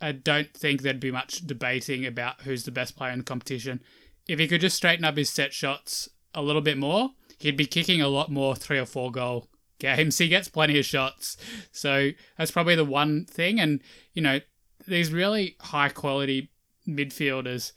I 0.03 0.11
don't 0.11 0.53
think 0.53 0.81
there'd 0.81 0.99
be 0.99 1.11
much 1.11 1.47
debating 1.47 2.05
about 2.05 2.41
who's 2.41 2.65
the 2.65 2.71
best 2.71 2.97
player 2.97 3.11
in 3.11 3.19
the 3.19 3.23
competition. 3.23 3.81
If 4.27 4.37
he 4.37 4.47
could 4.49 4.59
just 4.61 4.75
straighten 4.75 5.05
up 5.05 5.15
his 5.15 5.29
set 5.29 5.53
shots 5.53 6.09
a 6.33 6.41
little 6.41 6.61
bit 6.61 6.77
more, 6.77 7.11
he'd 7.39 7.55
be 7.55 7.65
kicking 7.65 8.01
a 8.01 8.09
lot 8.09 8.29
more 8.29 8.53
three 8.53 8.77
or 8.77 8.85
four 8.85 9.11
goal 9.11 9.47
games. 9.79 10.17
He 10.19 10.27
gets 10.27 10.49
plenty 10.49 10.77
of 10.77 10.85
shots. 10.85 11.37
So 11.71 12.09
that's 12.37 12.51
probably 12.51 12.75
the 12.75 12.83
one 12.83 13.25
thing. 13.25 13.61
And, 13.61 13.81
you 14.13 14.21
know, 14.21 14.41
these 14.85 15.13
really 15.13 15.55
high 15.61 15.89
quality 15.89 16.51
midfielders, 16.85 17.71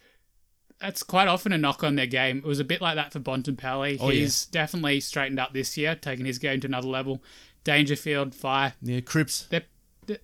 that's 0.81 1.05
quite 1.05 1.29
often 1.29 1.53
a 1.53 1.59
knock 1.59 1.85
on 1.85 1.95
their 1.95 2.07
game. 2.07 2.39
It 2.39 2.45
was 2.45 2.61
a 2.61 2.65
bit 2.65 2.81
like 2.81 2.97
that 2.97 3.13
for 3.13 3.21
Bontempelli. 3.21 3.99
Oh, 4.01 4.09
He's 4.09 4.49
yeah. 4.51 4.63
definitely 4.63 4.99
straightened 5.01 5.39
up 5.39 5.53
this 5.53 5.77
year, 5.77 5.95
taking 5.95 6.27
his 6.27 6.39
game 6.39 6.61
to 6.61 6.67
another 6.67 6.89
level. 6.89 7.23
Dangerfield, 7.63 8.33
Fyfe. 8.35 8.75
Yeah, 8.83 9.01
Cripps. 9.01 9.47
They're, 9.49 9.65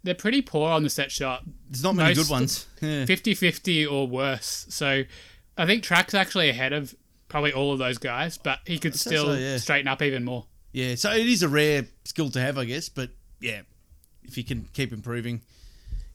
they're 0.03 0.15
pretty 0.15 0.43
poor 0.43 0.71
on 0.71 0.83
the 0.83 0.91
set 0.91 1.11
shot. 1.11 1.43
There's 1.69 1.83
not 1.83 1.95
many 1.95 2.11
Most 2.15 2.29
good 2.29 2.33
ones. 2.33 2.67
50 2.81 3.35
50 3.35 3.87
or 3.87 4.07
worse. 4.07 4.67
So 4.69 5.05
I 5.57 5.67
think 5.67 5.83
Trac's 5.83 6.15
actually 6.15 6.49
ahead 6.49 6.73
of 6.73 6.95
probably 7.29 7.53
all 7.53 7.73
of 7.73 7.79
those 7.79 7.99
guys, 7.99 8.39
but 8.39 8.61
he 8.67 8.79
could 8.79 8.95
still 8.95 9.27
so, 9.27 9.33
yeah. 9.35 9.57
straighten 9.57 9.89
up 9.89 10.03
even 10.03 10.25
more. 10.25 10.47
Yeah, 10.73 10.95
so 10.95 11.11
it 11.13 11.27
is 11.27 11.43
a 11.43 11.49
rare 11.49 11.87
skill 12.05 12.31
to 12.31 12.41
have, 12.41 12.57
I 12.57 12.65
guess, 12.65 12.89
but 12.89 13.11
yeah, 13.41 13.63
if 14.23 14.35
he 14.35 14.43
can 14.43 14.69
keep 14.73 14.93
improving, 14.93 15.43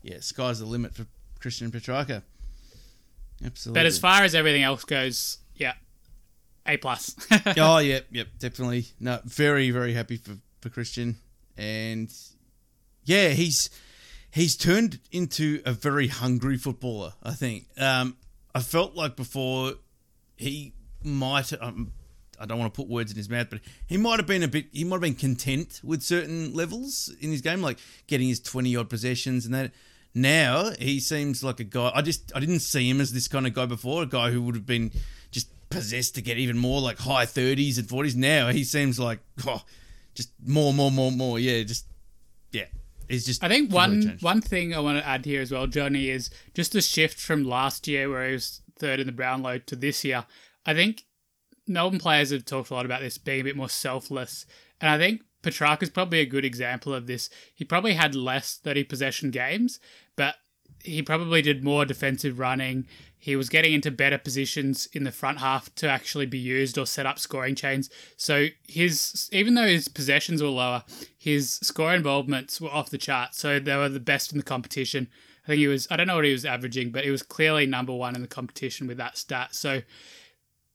yeah, 0.02 0.18
sky's 0.20 0.60
the 0.60 0.66
limit 0.66 0.96
for 0.96 1.06
Christian 1.40 1.72
Petracca. 1.72 2.24
Absolutely. 3.46 3.80
But 3.80 3.86
as 3.86 4.00
far 4.00 4.24
as 4.24 4.34
everything 4.34 4.64
else 4.64 4.84
goes, 4.84 5.38
yeah, 5.56 5.74
A 6.66 6.78
plus. 6.78 7.16
oh 7.58 7.78
yeah, 7.78 8.00
yep, 8.12 8.28
definitely. 8.40 8.88
No, 9.00 9.20
very 9.26 9.70
very 9.70 9.94
happy 9.94 10.18
for 10.18 10.38
for 10.62 10.70
Christian, 10.70 11.18
and 11.56 12.12
yeah, 13.08 13.30
he's 13.30 13.70
he's 14.32 14.56
turned 14.56 15.00
into 15.12 15.62
a 15.66 15.72
very 15.72 16.08
hungry 16.08 16.58
footballer. 16.58 17.14
I 17.24 17.32
think. 17.32 17.66
Um, 17.80 18.18
I 18.54 18.60
felt 18.60 18.96
like 18.96 19.16
before 19.16 19.74
he 20.36 20.74
might. 21.04 21.52
Um, 21.60 21.94
I 22.40 22.46
don't 22.46 22.60
want 22.60 22.72
to 22.72 22.78
put 22.78 22.88
words 22.88 23.10
in 23.12 23.18
his 23.18 23.30
mouth, 23.30 23.48
but 23.50 23.62
he 23.88 23.98
might 23.98 24.20
have 24.20 24.28
been 24.28 24.44
a 24.44 24.48
bit. 24.48 24.68
He 24.72 24.84
might 24.84 24.96
have 24.96 25.02
been 25.02 25.16
content 25.16 25.82
with 25.84 26.04
certain 26.04 26.54
levels 26.54 27.14
in 27.22 27.32
his 27.32 27.42
game, 27.42 27.62
like 27.62 27.80
getting 28.08 28.28
his 28.28 28.40
twenty 28.42 28.76
odd 28.76 28.90
possessions 28.90 29.46
and 29.46 29.54
that. 29.54 29.72
Now 30.14 30.72
he 30.80 31.00
seems 31.00 31.44
like 31.44 31.60
a 31.60 31.64
guy. 31.64 31.92
I 31.96 32.02
just 32.02 32.32
I 32.36 32.40
didn't 32.40 32.60
see 32.60 32.90
him 32.90 33.00
as 33.00 33.14
this 33.14 33.28
kind 33.28 33.48
of 33.48 33.54
guy 33.54 33.66
before. 33.66 34.04
A 34.04 34.08
guy 34.08 34.32
who 34.32 34.42
would 34.42 34.56
have 34.56 34.66
been 34.66 34.92
just 35.32 35.48
possessed 35.70 36.16
to 36.16 36.22
get 36.22 36.38
even 36.38 36.58
more, 36.58 36.82
like 36.82 36.98
high 36.98 37.26
30s 37.26 37.78
and 37.78 37.88
40s. 37.88 38.16
Now 38.16 38.50
he 38.50 38.64
seems 38.64 39.00
like, 39.00 39.20
oh, 39.46 39.62
just 40.14 40.32
more, 40.46 40.74
more, 40.74 40.92
more, 40.92 41.12
more. 41.12 41.40
Yeah, 41.40 41.64
just, 41.64 41.86
He's 43.08 43.26
just. 43.26 43.44
I 43.44 43.48
think 43.48 43.72
one 43.72 44.18
one 44.22 44.42
thing 44.42 44.74
I 44.74 44.80
want 44.80 45.00
to 45.00 45.08
add 45.08 45.26
here 45.26 45.42
as 45.42 45.52
well, 45.52 45.68
Johnny, 45.68 46.10
is 46.10 46.30
just 46.54 46.74
the 46.74 46.82
shift 46.82 47.20
from 47.20 47.44
last 47.44 47.88
year 47.88 48.10
where 48.10 48.28
he 48.28 48.34
was 48.34 48.62
third 48.78 49.00
in 49.00 49.08
the 49.08 49.14
Brownlow 49.14 49.60
to 49.60 49.76
this 49.76 50.04
year. 50.04 50.26
I 50.66 50.74
think 50.74 51.06
Melbourne 51.68 52.00
players 52.00 52.32
have 52.32 52.46
talked 52.46 52.70
a 52.70 52.74
lot 52.74 52.86
about 52.86 53.02
this 53.02 53.18
being 53.18 53.42
a 53.42 53.46
bit 53.46 53.56
more 53.56 53.70
selfless, 53.70 54.46
and 54.82 54.90
I 54.90 54.98
think 54.98 55.22
Petracca's 55.42 55.90
probably 55.90 56.20
a 56.20 56.26
good 56.26 56.46
example 56.46 56.94
of 56.94 57.08
this. 57.08 57.30
He 57.56 57.64
probably 57.64 57.94
had 57.94 58.16
less 58.16 58.60
30 58.64 58.84
possession 58.86 59.32
games, 59.32 59.80
but 60.16 60.36
he 60.88 61.02
probably 61.02 61.42
did 61.42 61.64
more 61.64 61.86
defensive 61.86 62.40
running. 62.40 62.88
He 63.20 63.36
was 63.36 63.50
getting 63.50 63.74
into 63.74 63.92
better 63.92 64.18
positions 64.18 64.88
in 64.94 65.04
the 65.04 65.12
front 65.12 65.40
half 65.40 65.74
to 65.76 65.90
actually 65.90 66.28
be 66.28 66.38
used 66.38 66.78
or 66.78 66.86
set 66.86 67.06
up 67.06 67.20
scoring 67.20 67.56
chains. 67.56 67.90
So 68.16 68.48
his 68.68 69.30
even 69.34 69.56
though 69.56 69.68
his 69.68 69.88
possessions 69.88 70.42
were 70.42 70.50
lower, 70.50 70.84
his 71.18 71.54
score 71.56 71.94
involvements 71.94 72.62
were 72.62 72.70
off 72.70 72.90
the 72.90 72.98
chart. 72.98 73.36
So 73.36 73.60
they 73.60 73.76
were 73.76 73.90
the 73.90 74.00
best 74.00 74.32
in 74.32 74.38
the 74.38 74.44
competition. 74.44 75.10
I 75.44 75.48
think 75.48 75.60
he 75.60 75.68
was 75.68 75.88
I 75.92 75.98
don't 75.98 76.08
know 76.08 76.16
what 76.16 76.26
he 76.26 76.32
was 76.32 76.46
averaging, 76.46 76.92
but 76.92 77.04
he 77.04 77.12
was 77.12 77.24
clearly 77.24 77.66
number 77.66 77.94
one 77.94 78.16
in 78.16 78.22
the 78.22 78.28
competition 78.28 78.88
with 78.88 78.98
that 78.98 79.18
stat. 79.18 79.56
So 79.56 79.82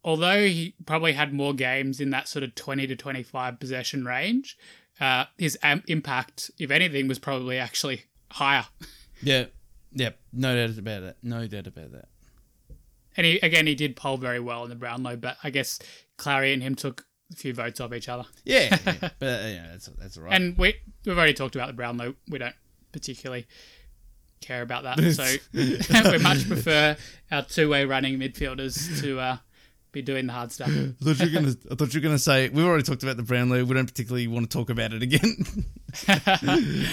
although 0.04 0.46
he 0.46 0.74
probably 0.84 1.12
had 1.12 1.32
more 1.32 1.54
games 1.54 2.00
in 2.00 2.10
that 2.10 2.28
sort 2.28 2.42
of 2.42 2.54
20 2.54 2.86
to 2.86 2.96
25 2.96 3.60
possession 3.60 4.04
range, 4.04 4.58
uh, 5.00 5.24
his 5.38 5.58
impact, 5.86 6.50
if 6.58 6.70
anything, 6.70 7.08
was 7.08 7.18
probably 7.18 7.58
actually 7.58 8.04
higher. 8.32 8.66
Yeah, 9.22 9.46
yeah. 9.94 10.10
No 10.32 10.54
doubt 10.54 10.78
about 10.78 11.02
that. 11.02 11.16
No 11.22 11.46
doubt 11.46 11.66
about 11.66 11.92
that. 11.92 12.08
And 13.16 13.26
he, 13.26 13.38
again, 13.40 13.66
he 13.66 13.74
did 13.74 13.96
poll 13.96 14.16
very 14.16 14.40
well 14.40 14.64
in 14.64 14.70
the 14.70 14.76
Brownlow, 14.76 15.16
but 15.16 15.36
I 15.44 15.50
guess 15.50 15.78
Clarry 16.18 16.54
and 16.54 16.62
him 16.62 16.74
took 16.74 17.04
a 17.30 17.36
few 17.36 17.52
votes 17.52 17.80
off 17.80 17.92
each 17.92 18.08
other. 18.08 18.24
Yeah, 18.44 18.78
yeah. 18.86 18.94
but 19.18 19.26
uh, 19.26 19.46
yeah, 19.46 19.66
that's 19.70 19.86
that's 19.98 20.16
all 20.16 20.24
right. 20.24 20.34
And 20.34 20.56
we, 20.56 20.74
we've 21.04 21.16
already 21.16 21.34
talked 21.34 21.54
about 21.54 21.68
the 21.68 21.74
Brownlow. 21.74 22.14
We 22.28 22.38
don't 22.38 22.54
particularly 22.92 23.46
care 24.40 24.62
about 24.62 24.84
that. 24.84 24.98
So 25.12 25.24
we 26.10 26.18
much 26.18 26.48
prefer 26.48 26.96
our 27.30 27.42
two 27.42 27.68
way 27.68 27.84
running 27.84 28.18
midfielders 28.18 29.00
to 29.02 29.20
uh, 29.20 29.36
be 29.92 30.02
doing 30.02 30.26
the 30.26 30.32
hard 30.32 30.52
stuff. 30.52 30.68
I 30.68 30.92
thought 31.04 31.20
you 31.20 31.26
were 31.26 31.40
gonna. 31.40 31.54
I 31.70 31.74
thought 31.74 31.94
you 31.94 32.00
were 32.00 32.04
gonna 32.04 32.18
say 32.18 32.48
we've 32.48 32.64
already 32.64 32.82
talked 32.82 33.02
about 33.02 33.16
the 33.16 33.22
Brownlow. 33.22 33.64
We 33.64 33.74
don't 33.74 33.86
particularly 33.86 34.26
want 34.26 34.50
to 34.50 34.58
talk 34.58 34.70
about 34.70 34.92
it 34.92 35.02
again. 35.02 35.44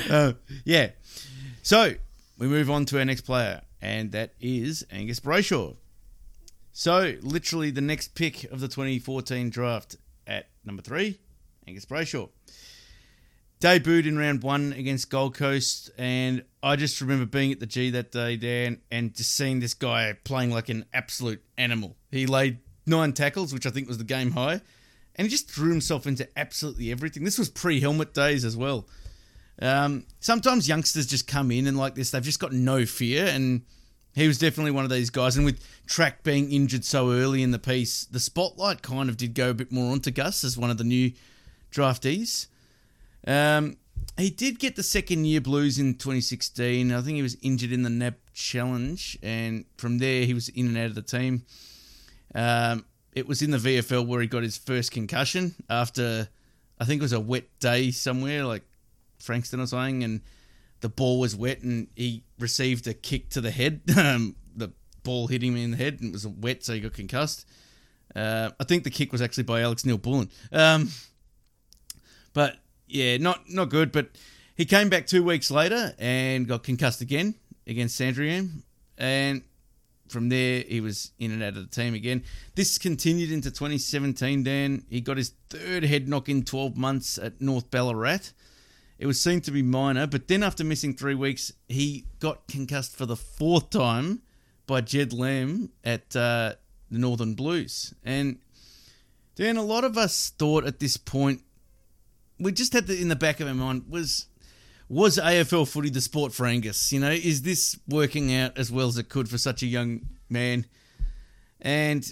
uh, 0.09 0.34
yeah. 0.65 0.89
So 1.63 1.93
we 2.40 2.48
move 2.48 2.72
on 2.72 2.86
to 2.86 2.98
our 2.98 3.06
next 3.06 3.22
player, 3.22 3.61
and 3.82 4.14
that 4.14 4.34
is 4.40 4.86
Angus 4.90 5.20
Brayshaw. 5.20 5.76
So 6.72 7.16
literally 7.22 7.70
the 7.70 7.82
next 7.82 8.16
pick 8.16 8.45
of 8.45 8.61
the 8.61 8.70
2014 8.70 9.49
draft 9.49 9.98
at 10.26 10.48
number 10.64 10.82
three, 10.82 11.20
Angus 11.68 11.86
Brayshaw. 11.86 12.30
Debuted 13.60 14.07
in 14.07 14.18
round 14.18 14.41
one 14.41 14.72
against 14.72 15.10
Gold 15.10 15.36
Coast, 15.36 15.91
and 15.98 16.45
I 16.64 16.78
just 16.78 17.02
remember 17.02 17.26
being 17.26 17.52
at 17.52 17.60
the 17.60 17.66
G 17.66 17.90
that 17.90 18.14
day, 18.14 18.38
Dan, 18.38 18.80
and 18.90 19.14
just 19.14 19.36
seeing 19.36 19.60
this 19.60 19.74
guy 19.74 20.16
playing 20.24 20.52
like 20.52 20.70
an 20.70 20.86
absolute 20.94 21.44
animal. 21.57 21.98
He 22.10 22.26
laid 22.26 22.60
nine 22.86 23.11
tackles, 23.11 23.53
which 23.53 23.66
I 23.66 23.70
think 23.70 23.90
was 23.90 23.98
the 23.98 24.06
game 24.06 24.32
high, 24.32 24.61
and 25.18 25.26
he 25.26 25.28
just 25.28 25.52
threw 25.52 25.72
himself 25.72 26.07
into 26.07 26.26
absolutely 26.40 26.90
everything. 26.90 27.26
This 27.26 27.38
was 27.38 27.49
pre 27.49 27.82
helmet 27.82 28.14
days 28.14 28.45
as 28.45 28.56
well. 28.56 28.88
Um, 29.61 30.06
sometimes 30.19 30.68
youngsters 30.68 31.06
just 31.06 31.27
come 31.27 31.52
in 31.52 31.68
and 31.68 31.77
like 31.77 31.95
this, 31.95 32.11
they've 32.11 32.23
just 32.23 32.40
got 32.40 32.53
no 32.53 32.86
fear, 32.86 33.26
and 33.26 33.64
he 34.14 34.27
was 34.27 34.38
definitely 34.40 34.72
one 34.72 34.84
of 34.84 34.90
these 34.90 35.10
guys. 35.10 35.36
And 35.36 35.45
with 35.45 35.61
Trac 35.88 36.23
being 36.23 36.52
injured 36.52 36.86
so 36.86 37.11
early 37.11 37.44
in 37.44 37.52
the 37.52 37.60
piece, 37.60 38.06
the 38.06 38.19
spotlight 38.19 38.81
kind 38.81 39.10
of 39.10 39.18
did 39.18 39.34
go 39.34 39.49
a 39.52 39.53
bit 39.53 39.72
more 39.72 39.91
onto 39.91 40.11
Gus 40.11 40.44
as 40.44 40.57
one 40.57 40.69
of 40.69 40.77
the 40.77 40.84
new 40.84 41.11
draftees. 41.72 42.48
Um, 43.27 43.77
he 44.18 44.30
did 44.30 44.60
get 44.60 44.76
the 44.76 44.84
second 44.84 45.26
year 45.26 45.41
blues 45.41 45.77
in 45.77 45.94
2016. 45.94 46.91
I 46.91 47.02
think 47.02 47.15
he 47.15 47.22
was 47.22 47.38
injured 47.41 47.72
in 47.72 47.84
the 47.84 47.90
NAB 47.90 48.15
Challenge, 48.34 49.18
and 49.22 49.65
from 49.77 49.98
there 49.98 50.26
he 50.26 50.34
was 50.34 50.49
in 50.49 50.68
and 50.68 50.77
out 50.77 50.88
of 50.88 50.95
the 50.95 51.02
team. 51.02 51.44
Um, 52.34 52.86
it 53.14 53.27
was 53.27 53.41
in 53.41 53.52
the 53.52 53.57
VFL 53.57 54.06
where 54.06 54.22
he 54.22 54.27
got 54.27 54.44
his 54.44 54.57
first 54.57 54.91
concussion 54.91 55.56
after, 55.69 56.30
I 56.80 56.86
think 56.86 57.02
it 57.02 57.03
was 57.03 57.14
a 57.14 57.19
wet 57.19 57.45
day 57.60 57.91
somewhere, 57.91 58.45
like 58.45 58.64
Frankston 59.19 59.59
or 59.59 59.67
something, 59.67 60.03
and 60.03 60.21
the 60.81 60.89
ball 60.89 61.19
was 61.19 61.35
wet 61.35 61.61
and 61.61 61.87
he 61.95 62.23
received 62.39 62.87
a 62.87 62.93
kick 62.93 63.29
to 63.29 63.41
the 63.41 63.51
head. 63.51 63.81
Um, 63.97 64.35
the 64.55 64.71
ball 65.03 65.27
hit 65.27 65.43
him 65.43 65.55
in 65.55 65.71
the 65.71 65.77
head 65.77 65.99
and 65.99 66.09
it 66.09 66.13
was 66.13 66.27
wet, 66.27 66.63
so 66.63 66.73
he 66.73 66.79
got 66.79 66.93
concussed. 66.93 67.45
Uh, 68.15 68.49
I 68.59 68.63
think 68.63 68.83
the 68.83 68.89
kick 68.89 69.11
was 69.11 69.21
actually 69.21 69.43
by 69.43 69.61
Alex 69.61 69.85
Neal-Bullen. 69.85 70.29
Um, 70.51 70.89
but 72.33 72.57
yeah, 72.87 73.17
not 73.17 73.49
not 73.49 73.69
good. 73.69 73.91
But 73.91 74.09
he 74.55 74.65
came 74.65 74.89
back 74.89 75.07
two 75.07 75.23
weeks 75.23 75.51
later 75.51 75.93
and 75.99 76.47
got 76.47 76.63
concussed 76.63 77.01
again 77.01 77.35
against 77.67 77.95
Sandringham, 77.95 78.63
and 78.97 79.43
from 80.07 80.29
there 80.29 80.63
he 80.67 80.81
was 80.81 81.11
in 81.19 81.31
and 81.31 81.43
out 81.43 81.55
of 81.55 81.69
the 81.69 81.75
team 81.75 81.93
again. 81.93 82.23
This 82.55 82.77
continued 82.77 83.31
into 83.31 83.51
2017. 83.51 84.43
Dan 84.43 84.85
he 84.89 85.01
got 85.01 85.17
his 85.17 85.33
third 85.49 85.83
head 85.83 86.07
knock 86.07 86.29
in 86.29 86.43
12 86.43 86.75
months 86.75 87.17
at 87.17 87.39
North 87.39 87.69
Ballarat. 87.69 88.31
It 88.99 89.07
was 89.07 89.19
seen 89.21 89.39
to 89.41 89.51
be 89.51 89.61
minor, 89.61 90.05
but 90.05 90.27
then 90.27 90.43
after 90.43 90.63
missing 90.63 90.93
three 90.93 91.15
weeks, 91.15 91.53
he 91.69 92.05
got 92.19 92.47
concussed 92.47 92.95
for 92.95 93.05
the 93.05 93.15
fourth 93.15 93.69
time 93.69 94.21
by 94.67 94.81
Jed 94.81 95.13
Lamb 95.13 95.71
at 95.85 96.13
uh, 96.15 96.53
the 96.91 96.99
Northern 96.99 97.34
Blues. 97.34 97.93
And 98.03 98.39
Dan, 99.35 99.55
a 99.55 99.63
lot 99.63 99.85
of 99.85 99.97
us 99.97 100.31
thought 100.38 100.65
at 100.65 100.80
this 100.80 100.97
point 100.97 101.41
we 102.39 102.51
just 102.51 102.73
had 102.73 102.88
the 102.88 102.99
in 102.99 103.09
the 103.09 103.15
back 103.15 103.39
of 103.39 103.47
our 103.47 103.53
mind 103.53 103.85
was 103.89 104.27
was 104.88 105.17
AFL 105.17 105.67
footy 105.67 105.89
the 105.89 106.01
sport 106.01 106.34
for 106.34 106.45
Angus? 106.45 106.91
You 106.91 106.99
know, 106.99 107.11
is 107.11 107.43
this 107.43 107.80
working 107.88 108.34
out 108.34 108.57
as 108.57 108.71
well 108.71 108.88
as 108.88 108.97
it 108.97 109.07
could 109.07 109.30
for 109.30 109.38
such 109.38 109.61
a 109.61 109.67
young 109.67 110.01
man? 110.30 110.65
And 111.61 112.11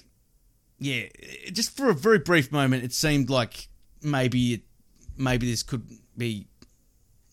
yeah, 0.80 1.04
just 1.52 1.76
for 1.76 1.90
a 1.90 1.94
very 1.94 2.20
brief 2.20 2.52
moment, 2.52 2.84
it 2.84 2.94
seemed 2.94 3.30
like 3.30 3.68
maybe 4.02 4.54
it, 4.54 4.62
maybe 5.18 5.50
this 5.50 5.64
could 5.64 5.90
be 6.16 6.48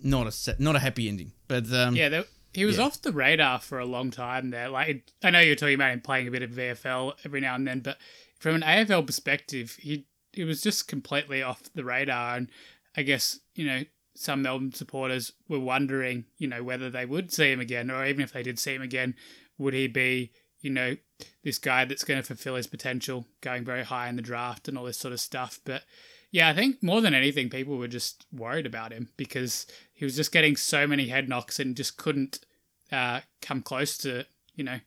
not 0.05 0.27
a 0.29 0.33
sa- 0.33 0.53
not 0.59 0.77
a 0.77 0.79
happy 0.79 1.09
ending. 1.09 1.33
But 1.49 1.73
um, 1.73 1.97
Yeah, 1.97 2.23
he 2.53 2.65
was 2.65 2.77
Yeah. 2.79 2.85
off 2.85 3.03
the 3.03 3.11
radar 3.13 3.59
for 3.59 3.79
a 3.81 3.85
long 3.87 4.11
time 4.13 4.51
there. 4.51 4.69
Like 4.69 5.11
I 5.23 5.31
know 5.31 5.41
you're 5.41 5.57
talking 5.57 5.75
about 5.75 5.93
him 5.93 6.01
playing 6.01 6.29
a 6.29 6.31
bit 6.31 6.43
of 6.43 6.51
VFL 6.51 7.15
every 7.25 7.41
now 7.41 7.55
and 7.57 7.67
then, 7.67 7.81
but 7.81 7.99
from 8.39 8.55
an 8.55 8.63
AFL 8.63 9.07
perspective, 9.07 9.77
he 9.81 10.07
he 10.33 10.45
was 10.45 10.61
just 10.61 10.87
completely 10.87 11.43
off 11.43 11.63
the 11.75 11.85
radar. 11.85 12.37
And 12.37 12.51
I 12.97 13.03
guess 13.03 13.41
you 13.55 13.67
know 13.67 13.83
some 14.17 14.43
Melbourne 14.43 14.73
supporters 14.73 15.33
were 15.49 15.59
wondering, 15.59 16.27
you 16.39 16.47
know, 16.47 16.63
whether 16.63 16.89
they 16.89 17.05
would 17.05 17.33
see 17.33 17.51
him 17.51 17.59
again, 17.59 17.91
or 17.91 18.07
even 18.07 18.21
if 18.23 18.33
they 18.33 18.45
did 18.45 18.61
see 18.61 18.73
him 18.75 18.83
again, 18.83 19.17
would 19.59 19.75
he 19.75 19.89
be, 19.89 20.31
you 20.61 20.71
know, 20.71 20.97
this 21.43 21.59
guy 21.59 21.85
that's 21.85 22.05
going 22.05 22.21
to 22.21 22.27
fulfill 22.27 22.55
his 22.55 22.69
potential, 22.69 23.27
going 23.41 23.65
very 23.65 23.83
high 23.83 24.09
in 24.09 24.15
the 24.15 24.23
draft 24.23 24.69
and 24.69 24.79
all 24.79 24.85
this 24.85 24.99
sort 24.99 25.13
of 25.13 25.19
stuff. 25.19 25.59
But 25.65 25.83
yeah, 26.35 26.49
I 26.49 26.53
think 26.53 26.83
more 26.83 27.01
than 27.01 27.15
anything, 27.15 27.49
people 27.49 27.79
were 27.79 27.87
just 27.87 28.27
worried 28.33 28.67
about 28.67 28.93
him 28.93 29.09
because 29.17 29.69
he 29.93 30.05
was 30.05 30.17
just 30.17 30.33
getting 30.33 30.57
so 30.57 30.85
many 30.85 31.07
head 31.07 31.29
knocks 31.29 31.61
and 31.61 31.77
just 31.77 31.97
couldn't 31.97 32.41
uh, 32.91 33.21
come 33.41 33.63
close 33.63 33.97
to, 33.99 34.27
you 34.57 34.65
know, 34.65 34.81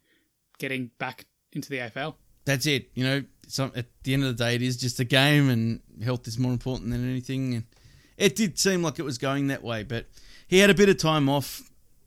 getting 0.60 0.92
back 1.00 1.26
into 1.54 1.70
the 1.70 1.78
AFL. 1.78 2.16
that's 2.44 2.66
it. 2.66 2.90
You 2.96 3.06
know, 3.06 3.24
at 3.74 3.86
the 4.04 4.14
end 4.14 4.24
of 4.26 4.36
the 4.36 4.44
day, 4.44 4.56
it 4.56 4.62
is 4.62 4.76
just 4.76 5.00
a 5.00 5.06
game, 5.06 5.50
and 5.50 5.80
health 6.04 6.28
is 6.28 6.38
more 6.38 6.52
important 6.52 6.92
than 6.92 7.10
anything. 7.10 7.54
And 7.54 7.64
it 8.18 8.36
did 8.36 8.60
seem 8.60 8.84
like 8.84 9.00
it 9.00 9.04
was 9.04 9.18
going 9.18 9.48
that 9.48 9.64
way, 9.64 9.84
but 9.84 10.08
he 10.50 10.60
had 10.60 10.70
a 10.70 10.74
bit 10.74 10.90
of 10.90 10.98
time 10.98 11.30
off. 11.30 11.62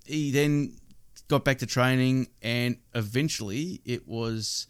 He 0.04 0.30
then 0.30 0.76
got 1.28 1.46
back 1.46 1.60
to 1.60 1.66
training, 1.66 2.28
and 2.42 2.76
eventually, 2.94 3.80
it 3.86 4.06
was, 4.06 4.66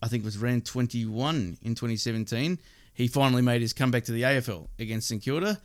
I 0.00 0.08
think, 0.08 0.22
it 0.22 0.24
was 0.24 0.38
round 0.38 0.64
twenty-one 0.64 1.58
in 1.60 1.74
twenty 1.74 1.96
seventeen. 1.96 2.58
He 2.96 3.08
finally 3.08 3.42
made 3.42 3.60
his 3.60 3.74
comeback 3.74 4.04
to 4.04 4.12
the 4.12 4.22
AFL 4.22 4.68
against 4.78 5.08
St 5.08 5.22
Kilda. 5.22 5.60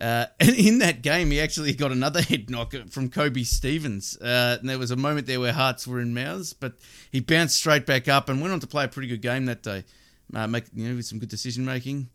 Uh, 0.00 0.26
and 0.40 0.50
in 0.50 0.78
that 0.78 1.02
game, 1.02 1.32
he 1.32 1.40
actually 1.40 1.74
got 1.74 1.90
another 1.90 2.22
head 2.22 2.48
knock 2.48 2.72
from 2.90 3.10
Koby 3.10 3.44
Stevens. 3.44 4.16
Uh, 4.16 4.58
and 4.60 4.68
there 4.68 4.78
was 4.78 4.92
a 4.92 4.96
moment 4.96 5.26
there 5.26 5.40
where 5.40 5.52
hearts 5.52 5.88
were 5.88 6.00
in 6.00 6.14
mouths, 6.14 6.52
but 6.52 6.74
he 7.10 7.18
bounced 7.18 7.56
straight 7.56 7.84
back 7.84 8.06
up 8.06 8.28
and 8.28 8.40
went 8.40 8.52
on 8.52 8.60
to 8.60 8.66
play 8.68 8.84
a 8.84 8.88
pretty 8.88 9.08
good 9.08 9.20
game 9.22 9.46
that 9.46 9.64
day, 9.64 9.84
uh, 10.34 10.46
make 10.46 10.66
you 10.72 10.88
know 10.88 10.94
with 10.94 11.06
some 11.06 11.18
good 11.18 11.28
decision 11.28 11.64
making. 11.64 12.08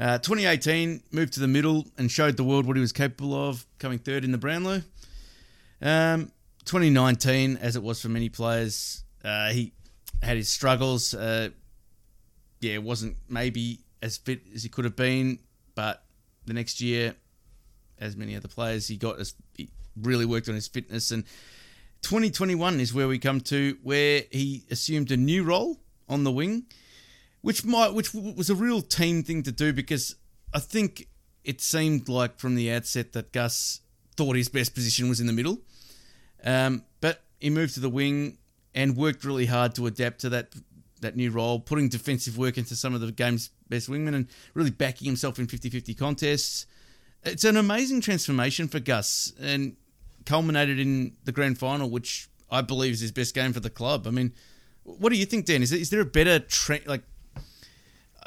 Uh, 0.00 0.18
2018 0.18 1.02
moved 1.12 1.34
to 1.34 1.40
the 1.40 1.46
middle 1.46 1.86
and 1.98 2.10
showed 2.10 2.38
the 2.38 2.42
world 2.42 2.66
what 2.66 2.76
he 2.76 2.80
was 2.80 2.92
capable 2.92 3.34
of, 3.34 3.66
coming 3.78 3.98
third 3.98 4.24
in 4.24 4.32
the 4.32 4.38
Brownlow. 4.38 4.80
Um, 5.82 6.32
2019, 6.64 7.58
as 7.58 7.76
it 7.76 7.82
was 7.82 8.00
for 8.00 8.08
many 8.08 8.30
players, 8.30 9.04
uh, 9.22 9.50
he 9.50 9.72
had 10.22 10.38
his 10.38 10.48
struggles. 10.48 11.14
Yeah, 12.64 12.78
wasn't 12.78 13.16
maybe 13.28 13.80
as 14.00 14.16
fit 14.16 14.40
as 14.54 14.62
he 14.62 14.68
could 14.68 14.84
have 14.84 14.96
been, 14.96 15.38
but 15.74 16.02
the 16.46 16.54
next 16.54 16.80
year, 16.80 17.14
as 17.98 18.16
many 18.16 18.36
other 18.36 18.48
players, 18.48 18.88
he 18.88 18.96
got 18.96 19.18
as 19.20 19.34
he 19.54 19.68
really 19.96 20.26
worked 20.26 20.48
on 20.48 20.54
his 20.54 20.68
fitness. 20.68 21.10
And 21.10 21.24
2021 22.02 22.80
is 22.80 22.92
where 22.94 23.08
we 23.08 23.18
come 23.18 23.40
to, 23.42 23.76
where 23.82 24.22
he 24.30 24.64
assumed 24.70 25.10
a 25.10 25.16
new 25.16 25.42
role 25.44 25.80
on 26.08 26.24
the 26.24 26.30
wing. 26.32 26.64
which 27.44 27.62
might 27.64 27.92
which 27.92 28.14
was 28.14 28.48
a 28.48 28.54
real 28.54 28.80
team 28.80 29.22
thing 29.22 29.42
to 29.42 29.52
do 29.52 29.70
because 29.72 30.16
I 30.54 30.60
think 30.60 31.08
it 31.44 31.60
seemed 31.60 32.08
like 32.08 32.38
from 32.38 32.54
the 32.54 32.72
outset 32.72 33.12
that 33.12 33.32
Gus 33.32 33.80
thought 34.16 34.36
his 34.36 34.48
best 34.48 34.74
position 34.74 35.10
was 35.10 35.20
in 35.20 35.26
the 35.26 35.32
middle, 35.32 35.58
um, 36.42 36.84
but 37.02 37.22
he 37.38 37.50
moved 37.50 37.74
to 37.74 37.80
the 37.80 37.90
wing 37.90 38.38
and 38.74 38.96
worked 38.96 39.24
really 39.24 39.44
hard 39.46 39.74
to 39.74 39.86
adapt 39.86 40.20
to 40.20 40.30
that 40.30 40.54
that 41.04 41.16
new 41.16 41.30
role, 41.30 41.60
putting 41.60 41.88
defensive 41.88 42.36
work 42.36 42.58
into 42.58 42.74
some 42.76 42.94
of 42.94 43.00
the 43.00 43.12
game's 43.12 43.50
best 43.68 43.88
wingmen 43.88 44.14
and 44.14 44.28
really 44.54 44.70
backing 44.70 45.06
himself 45.06 45.38
in 45.38 45.46
50-50 45.46 45.96
contests. 45.96 46.66
It's 47.22 47.44
an 47.44 47.56
amazing 47.56 48.00
transformation 48.00 48.68
for 48.68 48.80
Gus 48.80 49.32
and 49.40 49.76
culminated 50.26 50.78
in 50.78 51.16
the 51.24 51.32
grand 51.32 51.58
final, 51.58 51.88
which 51.88 52.28
I 52.50 52.60
believe 52.60 52.92
is 52.92 53.00
his 53.00 53.12
best 53.12 53.34
game 53.34 53.52
for 53.52 53.60
the 53.60 53.70
club. 53.70 54.06
I 54.06 54.10
mean, 54.10 54.32
what 54.82 55.10
do 55.10 55.18
you 55.18 55.26
think, 55.26 55.46
Dan? 55.46 55.62
Is 55.62 55.70
there, 55.70 55.78
is 55.78 55.90
there 55.90 56.00
a 56.00 56.06
better 56.06 56.38
tra- 56.38 56.80
like? 56.86 57.02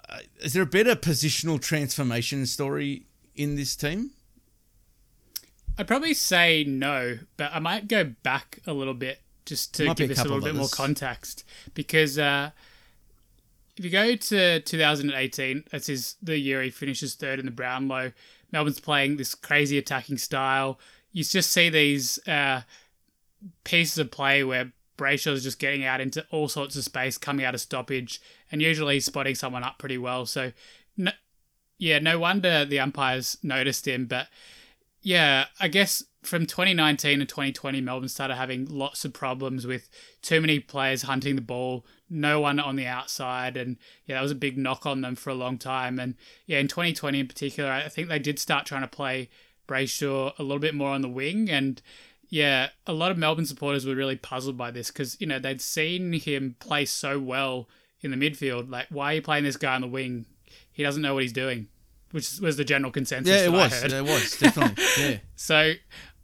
Uh, 0.09 0.19
is 0.41 0.53
there 0.53 0.63
a 0.63 0.67
better 0.67 0.95
positional 0.95 1.61
transformation 1.61 2.45
story 2.45 3.05
in 3.35 3.55
this 3.55 3.75
team? 3.75 4.11
I'd 5.77 5.87
probably 5.87 6.15
say 6.15 6.63
no, 6.63 7.19
but 7.37 7.51
I 7.53 7.59
might 7.59 7.87
go 7.87 8.03
back 8.23 8.59
a 8.65 8.73
little 8.73 8.95
bit 8.95 9.21
just 9.45 9.75
to 9.75 9.93
give 9.93 10.11
us 10.11 10.19
a 10.19 10.23
little 10.23 10.39
of 10.39 10.43
bit 10.43 10.55
more 10.55 10.67
context 10.67 11.43
because 11.73 12.17
uh, 12.17 12.51
if 13.77 13.85
you 13.85 13.91
go 13.91 14.15
to 14.15 14.59
2018, 14.61 15.65
that's 15.71 15.87
his 15.87 16.15
the 16.21 16.37
year 16.37 16.61
he 16.61 16.69
finishes 16.69 17.15
third 17.15 17.39
in 17.39 17.45
the 17.45 17.51
Brownlow. 17.51 18.11
Melbourne's 18.51 18.79
playing 18.79 19.17
this 19.17 19.35
crazy 19.35 19.77
attacking 19.77 20.17
style. 20.17 20.79
You 21.11 21.23
just 21.23 21.51
see 21.51 21.69
these 21.69 22.19
uh, 22.27 22.61
pieces 23.63 23.97
of 23.99 24.09
play 24.09 24.43
where 24.43 24.71
Brayshaw's 24.97 25.43
just 25.43 25.59
getting 25.59 25.85
out 25.85 26.01
into 26.01 26.25
all 26.31 26.47
sorts 26.47 26.75
of 26.75 26.83
space, 26.83 27.17
coming 27.17 27.45
out 27.45 27.53
of 27.53 27.61
stoppage, 27.61 28.19
and 28.51 28.61
usually 28.61 28.99
spotting 28.99 29.35
someone 29.35 29.63
up 29.63 29.77
pretty 29.77 29.97
well. 29.97 30.25
So, 30.25 30.53
no, 30.95 31.11
yeah, 31.77 31.99
no 31.99 32.17
wonder 32.17 32.65
the 32.65 32.79
umpires 32.79 33.37
noticed 33.43 33.87
him. 33.87 34.07
But 34.07 34.27
yeah, 35.01 35.45
I 35.59 35.67
guess 35.67 36.03
from 36.23 36.47
2019 36.47 37.19
to 37.19 37.25
2020, 37.25 37.81
Melbourne 37.81 38.09
started 38.09 38.35
having 38.35 38.65
lots 38.65 39.05
of 39.05 39.13
problems 39.13 39.67
with 39.67 39.89
too 40.21 40.41
many 40.41 40.59
players 40.59 41.03
hunting 41.03 41.35
the 41.35 41.41
ball, 41.41 41.85
no 42.09 42.39
one 42.39 42.59
on 42.59 42.75
the 42.75 42.85
outside, 42.85 43.57
and 43.57 43.77
yeah, 44.05 44.15
that 44.15 44.21
was 44.21 44.31
a 44.31 44.35
big 44.35 44.57
knock 44.57 44.85
on 44.85 45.01
them 45.01 45.15
for 45.15 45.29
a 45.29 45.35
long 45.35 45.57
time. 45.57 45.99
And 45.99 46.15
yeah, 46.45 46.59
in 46.59 46.67
2020 46.67 47.19
in 47.19 47.27
particular, 47.27 47.71
I 47.71 47.89
think 47.89 48.07
they 48.07 48.19
did 48.19 48.39
start 48.39 48.65
trying 48.65 48.81
to 48.81 48.87
play 48.87 49.29
Brayshaw 49.67 50.37
a 50.37 50.43
little 50.43 50.59
bit 50.59 50.75
more 50.75 50.89
on 50.89 51.01
the 51.01 51.09
wing, 51.09 51.49
and 51.49 51.81
yeah, 52.29 52.69
a 52.85 52.93
lot 52.93 53.11
of 53.11 53.17
Melbourne 53.17 53.45
supporters 53.45 53.85
were 53.85 53.95
really 53.95 54.15
puzzled 54.15 54.57
by 54.57 54.71
this 54.71 54.91
because 54.91 55.19
you 55.19 55.27
know 55.27 55.39
they'd 55.39 55.61
seen 55.61 56.13
him 56.13 56.55
play 56.59 56.85
so 56.85 57.19
well 57.19 57.67
in 58.01 58.11
the 58.11 58.17
midfield. 58.17 58.69
Like, 58.69 58.87
why 58.89 59.11
are 59.11 59.15
you 59.15 59.21
playing 59.21 59.43
this 59.43 59.57
guy 59.57 59.75
on 59.75 59.81
the 59.81 59.87
wing? 59.87 60.25
He 60.71 60.83
doesn't 60.83 61.01
know 61.01 61.13
what 61.13 61.23
he's 61.23 61.33
doing, 61.33 61.67
which 62.11 62.39
was 62.39 62.57
the 62.57 62.63
general 62.63 62.91
consensus. 62.91 63.33
Yeah, 63.33 63.47
it 63.47 63.51
that 63.51 63.93
I 63.93 64.01
was. 64.01 64.19
It 64.19 64.23
was 64.23 64.37
definitely. 64.37 64.83
yeah. 64.99 65.17
So 65.35 65.73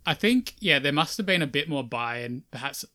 I 0.05 0.13
think, 0.13 0.55
yeah, 0.59 0.79
there 0.79 0.93
must 0.93 1.17
have 1.17 1.25
been 1.25 1.41
a 1.41 1.47
bit 1.47 1.69
more 1.69 1.83
buy-in, 1.83 2.43
perhaps 2.51 2.83
uh, 2.83 2.87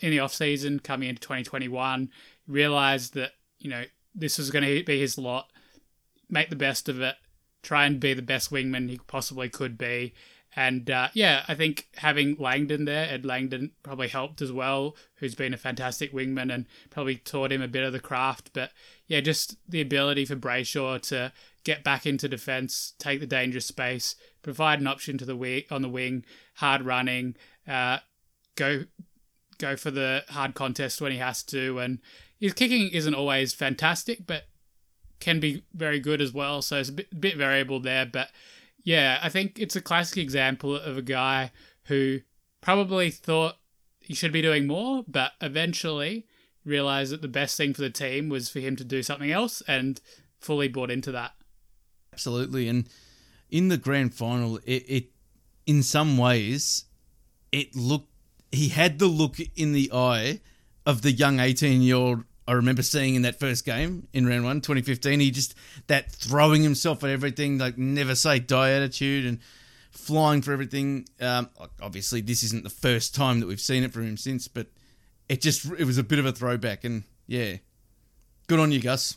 in 0.00 0.10
the 0.10 0.20
off-season 0.20 0.80
coming 0.80 1.08
into 1.08 1.20
2021, 1.20 2.10
realised 2.46 3.14
that, 3.14 3.32
you 3.58 3.70
know, 3.70 3.84
this 4.14 4.38
was 4.38 4.50
going 4.50 4.64
to 4.64 4.84
be 4.84 5.00
his 5.00 5.18
lot, 5.18 5.50
make 6.28 6.50
the 6.50 6.56
best 6.56 6.88
of 6.88 7.00
it, 7.00 7.16
try 7.62 7.86
and 7.86 8.00
be 8.00 8.14
the 8.14 8.22
best 8.22 8.50
wingman 8.50 8.88
he 8.88 8.98
possibly 9.06 9.48
could 9.48 9.78
be. 9.78 10.14
And 10.56 10.90
uh, 10.90 11.08
yeah, 11.14 11.44
I 11.46 11.54
think 11.54 11.86
having 11.96 12.36
Langdon 12.38 12.84
there, 12.84 13.08
Ed 13.08 13.24
Langdon, 13.24 13.70
probably 13.84 14.08
helped 14.08 14.42
as 14.42 14.50
well, 14.50 14.96
who's 15.16 15.36
been 15.36 15.54
a 15.54 15.58
fantastic 15.58 16.12
wingman 16.12 16.52
and 16.52 16.66
probably 16.90 17.16
taught 17.16 17.52
him 17.52 17.62
a 17.62 17.68
bit 17.68 17.84
of 17.84 17.92
the 17.92 18.00
craft. 18.00 18.50
But 18.52 18.72
yeah, 19.06 19.20
just 19.20 19.56
the 19.68 19.80
ability 19.80 20.24
for 20.24 20.34
Brayshaw 20.34 21.00
to 21.02 21.32
get 21.62 21.84
back 21.84 22.04
into 22.04 22.28
defence, 22.28 22.94
take 22.98 23.20
the 23.20 23.26
dangerous 23.26 23.66
space, 23.66 24.16
provide 24.42 24.80
an 24.80 24.88
option 24.88 25.18
to 25.18 25.24
the 25.24 25.36
wing 25.36 25.62
on 25.70 25.82
the 25.82 25.88
wing, 25.88 26.24
hard 26.54 26.82
running, 26.82 27.36
uh, 27.68 27.98
go 28.56 28.84
go 29.60 29.76
for 29.76 29.90
the 29.90 30.24
hard 30.28 30.54
contest 30.54 31.00
when 31.00 31.12
he 31.12 31.18
has 31.18 31.42
to, 31.44 31.78
and 31.78 31.98
his 32.38 32.52
kicking 32.52 32.88
isn't 32.88 33.14
always 33.14 33.52
fantastic, 33.52 34.26
but 34.26 34.44
can 35.20 35.38
be 35.38 35.64
very 35.74 36.00
good 36.00 36.20
as 36.20 36.32
well. 36.32 36.62
So 36.62 36.78
it's 36.78 36.88
a 36.88 36.92
bit, 36.92 37.20
bit 37.20 37.36
variable 37.36 37.80
there, 37.80 38.06
but 38.06 38.30
yeah, 38.82 39.20
I 39.22 39.28
think 39.28 39.58
it's 39.58 39.76
a 39.76 39.80
classic 39.80 40.18
example 40.18 40.74
of 40.74 40.96
a 40.96 41.02
guy 41.02 41.52
who 41.84 42.20
probably 42.60 43.10
thought 43.10 43.56
he 44.00 44.14
should 44.14 44.32
be 44.32 44.42
doing 44.42 44.66
more, 44.66 45.04
but 45.06 45.32
eventually 45.40 46.26
realized 46.64 47.12
that 47.12 47.22
the 47.22 47.28
best 47.28 47.56
thing 47.56 47.74
for 47.74 47.82
the 47.82 47.90
team 47.90 48.28
was 48.28 48.48
for 48.48 48.60
him 48.60 48.76
to 48.76 48.84
do 48.84 49.02
something 49.02 49.30
else 49.30 49.62
and 49.68 50.00
fully 50.40 50.68
bought 50.68 50.90
into 50.90 51.12
that. 51.12 51.32
Absolutely. 52.12 52.68
And 52.68 52.88
in 53.50 53.68
the 53.68 53.76
grand 53.76 54.14
final, 54.14 54.56
it, 54.58 54.84
it 54.88 55.10
in 55.66 55.82
some 55.82 56.18
ways, 56.18 56.84
it 57.52 57.74
looked 57.76 58.09
he 58.52 58.68
had 58.68 58.98
the 58.98 59.06
look 59.06 59.36
in 59.56 59.72
the 59.72 59.90
eye 59.92 60.40
of 60.86 61.02
the 61.02 61.12
young 61.12 61.40
18 61.40 61.82
year 61.82 61.96
old 61.96 62.24
I 62.50 62.54
remember 62.54 62.82
seeing 62.82 63.14
in 63.14 63.22
that 63.22 63.38
first 63.38 63.64
game 63.64 64.08
in 64.12 64.26
round 64.26 64.44
one, 64.44 64.60
2015. 64.60 65.20
He 65.20 65.30
just 65.30 65.54
that 65.86 66.10
throwing 66.10 66.64
himself 66.64 67.04
at 67.04 67.10
everything, 67.10 67.58
like 67.58 67.78
never 67.78 68.16
say 68.16 68.40
die 68.40 68.72
attitude 68.72 69.24
and 69.24 69.38
flying 69.92 70.42
for 70.42 70.52
everything. 70.52 71.06
Um, 71.20 71.48
obviously, 71.80 72.20
this 72.20 72.42
isn't 72.42 72.64
the 72.64 72.70
first 72.70 73.14
time 73.14 73.38
that 73.38 73.46
we've 73.46 73.60
seen 73.60 73.84
it 73.84 73.92
from 73.92 74.02
him 74.02 74.16
since, 74.16 74.48
but 74.48 74.66
it 75.28 75.40
just 75.40 75.64
it 75.78 75.84
was 75.84 75.96
a 75.96 76.02
bit 76.02 76.18
of 76.18 76.26
a 76.26 76.32
throwback. 76.32 76.82
And 76.82 77.04
yeah, 77.28 77.58
good 78.48 78.58
on 78.58 78.72
you, 78.72 78.80
Gus. 78.80 79.16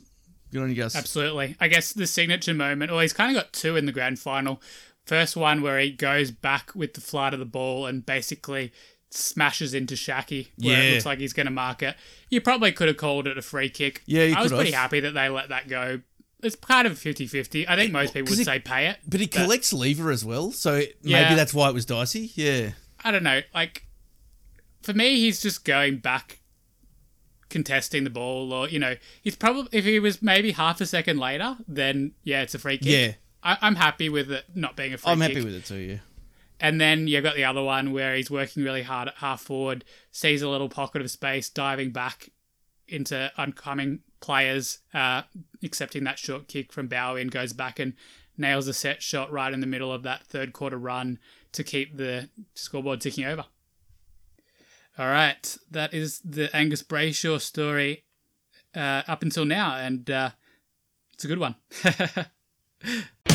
Good 0.51 0.61
on 0.61 0.69
you, 0.69 0.75
Gus. 0.75 0.95
Absolutely. 0.95 1.55
I 1.59 1.69
guess 1.69 1.91
the 1.91 2.05
signature 2.05 2.53
moment, 2.53 2.91
well, 2.91 2.99
he's 2.99 3.13
kind 3.13 3.35
of 3.35 3.41
got 3.41 3.51
two 3.51 3.75
in 3.75 3.87
the 3.87 3.91
grand 3.91 4.19
final. 4.19 4.61
First 5.07 5.35
one 5.35 5.63
where 5.63 5.79
he 5.79 5.89
goes 5.89 6.29
back 6.29 6.75
with 6.75 6.93
the 6.93 7.01
flight 7.01 7.33
of 7.33 7.39
the 7.39 7.45
ball 7.45 7.87
and 7.87 8.05
basically 8.05 8.71
smashes 9.17 9.73
into 9.73 9.95
Schache 9.95 10.47
where 10.57 10.79
it 10.79 10.85
Yeah. 10.85 10.91
looks 10.93 11.05
like 11.05 11.19
he's 11.19 11.33
going 11.33 11.45
to 11.45 11.51
mark 11.51 11.83
it. 11.83 11.95
You 12.29 12.41
probably 12.41 12.71
could 12.71 12.87
have 12.87 12.97
called 12.97 13.27
it 13.27 13.37
a 13.37 13.41
free 13.41 13.69
kick. 13.69 14.01
Yeah, 14.05 14.23
you 14.23 14.35
I 14.35 14.41
was 14.43 14.51
pretty 14.51 14.71
have. 14.71 14.81
happy 14.83 14.99
that 15.01 15.11
they 15.13 15.29
let 15.29 15.49
that 15.49 15.67
go. 15.67 16.01
It's 16.41 16.55
kind 16.55 16.85
of 16.87 16.93
50-50. 16.99 17.65
I 17.69 17.75
think 17.75 17.91
most 17.93 18.13
people 18.13 18.31
would 18.31 18.39
it- 18.39 18.45
say 18.45 18.59
pay 18.59 18.87
it. 18.87 18.97
But 19.07 19.19
he 19.21 19.27
collects 19.27 19.71
Lever 19.71 20.11
as 20.11 20.25
well, 20.25 20.51
so 20.51 20.75
it, 20.75 20.97
Yeah. 21.01 21.23
maybe 21.23 21.35
that's 21.35 21.53
why 21.53 21.69
it 21.69 21.73
was 21.73 21.85
dicey. 21.85 22.31
Yeah. 22.35 22.71
I 23.03 23.11
don't 23.11 23.23
know. 23.23 23.41
Like, 23.53 23.85
for 24.81 24.93
me, 24.93 25.15
he's 25.17 25.41
just 25.41 25.63
going 25.63 25.97
back, 25.97 26.39
contesting 27.49 28.03
the 28.03 28.09
ball, 28.09 28.51
or 28.51 28.67
you 28.67 28.79
know, 28.79 28.95
he's 29.21 29.35
probably 29.35 29.69
if 29.77 29.85
he 29.85 29.99
was 29.99 30.21
maybe 30.21 30.51
half 30.53 30.81
a 30.81 30.85
second 30.85 31.19
later, 31.19 31.57
then 31.67 32.13
yeah, 32.23 32.41
it's 32.41 32.55
a 32.55 32.59
free 32.59 32.77
kick. 32.77 32.87
Yeah. 32.87 33.13
I, 33.43 33.57
I'm 33.61 33.75
happy 33.75 34.09
with 34.09 34.31
it 34.31 34.45
not 34.55 34.75
being 34.75 34.93
a 34.93 34.97
free 34.97 35.03
kick. 35.05 35.11
I'm 35.11 35.19
kick. 35.19 35.29
happy 35.37 35.45
with 35.45 35.53
it 35.55 35.65
too, 35.65 35.75
yeah. 35.75 35.97
And 36.59 36.79
then 36.79 37.07
you've 37.07 37.23
got 37.23 37.35
the 37.35 37.43
other 37.43 37.63
one 37.63 37.91
where 37.91 38.15
he's 38.15 38.31
working 38.31 38.63
really 38.63 38.83
hard 38.83 39.09
at 39.09 39.15
half 39.15 39.41
forward, 39.41 39.83
sees 40.11 40.41
a 40.41 40.49
little 40.49 40.69
pocket 40.69 41.01
of 41.01 41.11
space, 41.11 41.49
diving 41.49 41.91
back 41.91 42.29
into 42.87 43.31
oncoming 43.37 43.99
players, 44.19 44.79
uh, 44.93 45.23
accepting 45.63 46.03
that 46.05 46.19
short 46.19 46.47
kick 46.47 46.71
from 46.71 46.87
Bowey 46.87 47.21
and 47.21 47.31
goes 47.31 47.53
back 47.53 47.79
and 47.79 47.93
nails 48.37 48.67
a 48.67 48.73
set 48.73 49.01
shot 49.01 49.31
right 49.31 49.53
in 49.53 49.59
the 49.59 49.67
middle 49.67 49.91
of 49.91 50.03
that 50.03 50.23
third 50.23 50.53
quarter 50.53 50.77
run 50.77 51.19
to 51.51 51.63
keep 51.63 51.97
the 51.97 52.29
scoreboard 52.55 53.01
ticking 53.01 53.25
over. 53.25 53.45
All 54.97 55.07
right, 55.07 55.57
that 55.71 55.93
is 55.93 56.19
the 56.23 56.55
Angus 56.55 56.83
Brayshaw 56.83 57.41
story 57.41 58.03
uh, 58.75 59.01
up 59.07 59.23
until 59.23 59.45
now, 59.45 59.75
and 59.75 60.09
uh, 60.09 60.29
it's 61.13 61.25
a 61.25 61.27
good 61.27 61.39
one. 61.39 61.55